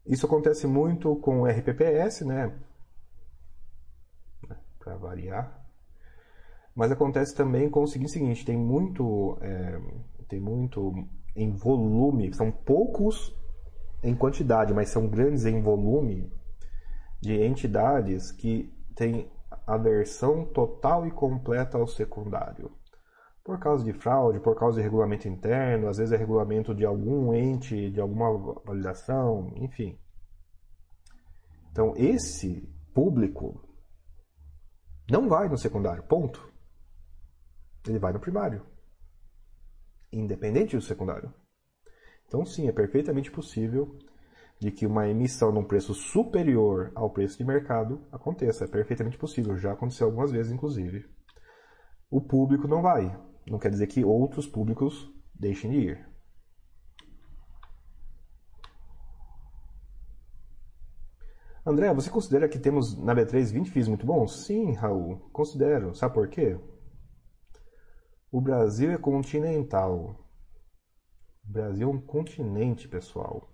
Isso 0.07 0.25
acontece 0.25 0.65
muito 0.65 1.13
com 1.17 1.41
o 1.41 1.45
RPPS, 1.45 2.23
né? 2.23 2.57
Para 4.83 4.97
variar. 4.97 5.63
Mas 6.75 6.91
acontece 6.91 7.35
também 7.35 7.69
com 7.69 7.83
o 7.83 7.87
seguinte, 7.87 8.11
seguinte 8.11 8.45
tem 8.45 8.57
muito, 8.57 9.37
é, 9.41 9.79
tem 10.27 10.39
muito 10.39 11.07
em 11.35 11.51
volume, 11.51 12.33
são 12.33 12.51
poucos 12.51 13.35
em 14.03 14.15
quantidade, 14.15 14.73
mas 14.73 14.89
são 14.89 15.07
grandes 15.07 15.45
em 15.45 15.61
volume 15.61 16.31
de 17.21 17.41
entidades 17.41 18.31
que 18.31 18.73
têm 18.95 19.31
aversão 19.65 20.45
total 20.45 21.07
e 21.07 21.11
completa 21.11 21.77
ao 21.77 21.87
secundário. 21.87 22.71
Por 23.43 23.59
causa 23.59 23.83
de 23.83 23.93
fraude, 23.93 24.39
por 24.39 24.57
causa 24.57 24.77
de 24.77 24.83
regulamento 24.83 25.27
interno, 25.27 25.89
às 25.89 25.97
vezes 25.97 26.13
é 26.13 26.17
regulamento 26.17 26.73
de 26.73 26.85
algum 26.85 27.33
ente, 27.33 27.89
de 27.91 27.99
alguma 27.99 28.55
validação, 28.65 29.53
enfim. 29.57 29.97
Então, 31.71 31.93
esse 31.97 32.69
público 32.93 33.61
não 35.09 35.27
vai 35.27 35.49
no 35.49 35.57
secundário, 35.57 36.03
ponto. 36.03 36.51
Ele 37.87 37.99
vai 37.99 38.13
no 38.13 38.19
primário, 38.19 38.65
independente 40.11 40.75
do 40.75 40.81
secundário. 40.81 41.33
Então, 42.25 42.45
sim, 42.45 42.67
é 42.67 42.71
perfeitamente 42.71 43.29
possível 43.29 43.97
de 44.59 44.71
que 44.71 44.87
uma 44.87 45.07
emissão 45.09 45.51
num 45.51 45.65
preço 45.65 45.93
superior 45.93 46.91
ao 46.95 47.11
preço 47.11 47.37
de 47.37 47.43
mercado 47.43 48.01
aconteça. 48.11 48.63
É 48.63 48.67
perfeitamente 48.67 49.17
possível, 49.17 49.57
já 49.57 49.73
aconteceu 49.73 50.07
algumas 50.07 50.31
vezes, 50.31 50.51
inclusive. 50.51 51.05
O 52.09 52.21
público 52.21 52.67
não 52.67 52.81
vai. 52.81 53.13
Não 53.45 53.59
quer 53.59 53.69
dizer 53.69 53.87
que 53.87 54.05
outros 54.05 54.47
públicos 54.47 55.11
deixem 55.33 55.69
de 55.71 55.77
ir. 55.77 56.12
André, 61.65 61.93
você 61.93 62.09
considera 62.09 62.49
que 62.49 62.59
temos 62.59 62.97
na 62.97 63.15
B3 63.15 63.51
20 63.51 63.71
FIIs 63.71 63.87
muito 63.87 64.05
bons? 64.05 64.45
Sim, 64.45 64.73
Raul, 64.73 65.17
considero. 65.31 65.95
Sabe 65.95 66.13
por 66.13 66.27
quê? 66.27 66.59
O 68.31 68.41
Brasil 68.41 68.91
é 68.91 68.97
continental. 68.97 70.27
O 71.45 71.51
Brasil 71.51 71.89
é 71.89 71.91
um 71.91 72.01
continente, 72.01 72.87
pessoal 72.87 73.53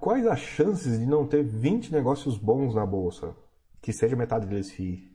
quais 0.00 0.26
as 0.26 0.40
chances 0.40 0.98
de 0.98 1.06
não 1.06 1.26
ter 1.26 1.44
20 1.44 1.92
negócios 1.92 2.38
bons 2.38 2.74
na 2.74 2.86
bolsa? 2.86 3.36
Que 3.80 3.92
seja 3.92 4.16
metade 4.16 4.46
deles 4.46 4.72
FII. 4.72 5.08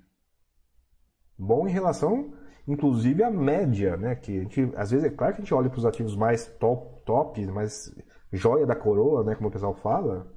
Bom 1.37 1.67
em 1.67 1.71
relação, 1.71 2.33
inclusive, 2.67 3.23
à 3.23 3.31
média, 3.31 3.97
né? 3.97 4.15
Que 4.15 4.41
gente, 4.41 4.71
às 4.75 4.91
vezes, 4.91 5.05
é 5.05 5.09
claro 5.09 5.33
que 5.33 5.41
a 5.41 5.43
gente 5.43 5.53
olha 5.53 5.69
para 5.69 5.79
os 5.79 5.85
ativos 5.85 6.15
mais 6.15 6.47
top, 6.59 7.03
top, 7.03 7.45
mais 7.47 7.93
joia 8.31 8.65
da 8.65 8.75
coroa, 8.75 9.23
né? 9.23 9.35
Como 9.35 9.49
o 9.49 9.51
pessoal 9.51 9.73
fala. 9.73 10.33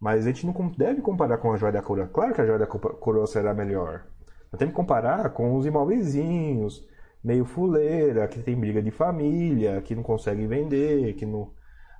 Mas 0.00 0.26
a 0.26 0.30
gente 0.30 0.46
não 0.46 0.52
deve 0.76 1.00
comparar 1.00 1.38
com 1.38 1.52
a 1.52 1.56
joia 1.56 1.72
da 1.72 1.82
coroa. 1.82 2.08
Claro 2.08 2.34
que 2.34 2.40
a 2.40 2.46
joia 2.46 2.58
da 2.58 2.66
coroa 2.66 3.26
será 3.26 3.54
melhor. 3.54 4.06
Nós 4.52 4.58
temos 4.58 4.72
que 4.72 4.76
comparar 4.76 5.30
com 5.30 5.56
os 5.56 5.66
imóveiszinhos, 5.66 6.86
meio 7.22 7.44
fuleira, 7.44 8.28
que 8.28 8.42
tem 8.42 8.58
briga 8.58 8.82
de 8.82 8.90
família, 8.90 9.80
que 9.82 9.94
não 9.94 10.02
consegue 10.02 10.46
vender, 10.46 11.14
que 11.14 11.26
não 11.26 11.52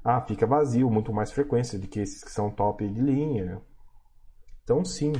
ah, 0.04 0.20
fica 0.20 0.46
vazio, 0.46 0.88
muito 0.88 1.12
mais 1.12 1.32
frequência 1.32 1.78
do 1.78 1.88
que 1.88 1.98
esses 1.98 2.22
que 2.22 2.30
são 2.30 2.48
top 2.48 2.86
de 2.88 3.00
linha. 3.00 3.60
Então, 4.62 4.84
sim. 4.84 5.12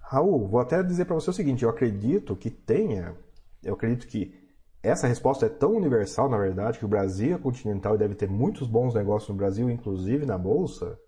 Raul, 0.00 0.46
vou 0.46 0.60
até 0.60 0.82
dizer 0.82 1.04
para 1.04 1.16
você 1.16 1.30
o 1.30 1.32
seguinte: 1.32 1.64
eu 1.64 1.70
acredito 1.70 2.36
que 2.36 2.48
tenha, 2.48 3.16
eu 3.62 3.74
acredito 3.74 4.06
que 4.06 4.47
essa 4.82 5.06
resposta 5.06 5.46
é 5.46 5.48
tão 5.48 5.72
universal, 5.72 6.28
na 6.28 6.38
verdade, 6.38 6.78
que 6.78 6.84
o 6.84 6.88
Brasil 6.88 7.34
é 7.34 7.38
continental 7.38 7.94
e 7.94 7.98
deve 7.98 8.14
ter 8.14 8.28
muitos 8.28 8.68
bons 8.68 8.94
negócios 8.94 9.28
no 9.28 9.36
Brasil, 9.36 9.68
inclusive 9.68 10.24
na 10.24 10.38
bolsa, 10.38 10.98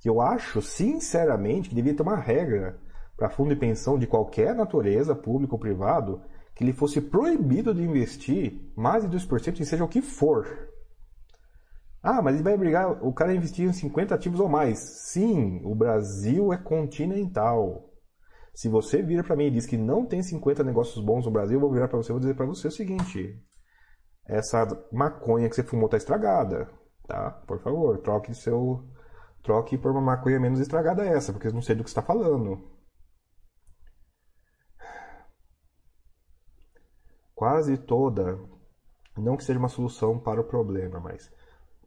que 0.00 0.08
eu 0.08 0.20
acho, 0.20 0.62
sinceramente, 0.62 1.68
que 1.68 1.74
devia 1.74 1.94
ter 1.94 2.02
uma 2.02 2.16
regra 2.16 2.78
para 3.16 3.30
fundo 3.30 3.50
de 3.50 3.60
pensão 3.60 3.98
de 3.98 4.06
qualquer 4.06 4.54
natureza, 4.54 5.14
público 5.14 5.54
ou 5.54 5.60
privado, 5.60 6.22
que 6.54 6.64
ele 6.64 6.72
fosse 6.72 7.00
proibido 7.00 7.74
de 7.74 7.82
investir 7.82 8.72
mais 8.76 9.08
de 9.08 9.16
2% 9.16 9.60
em 9.60 9.64
seja 9.64 9.84
o 9.84 9.88
que 9.88 10.02
for. 10.02 10.68
Ah, 12.02 12.20
mas 12.20 12.34
ele 12.34 12.42
vai 12.42 12.56
brigar, 12.56 13.04
o 13.04 13.12
cara 13.12 13.34
investir 13.34 13.68
em 13.68 13.72
50 13.72 14.14
ativos 14.14 14.40
ou 14.40 14.48
mais. 14.48 14.78
Sim, 14.78 15.60
o 15.64 15.74
Brasil 15.74 16.52
é 16.52 16.56
continental. 16.56 17.91
Se 18.54 18.68
você 18.68 19.02
vira 19.02 19.24
para 19.24 19.36
mim 19.36 19.46
e 19.46 19.50
diz 19.50 19.66
que 19.66 19.76
não 19.76 20.04
tem 20.04 20.22
50 20.22 20.62
negócios 20.62 21.02
bons 21.04 21.24
no 21.24 21.32
Brasil, 21.32 21.56
eu 21.56 21.60
vou 21.60 21.72
virar 21.72 21.88
para 21.88 21.96
você 21.96 22.12
e 22.12 22.14
vou 22.14 22.20
dizer 22.20 22.34
para 22.34 22.46
você 22.46 22.68
o 22.68 22.72
seguinte: 22.72 23.42
essa 24.26 24.66
maconha 24.92 25.48
que 25.48 25.54
você 25.54 25.62
fumou 25.62 25.88
tá 25.88 25.96
estragada, 25.96 26.70
tá? 27.06 27.30
Por 27.46 27.60
favor, 27.60 27.98
troque 27.98 28.34
seu 28.34 28.86
troque 29.42 29.76
por 29.76 29.90
uma 29.90 30.00
maconha 30.00 30.38
menos 30.38 30.60
estragada 30.60 31.04
essa, 31.04 31.32
porque 31.32 31.48
eu 31.48 31.52
não 31.52 31.62
sei 31.62 31.74
do 31.74 31.82
que 31.82 31.90
está 31.90 32.02
falando. 32.02 32.70
Quase 37.34 37.76
toda, 37.76 38.38
não 39.16 39.36
que 39.36 39.44
seja 39.44 39.58
uma 39.58 39.68
solução 39.68 40.18
para 40.18 40.40
o 40.40 40.44
problema, 40.44 41.00
mas 41.00 41.32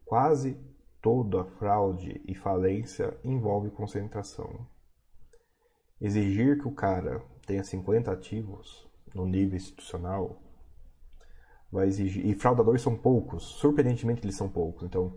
quase 0.04 0.60
toda 1.00 1.44
fraude 1.44 2.20
e 2.26 2.34
falência 2.34 3.18
envolve 3.24 3.70
concentração. 3.70 4.68
Exigir 5.98 6.58
que 6.58 6.68
o 6.68 6.72
cara 6.72 7.22
tenha 7.46 7.64
50 7.64 8.12
ativos 8.12 8.86
no 9.14 9.24
nível 9.24 9.56
institucional 9.56 10.42
vai 11.72 11.88
exigir. 11.88 12.26
E 12.26 12.34
fraudadores 12.34 12.82
são 12.82 12.94
poucos, 12.94 13.42
surpreendentemente 13.44 14.22
eles 14.22 14.36
são 14.36 14.48
poucos. 14.48 14.82
Então, 14.82 15.14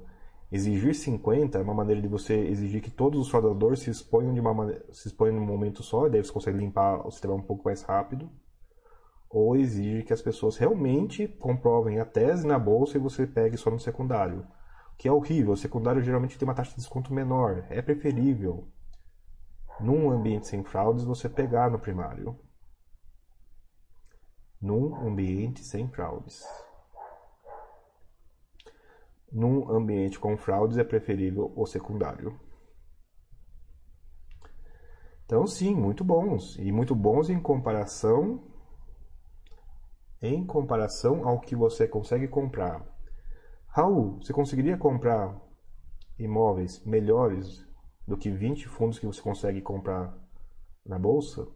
exigir 0.49 0.95
50 0.95 1.57
é 1.57 1.61
uma 1.61 1.73
maneira 1.73 2.01
de 2.01 2.07
você 2.07 2.33
exigir 2.33 2.81
que 2.81 2.89
todos 2.89 3.19
os 3.19 3.29
fraudadores 3.29 3.79
se 3.81 3.89
exponham 3.89 4.33
de 4.33 4.39
uma 4.39 4.53
maneira, 4.53 4.85
se 4.93 5.09
exponham 5.09 5.35
num 5.35 5.45
momento 5.45 5.83
só, 5.83 6.07
e 6.07 6.09
daí 6.11 6.23
você 6.23 6.31
consegue 6.31 6.57
limpar 6.57 7.05
o 7.05 7.11
sistema 7.11 7.33
um 7.33 7.41
pouco 7.41 7.65
mais 7.65 7.81
rápido. 7.81 8.29
Ou 9.29 9.57
exige 9.57 10.03
que 10.03 10.13
as 10.13 10.21
pessoas 10.21 10.57
realmente 10.57 11.27
comprovem 11.27 11.99
a 11.99 12.05
tese 12.05 12.47
na 12.47 12.57
bolsa 12.57 12.97
e 12.97 13.01
você 13.01 13.27
pegue 13.27 13.57
só 13.57 13.69
no 13.69 13.79
secundário. 13.79 14.47
O 14.93 14.97
que 14.97 15.07
é 15.07 15.11
horrível, 15.11 15.53
o 15.53 15.57
secundário 15.57 16.01
geralmente 16.01 16.37
tem 16.37 16.47
uma 16.47 16.55
taxa 16.55 16.71
de 16.71 16.77
desconto 16.77 17.13
menor. 17.13 17.65
É 17.69 17.81
preferível, 17.81 18.67
num 19.79 20.11
ambiente 20.11 20.47
sem 20.47 20.63
fraudes, 20.63 21.03
você 21.03 21.29
pegar 21.29 21.69
no 21.69 21.79
primário 21.79 22.37
num 24.61 24.95
ambiente 25.07 25.63
sem 25.63 25.87
fraudes. 25.87 26.43
Num 29.31 29.71
ambiente 29.71 30.19
com 30.19 30.35
fraudes 30.35 30.77
é 30.77 30.83
preferível 30.83 31.53
o 31.55 31.65
secundário. 31.65 32.37
Então, 35.25 35.45
sim, 35.45 35.73
muito 35.75 36.03
bons. 36.03 36.57
E 36.57 36.71
muito 36.71 36.95
bons 36.95 37.29
em 37.29 37.39
comparação 37.39 38.43
em 40.21 40.45
comparação 40.45 41.25
ao 41.25 41.39
que 41.39 41.55
você 41.55 41.87
consegue 41.87 42.27
comprar. 42.27 42.85
Raul, 43.67 44.17
você 44.17 44.33
conseguiria 44.33 44.75
comprar 44.75 45.39
imóveis 46.17 46.83
melhores 46.83 47.65
do 48.09 48.17
que 48.17 48.31
20 48.31 48.67
fundos 48.67 48.97
que 48.97 49.05
você 49.05 49.21
consegue 49.21 49.61
comprar 49.61 50.17
na 50.83 50.97
bolsa? 50.97 51.47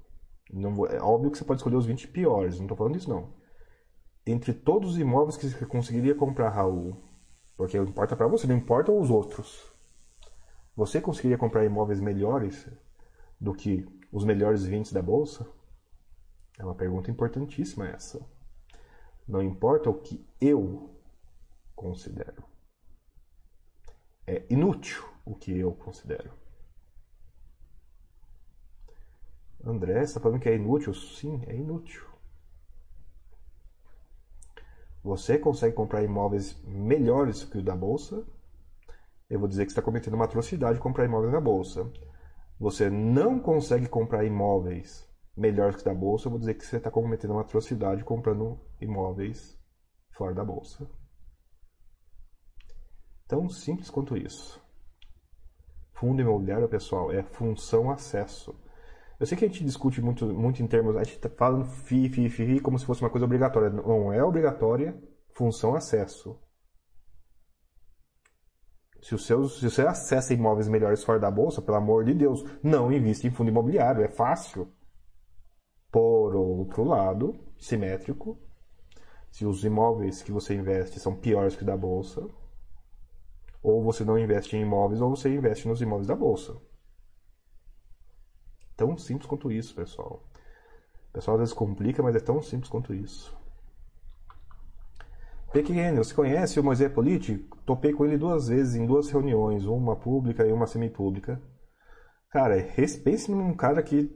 Não, 0.51 0.85
é 0.85 1.01
óbvio 1.01 1.31
que 1.31 1.37
você 1.37 1.43
pode 1.43 1.59
escolher 1.59 1.77
os 1.77 1.85
20 1.87 2.09
piores, 2.09 2.57
não 2.57 2.65
estou 2.65 2.77
falando 2.77 2.95
isso 2.95 3.09
não. 3.09 3.33
Entre 4.25 4.53
todos 4.53 4.91
os 4.91 4.99
imóveis 4.99 5.35
que 5.35 5.49
você 5.49 5.65
conseguiria 5.65 6.13
comprar, 6.13 6.49
Raul, 6.49 7.03
porque 7.57 7.75
importa 7.77 8.15
para 8.15 8.27
você, 8.27 8.45
não 8.45 8.55
importa 8.55 8.91
os 8.91 9.09
outros. 9.09 9.73
Você 10.75 11.01
conseguiria 11.01 11.39
comprar 11.39 11.65
imóveis 11.65 11.99
melhores 11.99 12.69
do 13.41 13.53
que 13.53 13.85
os 14.11 14.23
melhores 14.23 14.63
20 14.63 14.93
da 14.93 15.01
bolsa? 15.01 15.47
É 16.59 16.63
uma 16.63 16.75
pergunta 16.75 17.09
importantíssima 17.09 17.87
essa. 17.87 18.23
Não 19.27 19.41
importa 19.41 19.89
o 19.89 19.99
que 19.99 20.23
eu 20.39 20.95
considero. 21.75 22.43
É 24.27 24.45
inútil 24.51 25.03
o 25.25 25.35
que 25.35 25.57
eu 25.57 25.73
considero. 25.73 26.42
André, 29.63 29.93
você 29.93 30.03
está 30.03 30.19
falando 30.19 30.41
que 30.41 30.49
é 30.49 30.55
inútil? 30.55 30.93
Sim, 30.93 31.41
é 31.47 31.55
inútil. 31.55 32.03
Você 35.01 35.37
consegue 35.37 35.75
comprar 35.75 36.03
imóveis 36.03 36.61
melhores 36.63 37.43
que 37.43 37.57
o 37.57 37.63
da 37.63 37.75
Bolsa? 37.75 38.25
Eu 39.29 39.39
vou 39.39 39.47
dizer 39.47 39.65
que 39.65 39.71
está 39.71 39.81
cometendo 39.81 40.13
uma 40.15 40.25
atrocidade 40.25 40.79
comprar 40.79 41.05
imóveis 41.05 41.33
na 41.33 41.41
Bolsa. 41.41 41.91
Você 42.59 42.89
não 42.89 43.39
consegue 43.39 43.87
comprar 43.87 44.23
imóveis 44.25 45.09
melhores 45.35 45.77
que 45.77 45.83
da 45.83 45.93
Bolsa, 45.93 46.27
eu 46.27 46.31
vou 46.31 46.39
dizer 46.39 46.53
que 46.53 46.65
você 46.65 46.77
está 46.77 46.91
cometendo 46.91 47.31
uma 47.31 47.41
atrocidade 47.41 48.03
comprando 48.03 48.59
imóveis 48.79 49.59
fora 50.11 50.33
da 50.33 50.43
Bolsa. 50.43 50.87
Tão 53.27 53.49
simples 53.49 53.89
quanto 53.89 54.15
isso. 54.15 54.61
Fundo 55.93 56.21
imobiliário, 56.21 56.69
pessoal, 56.69 57.11
é 57.11 57.23
função 57.23 57.89
acesso. 57.89 58.53
Eu 59.19 59.25
sei 59.25 59.37
que 59.37 59.45
a 59.45 59.47
gente 59.47 59.63
discute 59.63 60.01
muito, 60.01 60.25
muito 60.25 60.61
em 60.61 60.67
termos, 60.67 60.95
a 60.95 61.03
gente 61.03 61.19
tá 61.19 61.29
falando 61.29 61.65
FI, 61.65 62.09
FI, 62.09 62.29
FI, 62.29 62.59
como 62.59 62.77
se 62.77 62.85
fosse 62.85 63.01
uma 63.01 63.09
coisa 63.09 63.25
obrigatória. 63.25 63.69
Não 63.69 64.11
é 64.11 64.23
obrigatória, 64.23 64.95
função 65.33 65.75
acesso. 65.75 66.39
Se, 69.01 69.13
os 69.13 69.25
seus, 69.25 69.59
se 69.59 69.69
você 69.69 69.81
acessa 69.81 70.33
imóveis 70.33 70.67
melhores 70.67 71.03
fora 71.03 71.19
da 71.19 71.29
bolsa, 71.29 71.61
pelo 71.61 71.77
amor 71.77 72.05
de 72.05 72.13
Deus, 72.13 72.43
não 72.63 72.91
invista 72.91 73.27
em 73.27 73.31
fundo 73.31 73.49
imobiliário, 73.49 74.03
é 74.03 74.07
fácil. 74.07 74.71
Por 75.91 76.35
outro 76.35 76.83
lado, 76.83 77.35
simétrico, 77.59 78.39
se 79.29 79.45
os 79.45 79.63
imóveis 79.63 80.21
que 80.21 80.31
você 80.31 80.55
investe 80.55 80.99
são 80.99 81.15
piores 81.15 81.55
que 81.55 81.65
da 81.65 81.75
bolsa, 81.75 82.27
ou 83.61 83.83
você 83.83 84.03
não 84.03 84.17
investe 84.17 84.55
em 84.55 84.61
imóveis, 84.61 85.01
ou 85.01 85.09
você 85.09 85.33
investe 85.33 85.67
nos 85.67 85.81
imóveis 85.81 86.07
da 86.07 86.15
bolsa. 86.15 86.55
Tão 88.75 88.97
simples 88.97 89.27
quanto 89.27 89.51
isso, 89.51 89.75
pessoal. 89.75 90.23
O 91.09 91.13
pessoal 91.13 91.35
às 91.35 91.41
vezes 91.41 91.53
complica, 91.53 92.01
mas 92.01 92.15
é 92.15 92.19
tão 92.19 92.41
simples 92.41 92.69
quanto 92.69 92.93
isso. 92.93 93.35
Pequeno, 95.51 96.03
você 96.03 96.13
conhece 96.13 96.59
o 96.59 96.63
Moisés 96.63 96.91
Politi? 96.91 97.37
Topei 97.63 97.93
com 97.93 98.05
ele 98.05 98.17
duas 98.17 98.47
vezes 98.47 98.75
em 98.75 98.87
duas 98.87 99.11
reuniões, 99.11 99.65
uma 99.65 99.95
pública 99.95 100.43
e 100.45 100.51
uma 100.51 100.65
semipública. 100.65 101.39
Cara, 102.31 102.55
pense 103.03 103.29
num 103.29 103.53
cara 103.53 103.83
que 103.83 104.09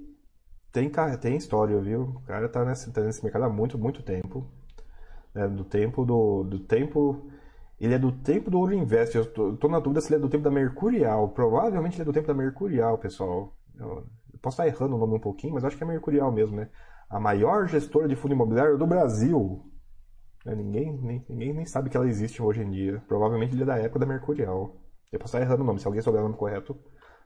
tem, 0.71 0.91
tem 1.21 1.37
história, 1.37 1.79
viu? 1.79 2.01
O 2.01 2.21
cara 2.21 2.49
tá 2.49 2.65
nesse, 2.65 2.91
tá 2.91 3.01
nesse 3.01 3.23
mercado 3.23 3.45
há 3.45 3.49
muito, 3.49 3.77
muito 3.77 4.01
tempo. 4.01 4.47
É, 5.35 5.47
do 5.47 5.63
tempo 5.63 6.03
do, 6.03 6.43
do 6.43 6.59
tempo. 6.59 7.29
Ele 7.79 7.93
é 7.93 7.99
do 7.99 8.11
tempo 8.11 8.49
do 8.49 8.57
Ouro 8.59 8.73
Invest. 8.73 9.15
Eu 9.15 9.31
tô, 9.31 9.55
tô, 9.55 9.67
na 9.67 9.79
dúvida 9.79 10.01
se 10.01 10.07
ele 10.07 10.15
é 10.15 10.19
do 10.19 10.29
tempo 10.29 10.43
da 10.43 10.49
Mercurial. 10.49 11.29
Provavelmente 11.29 11.95
ele 11.95 12.01
é 12.01 12.05
do 12.05 12.13
tempo 12.13 12.27
da 12.27 12.33
Mercurial, 12.33 12.97
pessoal. 12.97 13.55
Eu, 13.79 14.07
eu 14.37 14.41
posso 14.41 14.61
estar 14.61 14.67
errando 14.67 14.95
o 14.95 14.99
nome 14.99 15.15
um 15.15 15.19
pouquinho, 15.19 15.55
mas 15.55 15.65
acho 15.65 15.75
que 15.75 15.83
é 15.83 15.87
Mercurial 15.87 16.31
mesmo, 16.31 16.55
né? 16.55 16.69
A 17.09 17.19
maior 17.19 17.67
gestora 17.67 18.07
de 18.07 18.15
fundo 18.15 18.33
imobiliário 18.33 18.77
do 18.77 18.85
Brasil. 18.85 19.65
É, 20.45 20.55
ninguém, 20.55 20.95
nem, 21.01 21.25
ninguém 21.27 21.53
nem 21.53 21.65
sabe 21.65 21.89
que 21.89 21.97
ela 21.97 22.07
existe 22.07 22.41
hoje 22.41 22.61
em 22.61 22.69
dia. 22.69 23.03
Provavelmente 23.07 23.55
ele 23.55 23.63
é 23.63 23.65
da 23.65 23.77
época 23.77 23.99
da 23.99 24.05
Mercurial. 24.05 24.79
Eu 25.11 25.19
posso 25.19 25.35
estar 25.35 25.41
errando 25.43 25.63
o 25.63 25.65
nome. 25.65 25.79
Se 25.79 25.87
alguém 25.87 26.01
souber 26.01 26.21
o 26.21 26.25
nome 26.25 26.37
correto, 26.37 26.77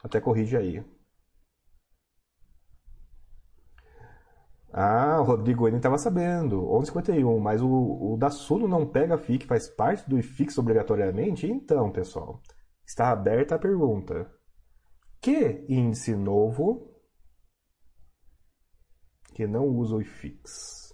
até 0.01 0.21
corrige 0.21 0.55
aí. 0.55 0.83
Ah, 4.71 5.19
o 5.19 5.23
Rodrigo 5.23 5.67
ele 5.67 5.77
estava 5.77 5.97
sabendo. 5.97 6.61
11,51. 6.61 7.39
Mas 7.39 7.61
o, 7.61 8.13
o 8.13 8.17
da 8.17 8.29
Suno 8.29 8.69
não 8.69 8.87
pega 8.87 9.17
FIC, 9.17 9.45
faz 9.45 9.67
parte 9.67 10.09
do 10.09 10.17
IFIX 10.17 10.57
obrigatoriamente? 10.57 11.45
Então, 11.45 11.91
pessoal, 11.91 12.41
está 12.85 13.11
aberta 13.11 13.55
a 13.55 13.59
pergunta. 13.59 14.31
Que 15.19 15.65
índice 15.67 16.15
novo 16.15 16.90
que 19.33 19.47
não 19.47 19.65
usa 19.65 19.95
o 19.95 20.01
IFIX. 20.01 20.93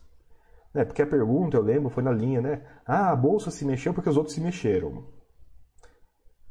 É, 0.73 0.85
porque 0.85 1.01
a 1.01 1.07
pergunta, 1.07 1.57
eu 1.57 1.63
lembro, 1.63 1.89
foi 1.89 2.03
na 2.03 2.11
linha, 2.11 2.41
né? 2.41 2.61
Ah, 2.85 3.11
a 3.11 3.15
bolsa 3.15 3.49
se 3.49 3.65
mexeu 3.65 3.93
porque 3.93 4.09
os 4.09 4.17
outros 4.17 4.35
se 4.35 4.41
mexeram. 4.41 5.07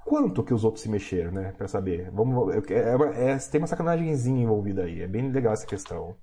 Quanto 0.05 0.45
que 0.45 0.55
os 0.55 0.65
outros 0.65 0.83
se 0.83 0.89
mexeram, 0.89 1.33
né? 1.33 1.53
Para 1.53 1.69
saber. 1.69 2.11
Vamos, 2.11 2.55
é, 2.71 3.33
é, 3.33 3.39
tem 3.51 3.61
uma 3.61 3.67
sacanagemzinha 3.67 4.43
envolvida 4.43 4.85
aí. 4.85 5.03
É 5.03 5.09
bem 5.09 5.31
legal 5.31 5.53
essa 5.53 5.67
questão. 5.67 6.17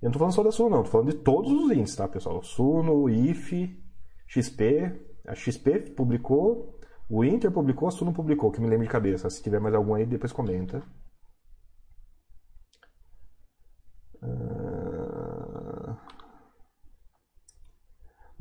Eu 0.00 0.06
não 0.06 0.12
tô 0.12 0.18
falando 0.18 0.34
só 0.34 0.42
da 0.42 0.50
Suno, 0.50 0.70
não. 0.70 0.82
Tô 0.82 0.90
falando 0.90 1.12
de 1.12 1.18
todos 1.18 1.50
os 1.52 1.70
índices, 1.70 1.96
tá, 1.96 2.08
pessoal? 2.08 2.42
Suno, 2.42 3.08
IF, 3.08 3.78
XP. 4.26 5.00
A 5.26 5.34
XP 5.34 5.92
publicou, 5.96 6.78
o 7.08 7.24
Inter 7.24 7.52
publicou, 7.52 7.86
a 7.86 7.90
Suno 7.90 8.12
publicou, 8.12 8.50
que 8.50 8.60
me 8.60 8.68
lembro 8.68 8.84
de 8.84 8.90
cabeça. 8.90 9.30
Se 9.30 9.42
tiver 9.42 9.60
mais 9.60 9.74
algum 9.74 9.94
aí, 9.94 10.04
depois 10.04 10.32
comenta. 10.32 10.82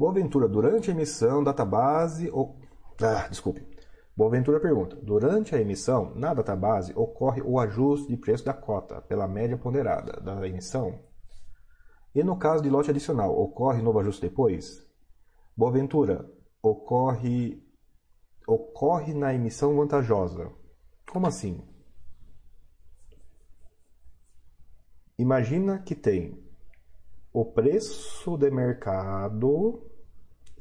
Boa 0.02 0.12
Ventura, 0.12 0.48
durante 0.48 0.90
a 0.90 0.96
emissão, 0.96 1.44
database 1.44 2.28
ou... 2.32 2.58
Ah, 3.00 3.28
desculpe. 3.28 3.64
Boaventura 4.18 4.60
pergunta: 4.60 4.96
Durante 4.96 5.54
a 5.54 5.62
emissão, 5.62 6.16
na 6.16 6.34
database, 6.34 6.92
ocorre 6.96 7.40
o 7.44 7.60
ajuste 7.60 8.08
de 8.08 8.18
preço 8.18 8.44
da 8.44 8.52
cota 8.52 9.00
pela 9.04 9.28
média 9.28 9.56
ponderada 9.60 10.20
da 10.20 10.48
emissão? 10.48 11.04
E 12.16 12.24
no 12.24 12.36
caso 12.36 12.64
de 12.64 12.70
lote 12.72 12.90
adicional, 12.90 13.40
ocorre 13.40 13.84
novo 13.84 14.00
ajuste 14.00 14.24
depois? 14.24 14.84
Boaventura, 15.56 16.28
ocorre 16.64 17.64
ocorre 18.48 19.14
na 19.14 19.36
emissão 19.36 19.76
vantajosa. 19.76 20.52
Como 21.12 21.28
assim? 21.28 21.64
Imagina 25.16 25.78
que 25.78 25.94
tem 25.94 26.44
o 27.32 27.46
preço 27.46 28.36
de 28.36 28.50
mercado 28.50 29.91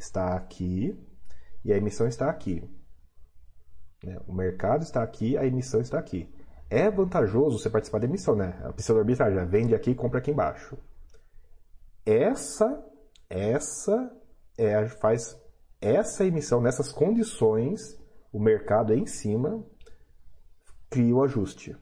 está 0.00 0.34
aqui 0.34 0.98
e 1.64 1.72
a 1.72 1.76
emissão 1.76 2.06
está 2.06 2.28
aqui. 2.28 2.62
Né? 4.02 4.18
O 4.26 4.32
mercado 4.32 4.82
está 4.82 5.02
aqui, 5.02 5.36
a 5.36 5.44
emissão 5.44 5.80
está 5.80 5.98
aqui. 5.98 6.28
É 6.68 6.90
vantajoso 6.90 7.58
você 7.58 7.68
participar 7.68 7.98
da 7.98 8.06
emissão, 8.06 8.34
né? 8.36 8.58
A 8.64 8.72
pseudo 8.72 9.00
arbitragem 9.00 9.44
vende 9.46 9.74
aqui 9.74 9.90
e 9.90 9.94
compra 9.94 10.20
aqui 10.20 10.30
embaixo. 10.30 10.78
Essa, 12.06 12.82
essa 13.28 14.16
é, 14.56 14.88
faz 14.88 15.36
essa 15.80 16.24
emissão 16.24 16.60
nessas 16.60 16.92
condições, 16.92 17.98
o 18.32 18.38
mercado 18.38 18.94
em 18.94 19.06
cima 19.06 19.64
cria 20.88 21.14
o 21.14 21.24
ajuste. 21.24 21.76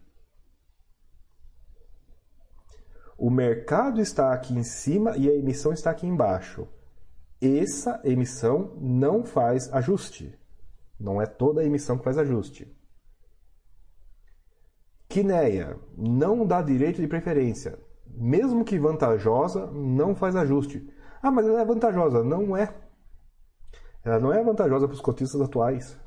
O 3.17 3.31
mercado 3.31 4.01
está 4.01 4.33
aqui 4.33 4.55
em 4.55 4.63
cima 4.63 5.17
e 5.17 5.29
a 5.29 5.35
emissão 5.35 5.73
está 5.73 5.91
aqui 5.91 6.07
embaixo. 6.07 6.69
Essa 7.41 8.01
emissão 8.05 8.77
não 8.81 9.25
faz 9.25 9.73
ajuste. 9.73 10.37
Não 10.99 11.23
é 11.23 11.27
toda 11.27 11.61
a 11.61 11.65
emissão 11.65 11.97
que 11.97 12.05
faz 12.05 12.19
ajuste. 12.19 12.77
Quineia 15.09 15.79
não 15.97 16.47
dá 16.47 16.61
direito 16.61 17.01
de 17.01 17.07
preferência. 17.07 17.79
Mesmo 18.07 18.65
que 18.65 18.79
vantajosa, 18.79 19.67
não 19.67 20.15
faz 20.15 20.35
ajuste. 20.35 20.93
Ah, 21.23 21.31
mas 21.31 21.47
ela 21.47 21.61
é 21.61 21.65
vantajosa. 21.65 22.25
Não 22.25 22.57
é. 22.57 22.75
Ela 24.05 24.19
não 24.19 24.33
é 24.33 24.43
vantajosa 24.43 24.87
para 24.87 24.95
os 24.95 25.01
cotistas 25.01 25.41
atuais, 25.41 25.99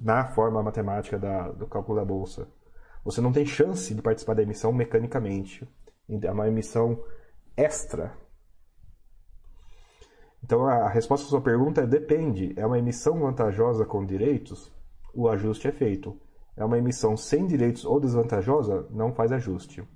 na 0.00 0.26
forma 0.28 0.62
matemática 0.62 1.18
da, 1.18 1.50
do 1.50 1.66
cálculo 1.66 1.98
da 1.98 2.04
bolsa. 2.04 2.48
Você 3.04 3.20
não 3.20 3.32
tem 3.32 3.46
chance 3.46 3.94
de 3.94 4.02
participar 4.02 4.34
da 4.34 4.42
emissão 4.42 4.72
mecanicamente. 4.72 5.68
É 6.08 6.30
uma 6.30 6.48
emissão 6.48 7.02
extra. 7.56 8.12
Então 10.42 10.66
a 10.66 10.88
resposta 10.88 11.26
à 11.26 11.28
sua 11.30 11.40
pergunta 11.40 11.82
é 11.82 11.86
depende. 11.86 12.52
É 12.56 12.66
uma 12.66 12.78
emissão 12.78 13.18
vantajosa 13.20 13.84
com 13.84 14.04
direitos? 14.04 14.72
O 15.14 15.28
ajuste 15.28 15.68
é 15.68 15.72
feito. 15.72 16.18
É 16.56 16.64
uma 16.64 16.78
emissão 16.78 17.16
sem 17.16 17.46
direitos 17.46 17.84
ou 17.84 18.00
desvantajosa? 18.00 18.86
Não 18.90 19.12
faz 19.12 19.30
ajuste. 19.32 19.86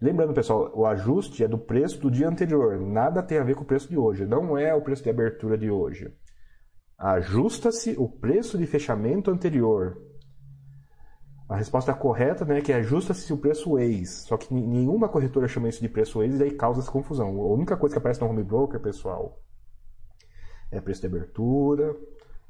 Lembrando, 0.00 0.34
pessoal, 0.34 0.70
o 0.74 0.84
ajuste 0.84 1.44
é 1.44 1.48
do 1.48 1.58
preço 1.58 2.00
do 2.00 2.10
dia 2.10 2.28
anterior. 2.28 2.80
Nada 2.80 3.22
tem 3.22 3.38
a 3.38 3.44
ver 3.44 3.54
com 3.54 3.62
o 3.62 3.66
preço 3.66 3.88
de 3.88 3.96
hoje. 3.96 4.26
Não 4.26 4.58
é 4.58 4.74
o 4.74 4.82
preço 4.82 5.02
de 5.02 5.10
abertura 5.10 5.56
de 5.56 5.70
hoje. 5.70 6.12
Ajusta-se 6.98 7.94
o 7.98 8.08
preço 8.08 8.58
de 8.58 8.66
fechamento 8.66 9.30
anterior. 9.30 9.96
A 11.48 11.56
resposta 11.56 11.92
correta 11.92 12.44
né, 12.44 12.58
é 12.58 12.60
que 12.60 12.72
ajusta-se 12.72 13.32
o 13.32 13.36
preço 13.36 13.78
ex. 13.78 14.24
Só 14.26 14.36
que 14.36 14.52
nenhuma 14.54 15.08
corretora 15.08 15.46
chama 15.46 15.68
isso 15.68 15.82
de 15.82 15.88
preço 15.88 16.22
ex 16.22 16.34
e 16.34 16.38
daí 16.38 16.50
causa 16.52 16.80
essa 16.80 16.90
confusão. 16.90 17.28
A 17.28 17.52
única 17.52 17.76
coisa 17.76 17.94
que 17.94 17.98
aparece 17.98 18.20
no 18.20 18.28
home 18.28 18.42
broker, 18.42 18.80
pessoal, 18.80 19.40
é 20.72 20.80
preço 20.80 21.02
de 21.02 21.06
abertura, 21.06 21.94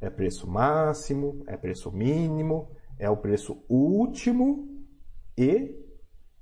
é 0.01 0.09
preço 0.09 0.49
máximo, 0.49 1.43
é 1.47 1.57
preço 1.57 1.93
mínimo, 1.93 2.71
é 2.99 3.11
o 3.11 3.17
preço 3.17 3.63
último 3.69 4.69
e 5.37 5.77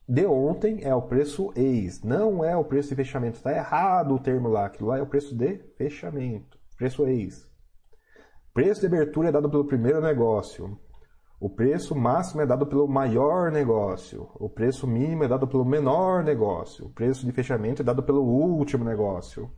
de 0.07 0.27
ontem 0.27 0.81
é 0.83 0.95
o 0.95 1.03
preço 1.03 1.53
ex. 1.57 2.03
Não 2.03 2.45
é 2.45 2.57
o 2.57 2.65
preço 2.65 2.91
de 2.91 2.97
fechamento. 2.97 3.37
Está 3.37 3.53
errado 3.53 4.15
o 4.15 4.19
termo 4.19 4.49
lá. 4.49 4.67
Aquilo 4.67 4.89
lá 4.89 4.99
é 4.99 5.03
o 5.03 5.07
preço 5.07 5.37
de 5.37 5.59
fechamento. 5.77 6.59
Preço 6.77 7.07
ex. 7.07 7.49
Preço 8.53 8.81
de 8.81 8.89
abertura 8.89 9.29
é 9.29 9.33
dado 9.33 9.49
pelo 9.49 9.67
primeiro 9.67 10.01
negócio. 10.01 10.77
O 11.41 11.49
preço 11.49 11.95
máximo 11.95 12.43
é 12.43 12.47
dado 12.47 12.67
pelo 12.67 12.89
maior 12.89 13.53
negócio. 13.53 14.29
O 14.35 14.51
preço 14.51 14.87
mínimo 14.87 15.25
é 15.25 15.29
dado 15.29 15.47
pelo 15.47 15.65
menor 15.65 16.25
negócio. 16.25 16.87
O 16.87 16.93
preço 16.93 17.25
de 17.25 17.33
fechamento 17.33 17.81
é 17.81 17.85
dado 17.85 18.03
pelo 18.03 18.23
último 18.23 18.85
negócio. 18.85 19.51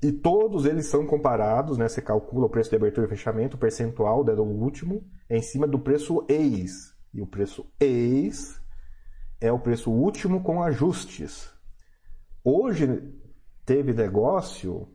E 0.00 0.12
todos 0.12 0.64
eles 0.64 0.86
são 0.86 1.04
comparados, 1.06 1.76
né? 1.76 1.88
Você 1.88 2.00
calcula 2.00 2.46
o 2.46 2.48
preço 2.48 2.70
de 2.70 2.76
abertura 2.76 3.06
e 3.06 3.10
fechamento, 3.10 3.56
o 3.56 3.60
percentual 3.60 4.22
do 4.22 4.42
último, 4.44 5.04
é 5.28 5.36
em 5.36 5.42
cima 5.42 5.66
do 5.66 5.78
preço 5.78 6.24
ex. 6.28 6.94
E 7.12 7.20
o 7.20 7.26
preço 7.26 7.66
ex 7.80 8.60
é 9.40 9.50
o 9.50 9.58
preço 9.58 9.90
último 9.90 10.42
com 10.42 10.62
ajustes. 10.62 11.52
Hoje 12.44 13.12
teve 13.64 13.92
negócio, 13.92 14.88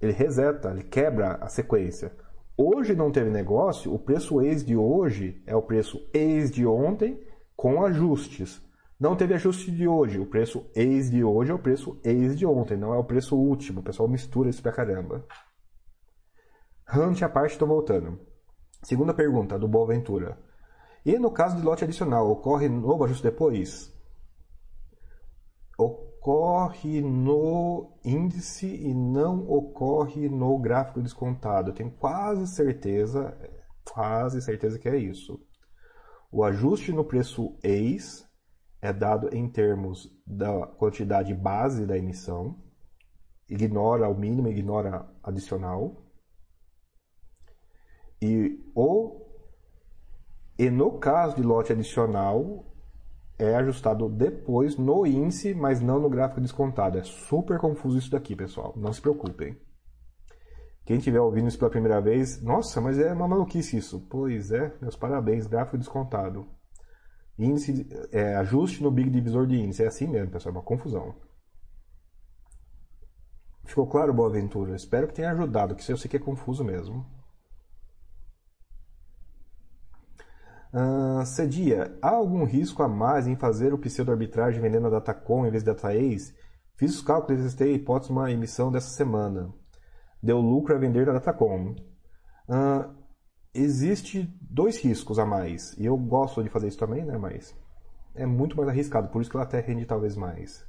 ele 0.00 0.12
reseta, 0.12 0.70
ele 0.70 0.82
quebra 0.82 1.36
a 1.40 1.48
sequência. 1.48 2.14
Hoje 2.58 2.94
não 2.94 3.10
teve 3.10 3.30
negócio, 3.30 3.92
o 3.92 3.98
preço 3.98 4.42
ex 4.42 4.64
de 4.64 4.76
hoje 4.76 5.42
é 5.46 5.56
o 5.56 5.62
preço 5.62 5.98
ex 6.12 6.50
de 6.50 6.66
ontem 6.66 7.20
com 7.56 7.82
ajustes. 7.84 8.62
Não 8.98 9.14
teve 9.14 9.34
ajuste 9.34 9.70
de 9.70 9.86
hoje, 9.86 10.18
o 10.18 10.26
preço 10.26 10.70
ex 10.74 11.10
de 11.10 11.22
hoje 11.22 11.50
é 11.50 11.54
o 11.54 11.58
preço 11.58 12.00
ex 12.02 12.38
de 12.38 12.46
ontem, 12.46 12.76
não 12.76 12.94
é 12.94 12.98
o 12.98 13.04
preço 13.04 13.36
último. 13.36 13.80
O 13.80 13.82
pessoal 13.82 14.08
mistura 14.08 14.48
isso 14.48 14.62
pra 14.62 14.72
caramba. 14.72 15.26
Hunt 16.94 17.22
à 17.22 17.28
parte, 17.28 17.52
estou 17.52 17.68
voltando. 17.68 18.18
Segunda 18.82 19.12
pergunta, 19.12 19.58
do 19.58 19.68
Boaventura. 19.68 20.38
E 21.04 21.18
no 21.18 21.30
caso 21.30 21.56
de 21.56 21.62
lote 21.62 21.84
adicional, 21.84 22.30
ocorre 22.30 22.68
novo 22.68 23.04
ajuste 23.04 23.24
depois? 23.24 23.94
ocorre 26.26 27.00
no 27.00 27.96
índice 28.04 28.66
e 28.66 28.92
não 28.92 29.48
ocorre 29.48 30.28
no 30.28 30.58
gráfico 30.58 31.00
descontado. 31.00 31.70
Eu 31.70 31.74
tenho 31.74 31.90
quase 31.92 32.48
certeza, 32.48 33.36
quase 33.84 34.42
certeza 34.42 34.76
que 34.76 34.88
é 34.88 34.96
isso. 34.96 35.40
O 36.32 36.42
ajuste 36.42 36.92
no 36.92 37.04
preço 37.04 37.56
ex 37.62 38.25
é 38.86 38.92
dado 38.92 39.34
em 39.34 39.48
termos 39.48 40.08
da 40.26 40.66
quantidade 40.66 41.34
base 41.34 41.84
da 41.84 41.98
emissão, 41.98 42.56
ignora 43.48 44.08
o 44.08 44.16
mínimo, 44.16 44.48
ignora 44.48 45.08
adicional. 45.22 46.02
E 48.22 48.64
o 48.74 49.26
e 50.58 50.70
no 50.70 50.98
caso 50.98 51.36
de 51.36 51.42
lote 51.42 51.72
adicional, 51.72 52.64
é 53.38 53.54
ajustado 53.56 54.08
depois 54.08 54.78
no 54.78 55.06
índice, 55.06 55.52
mas 55.52 55.82
não 55.82 56.00
no 56.00 56.08
gráfico 56.08 56.40
descontado. 56.40 56.96
É 56.96 57.02
super 57.02 57.58
confuso 57.58 57.98
isso 57.98 58.10
daqui, 58.10 58.34
pessoal. 58.34 58.72
Não 58.74 58.92
se 58.92 59.00
preocupem. 59.00 59.58
Quem 60.86 60.96
estiver 60.96 61.20
ouvindo 61.20 61.48
isso 61.48 61.58
pela 61.58 61.70
primeira 61.70 62.00
vez, 62.00 62.40
nossa, 62.40 62.80
mas 62.80 62.98
é 62.98 63.12
uma 63.12 63.28
maluquice 63.28 63.76
isso. 63.76 64.06
Pois 64.08 64.50
é, 64.50 64.72
meus 64.80 64.96
parabéns, 64.96 65.46
gráfico 65.46 65.76
descontado. 65.76 66.46
Índice, 67.38 67.86
é, 68.12 68.36
ajuste 68.36 68.82
no 68.82 68.90
Big 68.90 69.10
Divisor 69.10 69.46
de 69.46 69.56
índice. 69.56 69.82
É 69.82 69.86
assim 69.86 70.06
mesmo, 70.06 70.30
pessoal, 70.30 70.54
é 70.54 70.58
uma 70.58 70.64
confusão. 70.64 71.14
Ficou 73.64 73.86
claro, 73.86 74.14
Boaventura? 74.14 74.76
Espero 74.76 75.08
que 75.08 75.14
tenha 75.14 75.32
ajudado, 75.32 75.74
que 75.74 75.90
eu 75.90 75.96
sei 75.96 76.08
que 76.08 76.16
é 76.16 76.20
confuso 76.20 76.64
mesmo. 76.64 77.04
Uh, 80.72 81.24
Cedia, 81.24 81.96
há 82.02 82.10
algum 82.10 82.44
risco 82.44 82.82
a 82.82 82.88
mais 82.88 83.26
em 83.26 83.34
fazer 83.34 83.72
o 83.72 83.78
pseudo-arbitragem 83.78 84.60
vendendo 84.60 84.86
a 84.86 84.90
Datacom 84.90 85.46
em 85.46 85.50
vez 85.50 85.62
da 85.62 85.72
DataAce? 85.72 86.34
Fiz 86.76 86.94
os 86.94 87.02
cálculos 87.02 87.40
e 87.40 87.44
testei 87.44 87.72
a 87.72 87.76
hipótese 87.76 88.12
de 88.12 88.18
uma 88.18 88.30
emissão 88.30 88.70
dessa 88.70 88.90
semana. 88.90 89.52
Deu 90.22 90.38
lucro 90.38 90.74
a 90.74 90.78
vender 90.78 91.08
a 91.08 91.14
Datacom. 91.14 91.74
Uh, 92.48 92.94
existe 93.56 94.22
dois 94.40 94.78
riscos 94.78 95.18
a 95.18 95.26
mais. 95.26 95.72
E 95.78 95.86
eu 95.86 95.96
gosto 95.96 96.42
de 96.42 96.50
fazer 96.50 96.68
isso 96.68 96.78
também, 96.78 97.04
né? 97.04 97.16
Mas 97.18 97.54
é 98.14 98.26
muito 98.26 98.56
mais 98.56 98.68
arriscado, 98.68 99.08
por 99.08 99.20
isso 99.20 99.30
que 99.30 99.36
ela 99.36 99.44
até 99.44 99.60
rende 99.60 99.86
talvez 99.86 100.16
mais. 100.16 100.66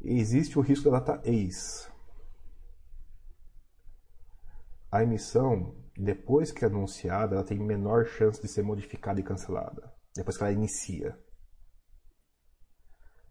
Existe 0.00 0.58
o 0.58 0.62
risco 0.62 0.90
da 0.90 1.00
data 1.00 1.20
Ace. 1.28 1.88
A 4.90 5.02
emissão 5.02 5.74
depois 5.98 6.52
que 6.52 6.64
é 6.64 6.68
anunciada, 6.68 7.34
ela 7.34 7.44
tem 7.44 7.58
menor 7.58 8.06
chance 8.06 8.40
de 8.40 8.46
ser 8.46 8.62
modificada 8.62 9.18
e 9.18 9.24
cancelada. 9.24 9.92
Depois 10.14 10.36
que 10.36 10.44
ela 10.44 10.52
inicia. 10.52 11.18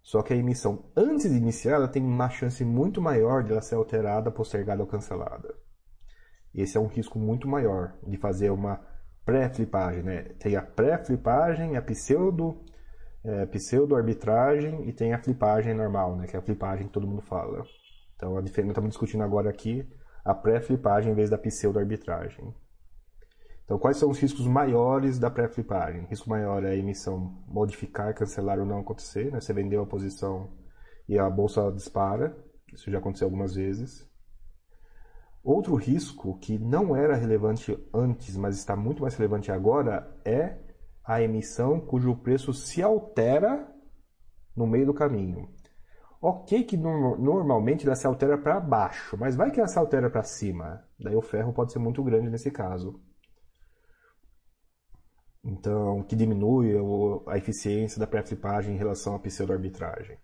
Só 0.03 0.21
que 0.21 0.33
a 0.33 0.35
emissão 0.35 0.91
antes 0.95 1.31
de 1.31 1.37
iniciar, 1.37 1.75
ela 1.75 1.87
tem 1.87 2.03
uma 2.03 2.29
chance 2.29 2.63
muito 2.65 3.01
maior 3.01 3.43
de 3.43 3.53
ela 3.53 3.61
ser 3.61 3.75
alterada, 3.75 4.31
postergada 4.31 4.81
ou 4.81 4.87
cancelada. 4.87 5.55
Esse 6.57 6.77
é 6.77 6.79
um 6.79 6.87
risco 6.87 7.19
muito 7.19 7.47
maior 7.47 7.93
de 8.05 8.17
fazer 8.17 8.49
uma 8.49 8.81
pré-flipagem. 9.23 10.01
Né? 10.01 10.23
Tem 10.39 10.55
a 10.55 10.61
pré-flipagem, 10.61 11.77
a 11.77 11.81
pseudo, 11.81 12.59
é, 13.23 13.45
pseudo-arbitragem 13.45 14.89
e 14.89 14.91
tem 14.91 15.13
a 15.13 15.21
flipagem 15.21 15.73
normal, 15.73 16.15
né? 16.15 16.25
que 16.25 16.35
é 16.35 16.39
a 16.39 16.41
flipagem 16.41 16.87
que 16.87 16.93
todo 16.93 17.07
mundo 17.07 17.21
fala. 17.21 17.63
Então, 18.15 18.35
a 18.35 18.41
diferença, 18.41 18.71
estamos 18.71 18.89
discutindo 18.89 19.23
agora 19.23 19.49
aqui 19.49 19.87
a 20.25 20.33
pré-flipagem 20.33 21.11
em 21.11 21.15
vez 21.15 21.29
da 21.29 21.37
pseudo-arbitragem. 21.37 22.53
Então, 23.63 23.77
quais 23.77 23.97
são 23.97 24.09
os 24.09 24.17
riscos 24.17 24.47
maiores 24.47 25.19
da 25.19 25.29
pré-flipagem? 25.29 26.05
Risco 26.05 26.29
maior 26.29 26.63
é 26.63 26.69
a 26.69 26.75
emissão 26.75 27.43
modificar, 27.47 28.15
cancelar 28.15 28.59
ou 28.59 28.65
não 28.65 28.79
acontecer. 28.79 29.29
Né? 29.29 29.41
Você 29.41 29.53
vendeu 29.53 29.83
a 29.83 29.85
posição 29.85 30.49
e 31.07 31.19
a 31.19 31.29
bolsa 31.29 31.69
dispara. 31.71 32.35
Isso 32.73 32.89
já 32.89 32.97
aconteceu 32.97 33.27
algumas 33.27 33.55
vezes. 33.55 34.09
Outro 35.47 35.75
risco 35.75 36.37
que 36.39 36.59
não 36.59 36.93
era 36.93 37.15
relevante 37.15 37.73
antes, 37.93 38.35
mas 38.35 38.57
está 38.57 38.75
muito 38.75 39.01
mais 39.01 39.15
relevante 39.15 39.49
agora, 39.49 40.13
é 40.25 40.57
a 41.01 41.21
emissão 41.21 41.79
cujo 41.79 42.17
preço 42.17 42.53
se 42.53 42.83
altera 42.83 43.65
no 44.53 44.67
meio 44.67 44.87
do 44.87 44.93
caminho. 44.93 45.47
Ok 46.21 46.65
que 46.65 46.75
no, 46.75 47.17
normalmente 47.17 47.85
ela 47.85 47.95
se 47.95 48.05
altera 48.05 48.37
para 48.37 48.59
baixo, 48.59 49.15
mas 49.17 49.37
vai 49.37 49.49
que 49.49 49.61
ela 49.61 49.69
se 49.69 49.79
altera 49.79 50.09
para 50.09 50.21
cima. 50.21 50.83
Daí 50.99 51.15
o 51.15 51.21
ferro 51.21 51.53
pode 51.53 51.71
ser 51.71 51.79
muito 51.79 52.03
grande 52.03 52.29
nesse 52.29 52.51
caso. 52.51 52.99
Então, 55.41 56.03
que 56.03 56.17
diminui 56.17 56.73
a 57.25 57.37
eficiência 57.37 57.97
da 58.01 58.05
pré-flipagem 58.05 58.75
em 58.75 58.77
relação 58.77 59.15
à 59.15 59.19
pseudo-arbitragem. 59.19 60.17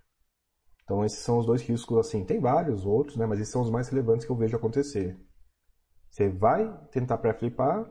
Então, 0.84 1.04
esses 1.06 1.20
são 1.20 1.40
os 1.40 1.46
dois 1.46 1.62
riscos, 1.62 1.98
assim, 1.98 2.26
tem 2.26 2.40
vários 2.40 2.86
outros, 2.86 3.18
né, 3.18 3.26
mas 3.26 3.40
esses 3.40 3.52
são 3.52 3.62
os 3.62 3.70
mais 3.70 3.88
relevantes 3.90 4.26
que 4.26 4.32
eu 4.32 4.36
vejo 4.36 4.56
acontecer. 4.56 5.18
Você 6.10 6.30
vai 6.30 6.72
tentar 6.92 7.18
pré-flipar 7.18 7.90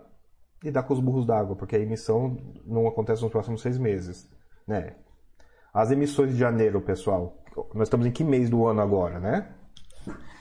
e 0.63 0.71
dá 0.71 0.83
com 0.83 0.95
os 0.95 1.01
burros 1.01 1.27
d'água, 1.27 1.57
porque 1.57 1.75
a 1.75 1.81
emissão 1.81 2.37
não 2.65 2.87
acontece 2.87 3.23
nos 3.23 3.33
próximos 3.33 3.63
seis 3.63 3.79
meses, 3.79 4.31
né? 4.67 4.97
As 5.75 5.91
emissões 5.91 6.33
de 6.33 6.39
janeiro, 6.39 6.81
pessoal, 6.83 7.43
nós 7.75 7.89
estamos 7.89 8.07
em 8.07 8.13
que 8.13 8.23
mês 8.23 8.49
do 8.49 8.67
ano 8.67 8.81
agora, 8.81 9.19
né? 9.19 9.55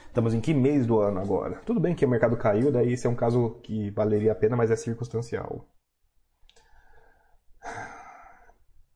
Estamos 0.06 0.34
em 0.34 0.40
que 0.40 0.52
mês 0.52 0.86
do 0.86 1.00
ano 1.00 1.18
agora? 1.18 1.60
Tudo 1.64 1.80
bem 1.80 1.94
que 1.94 2.04
o 2.04 2.08
mercado 2.08 2.36
caiu, 2.36 2.70
daí 2.70 2.92
esse 2.92 3.06
é 3.06 3.10
um 3.10 3.14
caso 3.16 3.58
que 3.62 3.90
valeria 3.90 4.32
a 4.32 4.34
pena, 4.34 4.54
mas 4.54 4.70
é 4.70 4.76
circunstancial. 4.76 5.66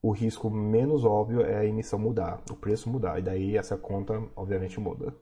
O 0.06 0.12
risco 0.12 0.48
menos 0.48 1.04
óbvio 1.04 1.40
é 1.40 1.56
a 1.56 1.64
emissão 1.64 1.98
mudar, 1.98 2.40
o 2.48 2.54
preço 2.54 2.88
mudar, 2.88 3.18
e 3.18 3.22
daí 3.22 3.56
essa 3.56 3.76
conta 3.76 4.22
obviamente 4.36 4.78
muda. 4.78 5.12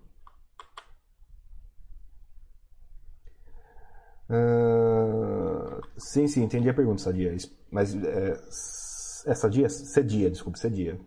Uh, 4.28 5.81
sim, 5.97 6.28
sim, 6.28 6.43
entendi 6.44 6.69
a 6.69 6.74
pergunta, 6.74 7.01
Sadia. 7.01 7.35
Mas 7.70 7.94
é, 7.94 8.32
é 9.27 9.35
Sadia? 9.35 9.70
Cedia, 9.70 10.31
desculpe, 10.31 10.59
Cedia. 10.59 11.01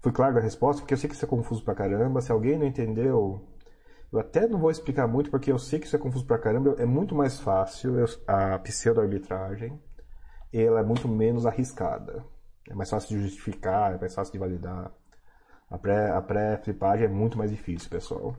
Fui 0.00 0.12
claro 0.12 0.36
da 0.36 0.40
resposta, 0.40 0.80
porque 0.80 0.94
eu 0.94 0.98
sei 0.98 1.08
que 1.08 1.16
isso 1.16 1.24
é 1.24 1.28
confuso 1.28 1.64
pra 1.64 1.74
caramba. 1.74 2.20
Se 2.20 2.30
alguém 2.30 2.56
não 2.56 2.66
entendeu, 2.66 3.44
eu 4.12 4.20
até 4.20 4.46
não 4.46 4.60
vou 4.60 4.70
explicar 4.70 5.08
muito, 5.08 5.28
porque 5.28 5.50
eu 5.50 5.58
sei 5.58 5.80
que 5.80 5.86
isso 5.86 5.96
é 5.96 5.98
confuso 5.98 6.24
pra 6.24 6.38
caramba. 6.38 6.76
É 6.78 6.86
muito 6.86 7.16
mais 7.16 7.40
fácil 7.40 7.96
a 8.28 8.60
pseudo-arbitragem. 8.60 9.76
Ela 10.52 10.80
é 10.80 10.84
muito 10.84 11.08
menos 11.08 11.46
arriscada. 11.46 12.24
É 12.68 12.74
mais 12.74 12.90
fácil 12.90 13.16
de 13.16 13.22
justificar, 13.24 13.94
é 13.94 13.98
mais 13.98 14.14
fácil 14.14 14.32
de 14.32 14.38
validar. 14.38 14.92
A 15.70 15.78
pré-flipagem 15.78 17.06
pré 17.06 17.14
é 17.14 17.16
muito 17.16 17.36
mais 17.38 17.50
difícil, 17.50 17.90
pessoal. 17.90 18.36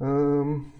Hum, 0.00 0.70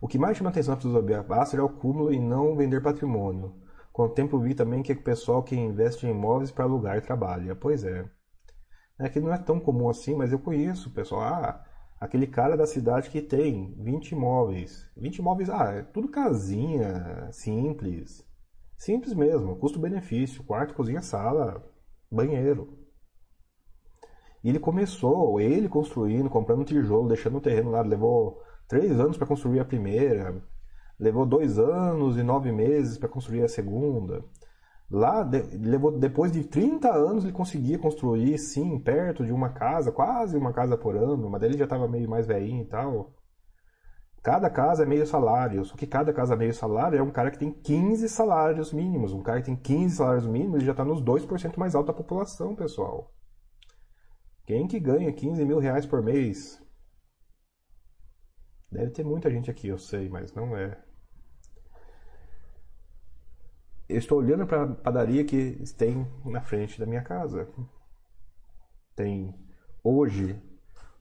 o 0.00 0.08
que 0.08 0.18
mais 0.18 0.36
chama 0.36 0.50
atenção 0.50 0.74
na 0.74 0.80
filosofia 0.80 1.22
Baster 1.22 1.60
é 1.60 1.62
o 1.62 1.68
cúmulo 1.68 2.12
e 2.12 2.18
não 2.18 2.56
vender 2.56 2.82
patrimônio. 2.82 3.54
Com 3.92 4.04
o 4.04 4.08
tempo 4.08 4.38
vi 4.38 4.54
também 4.54 4.82
que 4.82 4.92
o 4.92 5.02
pessoal 5.02 5.42
que 5.42 5.56
investe 5.56 6.06
em 6.06 6.10
imóveis 6.10 6.50
para 6.50 6.64
alugar 6.64 7.00
trabalha. 7.00 7.54
Pois 7.56 7.82
é. 7.84 8.04
É 8.98 9.08
que 9.08 9.20
não 9.20 9.32
é 9.32 9.38
tão 9.38 9.58
comum 9.60 9.88
assim, 9.88 10.14
mas 10.14 10.32
eu 10.32 10.38
conheço, 10.38 10.90
pessoal. 10.92 11.22
Ah, 11.22 11.64
aquele 12.00 12.26
cara 12.26 12.56
da 12.56 12.66
cidade 12.66 13.10
que 13.10 13.22
tem 13.22 13.74
20 13.78 14.12
imóveis. 14.12 14.90
20 14.96 15.18
imóveis, 15.18 15.48
ah, 15.50 15.72
é 15.72 15.82
tudo 15.82 16.08
casinha, 16.08 17.30
simples. 17.32 18.25
Simples 18.76 19.14
mesmo, 19.14 19.56
custo-benefício, 19.56 20.44
quarto, 20.44 20.74
cozinha, 20.74 21.00
sala, 21.00 21.64
banheiro. 22.10 22.78
E 24.44 24.48
ele 24.48 24.58
começou, 24.60 25.40
ele 25.40 25.68
construindo, 25.68 26.30
comprando 26.30 26.64
tijolo, 26.64 27.08
deixando 27.08 27.38
o 27.38 27.40
terreno 27.40 27.70
lá, 27.70 27.80
levou 27.80 28.40
três 28.68 29.00
anos 29.00 29.16
para 29.16 29.26
construir 29.26 29.60
a 29.60 29.64
primeira, 29.64 30.40
levou 31.00 31.26
dois 31.26 31.58
anos 31.58 32.16
e 32.16 32.22
nove 32.22 32.52
meses 32.52 32.98
para 32.98 33.08
construir 33.08 33.42
a 33.42 33.48
segunda. 33.48 34.24
Lá, 34.88 35.24
de, 35.24 35.40
levou, 35.56 35.98
depois 35.98 36.30
de 36.30 36.44
30 36.44 36.92
anos, 36.94 37.24
ele 37.24 37.32
conseguia 37.32 37.78
construir, 37.78 38.38
sim, 38.38 38.78
perto 38.78 39.24
de 39.24 39.32
uma 39.32 39.48
casa, 39.48 39.90
quase 39.90 40.36
uma 40.36 40.52
casa 40.52 40.76
por 40.76 40.96
ano, 40.96 41.28
mas 41.28 41.42
ele 41.42 41.58
já 41.58 41.64
estava 41.64 41.88
meio 41.88 42.08
mais 42.08 42.26
velhinho 42.26 42.62
e 42.62 42.66
tal. 42.66 43.15
Cada 44.26 44.50
casa 44.50 44.82
é 44.82 44.86
meio 44.86 45.06
salário, 45.06 45.64
só 45.64 45.76
que 45.76 45.86
cada 45.86 46.12
casa 46.12 46.34
meio 46.34 46.52
salário 46.52 46.98
é 46.98 47.00
um 47.00 47.12
cara 47.12 47.30
que 47.30 47.38
tem 47.38 47.52
15 47.52 48.08
salários 48.08 48.72
mínimos. 48.72 49.12
Um 49.12 49.22
cara 49.22 49.38
que 49.38 49.46
tem 49.46 49.54
15 49.54 49.98
salários 49.98 50.26
mínimos 50.26 50.64
já 50.64 50.72
está 50.72 50.84
nos 50.84 51.00
2% 51.00 51.56
mais 51.56 51.76
alto 51.76 51.86
da 51.86 51.92
população, 51.92 52.56
pessoal. 52.56 53.14
Quem 54.44 54.66
que 54.66 54.80
ganha 54.80 55.12
15 55.12 55.44
mil 55.44 55.60
reais 55.60 55.86
por 55.86 56.02
mês? 56.02 56.60
Deve 58.68 58.90
ter 58.90 59.04
muita 59.04 59.30
gente 59.30 59.48
aqui, 59.48 59.68
eu 59.68 59.78
sei, 59.78 60.08
mas 60.08 60.34
não 60.34 60.56
é. 60.56 60.76
Eu 63.88 63.98
estou 63.98 64.18
olhando 64.18 64.44
para 64.44 64.64
a 64.64 64.74
padaria 64.74 65.24
que 65.24 65.62
tem 65.78 66.04
na 66.24 66.40
frente 66.40 66.80
da 66.80 66.86
minha 66.86 67.04
casa. 67.04 67.48
Tem 68.96 69.32
hoje 69.84 70.36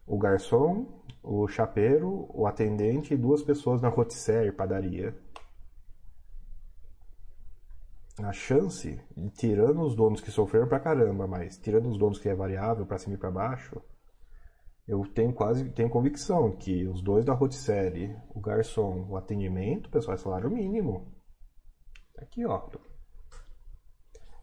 o 0.06 0.16
garçom, 0.16 1.04
o 1.26 1.48
chapeiro, 1.48 2.28
o 2.34 2.46
atendente 2.46 3.14
e 3.14 3.18
duas 3.18 3.42
pessoas 3.42 3.82
na 3.82 3.90
rotisserie 3.90 4.52
padaria. 4.52 5.16
A 8.20 8.32
chance, 8.32 9.02
tirando 9.36 9.82
os 9.82 9.96
donos 9.96 10.22
que 10.22 10.32
sofreram 10.32 10.68
pra 10.68 10.80
caramba, 10.80 11.28
mas 11.28 11.58
tirando 11.58 11.90
os 11.90 11.98
donos 11.98 12.20
que 12.20 12.30
é 12.30 12.36
variável 12.36 12.86
para 12.86 12.98
cima 12.98 13.16
e 13.16 13.18
para 13.18 13.32
baixo, 13.32 13.82
eu 14.88 15.04
tenho 15.14 15.34
quase 15.34 15.68
tenho 15.72 15.90
convicção 15.90 16.56
que 16.56 16.88
os 16.88 17.02
dois 17.02 17.26
da 17.26 17.34
rotisserie, 17.34 18.16
o 18.34 18.40
garçom, 18.40 19.08
o 19.10 19.18
atendimento, 19.18 19.90
pessoal 19.90 20.16
é 20.16 20.18
salário 20.18 20.50
mínimo. 20.50 21.12
Aqui, 22.18 22.46
ó. 22.46 22.70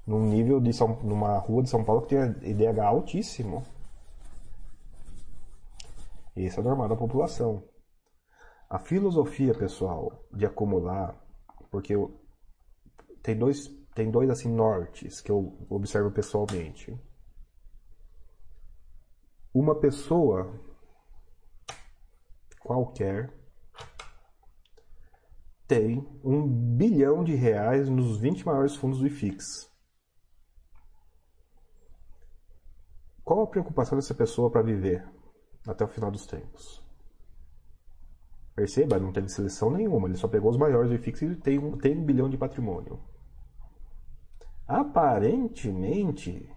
Num 0.06 0.26
nível 0.26 0.60
de 0.60 0.72
São, 0.72 1.00
numa 1.02 1.38
rua 1.38 1.62
de 1.62 1.70
São 1.70 1.84
Paulo 1.84 2.02
que 2.02 2.08
tem 2.08 2.50
IDH 2.50 2.80
altíssimo. 2.80 3.62
Esse 6.34 6.58
é 6.58 6.60
o 6.60 6.64
normal 6.64 6.88
da 6.88 6.96
população. 6.96 7.68
A 8.68 8.78
filosofia, 8.78 9.54
pessoal, 9.54 10.24
de 10.32 10.46
acumular, 10.46 11.14
porque 11.70 11.94
eu, 11.94 12.20
tem 13.22 13.36
dois 13.36 13.68
tem 13.94 14.10
dois 14.10 14.30
assim 14.30 14.50
nortes 14.50 15.20
que 15.20 15.30
eu 15.30 15.66
observo 15.68 16.10
pessoalmente 16.10 16.98
uma 19.54 19.78
pessoa 19.78 20.58
qualquer 22.60 23.30
tem 25.68 26.06
um 26.24 26.46
bilhão 26.76 27.22
de 27.22 27.34
reais 27.34 27.88
nos 27.88 28.18
20 28.18 28.44
maiores 28.46 28.76
fundos 28.76 28.98
do 28.98 29.06
IFIX. 29.06 29.70
Qual 33.24 33.42
a 33.42 33.46
preocupação 33.46 33.96
dessa 33.96 34.14
pessoa 34.14 34.50
para 34.50 34.62
viver 34.62 35.06
até 35.66 35.84
o 35.84 35.88
final 35.88 36.10
dos 36.10 36.26
tempos? 36.26 36.82
Perceba, 38.54 38.98
não 38.98 39.12
teve 39.12 39.28
seleção 39.28 39.70
nenhuma, 39.70 40.08
ele 40.08 40.16
só 40.16 40.28
pegou 40.28 40.50
os 40.50 40.58
maiores 40.58 40.90
do 40.90 40.96
IFIX 40.96 41.22
e 41.22 41.36
tem 41.36 41.58
um, 41.58 41.76
tem 41.78 41.96
um 41.96 42.04
bilhão 42.04 42.28
de 42.28 42.36
patrimônio. 42.36 43.00
Aparentemente, 44.66 46.48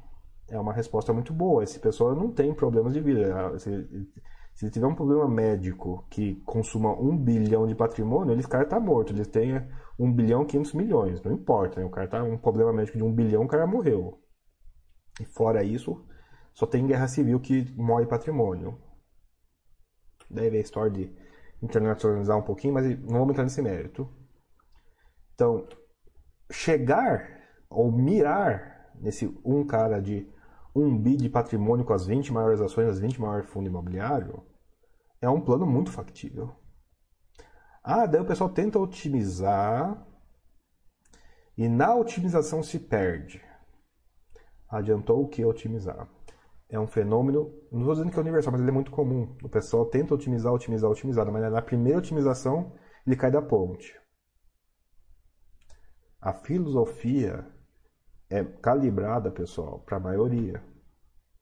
é 0.50 0.60
uma 0.60 0.74
resposta 0.74 1.12
muito 1.12 1.34
boa. 1.34 1.64
Esse 1.64 1.80
pessoal 1.80 2.16
não 2.16 2.32
tem 2.32 2.54
problemas 2.54 2.94
de 2.94 3.02
vida. 3.02 3.58
Se, 3.60 3.88
se 4.54 4.70
tiver 4.70 4.88
um 4.88 4.96
problema 4.96 5.28
médico 5.28 6.06
que 6.10 6.36
consuma 6.46 6.92
um 6.94 7.18
bilhão 7.18 7.66
de 7.68 7.76
patrimônio, 7.76 8.38
esse 8.38 8.48
cara 8.48 8.64
está 8.64 8.80
morto. 8.80 9.12
Ele 9.12 9.26
tem 9.26 9.66
um 9.98 10.12
bilhão 10.12 10.44
e 10.44 10.46
500 10.46 10.74
milhões. 10.74 11.22
Não 11.24 11.34
importa. 11.34 11.80
Né? 11.80 11.86
O 11.86 11.90
cara 11.90 12.08
tá 12.08 12.24
um 12.24 12.38
problema 12.38 12.72
médico 12.72 12.98
de 12.98 13.04
um 13.04 13.14
bilhão, 13.14 13.44
o 13.44 13.48
cara 13.48 13.66
morreu. 13.66 14.20
E 15.20 15.26
fora 15.26 15.64
isso, 15.64 16.06
só 16.54 16.66
tem 16.66 16.86
guerra 16.86 17.08
civil 17.08 17.40
que 17.40 17.74
morre 17.76 18.06
patrimônio. 18.06 18.78
Deve 20.30 20.58
a 20.58 20.62
história 20.62 20.92
de 20.92 21.16
internacionalizar 21.62 22.38
um 22.38 22.44
pouquinho, 22.44 22.74
mas 22.74 22.86
não 23.02 23.20
vamos 23.20 23.32
entrar 23.32 23.44
nesse 23.44 23.62
mérito. 23.62 24.10
Então, 25.34 25.68
chegar 26.52 27.42
ou 27.70 27.92
mirar 27.92 28.92
nesse 28.96 29.28
um 29.44 29.66
cara 29.66 30.02
de 30.02 30.28
um 30.76 30.98
bi 30.98 31.16
de 31.16 31.30
patrimônio 31.30 31.86
com 31.86 31.94
as 31.94 32.06
20 32.06 32.34
maiores 32.34 32.62
ações, 32.62 32.90
as 32.90 33.00
20 33.00 33.22
maiores 33.22 33.50
fundos 33.50 33.70
imobiliários, 33.70 34.36
é 35.22 35.30
um 35.30 35.42
plano 35.42 35.66
muito 35.66 35.92
factível. 35.92 36.54
Ah, 37.84 38.06
daí 38.06 38.22
o 38.22 38.26
pessoal 38.26 38.50
tenta 38.50 38.80
otimizar 38.80 40.06
e 41.58 41.70
na 41.70 41.96
otimização 41.96 42.62
se 42.62 42.80
perde. 42.80 43.42
Adiantou 44.68 45.24
o 45.24 45.28
que 45.28 45.46
otimizar? 45.46 46.10
É 46.68 46.80
um 46.80 46.88
fenômeno, 46.88 47.54
não 47.76 47.82
estou 47.82 47.96
dizendo 47.96 48.12
que 48.12 48.18
é 48.18 48.22
universal, 48.22 48.52
mas 48.52 48.62
ele 48.62 48.70
é 48.70 48.74
muito 48.74 48.92
comum. 48.92 49.36
O 49.44 49.50
pessoal 49.50 49.86
tenta 49.86 50.14
otimizar, 50.14 50.54
otimizar, 50.54 50.90
otimizar, 50.90 51.32
mas 51.32 51.52
na 51.52 51.62
primeira 51.62 52.00
otimização 52.00 52.74
ele 53.06 53.16
cai 53.16 53.30
da 53.30 53.42
ponte. 53.42 53.94
A 56.22 56.34
filosofia 56.34 57.46
é 58.30 58.44
calibrada, 58.44 59.30
pessoal, 59.30 59.80
para 59.86 59.98
a 59.98 60.00
maioria. 60.00 60.64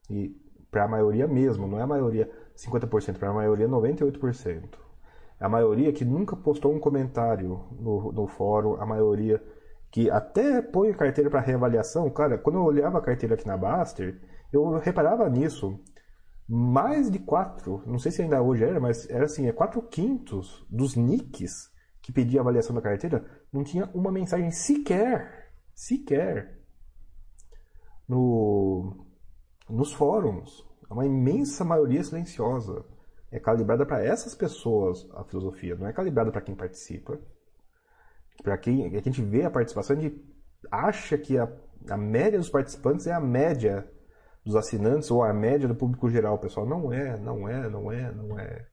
E 0.09 0.35
para 0.69 0.85
a 0.85 0.87
maioria 0.87 1.27
mesmo, 1.27 1.67
não 1.67 1.79
é 1.79 1.83
a 1.83 1.87
maioria 1.87 2.29
50%, 2.55 3.17
para 3.17 3.29
a 3.29 3.33
maioria 3.33 3.67
98%. 3.67 4.77
A 5.39 5.47
maioria 5.47 5.93
que 5.93 6.03
nunca 6.03 6.35
postou 6.35 6.73
um 6.73 6.79
comentário 6.79 7.67
no, 7.79 8.11
no 8.11 8.27
fórum, 8.27 8.75
a 8.81 8.85
maioria 8.85 9.41
que 9.91 10.09
até 10.09 10.61
põe 10.61 10.89
a 10.89 10.95
carteira 10.95 11.29
para 11.29 11.39
reavaliação. 11.39 12.09
Cara, 12.09 12.37
quando 12.37 12.57
eu 12.57 12.63
olhava 12.63 12.97
a 12.97 13.01
carteira 13.01 13.35
aqui 13.35 13.45
na 13.45 13.55
Baster, 13.55 14.19
eu 14.51 14.79
reparava 14.79 15.29
nisso. 15.29 15.79
Mais 16.47 17.09
de 17.09 17.19
quatro, 17.19 17.81
não 17.85 17.97
sei 17.97 18.11
se 18.11 18.21
ainda 18.21 18.41
hoje 18.41 18.63
era, 18.63 18.79
mas 18.79 19.09
era 19.09 19.25
assim, 19.25 19.47
é 19.47 19.51
quatro 19.51 19.81
quintos 19.81 20.65
dos 20.69 20.95
nicks 20.95 21.71
que 22.01 22.11
pedia 22.11 22.41
avaliação 22.41 22.75
da 22.75 22.81
carteira 22.81 23.25
não 23.51 23.63
tinha 23.63 23.89
uma 23.93 24.11
mensagem 24.11 24.51
sequer, 24.51 25.53
sequer 25.73 26.59
no, 28.07 29.05
nos 29.69 29.93
fóruns. 29.93 30.67
É 30.89 30.93
uma 30.93 31.05
imensa 31.05 31.63
maioria 31.63 32.03
silenciosa. 32.03 32.83
É 33.31 33.39
calibrada 33.39 33.85
para 33.85 34.03
essas 34.03 34.35
pessoas 34.35 35.09
a 35.13 35.23
filosofia, 35.23 35.75
não 35.75 35.87
é 35.87 35.93
calibrada 35.93 36.31
para 36.31 36.41
quem 36.41 36.55
participa. 36.55 37.19
Para 38.43 38.57
quem 38.57 38.85
a 38.85 39.01
gente 39.01 39.21
vê 39.21 39.43
a 39.43 39.49
participação, 39.49 39.95
a 39.95 39.99
gente 39.99 40.21
acha 40.69 41.17
que 41.17 41.37
a, 41.37 41.51
a 41.89 41.97
média 41.97 42.37
dos 42.37 42.49
participantes 42.49 43.07
é 43.07 43.13
a 43.13 43.19
média 43.19 43.89
dos 44.45 44.55
assinantes 44.55 45.09
ou 45.11 45.23
a 45.23 45.33
média 45.33 45.67
do 45.67 45.75
público 45.75 46.09
geral, 46.09 46.37
pessoal. 46.39 46.65
Não 46.65 46.91
é, 46.91 47.17
não 47.17 47.47
é, 47.47 47.69
não 47.69 47.91
é, 47.91 48.11
não 48.11 48.39
é. 48.39 48.67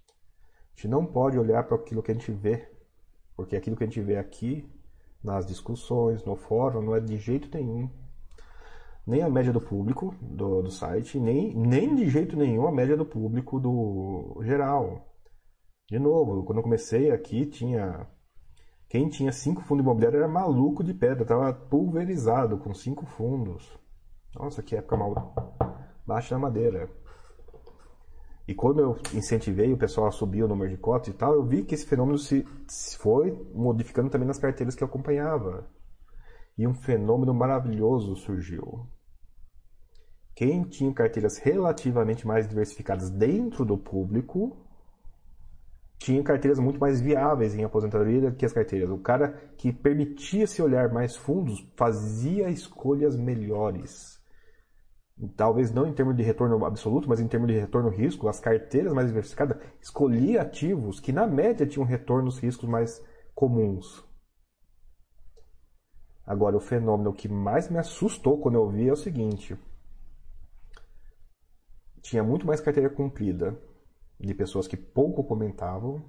A 0.00 0.76
gente 0.76 0.88
não 0.88 1.06
pode 1.06 1.38
olhar 1.38 1.64
para 1.64 1.76
aquilo 1.76 2.02
que 2.02 2.10
a 2.10 2.14
gente 2.14 2.30
vê, 2.30 2.70
porque 3.36 3.56
aquilo 3.56 3.76
que 3.76 3.84
a 3.84 3.86
gente 3.86 4.00
vê 4.00 4.16
aqui, 4.16 4.70
nas 5.22 5.46
discussões, 5.46 6.24
no 6.24 6.36
fórum, 6.36 6.82
não 6.82 6.94
é 6.94 7.00
de 7.00 7.16
jeito 7.16 7.48
nenhum 7.56 7.90
nem 9.08 9.22
a 9.22 9.30
média 9.30 9.50
do 9.50 9.60
público 9.60 10.14
do, 10.20 10.60
do 10.60 10.70
site, 10.70 11.18
nem, 11.18 11.56
nem 11.56 11.94
de 11.94 12.10
jeito 12.10 12.36
nenhum 12.36 12.66
a 12.66 12.70
média 12.70 12.94
do 12.94 13.06
público 13.06 13.58
do 13.58 14.38
geral. 14.42 15.08
De 15.88 15.98
novo, 15.98 16.44
quando 16.44 16.58
eu 16.58 16.62
comecei 16.62 17.10
aqui, 17.10 17.46
tinha. 17.46 18.06
Quem 18.86 19.08
tinha 19.08 19.32
cinco 19.32 19.62
fundos 19.62 19.82
imobiliários 19.82 20.20
era 20.20 20.30
maluco 20.30 20.84
de 20.84 20.92
pedra, 20.92 21.22
estava 21.22 21.52
pulverizado 21.54 22.58
com 22.58 22.74
cinco 22.74 23.06
fundos. 23.06 23.78
Nossa, 24.34 24.62
que 24.62 24.76
época 24.76 24.96
mal. 24.96 25.34
Baixa 26.06 26.34
na 26.34 26.40
madeira. 26.40 26.88
E 28.48 28.54
quando 28.54 28.80
eu 28.80 28.96
incentivei 29.12 29.70
o 29.72 29.76
pessoal 29.76 30.06
a 30.06 30.10
subir 30.10 30.42
o 30.42 30.48
número 30.48 30.70
de 30.70 30.78
cotas 30.78 31.08
e 31.08 31.16
tal, 31.16 31.34
eu 31.34 31.44
vi 31.44 31.64
que 31.64 31.74
esse 31.74 31.84
fenômeno 31.84 32.16
se, 32.16 32.46
se 32.66 32.96
foi 32.96 33.30
modificando 33.54 34.08
também 34.08 34.26
nas 34.26 34.38
carteiras 34.38 34.74
que 34.74 34.82
eu 34.82 34.88
acompanhava. 34.88 35.68
E 36.56 36.66
um 36.66 36.72
fenômeno 36.72 37.34
maravilhoso 37.34 38.16
surgiu. 38.16 38.88
Quem 40.34 40.62
tinha 40.62 40.94
carteiras 40.94 41.36
relativamente 41.36 42.26
mais 42.26 42.48
diversificadas 42.48 43.10
dentro 43.10 43.66
do 43.66 43.76
público 43.76 44.56
tinha 45.98 46.22
carteiras 46.22 46.58
muito 46.58 46.78
mais 46.78 47.00
viáveis 47.00 47.54
em 47.54 47.64
aposentadoria 47.64 48.30
do 48.30 48.36
que 48.36 48.46
as 48.46 48.52
carteiras. 48.52 48.88
O 48.88 48.98
cara 48.98 49.32
que 49.58 49.72
permitia 49.72 50.46
se 50.46 50.62
olhar 50.62 50.90
mais 50.90 51.16
fundos 51.16 51.68
fazia 51.76 52.48
escolhas 52.48 53.16
melhores. 53.16 54.17
Talvez 55.36 55.72
não 55.72 55.86
em 55.86 55.92
termos 55.92 56.16
de 56.16 56.22
retorno 56.22 56.64
absoluto, 56.64 57.08
mas 57.08 57.18
em 57.18 57.26
termos 57.26 57.48
de 57.48 57.58
retorno 57.58 57.88
risco, 57.88 58.28
as 58.28 58.38
carteiras 58.38 58.92
mais 58.92 59.08
diversificadas 59.08 59.58
escolhia 59.80 60.42
ativos 60.42 61.00
que 61.00 61.12
na 61.12 61.26
média 61.26 61.66
tinham 61.66 61.84
retornos 61.84 62.38
riscos 62.38 62.68
mais 62.68 63.04
comuns. 63.34 64.06
Agora, 66.24 66.56
o 66.56 66.60
fenômeno 66.60 67.12
que 67.12 67.28
mais 67.28 67.68
me 67.68 67.78
assustou 67.78 68.38
quando 68.38 68.54
eu 68.54 68.68
vi 68.68 68.88
é 68.88 68.92
o 68.92 68.96
seguinte: 68.96 69.58
tinha 72.00 72.22
muito 72.22 72.46
mais 72.46 72.60
carteira 72.60 72.88
cumprida 72.88 73.58
de 74.20 74.34
pessoas 74.34 74.68
que 74.68 74.76
pouco 74.76 75.24
comentavam 75.24 76.04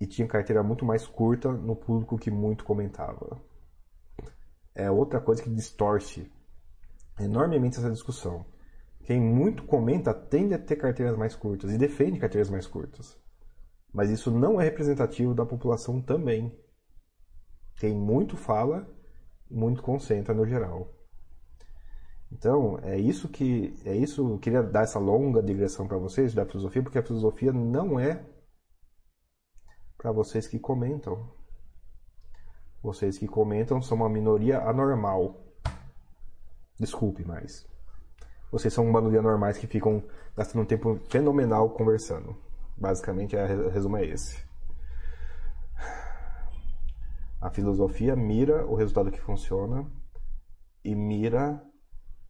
e 0.00 0.06
tinha 0.06 0.26
carteira 0.26 0.62
muito 0.62 0.86
mais 0.86 1.06
curta 1.06 1.52
no 1.52 1.76
público 1.76 2.18
que 2.18 2.30
muito 2.30 2.64
comentava. 2.64 3.40
É 4.74 4.90
outra 4.90 5.20
coisa 5.20 5.42
que 5.42 5.50
distorce 5.50 6.30
enormemente 7.18 7.78
essa 7.78 7.90
discussão. 7.90 8.44
Quem 9.04 9.20
muito 9.20 9.64
comenta 9.64 10.12
tende 10.12 10.54
a 10.54 10.58
ter 10.58 10.76
carteiras 10.76 11.16
mais 11.16 11.36
curtas 11.36 11.70
e 11.72 11.78
defende 11.78 12.18
carteiras 12.18 12.50
mais 12.50 12.66
curtas. 12.66 13.16
Mas 13.92 14.10
isso 14.10 14.30
não 14.30 14.60
é 14.60 14.64
representativo 14.64 15.32
da 15.32 15.46
população 15.46 16.02
também. 16.02 16.52
Quem 17.76 17.94
muito 17.94 18.36
fala, 18.36 18.88
muito 19.50 19.82
concentra 19.82 20.34
no 20.34 20.44
geral. 20.44 20.92
Então, 22.32 22.78
é 22.82 22.98
isso 22.98 23.28
que 23.28 23.74
é 23.84 23.94
isso, 23.94 24.28
eu 24.28 24.38
queria 24.38 24.62
dar 24.62 24.82
essa 24.82 24.98
longa 24.98 25.42
digressão 25.42 25.86
para 25.86 25.98
vocês 25.98 26.34
da 26.34 26.44
filosofia, 26.44 26.82
porque 26.82 26.98
a 26.98 27.02
filosofia 27.02 27.52
não 27.52 28.00
é 28.00 28.26
para 29.96 30.10
vocês 30.10 30.46
que 30.46 30.58
comentam. 30.58 31.32
Vocês 32.82 33.18
que 33.18 33.26
comentam 33.26 33.80
são 33.80 33.96
uma 33.96 34.08
minoria 34.08 34.60
anormal. 34.60 35.45
Desculpe, 36.78 37.24
mas 37.24 37.66
vocês 38.50 38.72
são 38.72 38.84
uma 38.84 39.00
minoria 39.00 39.22
normais 39.22 39.58
que 39.58 39.66
ficam 39.66 40.02
gastando 40.36 40.62
um 40.62 40.66
tempo 40.66 41.00
fenomenal 41.08 41.70
conversando. 41.70 42.36
Basicamente, 42.76 43.34
o 43.34 43.68
resumo 43.70 43.96
é 43.96 44.06
esse. 44.06 44.44
A 47.40 47.50
filosofia 47.50 48.14
mira 48.14 48.66
o 48.66 48.74
resultado 48.74 49.10
que 49.10 49.20
funciona 49.20 49.86
e 50.84 50.94
mira 50.94 51.62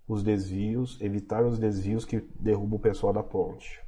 os 0.08 0.22
desvios, 0.22 1.00
evitar 1.00 1.44
os 1.44 1.58
desvios 1.58 2.04
que 2.04 2.20
derrubam 2.40 2.78
o 2.78 2.82
pessoal 2.82 3.12
da 3.12 3.22
ponte. 3.22 3.80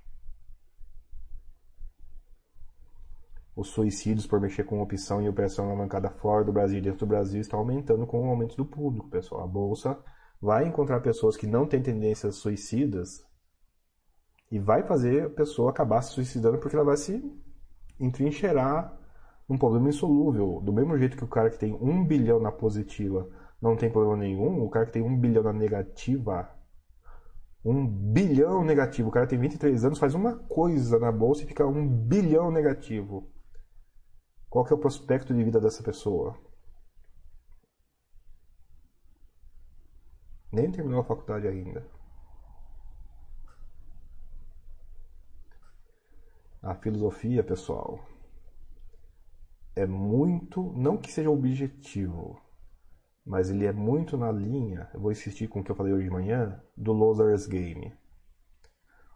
Os 3.55 3.69
suicídios 3.69 4.27
por 4.27 4.41
mexer 4.41 4.65
com 4.65 4.81
opção 4.81 5.21
e 5.21 5.25
na 5.25 5.75
bancada 5.75 6.11
fora 6.11 6.45
do 6.45 6.53
Brasil 6.53 6.79
e 6.79 6.83
dentro 6.83 7.01
do 7.01 7.07
Brasil 7.07 7.41
estão 7.41 7.59
aumentando 7.59 8.07
com 8.07 8.27
o 8.27 8.31
aumento 8.31 8.57
do 8.57 8.65
público, 8.65 9.09
pessoal. 9.09 9.43
A 9.43 9.47
bolsa 9.47 9.99
vai 10.41 10.67
encontrar 10.67 11.01
pessoas 11.01 11.37
que 11.37 11.47
não 11.47 11.67
têm 11.67 11.83
tendências 11.83 12.37
suicidas 12.37 13.25
e 14.51 14.59
vai 14.59 14.83
fazer 14.83 15.27
a 15.27 15.31
pessoa 15.31 15.71
acabar 15.71 16.03
se 16.03 16.13
suicidando 16.13 16.59
porque 16.59 16.77
ela 16.77 16.85
vai 16.85 16.97
se 16.97 17.23
entrincheirar 18.01 18.97
num 19.49 19.59
problema 19.59 19.89
insolúvel. 19.89 20.61
Do 20.63 20.73
mesmo 20.73 20.97
jeito 20.97 21.17
que 21.17 21.25
o 21.25 21.29
cara 21.29 21.51
que 21.51 21.59
tem 21.59 21.75
um 21.75 22.05
bilhão 22.05 22.39
na 22.39 22.53
positiva 22.53 23.29
não 23.61 23.77
tem 23.77 23.91
problema 23.91 24.17
nenhum. 24.17 24.63
O 24.63 24.71
cara 24.71 24.87
que 24.87 24.93
tem 24.93 25.03
um 25.03 25.19
bilhão 25.19 25.43
na 25.43 25.53
negativa, 25.53 26.49
um 27.65 27.87
bilhão 27.87 28.65
negativo, 28.65 29.09
o 29.09 29.13
cara 29.13 29.27
tem 29.27 29.39
23 29.39 29.85
anos, 29.85 29.99
faz 29.99 30.15
uma 30.15 30.37
coisa 30.37 30.99
na 30.99 31.11
bolsa 31.11 31.43
e 31.43 31.47
fica 31.47 31.67
um 31.67 31.87
bilhão 31.87 32.51
negativo. 32.51 33.31
Qual 34.49 34.65
que 34.65 34.73
é 34.73 34.77
o 34.77 34.79
prospecto 34.79 35.35
de 35.35 35.45
vida 35.45 35.61
dessa 35.61 35.83
pessoa? 35.83 36.37
Nem 40.51 40.71
terminou 40.71 41.01
a 41.01 41.05
faculdade 41.05 41.47
ainda. 41.47 41.87
A 46.63 46.75
filosofia, 46.75 47.43
pessoal, 47.45 48.05
é 49.77 49.87
muito, 49.87 50.73
não 50.77 50.97
que 50.97 51.13
seja 51.13 51.31
objetivo, 51.31 52.41
mas 53.25 53.49
ele 53.51 53.65
é 53.65 53.73
muito 53.73 54.17
na 54.17 54.33
linha, 54.33 54.91
eu 54.93 55.01
vou 55.01 55.13
insistir 55.13 55.49
com 55.49 55.61
o 55.61 55.65
que 55.65 55.71
eu 55.71 55.77
falei 55.77 55.93
hoje 55.93 56.05
de 56.05 56.11
manhã, 56.11 56.61
do 56.77 56.93
Losers 56.93 57.47
Game. 57.47 57.93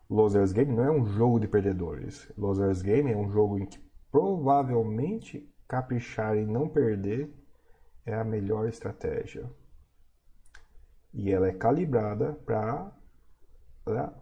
Losers 0.09 0.52
Game 0.52 0.72
não 0.72 0.84
é 0.84 0.90
um 0.90 1.06
jogo 1.06 1.40
de 1.40 1.48
perdedores. 1.48 2.30
Losers 2.36 2.82
Game 2.82 3.10
é 3.10 3.16
um 3.16 3.30
jogo 3.30 3.59
em 3.59 3.64
que 3.64 3.78
provavelmente 4.10 5.50
caprichar 5.66 6.36
e 6.36 6.44
não 6.44 6.68
perder 6.68 7.34
é 8.04 8.14
a 8.14 8.22
melhor 8.22 8.68
estratégia. 8.68 9.50
E 11.12 11.30
ela 11.30 11.48
é 11.48 11.52
calibrada 11.52 12.32
para 12.47 12.93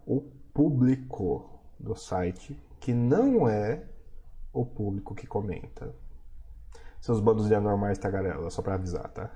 o 0.05 0.21
público 0.53 1.61
do 1.79 1.95
site, 1.95 2.55
que 2.79 2.93
não 2.93 3.47
é 3.47 3.83
o 4.53 4.65
público 4.65 5.15
que 5.15 5.25
comenta. 5.25 5.95
Seus 6.99 7.19
bandos 7.19 7.47
de 7.47 7.55
anormais 7.55 7.97
tagarela, 7.97 8.49
só 8.49 8.61
para 8.61 8.75
avisar, 8.75 9.09
tá? 9.09 9.31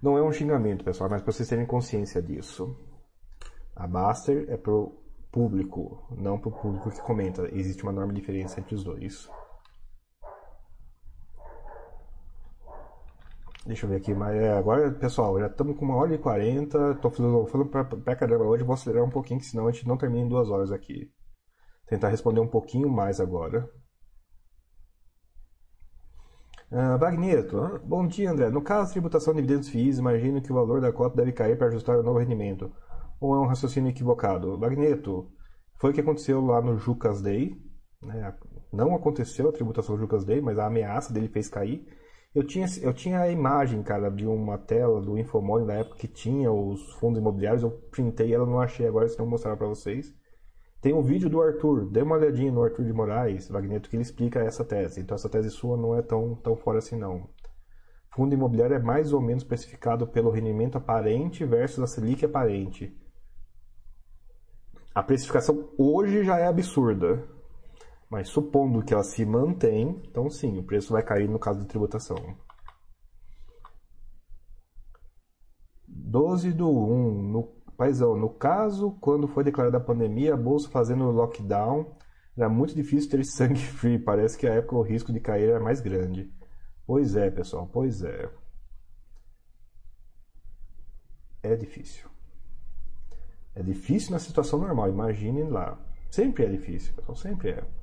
Não 0.00 0.16
é 0.16 0.22
um 0.22 0.32
xingamento, 0.32 0.84
pessoal, 0.84 1.10
mas 1.10 1.20
para 1.20 1.32
vocês 1.32 1.48
terem 1.48 1.66
consciência 1.66 2.22
disso. 2.22 2.74
A 3.76 3.86
Baster 3.86 4.46
é 4.48 4.56
pro 4.56 4.98
público, 5.30 6.06
não 6.16 6.38
pro 6.38 6.50
público 6.50 6.90
que 6.90 7.00
comenta. 7.02 7.48
Existe 7.52 7.82
uma 7.82 7.92
enorme 7.92 8.14
diferença 8.14 8.60
entre 8.60 8.74
os 8.74 8.82
dois. 8.82 9.28
Deixa 13.66 13.84
eu 13.84 13.90
ver 13.90 13.96
aqui, 13.96 14.14
mas 14.14 14.34
é, 14.36 14.52
agora, 14.56 14.90
pessoal, 14.92 15.38
já 15.38 15.46
estamos 15.46 15.76
com 15.76 15.84
uma 15.84 15.96
hora 15.96 16.14
e 16.14 16.18
quarenta. 16.18 16.94
Tô 16.96 17.10
falando 17.10 17.68
pra, 17.70 17.84
pra 17.84 18.16
caramba 18.16 18.44
hoje, 18.44 18.64
vou 18.64 18.74
acelerar 18.74 19.06
um 19.06 19.10
pouquinho, 19.10 19.40
senão 19.42 19.68
a 19.68 19.70
gente 19.70 19.86
não 19.86 19.98
termina 19.98 20.24
em 20.24 20.28
duas 20.28 20.48
horas 20.48 20.72
aqui. 20.72 21.10
Tentar 21.86 22.08
responder 22.08 22.40
um 22.40 22.48
pouquinho 22.48 22.88
mais 22.88 23.20
agora. 23.20 23.68
Uh, 26.72 26.96
Wagneto, 26.98 27.80
bom 27.84 28.06
dia 28.06 28.30
André. 28.30 28.48
No 28.48 28.62
caso 28.62 28.86
de 28.86 28.92
tributação 28.92 29.34
de 29.34 29.42
dividendos 29.42 29.68
FIIs, 29.68 29.98
imagino 29.98 30.40
que 30.40 30.52
o 30.52 30.54
valor 30.54 30.80
da 30.80 30.92
cota 30.92 31.16
deve 31.16 31.32
cair 31.32 31.58
para 31.58 31.66
ajustar 31.66 31.98
o 31.98 32.02
novo 32.02 32.18
rendimento. 32.18 32.72
Ou 33.20 33.34
é 33.34 33.38
um 33.40 33.46
raciocínio 33.46 33.90
equivocado? 33.90 34.56
Wagneto, 34.58 35.30
foi 35.78 35.90
o 35.90 35.92
que 35.92 36.00
aconteceu 36.00 36.40
lá 36.40 36.62
no 36.62 36.78
Jucas 36.78 37.20
Day. 37.20 37.60
Né? 38.00 38.34
Não 38.72 38.94
aconteceu 38.94 39.48
a 39.48 39.52
tributação 39.52 39.96
do 39.96 40.00
Jucas 40.00 40.24
Day, 40.24 40.40
mas 40.40 40.58
a 40.58 40.66
ameaça 40.66 41.12
dele 41.12 41.28
fez 41.28 41.48
cair. 41.48 41.84
Eu 42.32 42.44
tinha, 42.44 42.66
eu 42.80 42.94
tinha 42.94 43.20
a 43.20 43.28
imagem, 43.28 43.82
cara, 43.82 44.08
de 44.08 44.24
uma 44.24 44.56
tela 44.56 45.00
do 45.00 45.18
Infomone 45.18 45.66
da 45.66 45.74
época 45.74 45.96
que 45.96 46.06
tinha 46.06 46.52
os 46.52 46.92
fundos 46.94 47.18
imobiliários. 47.20 47.64
Eu 47.64 47.72
printei 47.90 48.32
ela, 48.32 48.46
não 48.46 48.60
achei 48.60 48.86
agora, 48.86 49.08
senão 49.08 49.24
eu 49.24 49.30
mostrar 49.30 49.56
para 49.56 49.66
vocês. 49.66 50.14
Tem 50.80 50.94
um 50.94 51.02
vídeo 51.02 51.28
do 51.28 51.42
Arthur, 51.42 51.90
dê 51.90 52.02
uma 52.02 52.16
olhadinha 52.16 52.52
no 52.52 52.62
Arthur 52.62 52.84
de 52.84 52.92
Moraes, 52.92 53.48
Wagneto, 53.48 53.90
que 53.90 53.96
ele 53.96 54.02
explica 54.02 54.40
essa 54.40 54.64
tese. 54.64 55.00
Então 55.00 55.14
essa 55.14 55.28
tese 55.28 55.50
sua 55.50 55.76
não 55.76 55.96
é 55.96 56.02
tão, 56.02 56.36
tão 56.36 56.56
fora 56.56 56.78
assim 56.78 56.96
não. 56.96 57.28
Fundo 58.14 58.34
imobiliário 58.34 58.76
é 58.76 58.78
mais 58.78 59.12
ou 59.12 59.20
menos 59.20 59.42
especificado 59.42 60.06
pelo 60.06 60.30
rendimento 60.30 60.78
aparente 60.78 61.44
versus 61.44 61.82
a 61.82 61.86
Selic 61.86 62.24
aparente. 62.24 62.96
A 64.94 65.02
precificação 65.02 65.68
hoje 65.76 66.24
já 66.24 66.38
é 66.38 66.46
absurda. 66.46 67.24
Mas 68.10 68.28
supondo 68.28 68.82
que 68.82 68.92
ela 68.92 69.04
se 69.04 69.24
mantém, 69.24 70.02
então 70.08 70.28
sim, 70.28 70.58
o 70.58 70.64
preço 70.64 70.92
vai 70.92 71.02
cair 71.02 71.28
no 71.28 71.38
caso 71.38 71.60
de 71.60 71.66
tributação. 71.66 72.16
12 75.86 76.52
do 76.52 76.68
1. 76.68 77.22
No, 77.30 77.44
paizão, 77.76 78.16
no 78.16 78.28
caso, 78.28 78.90
quando 79.00 79.28
foi 79.28 79.44
declarada 79.44 79.76
a 79.76 79.80
pandemia, 79.80 80.34
a 80.34 80.36
bolsa 80.36 80.68
fazendo 80.68 81.10
lockdown, 81.10 81.96
era 82.36 82.48
muito 82.48 82.74
difícil 82.74 83.10
ter 83.10 83.22
sangue 83.24 83.60
free. 83.64 83.98
Parece 83.98 84.36
que 84.36 84.46
a 84.46 84.54
época 84.54 84.76
o 84.76 84.82
risco 84.82 85.12
de 85.12 85.20
cair 85.20 85.48
era 85.50 85.60
mais 85.60 85.80
grande. 85.80 86.32
Pois 86.84 87.14
é, 87.14 87.30
pessoal, 87.30 87.68
pois 87.72 88.02
é. 88.02 88.28
É 91.42 91.54
difícil. 91.54 92.10
É 93.54 93.62
difícil 93.62 94.10
na 94.10 94.18
situação 94.18 94.58
normal, 94.58 94.88
imagine 94.88 95.44
lá. 95.44 95.78
Sempre 96.10 96.44
é 96.44 96.48
difícil, 96.48 96.92
pessoal, 96.94 97.16
sempre 97.16 97.50
é. 97.50 97.79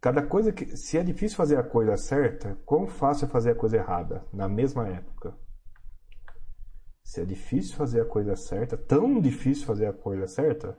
Cada 0.00 0.26
coisa 0.26 0.52
que. 0.52 0.76
Se 0.76 0.96
é 0.96 1.02
difícil 1.02 1.36
fazer 1.36 1.58
a 1.58 1.62
coisa 1.62 1.96
certa, 1.96 2.56
quão 2.64 2.86
fácil 2.86 3.26
é 3.26 3.28
fazer 3.28 3.50
a 3.50 3.54
coisa 3.54 3.76
errada 3.76 4.24
na 4.32 4.48
mesma 4.48 4.88
época? 4.88 5.36
Se 7.04 7.20
é 7.20 7.24
difícil 7.24 7.76
fazer 7.76 8.00
a 8.00 8.04
coisa 8.06 8.34
certa, 8.36 8.76
tão 8.76 9.20
difícil 9.20 9.66
fazer 9.66 9.86
a 9.86 9.92
coisa 9.92 10.26
certa, 10.26 10.78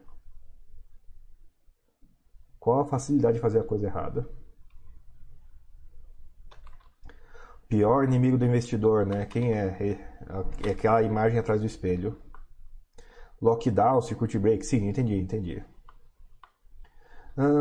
qual 2.59 2.79
a 2.81 2.85
facilidade 2.85 3.35
de 3.35 3.41
fazer 3.41 3.59
a 3.59 3.63
coisa 3.63 3.87
errada? 3.87 4.27
Pior 7.67 8.03
inimigo 8.03 8.37
do 8.37 8.45
investidor, 8.45 9.05
né? 9.05 9.25
Quem 9.25 9.53
é? 9.53 9.65
É, 9.79 10.67
é 10.67 10.71
aquela 10.71 11.01
imagem 11.03 11.39
atrás 11.39 11.61
do 11.61 11.67
espelho. 11.67 12.19
Lockdown, 13.41 14.01
circuit 14.01 14.37
break, 14.37 14.65
sim, 14.65 14.87
entendi, 14.87 15.15
entendi. 15.15 15.63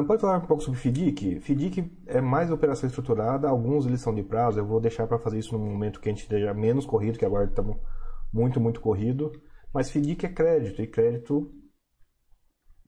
Pode 0.07 0.21
falar 0.21 0.39
um 0.39 0.47
pouco 0.47 0.63
sobre 0.63 0.81
FDIC? 0.81 1.41
FDIC 1.41 1.93
é 2.07 2.21
mais 2.21 2.51
operação 2.51 2.89
estruturada, 2.89 3.49
alguns 3.49 3.87
eles 3.87 4.01
são 4.01 4.15
de 4.15 4.23
prazo, 4.23 4.59
eu 4.59 4.67
vou 4.67 4.81
deixar 4.81 5.07
para 5.07 5.19
fazer 5.19 5.39
isso 5.39 5.57
no 5.57 5.65
momento 5.65 6.01
que 6.01 6.09
a 6.09 6.13
gente 6.13 6.23
esteja 6.23 6.53
menos 6.53 6.85
corrido, 6.85 7.19
que 7.19 7.25
agora 7.25 7.45
estamos 7.45 7.77
muito, 8.33 8.61
muito 8.61 8.81
corrido. 8.81 9.31
Mas 9.73 9.89
FDIC 9.91 10.27
é 10.27 10.29
crédito, 10.29 10.83
e 10.83 10.87
crédito, 10.89 11.53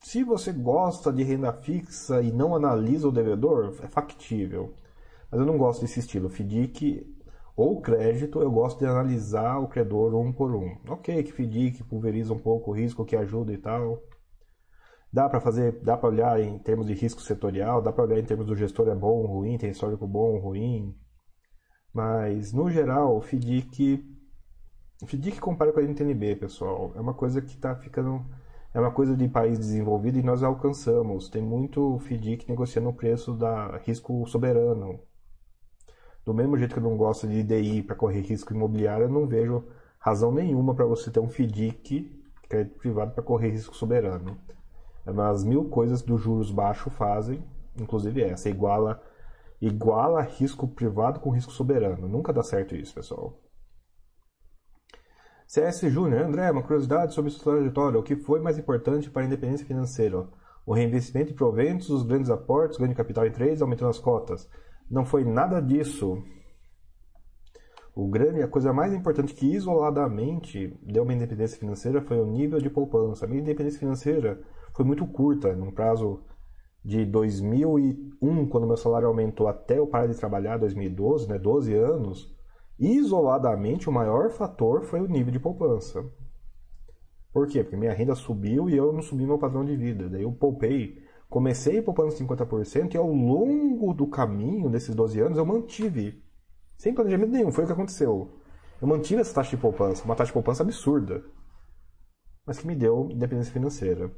se 0.01 0.25
você 0.25 0.53
gosta 0.53 1.13
de 1.13 1.23
renda 1.23 1.53
fixa 1.53 2.21
e 2.21 2.33
não 2.33 2.57
analisa 2.57 3.07
o 3.07 3.13
devedor, 3.13 3.77
é 3.81 3.87
factível. 3.87 4.75
Mas 5.31 5.41
eu 5.41 5.47
não 5.47 5.57
gosto 5.57 5.83
desse 5.83 6.01
estilo. 6.01 6.29
FDIC 6.29 7.07
ou 7.57 7.81
crédito, 7.81 8.41
eu 8.41 8.51
gosto 8.51 8.81
de 8.81 8.87
analisar 8.87 9.59
o 9.59 9.69
credor 9.69 10.15
um 10.17 10.33
por 10.33 10.53
um. 10.57 10.77
Ok, 10.89 11.23
que 11.23 11.31
FDIC 11.31 11.85
pulveriza 11.85 12.33
um 12.33 12.39
pouco 12.39 12.73
o 12.73 12.75
risco, 12.75 13.05
que 13.05 13.15
ajuda 13.15 13.53
e 13.53 13.59
tal. 13.59 14.03
Dá 15.13 15.29
para 15.29 15.41
fazer, 15.41 15.83
dá 15.83 15.97
para 15.97 16.09
olhar 16.09 16.41
em 16.41 16.59
termos 16.59 16.87
de 16.87 16.95
risco 16.95 17.21
setorial, 17.21 17.83
dá 17.83 17.93
para 17.93 18.05
olhar 18.05 18.19
em 18.19 18.25
termos 18.25 18.47
do 18.47 18.57
gestor 18.57 18.89
é 18.89 18.95
bom 18.95 19.19
ou 19.19 19.27
ruim, 19.27 19.59
tem 19.59 19.71
histórico 19.71 20.07
bom 20.07 20.33
ou 20.33 20.39
ruim. 20.39 20.97
Mas, 21.93 22.53
no 22.53 22.71
geral, 22.71 23.19
o 23.19 23.21
FDIC, 23.21 24.03
o 25.03 25.07
FDIC 25.07 25.39
compara 25.39 25.71
com 25.71 25.81
a 25.81 25.83
NTNB, 25.83 26.37
pessoal. 26.37 26.93
É 26.97 27.01
uma 27.01 27.13
coisa 27.13 27.43
que 27.43 27.55
está 27.55 27.77
ficando... 27.77 28.25
É 28.73 28.81
uma 28.81 28.91
coisa 28.91 29.15
de 29.15 29.29
país 29.29 29.59
desenvolvido 29.59 30.19
e 30.19 30.23
nós 30.23 30.43
alcançamos. 30.43 31.29
Tem 31.29 31.43
muito 31.43 31.99
FDIC 31.99 32.49
negociando 32.49 32.89
o 32.89 32.95
preço 32.95 33.35
da 33.35 33.77
risco 33.85 34.27
soberano. 34.27 34.99
Do 36.25 36.33
mesmo 36.33 36.57
jeito 36.57 36.73
que 36.73 36.79
eu 36.79 36.85
não 36.85 36.97
gosto 36.97 37.29
de 37.29 37.43
DI 37.43 37.83
para 37.83 37.97
correr 37.97 38.23
risco 38.23 38.55
imobiliário, 38.55 39.05
eu 39.05 39.11
não 39.11 39.27
vejo 39.27 39.63
razão 39.99 40.33
nenhuma 40.33 40.75
para 40.75 40.87
você 40.87 41.11
ter 41.11 41.21
um 41.21 41.29
FDIC, 41.29 42.11
crédito 42.49 42.79
privado, 42.79 43.13
para 43.13 43.23
correr 43.23 43.51
risco 43.51 43.77
soberano. 43.77 44.39
As 45.05 45.43
mil 45.45 45.69
coisas 45.69 46.03
do 46.03 46.17
juros 46.17 46.51
baixo 46.51 46.89
fazem, 46.91 47.45
inclusive 47.81 48.23
essa, 48.23 48.49
iguala, 48.49 49.03
iguala 49.61 50.23
risco 50.23 50.69
privado 50.69 51.21
com 51.21 51.31
risco 51.31 51.53
soberano. 51.53 52.09
Nunca 52.09 52.33
dá 52.33 52.43
certo 52.43 52.77
isso, 52.77 52.95
pessoal. 52.95 53.39
CS 55.47 55.81
Júnior, 55.83 56.23
André, 56.23 56.51
uma 56.51 56.63
curiosidade 56.63 57.13
sobre 57.13 57.31
sua 57.31 57.57
trajetória. 57.57 57.99
O 57.99 58.03
que 58.03 58.17
foi 58.17 58.41
mais 58.41 58.59
importante 58.59 59.11
para 59.11 59.23
a 59.23 59.27
independência 59.27 59.67
financeira? 59.67 60.27
O 60.65 60.73
reinvestimento 60.73 61.33
em 61.33 61.37
proventos, 61.37 61.91
os 61.91 62.05
grandes 62.05 62.31
aportes, 62.31 62.79
ganho 62.79 62.91
de 62.91 62.97
capital 62.97 63.27
em 63.27 63.33
trades, 63.33 63.61
aumentando 63.61 63.91
as 63.91 63.99
cotas. 63.99 64.49
Não 64.91 65.05
foi 65.05 65.25
nada 65.25 65.61
disso. 65.61 66.23
O 67.95 68.09
grande, 68.09 68.43
a 68.43 68.49
coisa 68.49 68.73
mais 68.73 68.95
importante 68.95 69.35
que 69.35 69.55
isoladamente 69.55 70.75
deu 70.83 71.03
uma 71.03 71.13
independência 71.13 71.59
financeira 71.59 72.01
foi 72.01 72.19
o 72.19 72.27
nível 72.27 72.59
de 72.59 72.71
poupança. 72.71 73.27
A 73.27 73.29
minha 73.29 73.43
independência 73.43 73.79
financeira 73.79 74.41
foi 74.75 74.85
muito 74.85 75.07
curta, 75.07 75.55
num 75.55 75.71
prazo 75.71 76.21
de 76.85 77.05
2001, 77.05 78.47
quando 78.49 78.67
meu 78.67 78.77
salário 78.77 79.07
aumentou 79.07 79.47
até 79.47 79.79
eu 79.79 79.87
parar 79.87 80.07
de 80.07 80.17
trabalhar, 80.17 80.59
2012, 80.59 81.29
né, 81.29 81.39
12 81.39 81.75
anos, 81.75 82.35
isoladamente 82.79 83.89
o 83.89 83.93
maior 83.93 84.31
fator 84.31 84.83
foi 84.83 85.01
o 85.01 85.07
nível 85.07 85.33
de 85.33 85.39
poupança. 85.39 86.05
Por 87.33 87.47
quê? 87.47 87.63
Porque 87.63 87.77
minha 87.77 87.93
renda 87.93 88.15
subiu 88.15 88.69
e 88.69 88.77
eu 88.77 88.93
não 88.93 89.01
subi 89.01 89.25
meu 89.25 89.39
padrão 89.39 89.65
de 89.65 89.77
vida. 89.77 90.09
Daí 90.09 90.23
eu 90.23 90.33
poupei, 90.33 91.03
comecei 91.31 91.81
poupando 91.81 92.13
50% 92.13 92.95
e 92.95 92.97
ao 92.97 93.11
longo 93.11 93.95
do 93.95 94.07
caminho 94.07 94.69
desses 94.69 94.95
12 94.95 95.21
anos 95.21 95.39
eu 95.39 95.47
mantive, 95.47 96.23
sem 96.77 96.93
planejamento 96.93 97.31
nenhum, 97.31 97.53
foi 97.53 97.65
o 97.65 97.67
que 97.67 97.73
aconteceu. 97.73 98.39
Eu 98.81 98.89
mantive 98.89 99.21
essa 99.21 99.35
taxa 99.35 99.51
de 99.51 99.63
poupança, 99.63 100.05
uma 100.05 100.17
taxa 100.17 100.29
de 100.29 100.35
poupança 100.35 100.63
absurda, 100.63 101.25
mas 102.45 102.59
que 102.59 102.67
me 102.67 102.75
deu 102.75 103.09
independência 103.11 103.53
financeira 103.53 104.11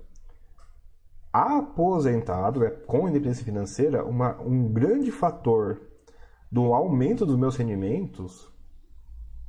aposentado, 1.34 2.60
né, 2.60 2.70
com 2.70 3.08
independência 3.08 3.44
financeira, 3.44 4.04
uma, 4.04 4.40
um 4.40 4.72
grande 4.72 5.10
fator 5.10 5.82
do 6.48 6.72
aumento 6.72 7.26
dos 7.26 7.36
meus 7.36 7.56
rendimentos 7.56 8.48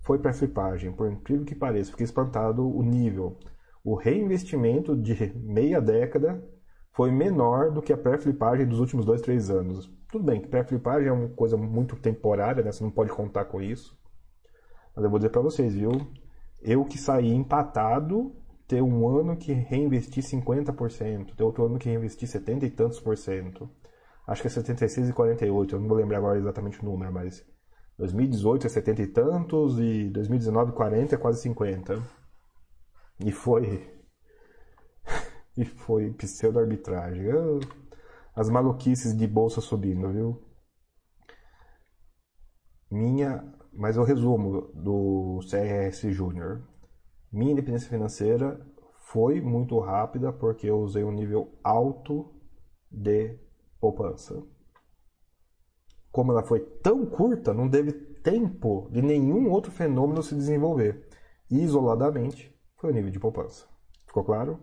foi 0.01 0.17
para 0.17 0.31
a 0.31 0.33
flipagem. 0.33 0.91
Por 0.91 1.11
incrível 1.11 1.45
que 1.45 1.53
pareça, 1.53 1.91
fiquei 1.91 2.03
espantado 2.03 2.67
o 2.67 2.81
nível. 2.81 3.37
O 3.83 3.93
reinvestimento 3.93 4.97
de 4.97 5.31
meia 5.35 5.79
década 5.79 6.43
foi 6.91 7.11
menor 7.11 7.71
do 7.71 7.83
que 7.83 7.93
a 7.93 7.97
pré-flipagem 7.97 8.65
dos 8.65 8.79
últimos 8.79 9.05
dois, 9.05 9.21
três 9.21 9.51
anos. 9.51 9.87
Tudo 10.11 10.23
bem 10.23 10.41
que 10.41 10.47
pré-flipagem 10.47 11.09
é 11.09 11.11
uma 11.11 11.29
coisa 11.29 11.55
muito 11.55 11.95
temporária, 11.97 12.63
né? 12.63 12.71
você 12.71 12.83
não 12.83 12.89
pode 12.89 13.11
contar 13.11 13.45
com 13.45 13.61
isso. 13.61 13.95
Mas 14.95 15.05
eu 15.05 15.09
vou 15.11 15.19
dizer 15.19 15.29
para 15.29 15.41
vocês, 15.41 15.75
viu? 15.75 15.91
Eu 16.63 16.83
que 16.83 16.97
saí 16.97 17.31
empatado 17.31 18.35
ter 18.67 18.81
um 18.81 19.07
ano 19.07 19.37
que 19.37 19.53
reinvesti 19.53 20.21
50%, 20.21 21.35
ter 21.35 21.43
outro 21.43 21.65
ano 21.65 21.77
que 21.77 21.89
reinvesti 21.89 22.25
70 22.27 22.65
e 22.65 22.69
tantos 22.71 22.99
por 22.99 23.17
cento. 23.17 23.69
Acho 24.27 24.41
que 24.41 24.47
é 24.47 24.51
76 24.51 25.09
e 25.09 25.13
48, 25.13 25.75
eu 25.75 25.79
não 25.79 25.87
vou 25.87 25.97
lembrar 25.97 26.17
agora 26.17 26.37
exatamente 26.37 26.81
o 26.81 26.85
número, 26.85 27.13
mas 27.13 27.45
2018 27.97 28.65
é 28.65 28.69
70 28.69 29.01
e 29.01 29.07
tantos 29.07 29.79
e 29.79 30.09
2019 30.09 30.73
40 30.73 31.15
é 31.15 31.17
quase 31.17 31.41
50. 31.41 32.01
E 33.19 33.31
foi 33.31 33.89
e 35.55 35.63
foi 35.63 36.11
pseudo 36.13 36.59
arbitragem. 36.59 37.25
As 38.35 38.49
maluquices 38.49 39.15
de 39.15 39.27
bolsa 39.27 39.61
subindo, 39.61 40.11
viu? 40.11 40.43
Minha, 42.91 43.53
mas 43.71 43.97
o 43.97 44.03
resumo 44.03 44.69
do 44.73 45.39
CRS 45.49 46.01
Júnior. 46.11 46.61
Minha 47.35 47.51
independência 47.51 47.89
financeira 47.89 48.65
foi 48.97 49.41
muito 49.41 49.77
rápida 49.77 50.31
porque 50.31 50.67
eu 50.67 50.79
usei 50.79 51.03
um 51.03 51.11
nível 51.11 51.59
alto 51.61 52.33
de 52.89 53.37
poupança. 53.77 54.41
Como 56.13 56.31
ela 56.31 56.43
foi 56.43 56.61
tão 56.61 57.05
curta, 57.05 57.53
não 57.53 57.69
teve 57.69 57.91
tempo 57.91 58.87
de 58.89 59.01
nenhum 59.01 59.51
outro 59.51 59.69
fenômeno 59.69 60.23
se 60.23 60.33
desenvolver. 60.33 61.09
Isoladamente, 61.51 62.57
foi 62.77 62.91
o 62.91 62.93
nível 62.93 63.11
de 63.11 63.19
poupança. 63.19 63.65
Ficou 64.07 64.23
claro? 64.23 64.57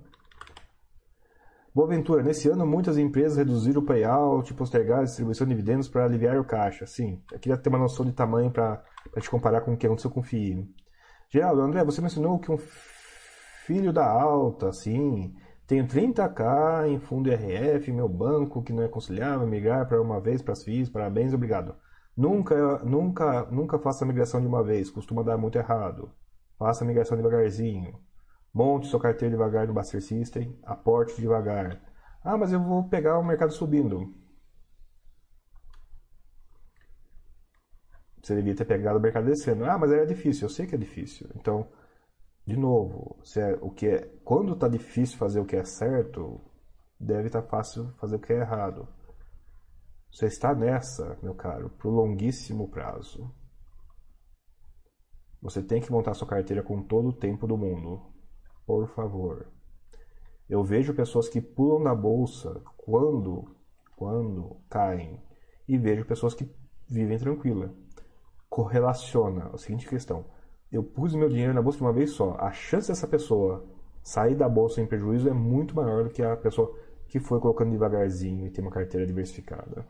Boaventura, 1.75 2.23
nesse 2.23 2.49
ano 2.49 2.67
muitas 2.67 2.97
empresas 2.97 3.37
reduziram 3.37 3.83
o 3.83 3.85
payout, 3.85 4.55
postergaram 4.55 5.03
a 5.03 5.05
distribuição 5.05 5.47
de 5.47 5.53
dividendos 5.53 5.91
para 5.91 6.07
aliviar 6.07 6.39
o 6.39 6.45
caixa. 6.45 6.87
Sim, 6.87 7.23
eu 7.31 7.39
queria 7.39 7.59
ter 7.59 7.69
uma 7.69 7.79
noção 7.79 8.07
de 8.07 8.13
tamanho 8.13 8.51
para 8.51 8.83
te 9.21 9.29
comparar 9.29 9.61
com 9.61 9.75
o 9.75 9.77
que 9.77 9.85
aconteceu 9.85 10.11
com 10.11 10.21
o 10.21 10.23
FII. 10.23 10.75
Geraldo, 11.33 11.63
André, 11.63 11.83
você 11.83 12.03
mencionou 12.03 12.39
que 12.39 12.53
um 12.53 12.59
filho 13.65 13.91
da 13.91 14.07
alta, 14.07 14.71
sim, 14.71 15.35
tenho 15.67 15.87
30k 15.87 16.87
em 16.89 16.99
fundo 16.99 17.31
IRF, 17.31 17.91
meu 17.91 18.07
banco 18.07 18.63
que 18.63 18.71
não 18.71 18.83
é 18.83 18.89
conciliável, 18.89 19.47
migrar 19.47 19.89
para 19.89 20.03
uma 20.03 20.21
vez 20.21 20.43
para 20.43 20.53
as 20.53 20.63
FIIs, 20.63 20.91
parabéns, 20.91 21.33
obrigado. 21.33 21.75
Nunca, 22.15 22.81
nunca, 22.81 23.47
nunca 23.47 23.79
faça 23.79 24.05
a 24.05 24.07
migração 24.07 24.43
de 24.43 24.47
uma 24.47 24.63
vez, 24.63 24.91
costuma 24.91 25.23
dar 25.23 25.39
muito 25.39 25.57
errado. 25.57 26.11
Faça 26.59 26.85
a 26.85 26.87
migração 26.87 27.17
devagarzinho. 27.17 27.99
Monte 28.53 28.89
sua 28.89 29.01
carteira 29.01 29.35
devagar 29.35 29.67
no 29.67 29.73
Buster 29.73 30.03
System, 30.03 30.55
aporte 30.63 31.19
devagar. 31.19 31.81
Ah, 32.23 32.37
mas 32.37 32.53
eu 32.53 32.63
vou 32.63 32.91
pegar 32.91 33.19
o 33.19 33.25
mercado 33.25 33.55
subindo. 33.55 34.13
Você 38.23 38.37
devia 38.37 38.55
ter 38.55 38.65
pegado 38.65 38.99
o 38.99 39.03
mercado 39.03 39.27
descendo. 39.27 39.65
Ah, 39.65 39.77
mas 39.77 39.91
era 39.91 40.07
difícil. 40.07 40.47
Eu 40.47 40.51
sei 40.51 40.67
que 40.67 40.75
é 40.75 40.79
difícil. 40.79 41.29
Então, 41.35 41.69
de 42.47 42.57
novo, 42.57 43.19
se 43.25 43.41
é, 43.41 43.59
o 43.61 43.71
que 43.71 43.87
é, 43.89 44.09
quando 44.25 44.53
está 44.53 44.69
difícil 44.69 45.19
fazer 45.19 45.41
o 45.41 45.45
que 45.45 45.57
é 45.57 45.65
certo, 45.65 46.41
deve 46.99 47.27
estar 47.27 47.43
tá 47.43 47.49
fácil 47.49 47.93
fazer 47.99 48.17
o 48.17 48.21
que 48.21 48.33
é 48.33 48.41
errado. 48.41 48.89
Você 50.13 50.27
está 50.27 50.55
nessa, 50.55 51.19
meu 51.23 51.35
caro, 51.35 51.71
por 51.71 51.91
longuíssimo 51.91 52.69
prazo. 52.69 53.35
Você 55.41 55.63
tem 55.63 55.81
que 55.81 55.91
montar 55.91 56.15
sua 56.15 56.29
carteira 56.29 56.63
com 56.63 56.83
todo 56.83 57.09
o 57.09 57.13
tempo 57.13 57.47
do 57.47 57.57
mundo 57.57 58.13
por 58.67 58.89
favor. 58.89 59.47
Eu 60.49 60.63
vejo 60.63 60.95
pessoas 60.95 61.29
que 61.29 61.41
pulam 61.41 61.81
na 61.81 61.95
bolsa 61.95 62.63
quando, 62.77 63.57
quando 63.97 64.61
caem 64.69 65.21
e 65.69 65.79
vejo 65.79 66.05
pessoas 66.05 66.35
que 66.35 66.49
vivem 66.89 67.19
tranquila. 67.19 67.75
Correlaciona 68.53 69.51
a 69.53 69.57
seguinte 69.57 69.89
questão: 69.89 70.25
eu 70.71 70.83
pus 70.83 71.15
meu 71.15 71.29
dinheiro 71.29 71.55
na 71.55 71.63
bolsa 71.63 71.79
de 71.79 71.85
uma 71.85 71.93
vez 71.93 72.11
só. 72.11 72.37
A 72.39 72.53
chance 72.53 72.89
dessa 72.89 73.09
pessoa 73.09 73.65
sair 74.03 74.35
da 74.35 74.49
bolsa 74.49 74.81
em 74.81 74.87
prejuízo 74.87 75.29
é 75.29 75.33
muito 75.33 75.75
maior 75.75 76.05
do 76.05 76.11
que 76.11 76.23
a 76.23 76.37
pessoa 76.37 76.71
que 77.09 77.19
foi 77.19 77.41
colocando 77.41 77.71
devagarzinho 77.71 78.47
e 78.47 78.51
tem 78.51 78.63
uma 78.63 78.71
carteira 78.71 79.07
diversificada. 79.07 79.87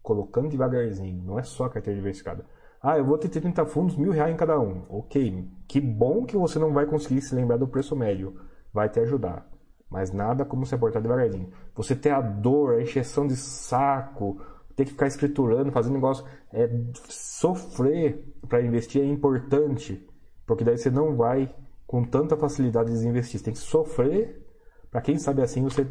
Colocando 0.00 0.48
devagarzinho, 0.48 1.22
não 1.24 1.38
é 1.38 1.42
só 1.42 1.64
a 1.64 1.70
carteira 1.70 1.98
diversificada 1.98 2.46
ah, 2.82 2.96
eu 2.96 3.04
vou 3.04 3.18
ter 3.18 3.28
30 3.28 3.66
fundos, 3.66 3.94
mil 3.94 4.10
reais 4.10 4.32
em 4.32 4.36
cada 4.38 4.58
um. 4.58 4.86
Ok, 4.88 5.46
que 5.68 5.78
bom 5.78 6.24
que 6.24 6.34
você 6.34 6.58
não 6.58 6.72
vai 6.72 6.86
conseguir 6.86 7.20
se 7.20 7.34
lembrar 7.34 7.58
do 7.58 7.68
preço 7.68 7.94
médio. 7.94 8.34
Vai 8.72 8.88
te 8.88 8.98
ajudar. 9.00 9.46
Mas 9.90 10.12
nada 10.12 10.46
como 10.46 10.64
se 10.64 10.74
aportar 10.74 11.02
devagarzinho. 11.02 11.50
Você 11.74 11.94
ter 11.94 12.10
a 12.10 12.22
dor, 12.22 12.76
a 12.76 12.82
encheção 12.82 13.26
de 13.26 13.36
saco, 13.36 14.40
ter 14.76 14.84
que 14.84 14.92
ficar 14.92 15.06
escriturando, 15.06 15.72
fazendo 15.72 15.94
negócio. 15.94 16.24
É, 16.52 16.68
sofrer 17.08 18.24
para 18.48 18.62
investir 18.62 19.02
é 19.02 19.06
importante. 19.06 20.06
Porque 20.46 20.64
daí 20.64 20.76
você 20.76 20.90
não 20.90 21.16
vai 21.16 21.54
com 21.86 22.04
tanta 22.04 22.36
facilidade 22.36 22.90
desinvestir. 22.90 23.38
Você 23.38 23.44
tem 23.44 23.54
que 23.54 23.60
sofrer 23.60 24.46
para 24.90 25.00
quem 25.00 25.18
sabe 25.18 25.42
assim 25.42 25.62
você 25.62 25.86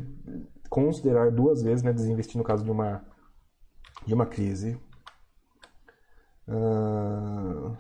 considerar 0.70 1.32
duas 1.32 1.64
vezes 1.64 1.84
né, 1.84 1.94
desinvestir 1.94 2.38
no 2.38 2.44
caso 2.44 2.64
de 2.64 2.72
uma, 2.72 3.04
de 4.06 4.14
uma 4.14 4.26
crise. 4.26 4.80
Uh, 6.48 7.78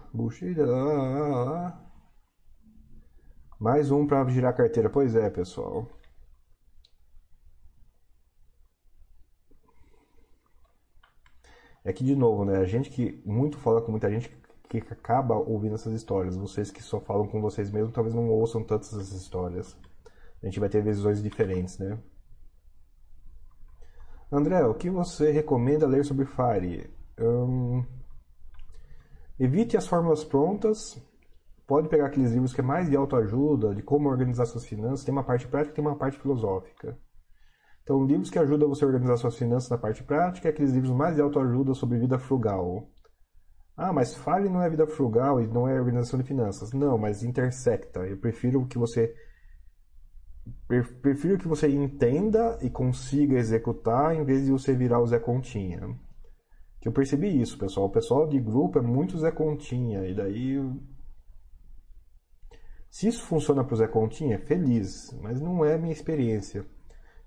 Mais 3.59 3.91
um 3.91 4.07
para 4.07 4.27
girar 4.29 4.51
a 4.51 4.55
carteira. 4.55 4.89
Pois 4.89 5.15
é, 5.15 5.29
pessoal. 5.29 5.87
É 11.83 11.93
que, 11.93 12.03
de 12.03 12.15
novo, 12.15 12.45
né? 12.45 12.57
A 12.57 12.65
gente 12.65 12.89
que 12.89 13.21
muito 13.25 13.57
fala 13.57 13.81
com 13.81 13.91
muita 13.91 14.09
gente 14.09 14.29
que 14.69 14.77
acaba 14.77 15.35
ouvindo 15.35 15.75
essas 15.75 15.93
histórias. 15.93 16.35
Vocês 16.35 16.71
que 16.71 16.83
só 16.83 16.99
falam 16.99 17.27
com 17.27 17.41
vocês 17.41 17.71
mesmos 17.71 17.93
talvez 17.93 18.13
não 18.13 18.29
ouçam 18.29 18.63
tantas 18.63 18.89
essas 18.89 19.11
histórias. 19.13 19.77
A 20.41 20.45
gente 20.45 20.59
vai 20.59 20.69
ter 20.69 20.83
visões 20.83 21.21
diferentes, 21.21 21.77
né? 21.79 21.97
André, 24.31 24.63
o 24.63 24.75
que 24.75 24.89
você 24.89 25.31
recomenda 25.31 25.87
ler 25.87 26.05
sobre 26.05 26.25
FIRE? 26.25 26.89
Um, 27.19 27.83
Evite 29.39 29.77
as 29.77 29.87
fórmulas 29.87 30.23
prontas. 30.23 31.01
Pode 31.65 31.87
pegar 31.87 32.07
aqueles 32.07 32.31
livros 32.31 32.53
que 32.53 32.59
é 32.59 32.63
mais 32.63 32.89
de 32.89 32.97
autoajuda, 32.97 33.73
de 33.73 33.81
como 33.81 34.09
organizar 34.09 34.45
suas 34.45 34.65
finanças. 34.65 35.05
Tem 35.05 35.13
uma 35.13 35.23
parte 35.23 35.47
prática 35.47 35.71
e 35.71 35.75
tem 35.75 35.85
uma 35.85 35.95
parte 35.95 36.19
filosófica. 36.19 36.97
Então, 37.83 38.05
livros 38.05 38.29
que 38.29 38.37
ajudam 38.37 38.69
você 38.69 38.83
a 38.83 38.87
organizar 38.87 39.17
suas 39.17 39.37
finanças 39.37 39.69
na 39.69 39.77
parte 39.77 40.03
prática 40.03 40.47
é 40.47 40.51
aqueles 40.51 40.71
livros 40.71 40.91
mais 40.91 41.15
de 41.15 41.21
autoajuda 41.21 41.73
sobre 41.73 41.97
vida 41.97 42.19
frugal. 42.19 42.87
Ah, 43.75 43.93
mas 43.93 44.15
fale 44.15 44.49
não 44.49 44.61
é 44.61 44.69
vida 44.69 44.85
frugal 44.85 45.41
e 45.41 45.47
não 45.47 45.67
é 45.67 45.79
organização 45.79 46.19
de 46.19 46.25
finanças. 46.25 46.73
Não, 46.73 46.97
mas 46.97 47.23
intersecta. 47.23 48.01
Eu 48.01 48.17
prefiro 48.17 48.65
que 48.67 48.77
você 48.77 49.15
prefiro 50.67 51.37
que 51.37 51.47
você 51.47 51.69
entenda 51.69 52.57
e 52.61 52.69
consiga 52.69 53.37
executar 53.37 54.15
em 54.15 54.23
vez 54.23 54.45
de 54.45 54.51
você 54.51 54.73
virar 54.73 54.99
o 54.99 55.05
Zé 55.05 55.19
Continha 55.19 55.95
que 56.79 56.87
eu 56.87 56.91
percebi 56.91 57.41
isso, 57.41 57.57
pessoal. 57.57 57.87
O 57.87 57.91
pessoal 57.91 58.27
de 58.27 58.39
grupo 58.39 58.79
é 58.79 58.81
muito 58.81 59.17
Zé 59.17 59.31
Continha. 59.31 60.05
E 60.07 60.13
daí. 60.13 60.57
Se 62.89 63.07
isso 63.07 63.23
funciona 63.23 63.63
para 63.63 63.73
o 63.73 63.77
Zé 63.77 63.87
Continha, 63.87 64.35
é 64.35 64.39
feliz. 64.39 65.11
Mas 65.21 65.41
não 65.41 65.63
é 65.63 65.77
minha 65.77 65.93
experiência. 65.93 66.65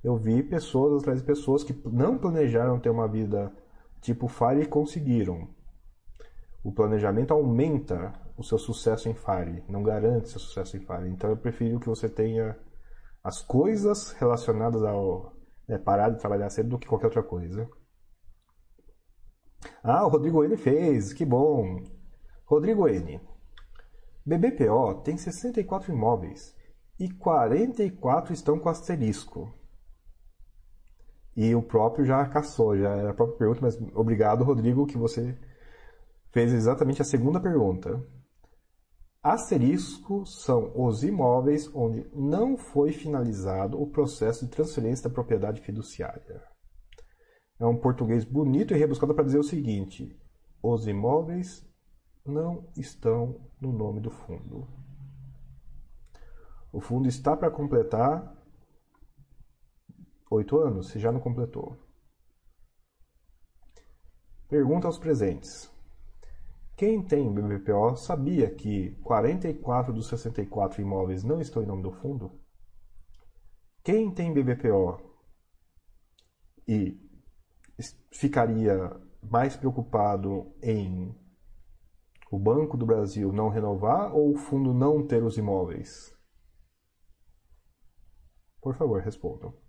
Eu 0.03 0.17
vi 0.17 0.43
pessoas 0.43 1.01
atrás 1.01 1.21
de 1.21 1.27
pessoas 1.27 1.63
que 1.63 1.73
não 1.89 2.19
planejaram 2.19 2.81
ter 2.81 2.91
uma 2.91 3.07
vida 3.07 3.53
tipo 4.01 4.27
Fire 4.27 4.63
e 4.63 4.67
conseguiram. 4.67 5.49
O 6.65 6.73
planejamento 6.73 7.33
aumenta 7.33 8.13
o 8.37 8.43
seu 8.43 8.59
sucesso 8.59 9.09
em 9.09 9.15
Fire, 9.15 9.65
não 9.69 9.83
garante 9.83 10.29
seu 10.29 10.41
sucesso 10.41 10.77
em 10.77 10.81
Fire. 10.81 11.09
Então 11.09 11.31
eu 11.31 11.37
prefiro 11.37 11.79
que 11.79 11.89
você 11.89 12.09
tenha 12.09 12.59
as 13.23 13.43
coisas 13.43 14.13
relacionadas 14.13 14.83
ao 14.83 15.33
né, 15.69 15.79
parar 15.79 16.11
de 16.11 16.19
trabalhar 16.19 16.51
cedo 16.51 16.71
do 16.71 16.79
que 16.79 16.89
qualquer 16.89 17.07
outra 17.07 17.23
coisa. 17.23 17.69
Ah, 19.83 20.05
o 20.05 20.09
Rodrigo 20.09 20.45
N 20.45 20.57
fez, 20.57 21.13
que 21.13 21.25
bom. 21.25 21.83
Rodrigo 22.45 22.89
N. 22.89 23.21
BBPO 24.27 25.03
tem 25.03 25.17
64 25.17 25.93
imóveis 25.93 26.57
e 26.99 27.09
44 27.09 28.33
estão 28.33 28.59
com 28.59 28.69
asterisco. 28.69 29.53
E 31.37 31.55
o 31.55 31.63
próprio 31.63 32.05
já 32.05 32.27
caçou, 32.27 32.77
já 32.77 32.91
era 32.91 33.11
a 33.11 33.15
própria 33.15 33.39
pergunta, 33.39 33.61
mas 33.63 33.79
obrigado, 33.95 34.45
Rodrigo, 34.45 34.87
que 34.87 34.99
você 34.99 35.37
fez 36.31 36.53
exatamente 36.53 37.01
a 37.01 37.05
segunda 37.05 37.41
pergunta. 37.41 38.03
Asterisco 39.23 40.27
são 40.27 40.73
os 40.75 41.03
imóveis 41.03 41.71
onde 41.75 42.11
não 42.15 42.57
foi 42.57 42.93
finalizado 42.93 43.81
o 43.81 43.87
processo 43.87 44.45
de 44.45 44.51
transferência 44.51 45.09
da 45.09 45.15
propriedade 45.15 45.61
fiduciária 45.61 46.43
é 47.63 47.67
um 47.67 47.77
português 47.77 48.25
bonito 48.25 48.75
e 48.75 48.77
rebuscado 48.77 49.15
para 49.15 49.25
dizer 49.25 49.39
o 49.39 49.45
seguinte: 49.45 50.19
os 50.61 50.87
imóveis 50.89 51.65
não 52.27 52.69
estão 52.77 53.41
no 53.61 53.73
nome 53.73 54.01
do 54.01 54.11
fundo. 54.11 54.67
O 56.73 56.81
fundo 56.81 57.07
está 57.07 57.37
para 57.37 57.51
completar 57.51 58.35
oito 60.33 60.59
anos, 60.59 60.89
se 60.89 60.99
já 60.99 61.13
não 61.13 61.21
completou. 61.21 61.77
Pergunta 64.49 64.87
aos 64.87 64.99
presentes. 64.99 65.71
Quem 66.77 67.03
tem 67.03 67.33
BBPO 67.33 67.97
sabia 67.97 68.53
que 68.53 68.93
44 69.03 69.93
dos 69.93 70.09
64 70.09 70.81
imóveis 70.81 71.23
não 71.23 71.41
estão 71.41 71.63
em 71.63 71.67
nome 71.67 71.83
do 71.83 71.93
fundo? 71.93 72.41
Quem 73.85 74.13
tem 74.13 74.33
BBPO 74.33 75.01
e 76.67 76.99
ficaria 78.11 78.91
mais 79.23 79.57
preocupado 79.57 80.55
em 80.63 81.15
o 82.31 82.39
Banco 82.39 82.77
do 82.77 82.87
Brasil 82.87 83.33
não 83.33 83.49
renovar 83.49 84.15
ou 84.15 84.33
o 84.33 84.39
fundo 84.39 84.73
não 84.73 85.07
ter 85.07 85.23
os 85.23 85.37
imóveis? 85.37 86.17
Por 88.61 88.75
favor, 88.75 89.03
respondam. 89.03 89.62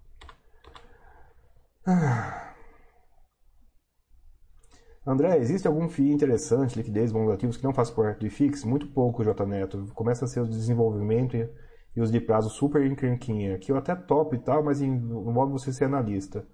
Ah. 1.85 2.53
André, 5.05 5.38
existe 5.38 5.68
algum 5.68 5.89
FII 5.89 6.14
interessante, 6.14 6.77
liquidez, 6.77 7.11
bons 7.11 7.30
ativos 7.30 7.57
que 7.57 7.64
não 7.64 7.73
faz 7.73 7.91
parte 7.91 8.19
do 8.19 8.27
IFIX? 8.27 8.64
Muito 8.64 8.88
pouco, 8.88 9.23
J 9.23 9.45
Neto. 9.45 9.91
Começa 9.93 10.23
a 10.23 10.27
ser 10.27 10.39
o 10.39 10.47
desenvolvimento 10.47 11.35
e 11.35 12.01
os 12.01 12.10
de 12.10 12.22
prazo 12.22 12.49
super 12.49 12.85
encrenquinha, 12.85 13.60
que 13.60 13.72
eu 13.72 13.77
até 13.77 13.95
topo 13.95 14.34
e 14.34 14.39
tal, 14.39 14.64
mas 14.64 14.81
envolve 14.81 15.51
você 15.51 15.73
ser 15.73 15.85
analista. 15.85 16.47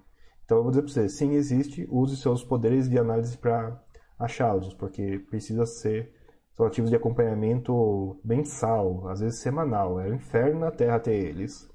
Então 0.43 0.57
eu 0.57 0.63
vou 0.63 0.71
dizer 0.71 0.81
para 0.81 0.91
você, 0.91 1.07
sim, 1.07 1.33
existe, 1.33 1.87
use 1.91 2.17
seus 2.17 2.43
poderes 2.43 2.89
de 2.89 2.97
análise 2.97 3.37
para 3.37 3.79
achá-los, 4.17 4.73
porque 4.73 5.19
precisa 5.29 5.65
ser 5.67 6.11
são 6.55 6.65
ativos 6.65 6.89
de 6.89 6.95
acompanhamento 6.97 8.19
mensal, 8.25 9.07
às 9.07 9.21
vezes 9.21 9.39
semanal. 9.39 9.99
É 9.99 10.09
um 10.09 10.15
inferno 10.15 10.59
na 10.59 10.71
Terra 10.71 10.99
ter 10.99 11.13
eles, 11.13 11.69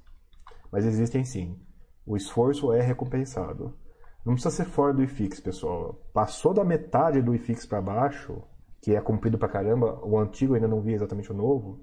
mas 0.71 0.85
existem 0.85 1.23
sim. 1.23 1.57
O 2.05 2.15
esforço 2.15 2.71
é 2.71 2.81
recompensado. 2.81 3.73
Não 4.25 4.33
precisa 4.33 4.55
ser 4.55 4.65
fora 4.65 4.93
do 4.93 5.03
IFIX, 5.03 5.39
pessoal. 5.39 5.99
Passou 6.13 6.53
da 6.53 6.63
metade 6.63 7.21
do 7.21 7.33
IFIX 7.33 7.65
para 7.65 7.81
baixo, 7.81 8.41
que 8.81 8.95
é 8.95 9.01
comprido 9.01 9.37
pra 9.37 9.49
caramba, 9.49 9.99
o 10.03 10.17
antigo 10.17 10.55
ainda 10.55 10.67
não 10.67 10.81
vi 10.81 10.93
exatamente 10.93 11.31
o 11.31 11.35
novo, 11.35 11.79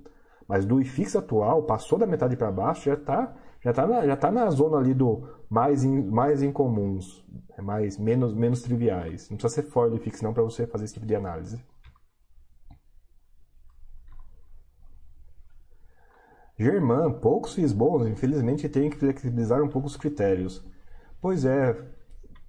mas 0.48 0.64
do 0.64 0.80
IFIX 0.80 1.16
atual, 1.16 1.64
passou 1.64 1.98
da 1.98 2.06
metade 2.06 2.36
para 2.36 2.50
baixo, 2.52 2.84
já 2.84 2.94
está 2.94 3.34
já 3.62 3.72
tá 3.72 3.86
na, 3.86 4.04
já 4.04 4.16
tá 4.16 4.30
na 4.30 4.50
zona 4.50 4.78
ali 4.78 4.92
do 4.92 5.22
mais, 5.48 5.84
in, 5.84 6.02
mais 6.10 6.42
incomuns, 6.42 7.24
é 7.56 7.62
mais, 7.62 7.96
menos, 7.96 8.34
menos 8.34 8.60
triviais. 8.60 9.30
Não 9.30 9.36
precisa 9.36 9.62
ser 9.62 9.70
fora 9.70 9.88
do 9.88 9.96
IFIX 9.96 10.22
não 10.22 10.34
para 10.34 10.42
você 10.42 10.66
fazer 10.66 10.84
esse 10.84 10.94
tipo 10.94 11.06
de 11.06 11.14
análise. 11.14 11.62
Germán, 16.62 17.12
poucos 17.12 17.54
FIIs 17.54 17.72
bons, 17.72 18.06
infelizmente 18.06 18.68
tenho 18.68 18.90
que 18.90 18.98
flexibilizar 18.98 19.62
um 19.62 19.68
pouco 19.68 19.88
os 19.88 19.96
critérios. 19.96 20.64
Pois 21.20 21.44
é, 21.44 21.76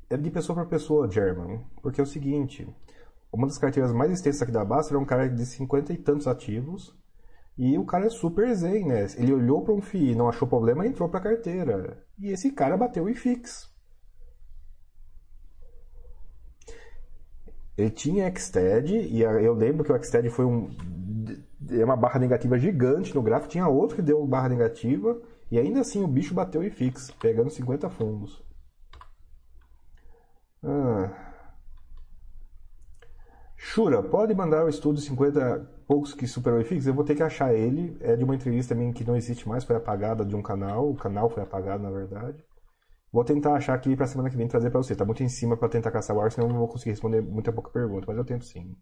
é 0.10 0.18
de 0.18 0.30
pessoa 0.30 0.56
para 0.56 0.66
pessoa, 0.66 1.10
German. 1.10 1.62
Porque 1.82 2.00
é 2.00 2.04
o 2.04 2.08
seguinte, 2.08 2.68
uma 3.32 3.48
das 3.48 3.58
carteiras 3.58 3.92
mais 3.92 4.12
extensas 4.12 4.44
aqui 4.44 4.52
da 4.52 4.64
Basta 4.64 4.94
era 4.94 5.00
um 5.00 5.06
cara 5.06 5.28
de 5.28 5.46
50 5.46 5.94
e 5.94 5.98
tantos 5.98 6.28
ativos, 6.28 6.96
e 7.58 7.78
o 7.78 7.86
cara 7.86 8.06
é 8.06 8.10
super 8.10 8.54
zen, 8.56 8.86
né? 8.86 9.08
Ele 9.18 9.34
olhou 9.34 9.64
para 9.64 9.74
um 9.74 9.82
FII, 9.82 10.16
não 10.16 10.30
achou 10.30 10.48
problema, 10.48 10.86
entrou 10.86 11.10
para 11.10 11.20
a 11.20 11.24
carteira. 11.24 12.04
E 12.20 12.30
esse 12.30 12.52
cara 12.52 12.78
bateu 12.78 13.04
o 13.06 13.10
IFIX. 13.10 13.72
Ele 17.76 17.90
tinha 17.90 18.32
Xted, 18.36 18.92
e 18.92 19.22
eu 19.22 19.54
lembro 19.54 19.84
que 19.84 19.92
o 19.92 20.04
Xted 20.04 20.30
foi 20.30 20.46
um, 20.46 20.70
é 21.72 21.84
uma 21.84 21.96
barra 21.96 22.20
negativa 22.20 22.58
gigante 22.58 23.14
no 23.16 23.22
gráfico. 23.22 23.52
Tinha 23.52 23.68
outro 23.68 23.96
que 23.96 24.02
deu 24.02 24.26
barra 24.26 24.50
negativa, 24.50 25.22
e 25.52 25.60
ainda 25.60 25.82
assim 25.82 26.04
o 26.04 26.08
bicho 26.08 26.34
bateu 26.34 26.62
o 26.62 26.64
IFIX, 26.64 27.12
pegando 27.12 27.50
50 27.50 27.90
fundos. 27.90 28.44
Ah. 30.64 31.12
Shura, 33.58 34.04
pode 34.04 34.34
mandar 34.34 34.66
o 34.66 34.70
estudo 34.70 35.00
50 35.00 35.70
poucos 35.88 36.14
que 36.14 36.28
superou 36.28 36.60
o 36.60 36.62
IFIX? 36.62 36.88
Eu 36.88 36.94
vou 36.94 37.04
ter 37.04 37.16
que 37.16 37.24
achar 37.24 37.54
ele. 37.54 37.98
É 38.02 38.16
de 38.16 38.24
uma 38.24 38.36
entrevista 38.36 38.76
também 38.76 38.92
que 38.92 39.06
não 39.06 39.16
existe 39.16 39.48
mais, 39.48 39.64
foi 39.64 39.76
apagada 39.76 40.26
de 40.26 40.36
um 40.36 40.42
canal. 40.42 40.90
O 40.90 40.96
canal 40.96 41.30
foi 41.30 41.44
apagado, 41.44 41.82
na 41.84 41.90
verdade. 41.90 42.44
Vou 43.12 43.24
tentar 43.24 43.54
achar 43.54 43.76
aqui 43.76 43.96
pra 43.96 44.08
semana 44.08 44.30
que 44.30 44.36
vem 44.36 44.48
trazer 44.48 44.70
pra 44.70 44.82
você. 44.82 44.96
Tá 44.96 45.06
muito 45.06 45.24
em 45.24 45.30
cima 45.30 45.56
pra 45.56 45.70
tentar 45.70 45.92
caçar 45.92 46.16
o 46.16 46.22
ar, 46.22 46.32
senão 46.32 46.48
eu 46.48 46.52
não 46.52 46.60
vou 46.60 46.68
conseguir 46.68 46.92
responder 46.92 47.22
muita 47.22 47.54
pouca 47.54 47.70
pergunta, 47.70 48.06
mas 48.08 48.18
eu 48.18 48.26
tento 48.26 48.44
sim. 48.46 48.76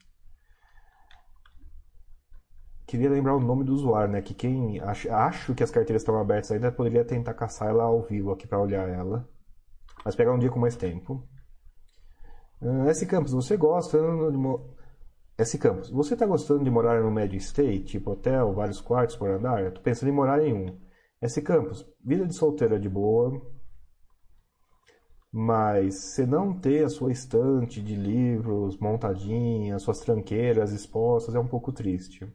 Queria 2.92 3.10
lembrar 3.10 3.38
o 3.38 3.40
nome 3.40 3.64
do 3.64 3.74
usuário, 3.74 4.12
né? 4.12 4.22
Que 4.22 4.34
quem 4.34 4.78
acho, 4.82 5.10
acho 5.10 5.56
que 5.56 5.64
as 5.64 5.72
carteiras 5.72 6.02
estão 6.02 6.20
abertas 6.20 6.52
ainda 6.52 6.70
poderia 6.70 7.06
tentar 7.06 7.34
caçar 7.34 7.70
ela 7.70 7.86
ao 7.86 8.02
vivo 8.02 8.34
aqui 8.34 8.46
para 8.46 8.60
olhar 8.60 8.86
ela. 8.90 9.26
Mas 10.04 10.14
pegar 10.14 10.34
um 10.34 10.38
dia 10.38 10.50
com 10.50 10.60
mais 10.60 10.76
tempo. 10.76 11.26
Uh, 12.62 12.90
S 12.90 13.06
Campos, 13.06 13.32
você 13.32 13.56
gosta 13.56 13.98
de 13.98 14.38
mo... 14.38 14.76
S 15.38 15.58
Campos, 15.58 15.90
você 15.90 16.16
está 16.16 16.26
gostando 16.26 16.66
de 16.66 16.70
morar 16.70 17.02
no 17.02 17.10
médio 17.10 17.40
stay, 17.40 17.82
tipo 17.82 18.12
hotel, 18.12 18.54
vários 18.54 18.82
quartos 18.82 19.16
por 19.16 19.30
andar? 19.30 19.64
Eu 19.64 19.74
tô 19.74 19.80
pensando 19.80 20.10
em 20.10 20.14
morar 20.14 20.46
em 20.46 20.54
um. 20.54 20.78
S 21.22 21.42
Campos, 21.42 21.90
vida 22.04 22.28
de 22.28 22.36
solteira 22.36 22.78
de 22.78 22.90
boa, 22.90 23.42
mas 25.32 25.96
se 26.14 26.26
não 26.26 26.60
ter 26.60 26.84
a 26.84 26.90
sua 26.90 27.14
estante 27.14 27.82
de 27.82 27.96
livros 27.96 28.78
montadinha, 28.78 29.80
suas 29.80 30.02
tranqueiras 30.02 30.74
expostas, 30.74 31.36
é 31.36 31.40
um 31.40 31.48
pouco 31.48 31.72
triste. 31.72 32.30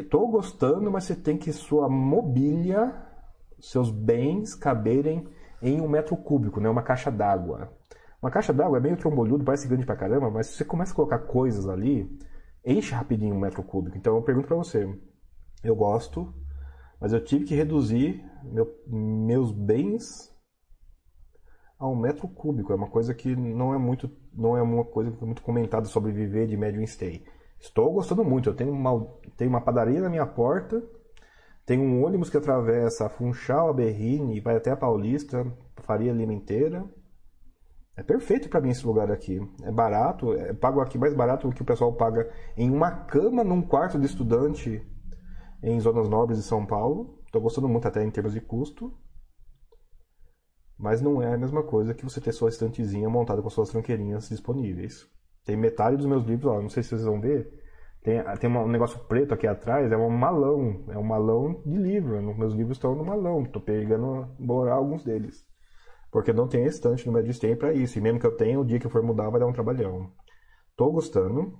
Tô 0.00 0.26
gostando, 0.26 0.90
mas 0.90 1.04
você 1.04 1.14
tem 1.14 1.36
que 1.36 1.52
sua 1.52 1.86
mobília, 1.86 2.94
seus 3.60 3.90
bens 3.90 4.54
caberem 4.54 5.28
em 5.60 5.82
um 5.82 5.88
metro 5.88 6.16
cúbico, 6.16 6.60
né? 6.60 6.70
uma 6.70 6.82
caixa 6.82 7.10
d'água. 7.10 7.70
Uma 8.22 8.30
caixa 8.30 8.54
d'água 8.54 8.78
é 8.78 8.80
meio 8.80 8.96
trombolhudo, 8.96 9.44
parece 9.44 9.68
grande 9.68 9.84
pra 9.84 9.94
caramba, 9.94 10.30
mas 10.30 10.46
se 10.46 10.54
você 10.54 10.64
começa 10.64 10.92
a 10.92 10.96
colocar 10.96 11.18
coisas 11.18 11.68
ali, 11.68 12.10
enche 12.64 12.94
rapidinho 12.94 13.34
um 13.34 13.38
metro 13.38 13.62
cúbico. 13.62 13.98
Então 13.98 14.16
eu 14.16 14.22
pergunto 14.22 14.48
para 14.48 14.56
você, 14.56 14.88
eu 15.62 15.76
gosto, 15.76 16.32
mas 16.98 17.12
eu 17.12 17.22
tive 17.22 17.44
que 17.44 17.54
reduzir 17.54 18.24
meu, 18.44 18.74
meus 18.86 19.52
bens 19.52 20.34
a 21.78 21.86
um 21.86 21.96
metro 21.96 22.26
cúbico. 22.28 22.72
É 22.72 22.76
uma 22.76 22.88
coisa 22.88 23.12
que 23.12 23.36
não 23.36 23.74
é 23.74 23.78
muito, 23.78 24.10
não 24.32 24.56
é 24.56 24.62
uma 24.62 24.86
coisa 24.86 25.10
muito 25.20 25.42
comentada 25.42 25.84
sobre 25.84 26.12
viver 26.12 26.46
de 26.46 26.56
médio 26.56 26.82
stay. 26.86 27.22
Estou 27.62 27.92
gostando 27.92 28.24
muito. 28.24 28.50
Eu 28.50 28.54
tenho 28.54 28.72
uma, 28.72 29.06
tenho 29.36 29.48
uma 29.48 29.60
padaria 29.60 30.00
na 30.00 30.10
minha 30.10 30.26
porta, 30.26 30.82
tenho 31.64 31.82
um 31.82 32.04
ônibus 32.04 32.28
que 32.28 32.36
atravessa 32.36 33.06
a 33.06 33.08
Funchal, 33.08 33.70
a 33.70 33.72
Berrine 33.72 34.36
e 34.36 34.40
vai 34.40 34.56
até 34.56 34.72
a 34.72 34.76
Paulista, 34.76 35.46
Faria 35.76 36.12
Lima 36.12 36.34
inteira. 36.34 36.84
É 37.96 38.02
perfeito 38.02 38.48
para 38.48 38.60
mim 38.60 38.70
esse 38.70 38.84
lugar 38.84 39.12
aqui. 39.12 39.40
É 39.62 39.70
barato, 39.70 40.32
é, 40.34 40.52
pago 40.52 40.80
aqui 40.80 40.98
mais 40.98 41.14
barato 41.14 41.48
do 41.48 41.54
que 41.54 41.62
o 41.62 41.64
pessoal 41.64 41.92
paga 41.92 42.28
em 42.56 42.68
uma 42.68 42.90
cama 42.90 43.44
num 43.44 43.62
quarto 43.62 43.96
de 43.96 44.06
estudante 44.06 44.84
em 45.62 45.78
zonas 45.78 46.08
nobres 46.08 46.38
de 46.38 46.44
São 46.44 46.66
Paulo. 46.66 47.22
Estou 47.26 47.40
gostando 47.40 47.68
muito 47.68 47.86
até 47.86 48.02
em 48.02 48.10
termos 48.10 48.32
de 48.32 48.40
custo. 48.40 48.92
Mas 50.76 51.00
não 51.00 51.22
é 51.22 51.32
a 51.32 51.38
mesma 51.38 51.62
coisa 51.62 51.94
que 51.94 52.02
você 52.02 52.20
ter 52.20 52.32
sua 52.32 52.48
estantezinha 52.48 53.08
montada 53.08 53.40
com 53.40 53.48
suas 53.48 53.68
tranqueirinhas 53.68 54.28
disponíveis. 54.28 55.08
Tem 55.44 55.56
metade 55.56 55.96
dos 55.96 56.06
meus 56.06 56.24
livros, 56.24 56.52
ó, 56.52 56.60
não 56.60 56.68
sei 56.68 56.82
se 56.82 56.90
vocês 56.90 57.04
vão 57.04 57.20
ver. 57.20 57.62
Tem, 58.02 58.20
tem 58.40 58.50
um 58.50 58.68
negócio 58.68 58.98
preto 59.06 59.32
aqui 59.32 59.46
atrás, 59.46 59.90
é 59.90 59.96
um 59.96 60.10
malão. 60.10 60.84
É 60.88 60.98
um 60.98 61.04
malão 61.04 61.62
de 61.64 61.76
livro. 61.76 62.20
Meus 62.36 62.52
livros 62.52 62.76
estão 62.76 62.94
no 62.94 63.04
malão. 63.04 63.42
Estou 63.42 63.62
pegando, 63.62 64.28
borar 64.38 64.74
alguns 64.74 65.04
deles. 65.04 65.44
Porque 66.10 66.32
não 66.32 66.48
tem 66.48 66.64
estante 66.64 67.06
no 67.06 67.12
Medistem 67.12 67.56
para 67.56 67.72
isso. 67.72 67.98
E 67.98 68.02
mesmo 68.02 68.18
que 68.18 68.26
eu 68.26 68.36
tenha, 68.36 68.58
o 68.60 68.64
dia 68.64 68.78
que 68.78 68.86
eu 68.86 68.90
for 68.90 69.02
mudar 69.02 69.30
vai 69.30 69.40
dar 69.40 69.46
um 69.46 69.52
trabalhão. 69.52 70.12
Tô 70.76 70.90
gostando. 70.90 71.58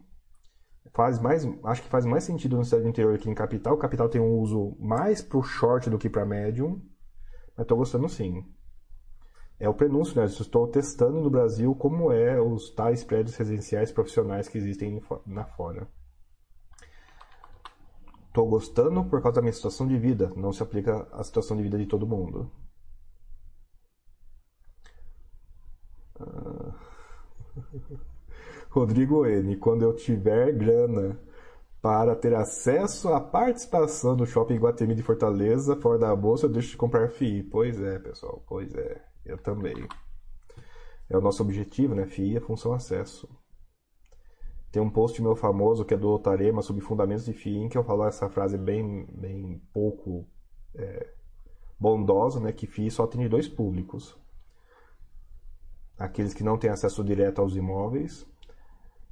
Faz 0.93 1.21
mais, 1.21 1.49
acho 1.65 1.83
que 1.83 1.89
faz 1.89 2.05
mais 2.05 2.25
sentido 2.25 2.57
no 2.57 2.65
cidade 2.65 2.89
interior 2.89 3.17
que 3.19 3.31
em 3.31 3.35
capital. 3.35 3.79
Capital 3.79 4.09
tem 4.09 4.21
um 4.21 4.39
uso 4.39 4.77
mais 4.81 5.23
pro 5.23 5.43
short 5.43 5.89
do 5.89 5.97
que 5.97 6.11
para 6.11 6.27
médium. 6.27 6.83
Mas 7.57 7.67
tô 7.67 7.77
gostando 7.77 8.09
sim. 8.09 8.45
É 9.63 9.69
o 9.69 9.75
prenúncio, 9.75 10.21
né? 10.21 10.27
estou 10.27 10.67
testando 10.67 11.21
no 11.21 11.31
Brasil 11.31 11.73
como 11.77 12.11
é 12.11 12.41
os 12.41 12.69
tais 12.71 13.05
prédios 13.05 13.37
residenciais 13.37 13.93
profissionais 13.93 14.49
que 14.49 14.59
existem 14.59 15.01
na 15.25 15.45
fora. 15.45 15.87
Estou 18.27 18.49
gostando 18.49 19.05
por 19.05 19.23
causa 19.23 19.37
da 19.37 19.41
minha 19.41 19.53
situação 19.53 19.87
de 19.87 19.97
vida. 19.97 20.33
Não 20.35 20.53
se 20.53 20.65
aplica 20.65 21.07
à 21.13 21.23
situação 21.23 21.57
de 21.57 21.63
vida 21.63 21.79
de 21.79 21.87
todo 21.87 22.09
mundo. 22.09 22.51
Rodrigo 28.69 29.25
N. 29.25 29.57
Quando 29.59 29.83
eu 29.85 29.95
tiver 29.95 30.51
grana 30.55 31.21
para 31.81 32.17
ter 32.17 32.35
acesso 32.35 33.13
à 33.13 33.21
participação 33.21 34.17
no 34.17 34.27
Shopping 34.27 34.59
Guatemi 34.59 34.97
de 34.97 35.05
Fortaleza, 35.05 35.77
fora 35.77 36.01
da 36.01 36.17
bolsa, 36.17 36.47
eu 36.47 36.51
deixo 36.51 36.71
de 36.71 36.77
comprar 36.77 37.11
FII. 37.11 37.45
Pois 37.45 37.81
é, 37.81 38.01
pessoal, 38.01 38.43
pois 38.49 38.75
é. 38.75 39.12
Eu 39.25 39.39
também. 39.39 39.87
É 41.09 41.17
o 41.17 41.21
nosso 41.21 41.43
objetivo, 41.43 41.95
né? 41.95 42.07
FII 42.07 42.37
é 42.37 42.41
função 42.41 42.73
acesso. 42.73 43.29
Tem 44.71 44.81
um 44.81 44.91
post 44.91 45.21
meu 45.21 45.37
famoso 45.37 45.85
que 45.85 45.95
é 45.95 45.97
do 45.97 46.11
Otarema 46.11 46.63
sobre 46.63 46.83
fundamentos 46.83 47.25
de 47.25 47.33
FII, 47.33 47.65
em 47.65 47.69
que 47.69 47.77
eu 47.77 47.85
falo 47.85 48.05
essa 48.07 48.29
frase 48.31 48.57
bem, 48.57 49.07
bem 49.13 49.61
pouco 49.73 50.27
é, 50.75 51.13
bondosa, 51.79 52.41
né? 52.41 52.53
Que 52.53 52.67
FII 52.67 52.91
só 52.91 53.07
tem 53.07 53.29
dois 53.29 53.49
públicos 53.49 54.17
aqueles 56.03 56.35
que 56.35 56.43
não 56.43 56.59
têm 56.59 56.71
acesso 56.71 57.05
direto 57.05 57.41
aos 57.41 57.55
imóveis 57.55 58.27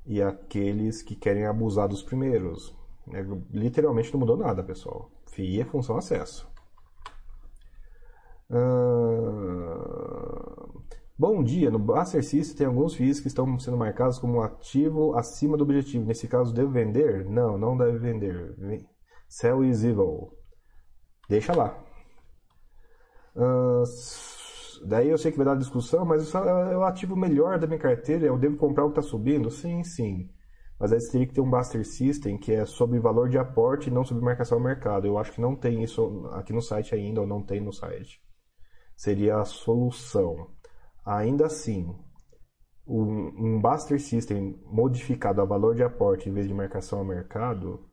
e 0.05 0.21
aqueles 0.21 1.03
que 1.03 1.15
querem 1.15 1.47
abusar 1.47 1.89
dos 1.89 2.03
primeiros. 2.03 2.75
É, 3.13 3.25
literalmente 3.53 4.13
não 4.13 4.21
mudou 4.21 4.37
nada, 4.37 4.63
pessoal. 4.63 5.11
FII 5.27 5.61
é 5.61 5.65
função 5.65 5.97
acesso. 5.97 6.50
Bom 11.19 11.43
dia, 11.45 11.71
no 11.71 11.79
Baster 11.79 12.25
System 12.25 12.57
tem 12.57 12.67
alguns 12.67 12.95
FIIs 12.95 13.21
que 13.21 13.29
estão 13.29 13.59
sendo 13.59 13.77
marcados 13.77 14.19
como 14.19 14.41
ativo 14.41 15.15
acima 15.17 15.57
do 15.57 15.65
objetivo. 15.65 16.05
Nesse 16.05 16.27
caso, 16.27 16.53
devo 16.53 16.71
vender? 16.71 17.25
Não, 17.27 17.59
não 17.59 17.77
deve 17.77 17.99
vender. 17.99 18.57
Sell 19.29 19.65
is 19.65 19.85
evil. 19.85 20.33
Deixa 21.29 21.55
lá. 21.55 21.79
Uh 23.37 23.85
Daí 24.83 25.11
eu 25.11 25.19
sei 25.19 25.31
que 25.31 25.37
vai 25.37 25.47
dar 25.47 25.57
discussão, 25.57 26.05
mas 26.05 26.35
é 26.35 26.77
o 26.77 26.83
ativo 26.85 27.15
melhor 27.15 27.59
da 27.59 27.67
minha 27.67 27.79
carteira, 27.79 28.27
eu 28.27 28.39
devo 28.39 28.57
comprar 28.57 28.85
o 28.85 28.91
que 28.91 28.99
está 28.99 29.11
subindo? 29.11 29.51
Sim, 29.51 29.85
sim. 29.85 30.31
Mas 30.79 30.93
aí 30.93 31.01
você 31.01 31.13
teria 31.13 31.27
que 31.27 31.35
ter 31.35 31.43
um 31.43 31.51
Buster 31.51 31.87
System 31.87 32.39
que 32.39 32.53
é 32.53 32.65
sobre 32.65 32.99
valor 32.99 33.29
de 33.29 33.37
aporte 33.37 33.89
e 33.89 33.93
não 33.93 34.05
sobre 34.05 34.25
marcação 34.25 34.57
ao 34.57 34.65
mercado. 34.65 35.07
Eu 35.07 35.19
acho 35.19 35.33
que 35.33 35.41
não 35.41 35.55
tem 35.55 35.83
isso 35.83 36.27
aqui 36.33 36.55
no 36.55 36.63
site 36.63 36.95
ainda, 36.95 37.21
ou 37.21 37.27
não 37.27 37.43
tem 37.43 37.61
no 37.61 37.73
site. 37.73 38.23
Seria 39.01 39.39
a 39.39 39.47
solução. 39.47 40.51
Ainda 41.07 41.47
assim, 41.47 41.89
um, 42.87 43.59
Buster 43.59 43.99
System 43.99 44.61
modificado 44.67 45.41
a 45.41 45.45
valor 45.47 45.75
de 45.75 45.83
aporte 45.83 46.29
em 46.29 46.35
vez 46.35 46.47
de 46.47 46.53
marcação 46.53 46.99
ao 46.99 47.05
mercado, 47.07 47.89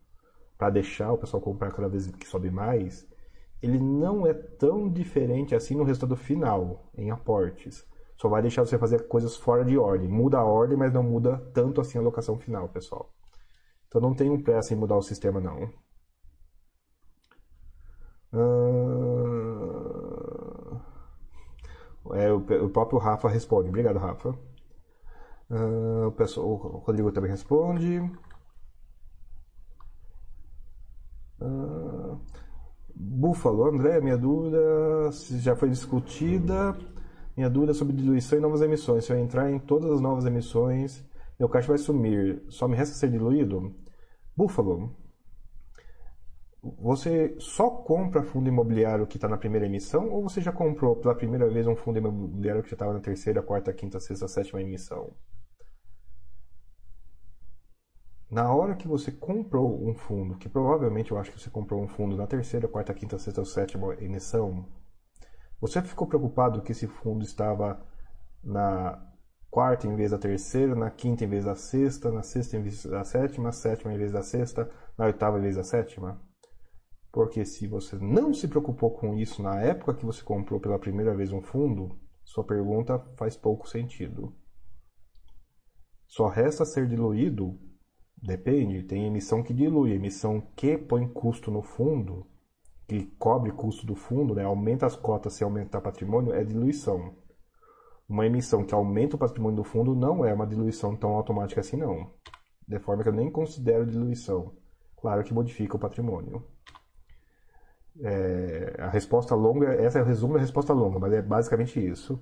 para 0.57 0.69
deixar 0.69 1.13
o 1.13 1.17
pessoal 1.17 1.41
comprar 1.41 1.71
cada 1.71 1.87
vez 1.87 2.07
que 2.07 2.27
sobe 2.27 2.51
mais, 2.51 3.07
ele 3.61 3.79
não 3.79 4.27
é 4.27 4.33
tão 4.33 4.91
diferente 4.91 5.55
assim 5.55 5.77
no 5.77 5.85
resultado 5.85 6.17
final, 6.17 6.91
em 6.93 7.09
aportes. 7.09 7.87
Só 8.17 8.27
vai 8.27 8.41
deixar 8.41 8.65
você 8.65 8.77
fazer 8.77 9.07
coisas 9.07 9.37
fora 9.37 9.63
de 9.63 9.77
ordem. 9.77 10.09
Muda 10.09 10.39
a 10.39 10.43
ordem, 10.43 10.77
mas 10.77 10.91
não 10.91 11.03
muda 11.03 11.37
tanto 11.53 11.79
assim 11.79 11.97
a 11.97 12.01
alocação 12.01 12.37
final, 12.37 12.67
pessoal. 12.67 13.13
Então 13.87 14.01
não 14.01 14.13
tenham 14.13 14.37
pressa 14.41 14.73
em 14.73 14.77
mudar 14.77 14.97
o 14.97 15.01
sistema, 15.01 15.39
não. 15.39 15.71
Ah, 18.33 18.96
é, 22.13 22.31
o, 22.31 22.69
próprio 22.69 22.99
Rafa 22.99 23.29
responde. 23.29 23.69
Obrigado, 23.69 23.97
Rafa. 23.97 24.29
Uh, 25.49 26.07
o, 26.07 26.11
pessoal, 26.11 26.47
o 26.47 26.77
Rodrigo 26.79 27.11
também 27.11 27.31
responde. 27.31 27.99
Uh, 31.39 32.19
Búfalo, 32.93 33.65
André, 33.65 34.01
minha 34.01 34.17
dúvida 34.17 34.59
já 35.39 35.55
foi 35.55 35.69
discutida. 35.69 36.75
Minha 37.35 37.49
dúvida 37.49 37.73
sobre 37.73 37.95
diluição 37.95 38.37
e 38.37 38.41
novas 38.41 38.61
emissões. 38.61 39.05
Se 39.05 39.13
eu 39.13 39.19
entrar 39.19 39.51
em 39.51 39.59
todas 39.59 39.91
as 39.91 40.01
novas 40.01 40.25
emissões, 40.25 41.05
meu 41.39 41.47
caixa 41.47 41.67
vai 41.67 41.77
sumir. 41.77 42.43
Só 42.49 42.67
me 42.67 42.75
resta 42.75 42.95
ser 42.95 43.11
diluído? 43.11 43.75
Búfalo, 44.35 44.95
você 46.77 47.35
só 47.39 47.69
compra 47.69 48.23
fundo 48.23 48.49
imobiliário 48.49 49.07
que 49.07 49.17
está 49.17 49.27
na 49.27 49.37
primeira 49.37 49.65
emissão 49.65 50.09
ou 50.09 50.23
você 50.23 50.41
já 50.41 50.51
comprou 50.51 50.95
pela 50.95 51.15
primeira 51.15 51.49
vez 51.49 51.67
um 51.67 51.75
fundo 51.75 51.99
imobiliário 51.99 52.63
que 52.63 52.69
já 52.69 52.75
estava 52.75 52.93
na 52.93 52.99
terceira, 52.99 53.41
quarta, 53.41 53.73
quinta, 53.73 53.99
sexta, 53.99 54.27
sétima 54.27 54.61
emissão? 54.61 55.13
Na 58.29 58.53
hora 58.53 58.75
que 58.75 58.87
você 58.87 59.11
comprou 59.11 59.87
um 59.87 59.95
fundo, 59.95 60.37
que 60.37 60.49
provavelmente 60.49 61.11
eu 61.11 61.17
acho 61.17 61.31
que 61.31 61.39
você 61.39 61.49
comprou 61.49 61.81
um 61.81 61.87
fundo 61.87 62.17
na 62.17 62.27
terceira, 62.27 62.67
quarta, 62.67 62.93
quinta, 62.93 63.17
sexta 63.17 63.39
ou 63.41 63.45
sétima 63.45 63.95
emissão, 64.01 64.67
você 65.61 65.81
ficou 65.81 66.07
preocupado 66.07 66.61
que 66.61 66.71
esse 66.71 66.87
fundo 66.87 67.23
estava 67.23 67.81
na 68.43 69.01
quarta 69.49 69.87
em 69.87 69.95
vez 69.95 70.11
da 70.11 70.17
terceira, 70.17 70.75
na 70.75 70.91
quinta 70.91 71.23
em 71.23 71.27
vez 71.27 71.45
da 71.45 71.55
sexta, 71.55 72.11
na 72.11 72.21
sexta 72.21 72.57
em 72.57 72.61
vez 72.61 72.85
da 72.85 73.03
sétima, 73.03 73.51
sétima 73.51 73.93
em 73.93 73.97
vez 73.97 74.11
da 74.11 74.21
sexta, 74.21 74.69
na 74.97 75.05
oitava 75.05 75.39
em 75.39 75.41
vez 75.41 75.55
da 75.55 75.63
sétima? 75.63 76.21
Porque 77.17 77.43
se 77.43 77.65
você 77.65 77.95
não 77.95 78.31
se 78.31 78.47
preocupou 78.47 78.91
com 78.91 79.15
isso 79.15 79.41
na 79.41 79.59
época 79.59 79.95
que 79.95 80.05
você 80.05 80.21
comprou 80.21 80.59
pela 80.59 80.77
primeira 80.77 81.15
vez 81.15 81.31
um 81.31 81.41
fundo, 81.41 81.97
sua 82.23 82.43
pergunta 82.43 82.99
faz 83.15 83.35
pouco 83.35 83.67
sentido. 83.67 84.35
Só 86.05 86.27
resta 86.27 86.63
ser 86.63 86.87
diluído? 86.87 87.59
Depende, 88.15 88.83
tem 88.83 89.07
emissão 89.07 89.41
que 89.41 89.51
dilui, 89.51 89.93
emissão 89.93 90.39
que 90.55 90.77
põe 90.77 91.07
custo 91.07 91.49
no 91.49 91.63
fundo, 91.63 92.27
que 92.87 93.07
cobre 93.17 93.51
custo 93.51 93.83
do 93.83 93.95
fundo, 93.95 94.35
né? 94.35 94.43
aumenta 94.43 94.85
as 94.85 94.95
cotas 94.95 95.33
se 95.33 95.43
aumentar 95.43 95.81
patrimônio, 95.81 96.35
é 96.35 96.43
diluição. 96.43 97.15
Uma 98.07 98.27
emissão 98.27 98.63
que 98.63 98.75
aumenta 98.75 99.15
o 99.15 99.19
patrimônio 99.19 99.57
do 99.57 99.63
fundo 99.63 99.95
não 99.95 100.23
é 100.23 100.31
uma 100.31 100.45
diluição 100.45 100.95
tão 100.95 101.15
automática 101.15 101.61
assim 101.61 101.77
não. 101.77 102.13
De 102.67 102.77
forma 102.77 103.01
que 103.01 103.09
eu 103.09 103.13
nem 103.13 103.31
considero 103.31 103.87
diluição. 103.87 104.53
Claro 104.97 105.23
que 105.23 105.33
modifica 105.33 105.75
o 105.75 105.79
patrimônio. 105.79 106.45
É, 108.01 108.75
a 108.79 108.89
resposta 108.89 109.33
longa, 109.33 109.73
essa 109.73 109.99
é 109.99 110.01
o 110.01 110.05
resumo 110.05 110.35
da 110.35 110.39
resposta 110.39 110.73
longa, 110.73 110.99
mas 110.99 111.13
é 111.13 111.21
basicamente 111.21 111.83
isso. 111.83 112.19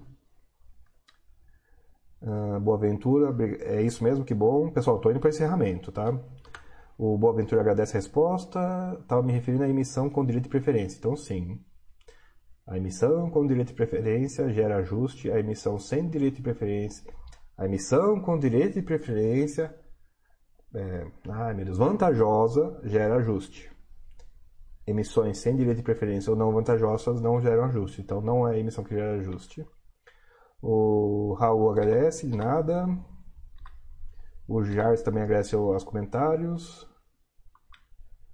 Uh, 2.22 2.60
Boa 2.60 2.78
Ventura, 2.78 3.36
é 3.62 3.82
isso 3.82 4.04
mesmo, 4.04 4.24
que 4.24 4.34
bom. 4.34 4.72
Pessoal, 4.72 4.98
estou 4.98 5.12
indo 5.12 5.20
para 5.20 5.30
encerramento, 5.30 5.92
tá? 5.92 6.18
O 6.98 7.18
Boa 7.18 7.34
Ventura 7.34 7.62
agradece 7.62 7.94
a 7.94 8.00
resposta, 8.00 8.98
estava 9.02 9.22
me 9.22 9.34
referindo 9.34 9.64
à 9.64 9.70
emissão 9.70 10.10
com 10.10 10.26
direito 10.26 10.46
de 10.46 10.50
preferência. 10.50 10.98
Então, 10.98 11.16
sim. 11.16 11.60
A 12.66 12.78
emissão 12.78 13.30
com 13.30 13.46
direito 13.46 13.68
de 13.70 13.74
preferência 13.76 14.50
gera 14.50 14.78
ajuste, 14.78 15.30
a 15.30 15.40
emissão 15.40 15.78
sem 15.78 16.10
direito 16.10 16.38
de 16.38 16.42
preferência. 16.42 17.04
A 17.58 17.66
emissão 17.66 18.20
com 18.22 18.40
direito 18.40 18.76
de 18.76 18.82
preferência, 18.82 19.76
é, 20.74 21.08
ai 21.30 21.54
meu 21.54 21.66
Deus, 21.66 21.78
vantajosa, 21.78 22.80
gera 22.86 23.18
ajuste 23.18 23.75
emissões 24.88 25.40
sem 25.40 25.56
direito 25.56 25.78
de 25.78 25.84
preferência 25.84 26.32
ou 26.32 26.38
não 26.38 26.52
vantajosas 26.52 27.22
não 27.22 27.42
geram 27.42 27.66
ajuste. 27.66 28.02
Então 28.02 28.22
não 28.22 28.48
é 28.48 28.60
emissão 28.60 28.84
que 28.84 28.94
gera 28.94 29.16
ajuste. 29.16 29.66
O 30.62 31.34
Raul 31.40 31.72
agradece, 31.72 32.28
de 32.28 32.38
nada. 32.38 32.88
O 34.48 34.64
Jars 34.64 35.02
também 35.02 35.24
agradece 35.24 35.56
aos 35.56 35.84
comentários. 35.84 36.84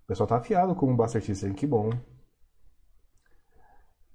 O 0.04 0.08
pessoal 0.08 0.28
tá 0.28 0.38
afiado 0.38 0.76
com 0.76 0.92
o 0.92 0.96
Buster 0.96 1.24
System, 1.24 1.54
que 1.54 1.66
bom. 1.66 1.90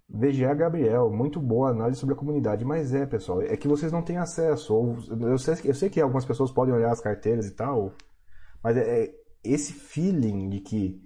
VGA 0.09 0.55
Gabriel, 0.55 1.11
muito 1.11 1.41
boa 1.41 1.71
análise 1.71 1.99
sobre 1.99 2.15
a 2.15 2.19
comunidade. 2.19 2.65
Mas 2.65 2.95
é, 2.95 3.07
pessoal, 3.07 3.43
é 3.43 3.57
que 3.57 3.67
vocês 3.67 3.91
não 3.91 4.03
têm 4.03 4.19
acesso. 4.19 4.75
Ou, 4.75 4.97
eu, 5.21 5.39
sei, 5.39 5.55
eu 5.65 5.75
sei 5.75 5.91
que 5.91 6.01
algumas 6.01 6.25
pessoas 6.25 6.53
podem 6.53 6.75
olhar 6.75 6.93
as 6.93 7.01
carteiras 7.01 7.47
e 7.47 7.55
tal, 7.55 7.93
mas 8.63 8.77
é, 8.77 9.05
é 9.05 9.15
esse 9.43 9.73
feeling 9.73 10.49
de 10.49 10.61
que 10.61 11.06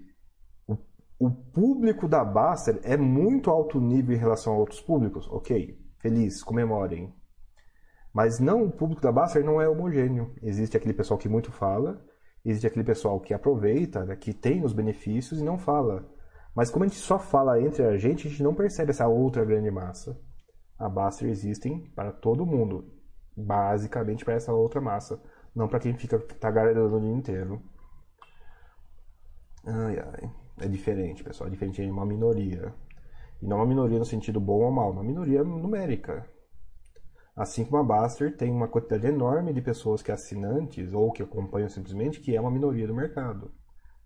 o 1.20 1.30
público 1.30 2.08
da 2.08 2.24
Baster 2.24 2.80
é 2.82 2.96
muito 2.96 3.50
alto 3.50 3.78
nível 3.78 4.16
em 4.16 4.18
relação 4.18 4.54
a 4.54 4.56
outros 4.56 4.80
públicos, 4.80 5.28
ok, 5.28 5.78
feliz, 5.98 6.42
comemorem. 6.42 7.14
Mas 8.10 8.40
não, 8.40 8.64
o 8.64 8.70
público 8.70 9.02
da 9.02 9.12
Baster 9.12 9.44
não 9.44 9.60
é 9.60 9.68
homogêneo. 9.68 10.34
Existe 10.42 10.78
aquele 10.78 10.94
pessoal 10.94 11.18
que 11.18 11.28
muito 11.28 11.52
fala, 11.52 12.02
existe 12.42 12.66
aquele 12.66 12.86
pessoal 12.86 13.20
que 13.20 13.34
aproveita, 13.34 14.02
né, 14.06 14.16
que 14.16 14.32
tem 14.32 14.64
os 14.64 14.72
benefícios 14.72 15.40
e 15.40 15.44
não 15.44 15.58
fala. 15.58 16.08
Mas 16.56 16.70
como 16.70 16.86
a 16.86 16.88
gente 16.88 16.98
só 16.98 17.18
fala 17.18 17.60
entre 17.60 17.84
a 17.84 17.98
gente, 17.98 18.26
a 18.26 18.30
gente 18.30 18.42
não 18.42 18.54
percebe 18.54 18.88
essa 18.90 19.06
outra 19.06 19.44
grande 19.44 19.70
massa. 19.70 20.18
A 20.78 20.88
Baster 20.88 21.28
existem 21.28 21.82
para 21.94 22.12
todo 22.12 22.46
mundo, 22.46 22.90
basicamente 23.36 24.24
para 24.24 24.34
essa 24.34 24.54
outra 24.54 24.80
massa, 24.80 25.20
não 25.54 25.68
para 25.68 25.80
quem 25.80 25.94
fica 25.98 26.18
tagareando 26.18 26.96
o 26.96 27.00
dia 27.00 27.12
inteiro. 27.12 27.62
Ai, 29.66 29.98
ai 29.98 30.40
é 30.60 30.68
diferente, 30.68 31.24
pessoal. 31.24 31.48
É 31.48 31.50
diferente 31.50 31.82
de 31.82 31.90
uma 31.90 32.06
minoria. 32.06 32.74
E 33.40 33.46
não 33.46 33.56
uma 33.56 33.66
minoria 33.66 33.98
no 33.98 34.04
sentido 34.04 34.40
bom 34.40 34.62
ou 34.62 34.70
mal, 34.70 34.90
uma 34.90 35.02
minoria 35.02 35.42
numérica. 35.42 36.28
Assim 37.34 37.64
como 37.64 37.78
a 37.78 37.82
Baster 37.82 38.36
tem 38.36 38.52
uma 38.52 38.68
quantidade 38.68 39.06
enorme 39.06 39.52
de 39.52 39.62
pessoas 39.62 40.02
que 40.02 40.12
assinantes 40.12 40.92
ou 40.92 41.10
que 41.10 41.22
acompanham 41.22 41.68
simplesmente, 41.68 42.20
que 42.20 42.36
é 42.36 42.40
uma 42.40 42.50
minoria 42.50 42.86
do 42.86 42.94
mercado. 42.94 43.50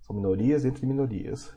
São 0.01 0.15
minorias 0.15 0.65
entre 0.65 0.87
minorias. 0.87 1.53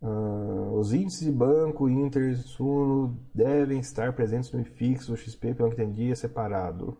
Uh, 0.00 0.78
os 0.78 0.92
índices 0.92 1.26
de 1.26 1.32
banco, 1.32 1.88
Inter, 1.88 2.36
Suno 2.38 3.18
devem 3.34 3.80
estar 3.80 4.14
presentes 4.14 4.52
no 4.52 4.60
IFIX 4.60 5.08
ou 5.08 5.16
XP, 5.16 5.54
pelo 5.54 5.70
que 5.70 5.82
entendi, 5.82 6.10
é 6.10 6.14
separado. 6.14 6.96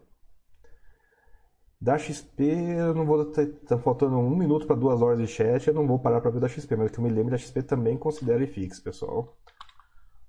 Da 1.81 1.99
XP, 1.99 2.43
eu 2.43 2.95
não 2.95 3.05
vou. 3.05 3.31
Tá 3.31 3.79
faltando 3.79 4.17
um 4.17 4.35
minuto 4.35 4.67
para 4.67 4.77
duas 4.77 5.03
horas 5.03 5.19
de 5.19 5.27
chat, 5.27 5.69
eu 5.69 5.75
não 5.75 5.87
vou 5.87 5.99
parar 5.99 6.21
para 6.21 6.31
ver 6.31 6.41
da 6.41 6.49
XP, 6.49 6.75
mas 6.75 6.91
que 6.91 6.99
eu 6.99 7.05
me 7.05 7.11
lembro 7.11 7.31
da 7.31 7.37
XP 7.37 7.63
também 7.63 7.99
considera 7.99 8.43
IFIX, 8.43 8.81
pessoal. 8.81 9.37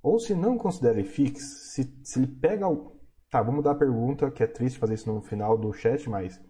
Ou 0.03 0.19
se 0.19 0.35
não 0.35 0.57
considera 0.57 0.99
IFIX, 0.99 1.41
se, 1.73 1.99
se 2.03 2.19
ele 2.19 2.27
pega 2.27 2.67
o. 2.67 2.97
Tá, 3.29 3.41
vamos 3.41 3.63
dar 3.63 3.71
a 3.71 3.75
pergunta, 3.75 4.31
que 4.31 4.43
é 4.43 4.47
triste 4.47 4.79
fazer 4.79 4.95
isso 4.95 5.11
no 5.11 5.21
final 5.21 5.57
do 5.57 5.71
chat, 5.71 6.09
mas. 6.09 6.41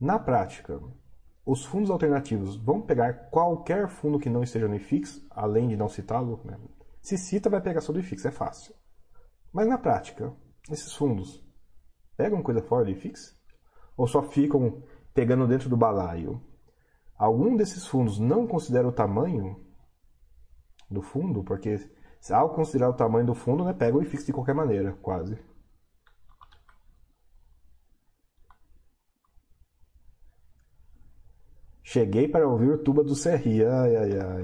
Na 0.00 0.18
prática, 0.18 0.80
os 1.44 1.64
fundos 1.64 1.90
alternativos 1.90 2.56
vão 2.56 2.80
pegar 2.80 3.28
qualquer 3.30 3.88
fundo 3.88 4.20
que 4.20 4.30
não 4.30 4.42
esteja 4.42 4.68
no 4.68 4.76
IFIX, 4.76 5.26
além 5.30 5.68
de 5.68 5.76
não 5.76 5.88
citá-lo. 5.88 6.40
Né? 6.44 6.56
Se 7.02 7.18
cita, 7.18 7.50
vai 7.50 7.60
pegar 7.60 7.80
só 7.80 7.92
do 7.92 7.98
IFIX, 7.98 8.24
é 8.26 8.30
fácil. 8.30 8.74
Mas 9.52 9.66
na 9.66 9.76
prática, 9.76 10.32
esses 10.70 10.94
fundos 10.94 11.44
pegam 12.20 12.42
coisa 12.42 12.60
fora 12.60 12.84
do 12.84 12.90
IFIX? 12.90 13.34
Ou 13.96 14.06
só 14.06 14.22
ficam 14.22 14.82
pegando 15.14 15.48
dentro 15.48 15.70
do 15.70 15.76
balaio? 15.76 16.38
Algum 17.16 17.56
desses 17.56 17.86
fundos 17.86 18.18
não 18.18 18.46
considera 18.46 18.86
o 18.86 18.92
tamanho 18.92 19.58
do 20.90 21.00
fundo? 21.00 21.42
Porque 21.42 21.78
ao 22.30 22.50
considerar 22.50 22.90
o 22.90 22.94
tamanho 22.94 23.24
do 23.24 23.34
fundo, 23.34 23.64
né, 23.64 23.72
pega 23.72 23.96
o 23.96 24.02
IFIX 24.02 24.26
de 24.26 24.32
qualquer 24.34 24.54
maneira, 24.54 24.92
quase. 25.00 25.38
Cheguei 31.82 32.28
para 32.28 32.46
ouvir 32.46 32.70
o 32.70 32.78
tuba 32.78 33.02
do 33.02 33.14
CRI. 33.14 33.64
Ai, 33.64 33.96
ai, 33.96 34.20
ai. 34.20 34.42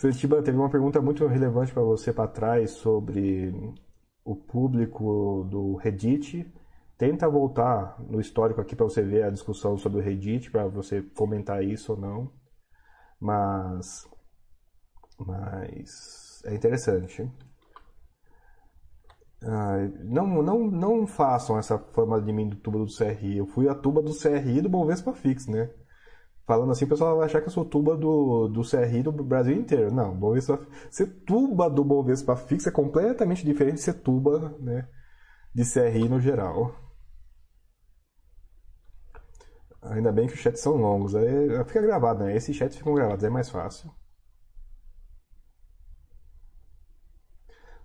Curitiba, 0.00 0.42
teve 0.42 0.56
uma 0.56 0.70
pergunta 0.70 1.02
muito 1.02 1.26
relevante 1.26 1.72
para 1.72 1.82
você 1.82 2.12
para 2.12 2.28
trás 2.28 2.70
sobre 2.72 3.52
o 4.26 4.34
público 4.34 5.46
do 5.48 5.76
Reddit. 5.76 6.52
Tenta 6.98 7.28
voltar 7.28 8.02
no 8.10 8.20
histórico 8.20 8.60
aqui 8.60 8.74
para 8.74 8.84
você 8.84 9.02
ver 9.02 9.22
a 9.22 9.30
discussão 9.30 9.78
sobre 9.78 10.00
o 10.00 10.02
Reddit, 10.02 10.50
para 10.50 10.66
você 10.66 11.02
comentar 11.02 11.62
isso 11.62 11.92
ou 11.92 11.98
não. 11.98 12.32
Mas, 13.20 14.08
mas 15.18 16.42
é 16.44 16.54
interessante. 16.54 17.30
Ah, 19.42 19.76
não, 20.02 20.42
não, 20.42 20.70
não 20.70 21.06
façam 21.06 21.58
essa 21.58 21.78
fama 21.78 22.20
de 22.20 22.32
mim 22.32 22.48
do 22.48 22.56
tuba 22.56 22.78
do 22.78 22.86
CRI. 22.86 23.36
Eu 23.36 23.46
fui 23.46 23.68
a 23.68 23.74
tuba 23.74 24.02
do 24.02 24.12
CRI 24.12 24.60
do 24.60 24.68
Bovespa 24.68 25.12
Fix, 25.12 25.46
né? 25.46 25.70
Falando 26.46 26.70
assim, 26.70 26.84
o 26.84 26.88
pessoal 26.88 27.16
vai 27.16 27.26
achar 27.26 27.40
que 27.40 27.48
eu 27.48 27.52
sou 27.52 27.64
tuba 27.64 27.96
do, 27.96 28.46
do 28.48 28.62
CRI 28.62 29.02
do 29.02 29.10
Brasil 29.12 29.56
inteiro. 29.56 29.92
Não, 29.92 30.16
Bovespa, 30.16 30.60
ser 30.90 31.06
tuba 31.24 31.68
do 31.68 31.84
Bovespa 31.84 32.36
fixo 32.36 32.68
é 32.68 32.72
completamente 32.72 33.44
diferente 33.44 33.76
de 33.76 33.80
ser 33.80 33.94
tuba 33.94 34.56
né, 34.60 34.88
de 35.52 35.64
CRI 35.64 36.08
no 36.08 36.20
geral. 36.20 36.72
Ainda 39.82 40.12
bem 40.12 40.28
que 40.28 40.34
os 40.34 40.40
chats 40.40 40.60
são 40.60 40.76
longos. 40.76 41.14
Aí 41.16 41.64
fica 41.64 41.82
gravado, 41.82 42.24
né? 42.24 42.36
Esses 42.36 42.54
chats 42.56 42.76
ficam 42.76 42.94
gravados, 42.94 43.24
é 43.24 43.30
mais 43.30 43.50
fácil. 43.50 43.90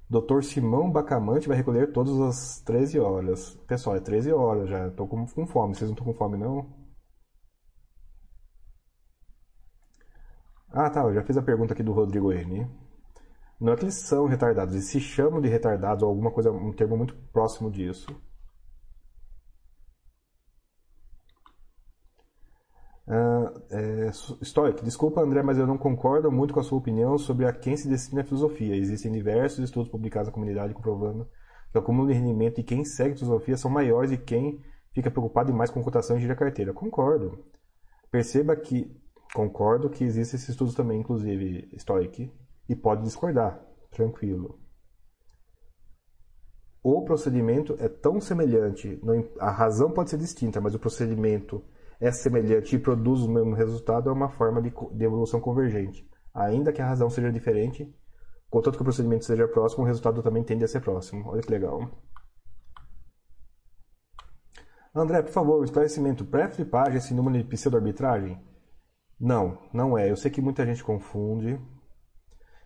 Dr. 0.10 0.42
Simão 0.44 0.92
Bacamante 0.92 1.48
vai 1.48 1.58
recolher 1.58 1.92
todas 1.94 2.20
as 2.20 2.62
13 2.62 3.00
horas. 3.00 3.56
Pessoal, 3.68 3.96
é 3.96 4.00
13 4.00 4.32
horas 4.34 4.70
já. 4.70 4.90
Tô 4.92 5.08
com, 5.08 5.26
com 5.26 5.48
fome. 5.48 5.74
Vocês 5.74 5.90
não 5.90 5.96
estão 5.96 6.06
com 6.06 6.14
fome, 6.14 6.38
não? 6.38 6.81
Ah, 10.74 10.90
tá. 10.90 11.02
Eu 11.02 11.14
já 11.14 11.24
fiz 11.24 11.38
a 11.38 11.42
pergunta 11.42 11.74
aqui 11.74 11.84
do 11.84 11.92
Rodrigo 11.92 12.32
N. 12.32 12.68
Não 13.60 13.74
é 13.74 13.76
que 13.76 13.84
eles 13.84 13.96
são 13.96 14.26
retardados, 14.26 14.74
eles 14.74 14.88
se 14.88 15.00
chamam 15.00 15.40
de 15.40 15.48
retardados 15.48 16.02
ou 16.04 16.10
alguma 16.10 16.32
coisa, 16.32 16.52
um 16.52 16.74
termo 16.74 16.98
muito 16.98 17.16
próximo 17.32 17.70
disso. 17.70 18.08
Uh, 23.08 23.62
é, 23.70 24.12
Stoic, 24.44 24.84
desculpa 24.84 25.22
André, 25.22 25.44
mas 25.44 25.58
eu 25.58 25.68
não 25.68 25.78
concordo 25.78 26.32
muito 26.32 26.54
com 26.54 26.60
a 26.60 26.64
sua 26.64 26.78
opinião 26.78 27.18
sobre 27.18 27.46
a 27.46 27.54
quem 27.54 27.76
se 27.78 27.88
destina 27.88 28.22
a 28.22 28.24
filosofia. 28.24 28.76
Existem 28.76 29.12
diversos 29.12 29.60
estudos 29.60 29.92
publicados 29.92 30.30
na 30.30 30.34
comunidade 30.34 30.74
comprovando 30.74 31.30
que 31.72 31.78
o 31.78 31.82
acúmulo 31.82 32.08
de 32.08 32.14
rendimento 32.14 32.56
de 32.56 32.64
quem 32.64 32.84
segue 32.84 33.18
filosofia 33.18 33.58
são 33.58 33.70
maiores 33.70 34.10
de 34.10 34.18
quem 34.18 34.64
fica 34.94 35.12
preocupado 35.12 35.54
mais 35.54 35.70
com 35.70 35.84
cotação 35.84 36.18
e 36.18 36.22
gira 36.22 36.36
carteira. 36.36 36.74
Concordo. 36.74 37.46
Perceba 38.10 38.56
que 38.56 39.01
Concordo 39.34 39.90
que 39.90 40.04
existem 40.04 40.36
esses 40.38 40.50
estudos 40.50 40.76
também, 40.76 41.00
inclusive 41.00 41.70
Stoic, 41.78 42.32
e 42.68 42.76
pode 42.76 43.04
discordar, 43.04 43.62
tranquilo. 43.90 44.60
O 46.84 47.04
procedimento 47.06 47.76
é 47.80 47.88
tão 47.88 48.20
semelhante, 48.20 49.00
a 49.40 49.52
razão 49.52 49.92
pode 49.92 50.10
ser 50.10 50.18
distinta, 50.18 50.60
mas 50.60 50.74
o 50.74 50.80
procedimento 50.80 51.64
é 52.00 52.12
semelhante 52.12 52.76
e 52.76 52.80
produz 52.80 53.22
o 53.22 53.32
mesmo 53.32 53.54
resultado, 53.54 54.10
é 54.10 54.14
uma 54.14 54.30
forma 54.30 54.62
de, 54.62 54.72
de 54.72 55.06
evolução 55.06 55.40
convergente. 55.40 56.10
Ainda 56.34 56.74
que 56.74 56.82
a 56.82 56.88
razão 56.88 57.10
seja 57.10 57.32
diferente, 57.32 57.94
contanto 58.50 58.76
que 58.76 58.82
o 58.82 58.86
procedimento 58.86 59.26
seja 59.26 59.48
próximo, 59.48 59.84
o 59.84 59.88
resultado 59.88 60.24
também 60.24 60.44
tende 60.44 60.66
a 60.66 60.68
ser 60.68 60.82
próximo. 60.82 61.30
Olha 61.30 61.42
que 61.42 61.52
legal. 61.52 61.80
André, 64.94 65.22
por 65.22 65.32
favor, 65.32 65.64
esclarecimento. 65.64 66.26
Pré-flipagem 66.26 66.98
esse 66.98 67.14
número 67.14 67.38
de 67.38 67.44
pseudo-arbitragem? 67.44 68.51
Não, 69.22 69.60
não 69.72 69.96
é. 69.96 70.10
Eu 70.10 70.18
sei 70.18 70.32
que 70.32 70.42
muita 70.42 70.66
gente 70.66 70.84
confunde. 70.84 71.60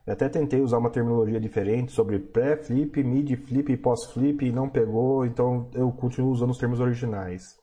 Eu 0.07 0.13
até 0.13 0.29
tentei 0.29 0.61
usar 0.61 0.77
uma 0.77 0.89
terminologia 0.89 1.39
diferente 1.39 1.91
sobre 1.91 2.17
pré-flip, 2.17 3.03
mid-flip 3.03 3.73
e 3.73 3.77
pós-flip 3.77 4.45
e 4.45 4.53
não 4.53 4.69
pegou, 4.69 5.25
então 5.25 5.69
eu 5.73 5.91
continuo 5.91 6.31
usando 6.31 6.51
os 6.51 6.57
termos 6.57 6.79
originais. 6.79 7.59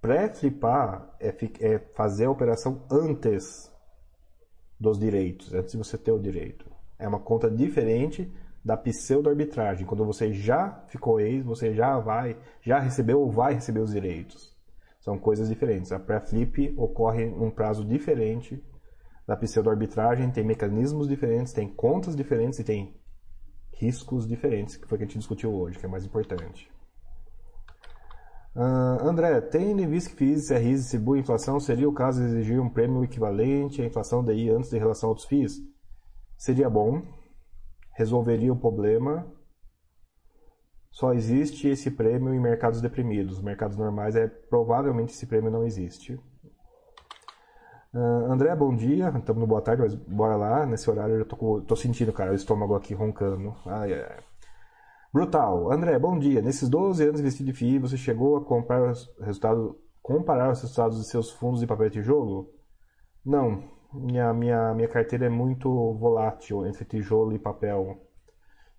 Pré-flipar 0.00 1.14
é, 1.20 1.34
é, 1.60 1.78
fazer 1.94 2.26
a 2.26 2.30
operação 2.30 2.86
antes 2.90 3.70
dos 4.80 4.98
direitos, 4.98 5.52
antes 5.52 5.72
de 5.72 5.78
você 5.78 5.98
ter 5.98 6.12
o 6.12 6.20
direito. 6.20 6.70
É 6.98 7.06
uma 7.06 7.20
conta 7.20 7.50
diferente 7.50 8.32
da 8.64 8.76
pseudo-arbitragem, 8.76 9.86
quando 9.86 10.04
você 10.04 10.32
já 10.32 10.84
ficou 10.88 11.20
ex, 11.20 11.44
você 11.44 11.74
já 11.74 11.98
vai, 11.98 12.38
já 12.62 12.78
recebeu 12.78 13.20
ou 13.20 13.30
vai 13.30 13.54
receber 13.54 13.80
os 13.80 13.92
direitos. 13.92 14.57
São 15.00 15.18
coisas 15.18 15.48
diferentes. 15.48 15.92
A 15.92 15.98
pré-flip 15.98 16.74
ocorre 16.76 17.26
num 17.26 17.50
prazo 17.50 17.84
diferente 17.84 18.62
da 19.26 19.36
pseudo-arbitragem, 19.36 20.30
tem 20.30 20.44
mecanismos 20.44 21.06
diferentes, 21.06 21.52
tem 21.52 21.68
contas 21.68 22.16
diferentes 22.16 22.58
e 22.58 22.64
tem 22.64 22.98
riscos 23.74 24.26
diferentes, 24.26 24.76
que 24.76 24.88
foi 24.88 24.96
o 24.96 24.98
que 24.98 25.04
a 25.04 25.06
gente 25.06 25.18
discutiu 25.18 25.54
hoje, 25.54 25.78
que 25.78 25.86
é 25.86 25.88
mais 25.88 26.04
importante. 26.04 26.68
Uh, 28.56 29.06
André, 29.06 29.40
tendo 29.42 29.80
em 29.80 29.86
vista 29.86 30.10
que 30.10 30.16
FIIs, 30.16 30.48
CRIs 30.48 30.80
distribuem 30.80 31.20
a 31.20 31.22
inflação, 31.22 31.60
seria 31.60 31.88
o 31.88 31.92
caso 31.92 32.20
de 32.20 32.26
exigir 32.26 32.60
um 32.60 32.68
prêmio 32.68 33.04
equivalente 33.04 33.80
à 33.80 33.84
inflação 33.84 34.24
DI 34.24 34.50
antes 34.50 34.70
de 34.70 34.78
relação 34.78 35.10
aos 35.10 35.24
FIIs? 35.26 35.60
Seria 36.36 36.68
bom, 36.68 37.02
resolveria 37.94 38.52
o 38.52 38.58
problema, 38.58 39.30
só 40.98 41.14
existe 41.14 41.68
esse 41.68 41.92
prêmio 41.92 42.34
em 42.34 42.40
mercados 42.40 42.80
deprimidos. 42.80 43.40
Mercados 43.40 43.76
normais, 43.76 44.16
é 44.16 44.26
provavelmente 44.26 45.12
esse 45.12 45.28
prêmio 45.28 45.48
não 45.48 45.64
existe. 45.64 46.14
Uh, 47.94 48.32
André, 48.32 48.52
bom 48.56 48.74
dia. 48.74 49.08
Estamos 49.16 49.40
no 49.40 49.46
boa 49.46 49.62
tarde, 49.62 49.80
mas 49.80 49.94
bora 49.94 50.34
lá. 50.34 50.66
Nesse 50.66 50.90
horário 50.90 51.14
eu 51.14 51.24
tô, 51.24 51.60
tô 51.60 51.76
sentindo, 51.76 52.12
cara, 52.12 52.32
o 52.32 52.34
estômago 52.34 52.74
aqui 52.74 52.94
roncando. 52.94 53.54
Ai, 53.64 53.94
ai. 53.94 54.18
Brutal. 55.12 55.70
André, 55.70 55.96
bom 56.00 56.18
dia. 56.18 56.42
Nesses 56.42 56.68
12 56.68 57.04
anos 57.04 57.20
investido 57.20 57.52
de 57.52 57.56
FII, 57.56 57.78
você 57.78 57.96
chegou 57.96 58.36
a 58.36 58.44
comprar 58.44 58.90
os 58.90 59.08
resultados, 59.20 59.76
comparar 60.02 60.50
os 60.50 60.60
resultados 60.62 60.98
de 60.98 61.06
seus 61.06 61.30
fundos 61.30 61.60
de 61.60 61.66
papel 61.68 61.90
tijolo? 61.90 62.52
Não. 63.24 63.62
Minha, 63.94 64.34
minha, 64.34 64.74
minha 64.74 64.88
carteira 64.88 65.26
é 65.26 65.30
muito 65.30 65.70
volátil 65.94 66.66
entre 66.66 66.84
tijolo 66.84 67.32
e 67.32 67.38
papel. 67.38 68.07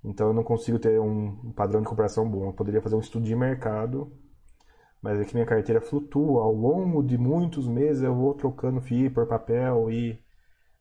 Então 0.03 0.27
eu 0.27 0.33
não 0.33 0.43
consigo 0.43 0.79
ter 0.79 0.99
um 0.99 1.51
padrão 1.51 1.81
de 1.81 1.87
comparação 1.87 2.29
bom. 2.29 2.47
Eu 2.47 2.53
poderia 2.53 2.81
fazer 2.81 2.95
um 2.95 2.99
estudo 2.99 3.25
de 3.25 3.35
mercado, 3.35 4.11
mas 5.01 5.19
é 5.19 5.25
que 5.25 5.33
minha 5.33 5.45
carteira 5.45 5.81
flutua. 5.81 6.41
Ao 6.41 6.53
longo 6.53 7.03
de 7.03 7.17
muitos 7.17 7.67
meses 7.67 8.03
eu 8.03 8.15
vou 8.15 8.33
trocando 8.33 8.81
FII 8.81 9.09
por 9.09 9.27
papel 9.27 9.91
e 9.91 10.19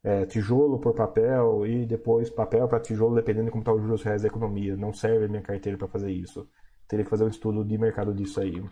é, 0.02 0.24
tijolo 0.24 0.78
por 0.78 0.94
papel 0.94 1.66
e 1.66 1.84
depois 1.84 2.30
papel 2.30 2.68
para 2.68 2.80
tijolo, 2.80 3.16
dependendo 3.16 3.46
de 3.46 3.50
como 3.50 3.62
está 3.62 3.72
os 3.72 3.82
juros 3.82 4.02
reais 4.02 4.22
da 4.22 4.28
economia. 4.28 4.76
Não 4.76 4.92
serve 4.92 5.24
a 5.24 5.28
minha 5.28 5.42
carteira 5.42 5.76
para 5.76 5.88
fazer 5.88 6.12
isso. 6.12 6.48
Teria 6.86 7.04
que 7.04 7.10
fazer 7.10 7.24
um 7.24 7.28
estudo 7.28 7.64
de 7.64 7.76
mercado 7.76 8.14
disso 8.14 8.40
aí. 8.40 8.62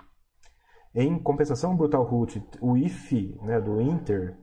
Em 0.94 1.18
compensação, 1.18 1.76
Brutal 1.76 2.04
Root, 2.04 2.42
o 2.60 2.76
IFE 2.76 3.38
né, 3.42 3.60
do 3.60 3.82
Inter, 3.82 4.34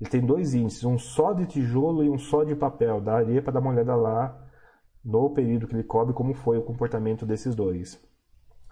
ele 0.00 0.08
tem 0.08 0.24
dois 0.24 0.54
índices, 0.54 0.84
um 0.84 0.98
só 0.98 1.34
de 1.34 1.44
tijolo 1.44 2.02
e 2.02 2.08
um 2.08 2.16
só 2.16 2.44
de 2.44 2.56
papel. 2.56 3.00
Daria 3.00 3.42
para 3.42 3.52
dar 3.52 3.60
uma 3.60 3.70
olhada 3.70 3.94
lá 3.94 4.42
no 5.04 5.30
período 5.30 5.66
que 5.66 5.74
ele 5.74 5.82
cobre, 5.82 6.14
como 6.14 6.34
foi 6.34 6.58
o 6.58 6.62
comportamento 6.62 7.26
desses 7.26 7.54
dois. 7.54 8.00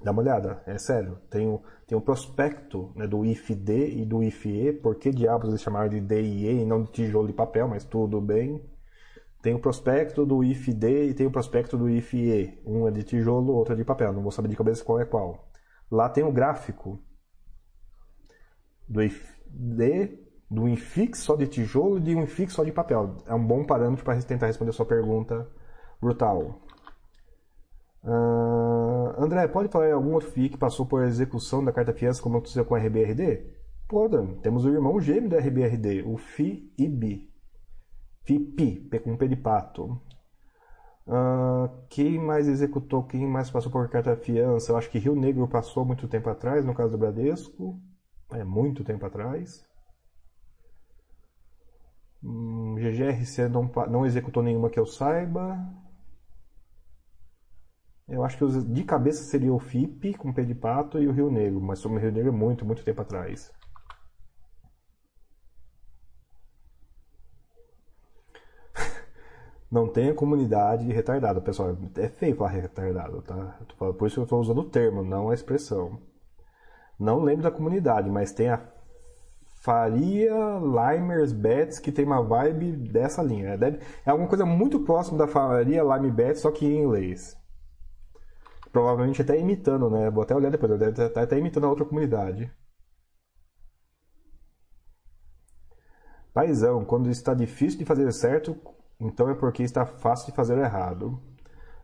Dá 0.03 0.13
uma 0.13 0.23
olhada, 0.23 0.63
é 0.67 0.79
sério. 0.79 1.19
Tem 1.29 1.47
o, 1.47 1.61
tem 1.87 1.97
o 1.97 2.01
prospecto 2.01 2.91
né, 2.95 3.07
do 3.07 3.25
IFD 3.25 4.01
e 4.01 4.05
do 4.05 4.23
IFE, 4.23 4.73
por 4.73 4.95
que 4.95 5.11
diabos 5.11 5.51
eles 5.51 5.61
chamaram 5.61 5.91
de 5.91 6.01
DIE 6.01 6.63
e 6.63 6.65
não 6.65 6.83
de 6.83 6.91
tijolo 6.91 7.27
de 7.27 7.35
papel, 7.35 7.69
mas 7.69 7.85
tudo 7.85 8.21
bem. 8.21 8.65
Tem 9.43 9.55
o 9.55 9.59
prospecto 9.59 10.25
do 10.25 10.43
IFD 10.43 11.09
e 11.09 11.15
tem 11.15 11.27
o 11.27 11.31
prospecto 11.31 11.77
do 11.77 11.89
IFE. 11.89 12.61
Um 12.65 12.87
é 12.89 12.91
de 12.91 13.03
tijolo, 13.03 13.53
outro 13.53 13.75
é 13.75 13.77
de 13.77 13.85
papel. 13.85 14.13
Não 14.13 14.23
vou 14.23 14.31
saber 14.31 14.49
de 14.49 14.57
cabeça 14.57 14.85
qual 14.85 15.01
é 15.01 15.05
qual. 15.05 15.51
Lá 15.91 16.09
tem 16.09 16.25
o 16.25 16.33
gráfico 16.33 17.03
do 18.89 19.03
IFD, 19.03 20.19
do 20.51 20.69
INFIX 20.69 21.19
só 21.19 21.37
de 21.37 21.47
tijolo 21.47 21.99
e 21.99 22.01
de 22.01 22.15
um 22.15 22.23
INFIX 22.23 22.53
só 22.53 22.65
de 22.65 22.73
papel. 22.73 23.19
É 23.27 23.35
um 23.35 23.47
bom 23.47 23.65
parâmetro 23.65 24.05
para 24.05 24.21
tentar 24.23 24.47
responder 24.47 24.71
a 24.71 24.75
sua 24.75 24.87
pergunta 24.87 25.49
brutal. 26.01 26.61
Uh, 28.03 29.23
André, 29.23 29.47
pode 29.49 29.69
falar 29.69 29.91
em 29.91 29.93
algum 29.93 30.15
outro 30.15 30.31
FII 30.31 30.49
que 30.49 30.57
passou 30.57 30.87
por 30.87 31.05
execução 31.05 31.63
da 31.63 31.73
carta 31.73 31.93
fiança 31.93 32.23
como 32.23 32.37
aconteceu 32.37 32.65
com 32.65 32.75
a 32.75 32.79
RBRD? 32.79 33.47
Pode. 33.89 34.37
Temos 34.41 34.65
o 34.65 34.71
irmão 34.71 35.01
gêmeo 35.01 35.29
da 35.29 35.39
RBRD, 35.39 36.03
o 36.03 36.17
FIIB. 36.17 37.29
FIPI, 38.23 38.89
P 38.89 38.99
com 39.01 39.17
P 39.17 39.29
de 39.29 39.37
pato. 39.37 40.01
Uh, 41.07 41.69
quem 41.89 42.19
mais 42.19 42.47
executou, 42.47 43.03
quem 43.03 43.27
mais 43.27 43.51
passou 43.51 43.73
por 43.73 43.89
carta 43.89 44.15
fiança? 44.17 44.71
Eu 44.71 44.77
acho 44.77 44.89
que 44.91 44.99
Rio 44.99 45.17
Negro 45.17 45.49
passou 45.49 45.85
muito 45.85 46.07
tempo 46.07 46.31
atrás, 46.31 46.65
no 46.65 46.75
caso 46.75 46.93
do 46.93 46.99
Bradesco. 46.99 47.81
É 48.33 48.45
muito 48.45 48.85
tempo 48.85 49.05
atrás. 49.05 49.67
Hum, 52.23 52.77
GGRC 52.77 53.49
não, 53.49 53.71
não 53.91 54.07
executou 54.07 54.43
nenhuma 54.43 54.71
que 54.71 54.79
eu 54.79 54.87
saiba. 54.87 55.59
Eu 58.11 58.25
acho 58.25 58.37
que 58.37 58.45
de 58.65 58.83
cabeça 58.83 59.23
seria 59.23 59.55
o 59.55 59.61
FIP 59.61 60.15
com 60.15 60.33
P 60.33 60.45
de 60.45 60.55
Pato 60.55 60.99
e 60.99 61.07
o 61.07 61.13
Rio 61.13 61.31
Negro, 61.31 61.61
mas 61.61 61.79
sobre 61.79 61.99
o 61.99 62.01
Rio 62.01 62.11
Negro 62.11 62.31
é 62.31 62.33
muito, 62.33 62.67
muito 62.67 62.83
tempo 62.85 63.01
atrás. 63.01 63.53
Não 69.71 69.87
tem 69.87 70.13
comunidade 70.13 70.85
de 70.85 70.93
retardado, 70.93 71.41
pessoal. 71.41 71.77
É 71.97 72.09
feio 72.09 72.35
falar 72.35 72.51
retardado, 72.51 73.23
tá? 73.23 73.57
Por 73.79 74.09
isso 74.09 74.19
eu 74.19 74.25
estou 74.25 74.41
usando 74.41 74.63
o 74.63 74.69
termo, 74.69 75.05
não 75.05 75.31
a 75.31 75.35
expressão. 75.35 76.01
Não 76.99 77.21
lembro 77.23 77.45
da 77.45 77.51
comunidade, 77.53 78.11
mas 78.11 78.33
tem 78.33 78.49
a 78.49 78.61
Faria 79.63 80.35
Limers 80.59 81.33
Bets 81.33 81.79
que 81.79 81.93
tem 81.93 82.05
uma 82.05 82.23
vibe 82.23 82.73
dessa 82.73 83.23
linha. 83.23 83.57
É 84.05 84.11
alguma 84.11 84.29
coisa 84.29 84.45
muito 84.45 84.81
próxima 84.81 85.17
da 85.19 85.29
Faria 85.29 85.85
Lime 85.85 86.11
Bets, 86.11 86.41
só 86.41 86.51
que 86.51 86.67
em 86.67 86.83
inglês 86.83 87.40
provavelmente 88.73 89.23
até 89.23 89.39
imitando, 89.39 89.91
né? 89.91 90.11
Vou 90.11 90.23
até 90.23 90.35
olhar 90.35 90.51
depois, 90.51 90.79
deve 90.79 91.07
estar 91.07 91.23
até 91.23 91.39
imitando 91.39 91.65
a 91.67 91.71
outra 91.71 91.85
comunidade. 91.85 92.51
Paizão, 96.33 96.85
quando 96.85 97.11
está 97.11 97.35
difícil 97.35 97.79
de 97.79 97.85
fazer 97.85 98.11
certo, 98.13 98.57
então 99.01 99.29
é 99.29 99.35
porque 99.35 99.63
está 99.63 99.85
fácil 99.85 100.27
de 100.27 100.37
fazer 100.37 100.59
errado. 100.59 101.21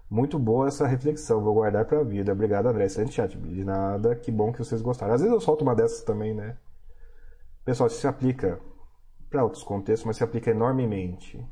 Muito 0.08 0.38
boa 0.38 0.68
essa 0.68 0.86
reflexão, 0.86 1.42
vou 1.42 1.54
guardar 1.54 1.84
pra 1.84 2.04
vida. 2.04 2.32
Obrigado, 2.32 2.66
André. 2.66 2.84
Excelente 2.84 3.14
chat. 3.14 3.36
De 3.36 3.64
nada, 3.64 4.14
que 4.14 4.30
bom 4.30 4.52
que 4.52 4.58
vocês 4.58 4.80
gostaram. 4.80 5.14
Às 5.14 5.20
vezes 5.20 5.34
eu 5.34 5.40
solto 5.40 5.62
uma 5.62 5.74
dessas 5.74 6.04
também, 6.04 6.32
né? 6.32 6.56
Pessoal, 7.64 7.88
isso 7.88 8.00
se 8.00 8.06
aplica 8.06 8.60
para 9.28 9.42
outros 9.42 9.64
contextos, 9.64 10.06
mas 10.06 10.16
se 10.16 10.22
aplica 10.22 10.50
enormemente. 10.52 11.44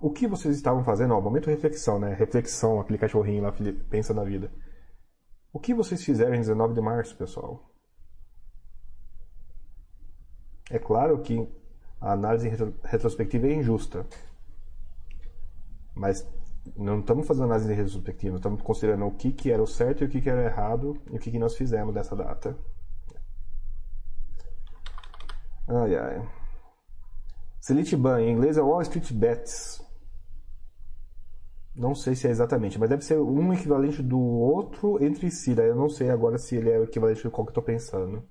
O 0.00 0.10
que 0.10 0.26
vocês 0.26 0.56
estavam 0.56 0.84
fazendo? 0.84 1.14
Ó, 1.14 1.20
momento 1.20 1.48
reflexão, 1.48 1.98
né? 1.98 2.14
Reflexão, 2.14 2.80
aquele 2.80 2.98
cachorrinho 2.98 3.42
lá, 3.42 3.52
pensa 3.88 4.12
na 4.12 4.22
vida. 4.22 4.50
O 5.52 5.58
que 5.58 5.72
vocês 5.72 6.04
fizeram 6.04 6.34
em 6.34 6.40
19 6.40 6.74
de 6.74 6.80
março, 6.80 7.16
pessoal? 7.16 7.70
É 10.70 10.78
claro 10.78 11.20
que 11.22 11.48
a 12.00 12.12
análise 12.12 12.50
retrospectiva 12.84 13.46
é 13.46 13.54
injusta. 13.54 14.06
Mas 15.94 16.28
não 16.76 17.00
estamos 17.00 17.26
fazendo 17.26 17.44
análise 17.46 17.72
retrospectiva, 17.72 18.36
estamos 18.36 18.60
considerando 18.60 19.06
o 19.06 19.12
que, 19.12 19.32
que 19.32 19.50
era 19.50 19.62
o 19.62 19.66
certo 19.66 20.02
e 20.02 20.06
o 20.06 20.10
que, 20.10 20.20
que 20.20 20.28
era 20.28 20.44
errado 20.44 21.00
e 21.10 21.16
o 21.16 21.18
que, 21.18 21.30
que 21.30 21.38
nós 21.38 21.56
fizemos 21.56 21.94
dessa 21.94 22.14
data. 22.14 22.56
Ai, 25.68 25.96
ai. 25.96 26.28
Selite 27.60 27.96
em 27.96 28.30
inglês 28.30 28.56
é 28.58 28.62
Wall 28.62 28.82
Street 28.82 29.12
Bets. 29.12 29.85
Não 31.76 31.94
sei 31.94 32.14
se 32.14 32.26
é 32.26 32.30
exatamente, 32.30 32.78
mas 32.78 32.88
deve 32.88 33.04
ser 33.04 33.18
um 33.18 33.52
equivalente 33.52 34.02
do 34.02 34.18
outro 34.18 35.02
entre 35.04 35.30
si. 35.30 35.54
Daí 35.54 35.68
eu 35.68 35.76
não 35.76 35.90
sei 35.90 36.08
agora 36.08 36.38
se 36.38 36.56
ele 36.56 36.70
é 36.70 36.78
o 36.78 36.84
equivalente 36.84 37.22
do 37.22 37.30
qual 37.30 37.44
que 37.44 37.50
eu 37.50 37.60
estou 37.60 37.62
pensando. 37.62 38.24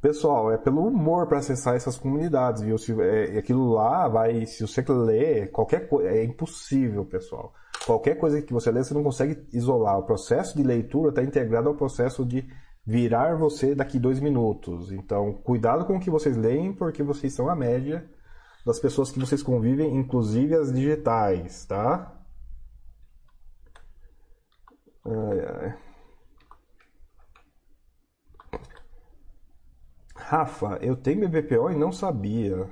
Pessoal, 0.00 0.52
é 0.52 0.56
pelo 0.56 0.86
humor 0.86 1.26
para 1.26 1.38
acessar 1.38 1.74
essas 1.74 1.96
comunidades, 1.96 2.62
viu? 2.62 2.78
Se, 2.78 2.92
é, 3.02 3.36
aquilo 3.38 3.72
lá 3.72 4.06
vai, 4.06 4.46
se 4.46 4.64
você 4.64 4.84
ler 4.88 5.50
qualquer 5.50 5.88
coisa, 5.88 6.08
é 6.10 6.22
impossível, 6.22 7.04
pessoal. 7.04 7.52
Qualquer 7.84 8.14
coisa 8.16 8.40
que 8.40 8.52
você 8.52 8.70
lê, 8.70 8.84
você 8.84 8.94
não 8.94 9.02
consegue 9.02 9.44
isolar. 9.52 9.98
O 9.98 10.06
processo 10.06 10.56
de 10.56 10.62
leitura 10.62 11.08
está 11.08 11.22
integrado 11.22 11.68
ao 11.68 11.74
processo 11.74 12.24
de 12.24 12.46
virar 12.86 13.36
você 13.36 13.74
daqui 13.74 13.98
dois 13.98 14.20
minutos. 14.20 14.92
Então, 14.92 15.32
cuidado 15.32 15.84
com 15.84 15.96
o 15.96 16.00
que 16.00 16.10
vocês 16.10 16.36
leem, 16.36 16.72
porque 16.72 17.02
vocês 17.02 17.34
são 17.34 17.48
a 17.48 17.56
média 17.56 18.08
das 18.66 18.80
pessoas 18.80 19.12
que 19.12 19.20
vocês 19.20 19.44
convivem, 19.44 19.96
inclusive 19.96 20.56
as 20.56 20.72
digitais, 20.72 21.64
tá? 21.66 22.12
Ai, 25.04 25.40
ai. 25.40 25.78
Rafa, 30.16 30.78
eu 30.82 30.96
tenho 30.96 31.28
BPO 31.28 31.70
e 31.70 31.76
não 31.76 31.92
sabia. 31.92 32.68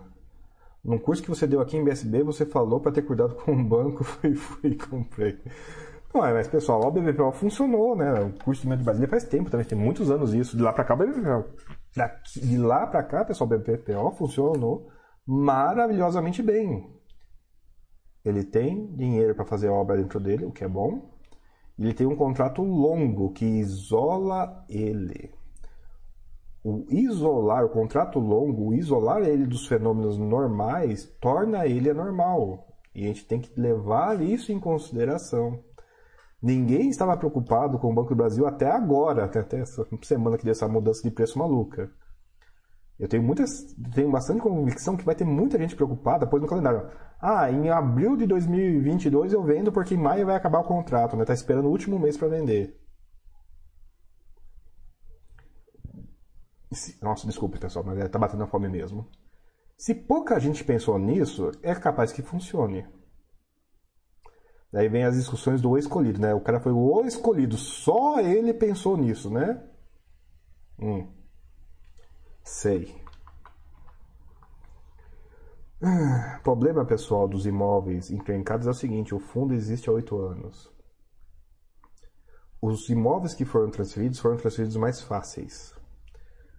Num 0.83 0.99
curso 0.99 1.23
que 1.23 1.29
você 1.29 1.47
deu 1.47 1.61
aqui 1.61 1.77
em 1.77 1.85
BSB, 1.85 2.25
você 2.25 2.45
falou 2.45 2.81
para 2.81 2.91
ter 2.91 3.03
cuidado 3.03 3.37
com 3.37 3.53
o 3.53 3.65
banco, 3.65 4.03
fui, 4.03 4.35
fui 4.35 4.75
comprei. 4.75 5.39
Não, 6.12 6.23
mas 6.23 6.49
pessoal, 6.49 6.85
o 6.85 6.91
BBPO 6.91 7.31
funcionou, 7.31 7.95
né? 7.95 8.12
O 8.21 8.33
curso 8.45 8.62
de 8.62 8.69
Médio 8.69 8.85
Brasília 8.85 9.09
faz 9.09 9.23
tempo 9.23 9.49
também, 9.49 9.65
tem 9.65 9.79
muitos 9.79 10.11
anos 10.11 10.35
isso. 10.35 10.57
De 10.57 10.62
lá 10.65 10.73
para 10.73 10.83
cá, 10.83 10.95
o 10.95 10.97
BBPO. 10.97 11.45
De 12.43 12.59
lá 12.59 12.85
para 12.85 13.05
cá, 13.05 13.25
pessoal, 13.25 13.49
o 13.49 13.57
BBPO 13.57 14.11
funcionou 14.11 14.91
maravilhosamente 15.27 16.43
bem. 16.43 16.93
Ele 18.25 18.45
tem 18.45 18.95
dinheiro 18.95 19.35
para 19.35 19.45
fazer 19.45 19.69
obra 19.69 19.97
dentro 19.97 20.19
dele, 20.19 20.45
o 20.45 20.53
que 20.53 20.65
é 20.65 20.69
bom. 20.69 21.11
Ele 21.79 21.93
tem 21.93 22.07
um 22.07 22.17
contrato 22.17 22.63
longo 22.63 23.33
que 23.33 23.45
isola 23.45 24.65
ele 24.69 25.35
o 26.65 26.87
isolar, 26.89 27.63
o 27.67 27.69
contrato 27.69 28.19
longo, 28.19 28.71
o 28.71 28.75
isolar 28.75 29.21
ele 29.21 29.45
dos 29.45 29.67
fenômenos 29.67 30.17
normais, 30.17 31.05
torna 31.21 31.67
ele 31.67 31.91
anormal. 31.91 32.67
E 32.95 33.05
a 33.05 33.09
gente 33.09 33.27
tem 33.27 33.39
que 33.39 33.61
levar 33.61 34.23
isso 34.23 34.51
em 34.51 34.59
consideração. 34.59 35.63
Ninguém 36.41 36.89
estava 36.89 37.17
preocupado 37.19 37.79
com 37.79 37.91
o 37.91 37.95
Banco 37.95 38.11
do 38.11 38.17
Brasil 38.17 38.47
até 38.47 38.71
agora, 38.71 39.25
até, 39.25 39.41
até 39.41 39.61
essa 39.61 39.87
semana 40.03 40.39
que 40.39 40.45
deu 40.45 40.53
essa 40.53 40.67
mudança 40.67 41.03
de 41.03 41.11
preço 41.11 41.39
maluca. 41.39 41.93
Eu 42.99 43.09
tenho 43.09 43.23
muitas, 43.23 43.75
tenho 43.95 44.11
bastante 44.11 44.41
convicção 44.41 44.97
que 44.97 45.05
vai 45.05 45.15
ter 45.15 45.25
muita 45.25 45.59
gente 45.59 45.75
preocupada 45.75 46.25
depois 46.25 46.41
no 46.41 46.49
calendário. 46.49 46.89
Ah, 47.21 47.51
em 47.51 47.69
abril 47.69 48.16
de 48.16 48.27
2022 48.27 49.33
eu 49.33 49.43
vendo 49.43 49.73
porque 49.73 49.95
em 49.95 49.99
maio 49.99 50.27
vai 50.27 50.37
acabar 50.37 50.61
o 50.61 50.65
contrato, 50.65 51.16
né? 51.16 51.25
Tá 51.25 51.35
esperando 51.35 51.66
o 51.66 51.71
último 51.71 51.99
mês 51.99 52.16
para 52.16 52.29
vender. 52.29 52.79
Se, 56.73 57.03
nossa, 57.03 57.27
desculpe, 57.27 57.59
pessoal, 57.59 57.85
mas 57.85 58.09
tá 58.09 58.19
batendo 58.19 58.45
a 58.45 58.47
fome 58.47 58.69
mesmo. 58.69 59.09
Se 59.77 59.95
pouca 59.95 60.39
gente 60.39 60.65
pensou 60.65 60.99
nisso, 60.99 61.51
é 61.62 61.75
capaz 61.75 62.12
que 62.12 62.23
funcione. 62.23 62.87
Daí 64.73 64.89
vem 64.89 65.05
as 65.05 65.16
discussões 65.16 65.61
do 65.61 65.79
escolhido, 65.79 66.21
né? 66.21 66.35
O 66.35 66.41
cara 66.41 66.61
foi 66.61 66.73
o 66.73 67.05
escolhido, 67.05 67.57
só 67.57 68.21
ele 68.21 68.53
pensou 68.53 68.97
nisso, 68.97 69.31
né? 69.31 69.62
Hum. 70.79 71.09
Sei. 72.45 72.95
Ah, 75.83 76.41
problema 76.43 76.85
pessoal 76.85 77.27
dos 77.27 77.47
imóveis 77.47 78.11
encrencados 78.11 78.66
é 78.66 78.71
o 78.71 78.75
seguinte: 78.75 79.15
o 79.15 79.19
fundo 79.19 79.55
existe 79.55 79.89
há 79.89 79.93
oito 79.93 80.19
anos. 80.19 80.71
Os 82.61 82.89
imóveis 82.91 83.35
que 83.35 83.47
foram 83.47 83.71
transferidos 83.71 84.19
foram 84.19 84.37
transferidos 84.37 84.77
mais 84.77 85.01
fáceis. 85.01 85.75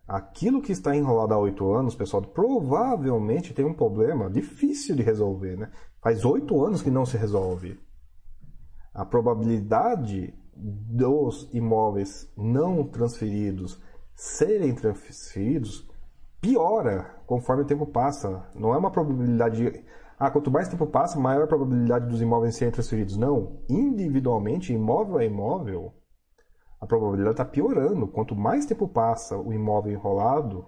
Aquilo 0.07 0.61
que 0.61 0.71
está 0.71 0.95
enrolado 0.95 1.33
há 1.33 1.37
oito 1.37 1.71
anos, 1.71 1.95
pessoal, 1.95 2.21
provavelmente 2.23 3.53
tem 3.53 3.65
um 3.65 3.73
problema 3.73 4.29
difícil 4.29 4.95
de 4.95 5.03
resolver, 5.03 5.55
né? 5.55 5.71
Faz 6.01 6.25
oito 6.25 6.63
anos 6.63 6.81
que 6.81 6.91
não 6.91 7.05
se 7.05 7.17
resolve. 7.17 7.79
A 8.93 9.05
probabilidade 9.05 10.33
dos 10.55 11.49
imóveis 11.53 12.31
não 12.37 12.83
transferidos 12.87 13.79
serem 14.15 14.73
transferidos 14.73 15.87
piora 16.39 17.15
conforme 17.25 17.63
o 17.63 17.65
tempo 17.65 17.85
passa. 17.85 18.49
Não 18.55 18.73
é 18.73 18.77
uma 18.77 18.91
probabilidade. 18.91 19.83
Ah, 20.17 20.31
quanto 20.31 20.49
mais 20.49 20.69
tempo 20.69 20.87
passa, 20.87 21.19
maior 21.19 21.43
a 21.43 21.47
probabilidade 21.47 22.07
dos 22.07 22.21
imóveis 22.21 22.55
serem 22.55 22.71
transferidos. 22.71 23.17
Não. 23.17 23.59
Individualmente, 23.69 24.73
imóvel 24.73 25.17
a 25.17 25.25
imóvel, 25.25 25.93
a 26.79 26.85
probabilidade 26.85 27.33
está 27.33 27.45
piorando. 27.45 28.07
Quanto 28.07 28.35
mais 28.35 28.65
tempo 28.65 28.87
passa 28.87 29.37
o 29.37 29.51
imóvel 29.51 29.93
enrolado 29.93 30.65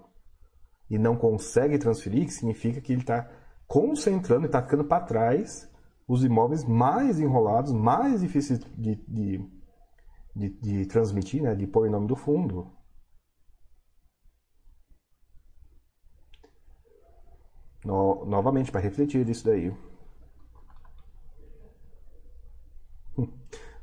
e 0.90 0.98
não 0.98 1.16
consegue 1.16 1.78
transferir, 1.78 2.26
que 2.26 2.32
significa 2.32 2.80
que 2.80 2.92
ele 2.92 3.02
está 3.02 3.28
concentrando 3.66 4.44
e 4.44 4.46
está 4.46 4.62
ficando 4.62 4.84
para 4.84 5.04
trás 5.04 5.70
os 6.06 6.24
imóveis 6.24 6.64
mais 6.64 7.20
enrolados, 7.20 7.72
mais 7.72 8.22
difíceis 8.22 8.58
de, 8.76 8.96
de, 9.06 9.44
de, 10.34 10.48
de 10.60 10.86
transmitir, 10.86 11.42
né, 11.42 11.54
de 11.54 11.66
pôr 11.66 11.86
em 11.86 11.90
nome 11.90 12.06
do 12.06 12.16
fundo. 12.16 12.72
No, 17.84 18.24
novamente, 18.26 18.70
para 18.70 18.80
refletir 18.80 19.28
isso 19.28 19.44
daí. 19.44 19.72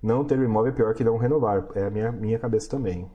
Não 0.02 0.24
ter 0.26 0.38
o 0.40 0.44
imóvel 0.44 0.72
é 0.72 0.76
pior 0.76 0.94
que 0.94 1.04
não 1.04 1.18
renovar. 1.18 1.68
É 1.76 1.86
a 1.86 1.90
minha, 1.90 2.12
minha 2.12 2.40
cabeça 2.40 2.70
também. 2.70 3.10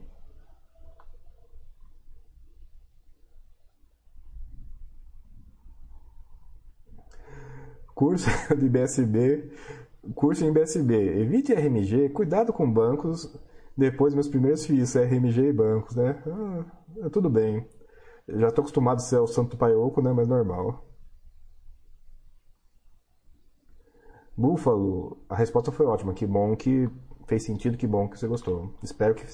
Curso 7.93 8.29
de 8.57 8.67
BSB, 8.67 9.51
curso 10.15 10.43
em 10.45 10.51
BSB. 10.51 11.21
Evite 11.21 11.53
RMG, 11.53 12.09
cuidado 12.09 12.51
com 12.51 12.71
bancos. 12.71 13.31
Depois 13.77 14.13
meus 14.13 14.27
primeiros 14.27 14.65
FIIs, 14.65 14.95
RMG 14.95 15.49
e 15.49 15.53
bancos, 15.53 15.95
né? 15.95 16.21
Ah, 16.27 17.09
tudo 17.09 17.29
bem. 17.29 17.65
Já 18.27 18.47
estou 18.47 18.61
acostumado 18.61 18.97
a 18.97 18.99
ser 18.99 19.19
o 19.19 19.27
santo 19.27 19.57
paioco, 19.57 20.01
né? 20.01 20.11
Mas 20.13 20.27
normal. 20.27 20.85
Búfalo, 24.37 25.23
a 25.29 25.35
resposta 25.35 25.71
foi 25.71 25.85
ótima. 25.85 26.13
Que 26.13 26.25
bom 26.25 26.55
que 26.55 26.89
fez 27.27 27.45
sentido, 27.45 27.77
que 27.77 27.87
bom 27.87 28.09
que 28.09 28.17
você 28.19 28.27
gostou. 28.27 28.73
Espero 28.83 29.15
que, 29.15 29.25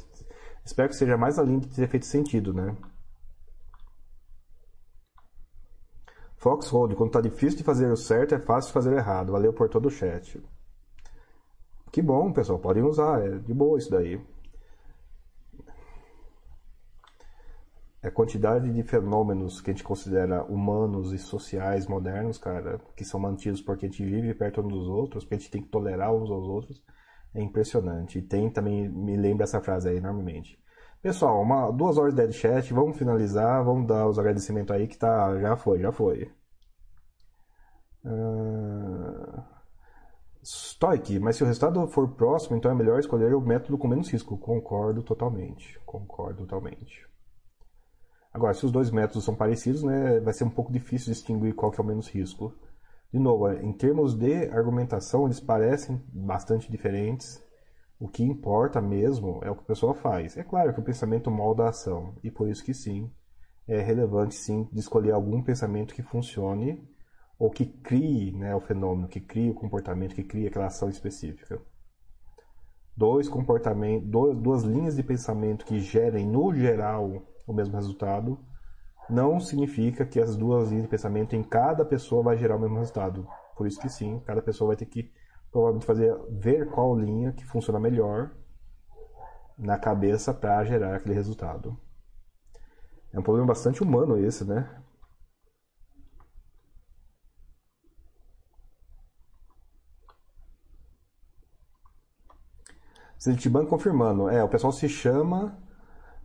espero 0.65 0.89
que 0.89 0.95
seja 0.95 1.17
mais 1.17 1.39
além 1.39 1.59
de 1.59 1.67
ter 1.67 1.87
feito 1.87 2.05
sentido, 2.05 2.53
né? 2.53 2.75
Foxhold, 6.37 6.95
quando 6.95 7.11
tá 7.11 7.21
difícil 7.21 7.57
de 7.57 7.63
fazer 7.63 7.91
o 7.91 7.97
certo, 7.97 8.35
é 8.35 8.39
fácil 8.39 8.69
de 8.69 8.73
fazer 8.73 8.93
o 8.93 8.97
errado. 8.97 9.31
Valeu 9.31 9.51
por 9.53 9.69
todo 9.69 9.87
o 9.87 9.91
chat. 9.91 10.41
Que 11.91 12.01
bom, 12.01 12.31
pessoal. 12.31 12.59
Podem 12.59 12.83
usar. 12.83 13.25
É 13.25 13.39
de 13.39 13.53
boa 13.53 13.77
isso 13.77 13.89
daí. 13.89 14.21
A 18.07 18.11
quantidade 18.11 18.71
de 18.71 18.83
fenômenos 18.83 19.61
que 19.61 19.69
a 19.69 19.73
gente 19.73 19.83
considera 19.83 20.43
humanos 20.43 21.13
e 21.13 21.17
sociais 21.17 21.87
modernos, 21.87 22.37
cara, 22.37 22.79
que 22.95 23.05
são 23.05 23.19
mantidos 23.19 23.61
porque 23.61 23.85
a 23.85 23.89
gente 23.89 24.03
vive 24.03 24.33
perto 24.33 24.61
uns 24.61 24.73
dos 24.73 24.87
outros, 24.87 25.23
porque 25.23 25.35
a 25.35 25.37
gente 25.37 25.51
tem 25.51 25.61
que 25.61 25.69
tolerar 25.69 26.13
uns 26.13 26.29
aos 26.29 26.47
outros, 26.47 26.83
é 27.33 27.41
impressionante. 27.41 28.19
E 28.19 28.21
tem 28.21 28.49
também, 28.49 28.89
me 28.89 29.15
lembra 29.15 29.43
essa 29.43 29.61
frase 29.61 29.89
aí 29.89 29.97
enormemente. 29.97 30.59
Pessoal, 31.01 31.41
uma, 31.41 31.71
duas 31.71 31.97
horas 31.97 32.13
de 32.13 32.21
dead 32.21 32.31
chat, 32.31 32.73
vamos 32.73 32.97
finalizar, 32.97 33.63
vamos 33.63 33.87
dar 33.87 34.07
os 34.07 34.17
agradecimentos 34.17 34.75
aí 34.75 34.87
que 34.87 34.97
tá, 34.97 35.39
já 35.39 35.55
foi, 35.55 35.79
já 35.79 35.91
foi. 35.91 36.31
Uh... 38.03 39.57
Stoic, 40.43 41.19
mas 41.19 41.35
se 41.35 41.43
o 41.43 41.45
resultado 41.45 41.85
for 41.87 42.07
próximo, 42.15 42.55
então 42.55 42.71
é 42.71 42.75
melhor 42.75 42.99
escolher 42.99 43.35
o 43.35 43.41
método 43.41 43.77
com 43.77 43.87
menos 43.87 44.09
risco. 44.09 44.37
Concordo 44.37 45.03
totalmente. 45.03 45.77
Concordo 45.85 46.45
totalmente. 46.45 47.05
Agora, 48.37 48.53
se 48.53 48.63
os 48.67 48.71
dois 48.71 48.91
métodos 48.91 49.23
são 49.23 49.33
parecidos, 49.33 49.81
né, 49.81 50.19
vai 50.19 50.31
ser 50.31 50.43
um 50.43 50.49
pouco 50.51 50.71
difícil 50.71 51.11
distinguir 51.11 51.55
qual 51.55 51.71
que 51.71 51.81
é 51.81 51.83
o 51.83 51.87
menos 51.87 52.07
risco. 52.07 52.53
De 53.11 53.17
novo, 53.17 53.51
em 53.51 53.73
termos 53.73 54.13
de 54.13 54.47
argumentação, 54.51 55.25
eles 55.25 55.39
parecem 55.39 55.99
bastante 56.13 56.69
diferentes. 56.69 57.43
O 57.99 58.07
que 58.07 58.23
importa 58.23 58.79
mesmo 58.79 59.39
é 59.43 59.49
o 59.49 59.55
que 59.55 59.63
a 59.63 59.65
pessoa 59.65 59.95
faz. 59.95 60.37
É 60.37 60.43
claro 60.43 60.71
que 60.71 60.79
o 60.79 60.83
pensamento 60.83 61.31
molda 61.31 61.63
a 61.63 61.69
ação, 61.69 62.13
e 62.23 62.29
por 62.29 62.47
isso 62.47 62.63
que 62.63 62.75
sim, 62.75 63.11
é 63.67 63.81
relevante 63.81 64.35
sim 64.35 64.69
de 64.71 64.81
escolher 64.81 65.13
algum 65.13 65.41
pensamento 65.41 65.95
que 65.95 66.03
funcione 66.03 66.87
ou 67.39 67.49
que 67.49 67.65
crie 67.65 68.33
né, 68.33 68.55
o 68.55 68.61
fenômeno, 68.61 69.07
que 69.07 69.19
crie 69.19 69.49
o 69.49 69.55
comportamento, 69.55 70.13
que 70.13 70.23
crie 70.23 70.45
aquela 70.45 70.67
ação 70.67 70.89
específica. 70.89 71.59
Dois 72.95 73.27
comportamentos, 73.27 74.07
duas 74.07 74.61
linhas 74.61 74.95
de 74.95 75.01
pensamento 75.01 75.65
que 75.65 75.79
gerem 75.79 76.27
no 76.27 76.53
geral 76.53 77.25
o 77.47 77.53
mesmo 77.53 77.75
resultado, 77.75 78.37
não 79.09 79.39
significa 79.39 80.05
que 80.05 80.19
as 80.19 80.35
duas 80.35 80.69
linhas 80.69 80.83
de 80.83 80.89
pensamento 80.89 81.35
em 81.35 81.41
cada 81.41 81.85
pessoa 81.85 82.21
vai 82.21 82.37
gerar 82.37 82.57
o 82.57 82.59
mesmo 82.59 82.77
resultado. 82.77 83.25
Por 83.55 83.65
isso 83.65 83.79
que 83.79 83.89
sim, 83.89 84.19
cada 84.25 84.41
pessoa 84.41 84.67
vai 84.67 84.75
ter 84.75 84.85
que 84.85 85.11
provavelmente 85.49 85.85
fazer 85.85 86.15
ver 86.29 86.69
qual 86.69 86.95
linha 86.99 87.31
que 87.31 87.45
funciona 87.45 87.79
melhor 87.79 88.31
na 89.57 89.79
cabeça 89.79 90.33
para 90.33 90.63
gerar 90.65 90.95
aquele 90.95 91.15
resultado. 91.15 91.79
É 93.13 93.19
um 93.19 93.23
problema 93.23 93.47
bastante 93.47 93.81
humano 93.81 94.17
esse, 94.19 94.43
né? 94.43 94.69
Citibank 103.17 103.67
confirmando. 103.67 104.29
É, 104.29 104.43
o 104.43 104.49
pessoal 104.49 104.71
se 104.71 104.87
chama 104.87 105.57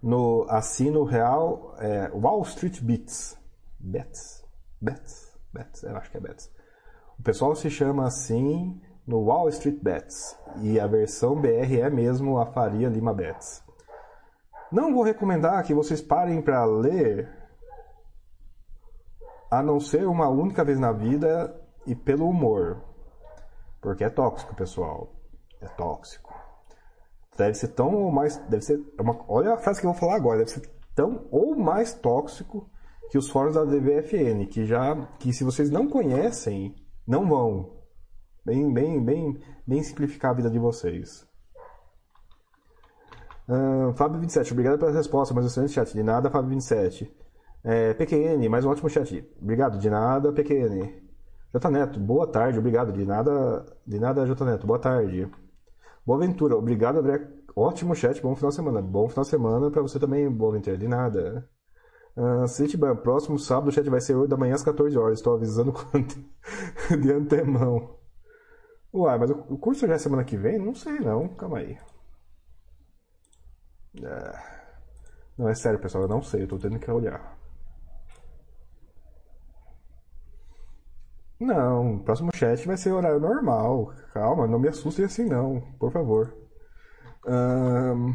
no 0.02 0.44
assino 0.48 1.04
real 1.04 1.76
é, 1.78 2.10
Wall 2.12 2.42
Street 2.42 2.80
Bets. 2.80 3.38
Bets? 3.78 4.44
Bets? 4.80 5.38
Bets? 5.52 5.82
Eu 5.84 5.96
acho 5.96 6.10
que 6.10 6.16
é 6.16 6.20
Bets. 6.20 6.50
O 7.18 7.22
pessoal 7.22 7.54
se 7.54 7.70
chama 7.70 8.06
assim 8.06 8.80
no 9.06 9.20
Wall 9.24 9.48
Street 9.50 9.78
Bets. 9.80 10.36
E 10.60 10.80
a 10.80 10.86
versão 10.86 11.40
BR 11.40 11.78
é 11.80 11.88
mesmo 11.88 12.38
a 12.38 12.46
Faria 12.46 12.88
Lima 12.88 13.14
Bets. 13.14 13.62
Não 14.72 14.92
vou 14.92 15.04
recomendar 15.04 15.62
que 15.64 15.74
vocês 15.74 16.00
parem 16.00 16.40
para 16.40 16.64
ler, 16.64 17.28
a 19.50 19.62
não 19.62 19.78
ser 19.78 20.06
uma 20.06 20.28
única 20.28 20.64
vez 20.64 20.80
na 20.80 20.92
vida 20.92 21.54
e 21.86 21.94
pelo 21.94 22.28
humor. 22.28 22.82
Porque 23.80 24.02
é 24.02 24.08
tóxico, 24.08 24.54
pessoal. 24.54 25.12
É 25.60 25.68
tóxico 25.68 26.31
deve 27.36 27.54
ser 27.54 27.68
tão 27.68 27.94
ou 27.94 28.10
mais. 28.10 28.36
Deve 28.48 28.62
ser. 28.62 28.80
É 28.98 29.02
uma, 29.02 29.18
olha 29.28 29.54
a 29.54 29.58
frase 29.58 29.80
que 29.80 29.86
eu 29.86 29.92
vou 29.92 30.00
falar 30.00 30.16
agora, 30.16 30.38
deve 30.38 30.50
ser 30.50 30.68
tão 30.94 31.26
ou 31.30 31.56
mais 31.56 31.92
tóxico 31.92 32.68
que 33.10 33.18
os 33.18 33.28
fóruns 33.28 33.54
da 33.54 33.64
DVFN, 33.64 34.46
que 34.46 34.64
já. 34.64 34.96
que 35.18 35.32
se 35.32 35.44
vocês 35.44 35.70
não 35.70 35.88
conhecem, 35.88 36.74
não 37.06 37.28
vão. 37.28 37.82
Bem, 38.44 38.72
bem, 38.72 39.04
bem, 39.04 39.40
bem 39.66 39.82
simplificar 39.82 40.32
a 40.32 40.34
vida 40.34 40.50
de 40.50 40.58
vocês. 40.58 41.26
Uh, 43.48 43.92
Fábio 43.94 44.20
27, 44.20 44.52
obrigado 44.52 44.78
pela 44.78 44.92
resposta, 44.92 45.34
mas 45.34 45.46
excelente 45.46 45.72
chat. 45.72 45.92
De 45.92 46.02
nada, 46.02 46.30
Fábio 46.30 46.50
27. 46.50 47.12
É, 47.64 47.94
PQN, 47.94 48.48
mais 48.48 48.64
um 48.64 48.70
ótimo 48.70 48.88
chat. 48.88 49.24
Obrigado, 49.40 49.78
de 49.78 49.88
nada, 49.88 50.32
PQN. 50.32 51.02
J 51.52 51.70
Neto, 51.70 52.00
boa 52.00 52.26
tarde, 52.26 52.58
obrigado. 52.58 52.92
De 52.92 53.04
nada, 53.04 53.64
de 53.86 54.00
nada, 54.00 54.26
J 54.26 54.44
Neto, 54.44 54.66
boa 54.66 54.78
tarde. 54.78 55.30
Boa 56.04 56.18
aventura. 56.18 56.56
Obrigado, 56.56 56.98
André. 56.98 57.28
Ótimo 57.54 57.94
chat. 57.94 58.20
Bom 58.20 58.34
final 58.34 58.50
de 58.50 58.56
semana. 58.56 58.82
Bom 58.82 59.08
final 59.08 59.22
de 59.22 59.30
semana 59.30 59.70
para 59.70 59.82
você 59.82 59.98
também, 59.98 60.30
boa 60.30 60.52
aventura. 60.52 60.76
De 60.76 60.88
nada. 60.88 61.48
Uh, 62.16 62.96
próximo 63.02 63.38
sábado 63.38 63.68
o 63.68 63.72
chat 63.72 63.88
vai 63.88 64.00
ser 64.00 64.14
8 64.14 64.28
da 64.28 64.36
manhã 64.36 64.54
às 64.54 64.62
14 64.62 64.96
horas. 64.98 65.18
Estou 65.18 65.34
avisando 65.34 65.72
de 67.00 67.12
antemão. 67.12 67.98
Uai, 68.92 69.18
mas 69.18 69.30
o 69.30 69.56
curso 69.58 69.86
já 69.86 69.94
é 69.94 69.98
semana 69.98 70.24
que 70.24 70.36
vem? 70.36 70.58
Não 70.58 70.74
sei 70.74 70.98
não. 71.00 71.28
Calma 71.28 71.58
aí. 71.58 71.78
Uh, 73.98 74.62
não, 75.38 75.48
é 75.48 75.54
sério, 75.54 75.78
pessoal. 75.78 76.04
Eu 76.04 76.08
não 76.08 76.22
sei. 76.22 76.42
Eu 76.42 76.48
tô 76.48 76.58
tendo 76.58 76.78
que 76.78 76.90
olhar. 76.90 77.38
Não, 81.42 81.96
o 81.96 82.04
próximo 82.04 82.30
chat 82.32 82.64
vai 82.66 82.76
ser 82.76 82.92
horário 82.92 83.18
normal. 83.18 83.92
Calma, 84.14 84.46
não 84.46 84.60
me 84.60 84.68
assustem 84.68 85.04
assim 85.04 85.24
não, 85.24 85.60
por 85.78 85.90
favor. 85.90 86.32
Um... 87.26 88.14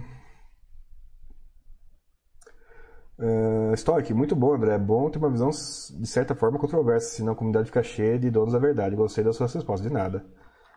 Uh, 3.20 3.76
Stoic, 3.76 4.14
muito 4.14 4.36
bom, 4.36 4.54
André. 4.54 4.76
É 4.76 4.80
bom 4.80 5.10
ter 5.10 5.18
uma 5.18 5.30
visão 5.30 5.50
de 5.50 6.08
certa 6.08 6.36
forma 6.36 6.58
controversa, 6.58 7.16
senão 7.16 7.34
a 7.34 7.36
comunidade 7.36 7.68
fica 7.68 7.84
cheia 7.84 8.18
de 8.18 8.30
donos 8.30 8.54
da 8.54 8.60
verdade. 8.60 8.96
Gostei 8.96 9.24
das 9.26 9.36
suas 9.36 9.54
respostas, 9.54 9.88
de 9.88 9.94
nada. 9.94 10.26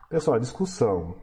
Pessoal, 0.09 0.37
discussão. 0.37 1.15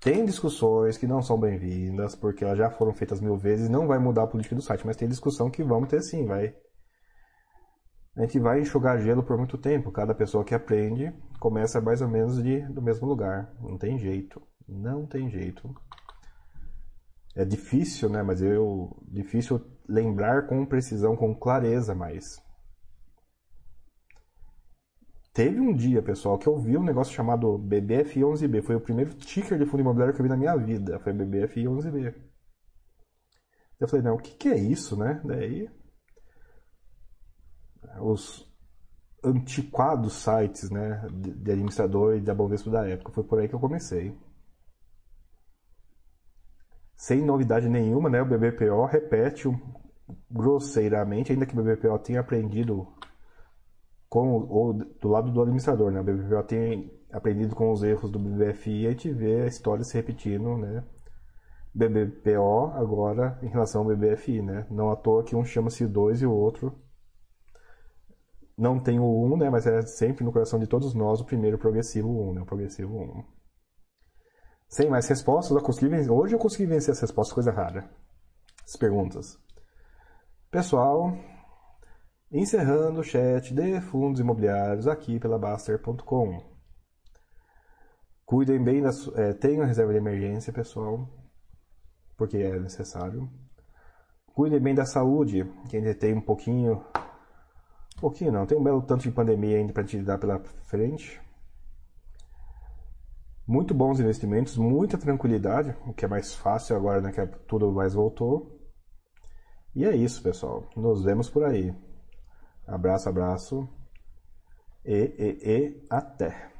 Tem 0.00 0.24
discussões 0.24 0.96
que 0.96 1.06
não 1.06 1.20
são 1.20 1.36
bem-vindas, 1.40 2.14
porque 2.14 2.44
elas 2.44 2.58
já 2.58 2.70
foram 2.70 2.92
feitas 2.92 3.20
mil 3.20 3.36
vezes, 3.36 3.68
não 3.68 3.88
vai 3.88 3.98
mudar 3.98 4.24
a 4.24 4.26
política 4.28 4.54
do 4.54 4.62
site, 4.62 4.86
mas 4.86 4.96
tem 4.96 5.08
discussão 5.08 5.50
que 5.50 5.64
vamos 5.64 5.88
ter 5.88 6.00
sim, 6.02 6.26
vai 6.26 6.54
a 8.16 8.22
gente 8.22 8.38
vai 8.38 8.60
enxugar 8.60 8.98
gelo 8.98 9.22
por 9.22 9.36
muito 9.36 9.58
tempo. 9.58 9.92
Cada 9.92 10.14
pessoa 10.14 10.42
que 10.42 10.54
aprende 10.54 11.12
começa 11.38 11.82
mais 11.82 12.00
ou 12.00 12.08
menos 12.08 12.42
de, 12.42 12.62
do 12.72 12.80
mesmo 12.80 13.06
lugar. 13.06 13.52
Não 13.60 13.76
tem 13.76 13.98
jeito. 13.98 14.40
Não 14.66 15.06
tem 15.06 15.28
jeito. 15.28 15.74
É 17.34 17.44
difícil, 17.44 18.08
né? 18.08 18.22
Mas 18.22 18.40
eu. 18.40 18.96
Difícil 19.06 19.60
lembrar 19.86 20.46
com 20.46 20.64
precisão, 20.64 21.14
com 21.14 21.34
clareza, 21.34 21.94
mas. 21.94 22.42
Teve 25.34 25.60
um 25.60 25.74
dia, 25.74 26.00
pessoal, 26.00 26.38
que 26.38 26.46
eu 26.46 26.58
vi 26.58 26.78
um 26.78 26.82
negócio 26.82 27.12
chamado 27.12 27.58
BBF11B. 27.58 28.62
Foi 28.62 28.76
o 28.76 28.80
primeiro 28.80 29.12
ticker 29.12 29.58
de 29.58 29.66
fundo 29.66 29.80
imobiliário 29.80 30.14
que 30.14 30.20
eu 30.20 30.24
vi 30.24 30.30
na 30.30 30.36
minha 30.38 30.56
vida. 30.56 30.98
Foi 31.00 31.12
BBF11B. 31.12 32.14
Eu 33.78 33.86
falei, 33.86 34.02
não, 34.02 34.14
o 34.14 34.18
que, 34.18 34.34
que 34.34 34.48
é 34.48 34.56
isso, 34.56 34.96
né? 34.96 35.20
Daí 35.22 35.68
os 38.00 38.46
antiquados 39.24 40.14
sites 40.14 40.70
né, 40.70 41.06
de 41.10 41.50
administrador 41.50 42.16
e 42.16 42.20
da 42.20 42.34
Bovespa 42.34 42.70
da 42.70 42.88
época. 42.88 43.12
Foi 43.12 43.24
por 43.24 43.38
aí 43.38 43.48
que 43.48 43.54
eu 43.54 43.60
comecei. 43.60 44.16
Sem 46.96 47.24
novidade 47.24 47.68
nenhuma, 47.68 48.08
né, 48.08 48.22
o 48.22 48.26
BBPO 48.26 48.86
repete 48.86 49.48
grosseiramente, 50.30 51.32
ainda 51.32 51.46
que 51.46 51.58
o 51.58 51.62
BBPO 51.62 51.98
tenha 51.98 52.20
aprendido 52.20 52.86
com 54.08 54.46
ou 54.48 54.72
do 54.72 55.08
lado 55.08 55.30
do 55.32 55.42
administrador, 55.42 55.90
né? 55.90 56.00
O 56.00 56.04
BBPO 56.04 56.42
tem 56.44 56.90
aprendido 57.12 57.54
com 57.54 57.72
os 57.72 57.82
erros 57.82 58.10
do 58.10 58.18
BBFI 58.18 58.86
a 58.86 58.90
gente 58.90 59.10
vê 59.12 59.42
a 59.42 59.46
história 59.46 59.84
se 59.84 59.94
repetindo, 59.94 60.56
né? 60.56 60.84
BBPO 61.74 62.72
agora 62.74 63.38
em 63.42 63.48
relação 63.48 63.82
ao 63.82 63.88
BBFI, 63.88 64.42
né? 64.42 64.66
Não 64.70 64.90
à 64.90 64.96
toa 64.96 65.24
que 65.24 65.36
um 65.36 65.44
chama-se 65.44 65.86
2 65.86 66.22
e 66.22 66.26
o 66.26 66.32
outro 66.32 66.74
não 68.56 68.80
tem 68.80 68.98
o 68.98 69.34
1, 69.34 69.36
né, 69.36 69.50
mas 69.50 69.66
é 69.66 69.82
sempre 69.82 70.24
no 70.24 70.32
coração 70.32 70.58
de 70.58 70.66
todos 70.66 70.94
nós 70.94 71.20
o 71.20 71.26
primeiro 71.26 71.58
progressivo 71.58 72.08
1, 72.30 72.34
né, 72.34 72.40
o 72.40 72.46
progressivo 72.46 72.96
1. 72.96 73.24
Sem 74.68 74.88
mais 74.88 75.06
respostas, 75.06 75.56
eu 75.56 75.62
consegui 75.62 75.88
vencer, 75.88 76.10
hoje 76.10 76.34
eu 76.34 76.38
consegui 76.38 76.66
vencer 76.66 76.92
as 76.92 77.00
respostas, 77.00 77.34
coisa 77.34 77.52
rara. 77.52 77.88
As 78.64 78.76
perguntas. 78.76 79.38
Pessoal, 80.50 81.16
encerrando 82.32 83.00
o 83.00 83.04
chat 83.04 83.54
de 83.54 83.80
fundos 83.80 84.20
imobiliários 84.20 84.88
aqui 84.88 85.20
pela 85.20 85.38
Baster.com. 85.38 86.56
Cuidem 88.24 88.62
bem 88.62 88.82
da 88.82 88.90
é, 89.14 89.32
tenham 89.34 89.64
reserva 89.64 89.92
de 89.92 89.98
emergência, 89.98 90.52
pessoal, 90.52 91.08
porque 92.16 92.38
é 92.38 92.58
necessário. 92.58 93.30
Cuidem 94.34 94.60
bem 94.60 94.74
da 94.74 94.84
saúde, 94.84 95.44
quem 95.68 95.94
tem 95.94 96.14
um 96.14 96.20
pouquinho 96.20 96.84
um 97.96 98.00
pouquinho 98.00 98.30
não, 98.30 98.44
tem 98.44 98.58
um 98.58 98.62
belo 98.62 98.82
tanto 98.82 99.02
de 99.02 99.10
pandemia 99.10 99.56
ainda 99.56 99.72
para 99.72 99.82
te 99.82 99.96
dar 100.02 100.18
pela 100.18 100.38
frente. 100.66 101.18
Muito 103.46 103.72
bons 103.72 103.98
investimentos, 103.98 104.56
muita 104.58 104.98
tranquilidade, 104.98 105.74
o 105.86 105.94
que 105.94 106.04
é 106.04 106.08
mais 106.08 106.34
fácil 106.34 106.76
agora 106.76 107.00
né, 107.00 107.10
que 107.10 107.26
tudo 107.46 107.72
mais 107.72 107.94
voltou. 107.94 108.60
E 109.74 109.84
é 109.84 109.96
isso, 109.96 110.22
pessoal. 110.22 110.68
Nos 110.76 111.04
vemos 111.04 111.30
por 111.30 111.44
aí. 111.44 111.74
Abraço, 112.66 113.08
abraço. 113.08 113.68
E, 114.84 114.94
e, 114.94 115.50
e 115.50 115.86
até. 115.88 116.52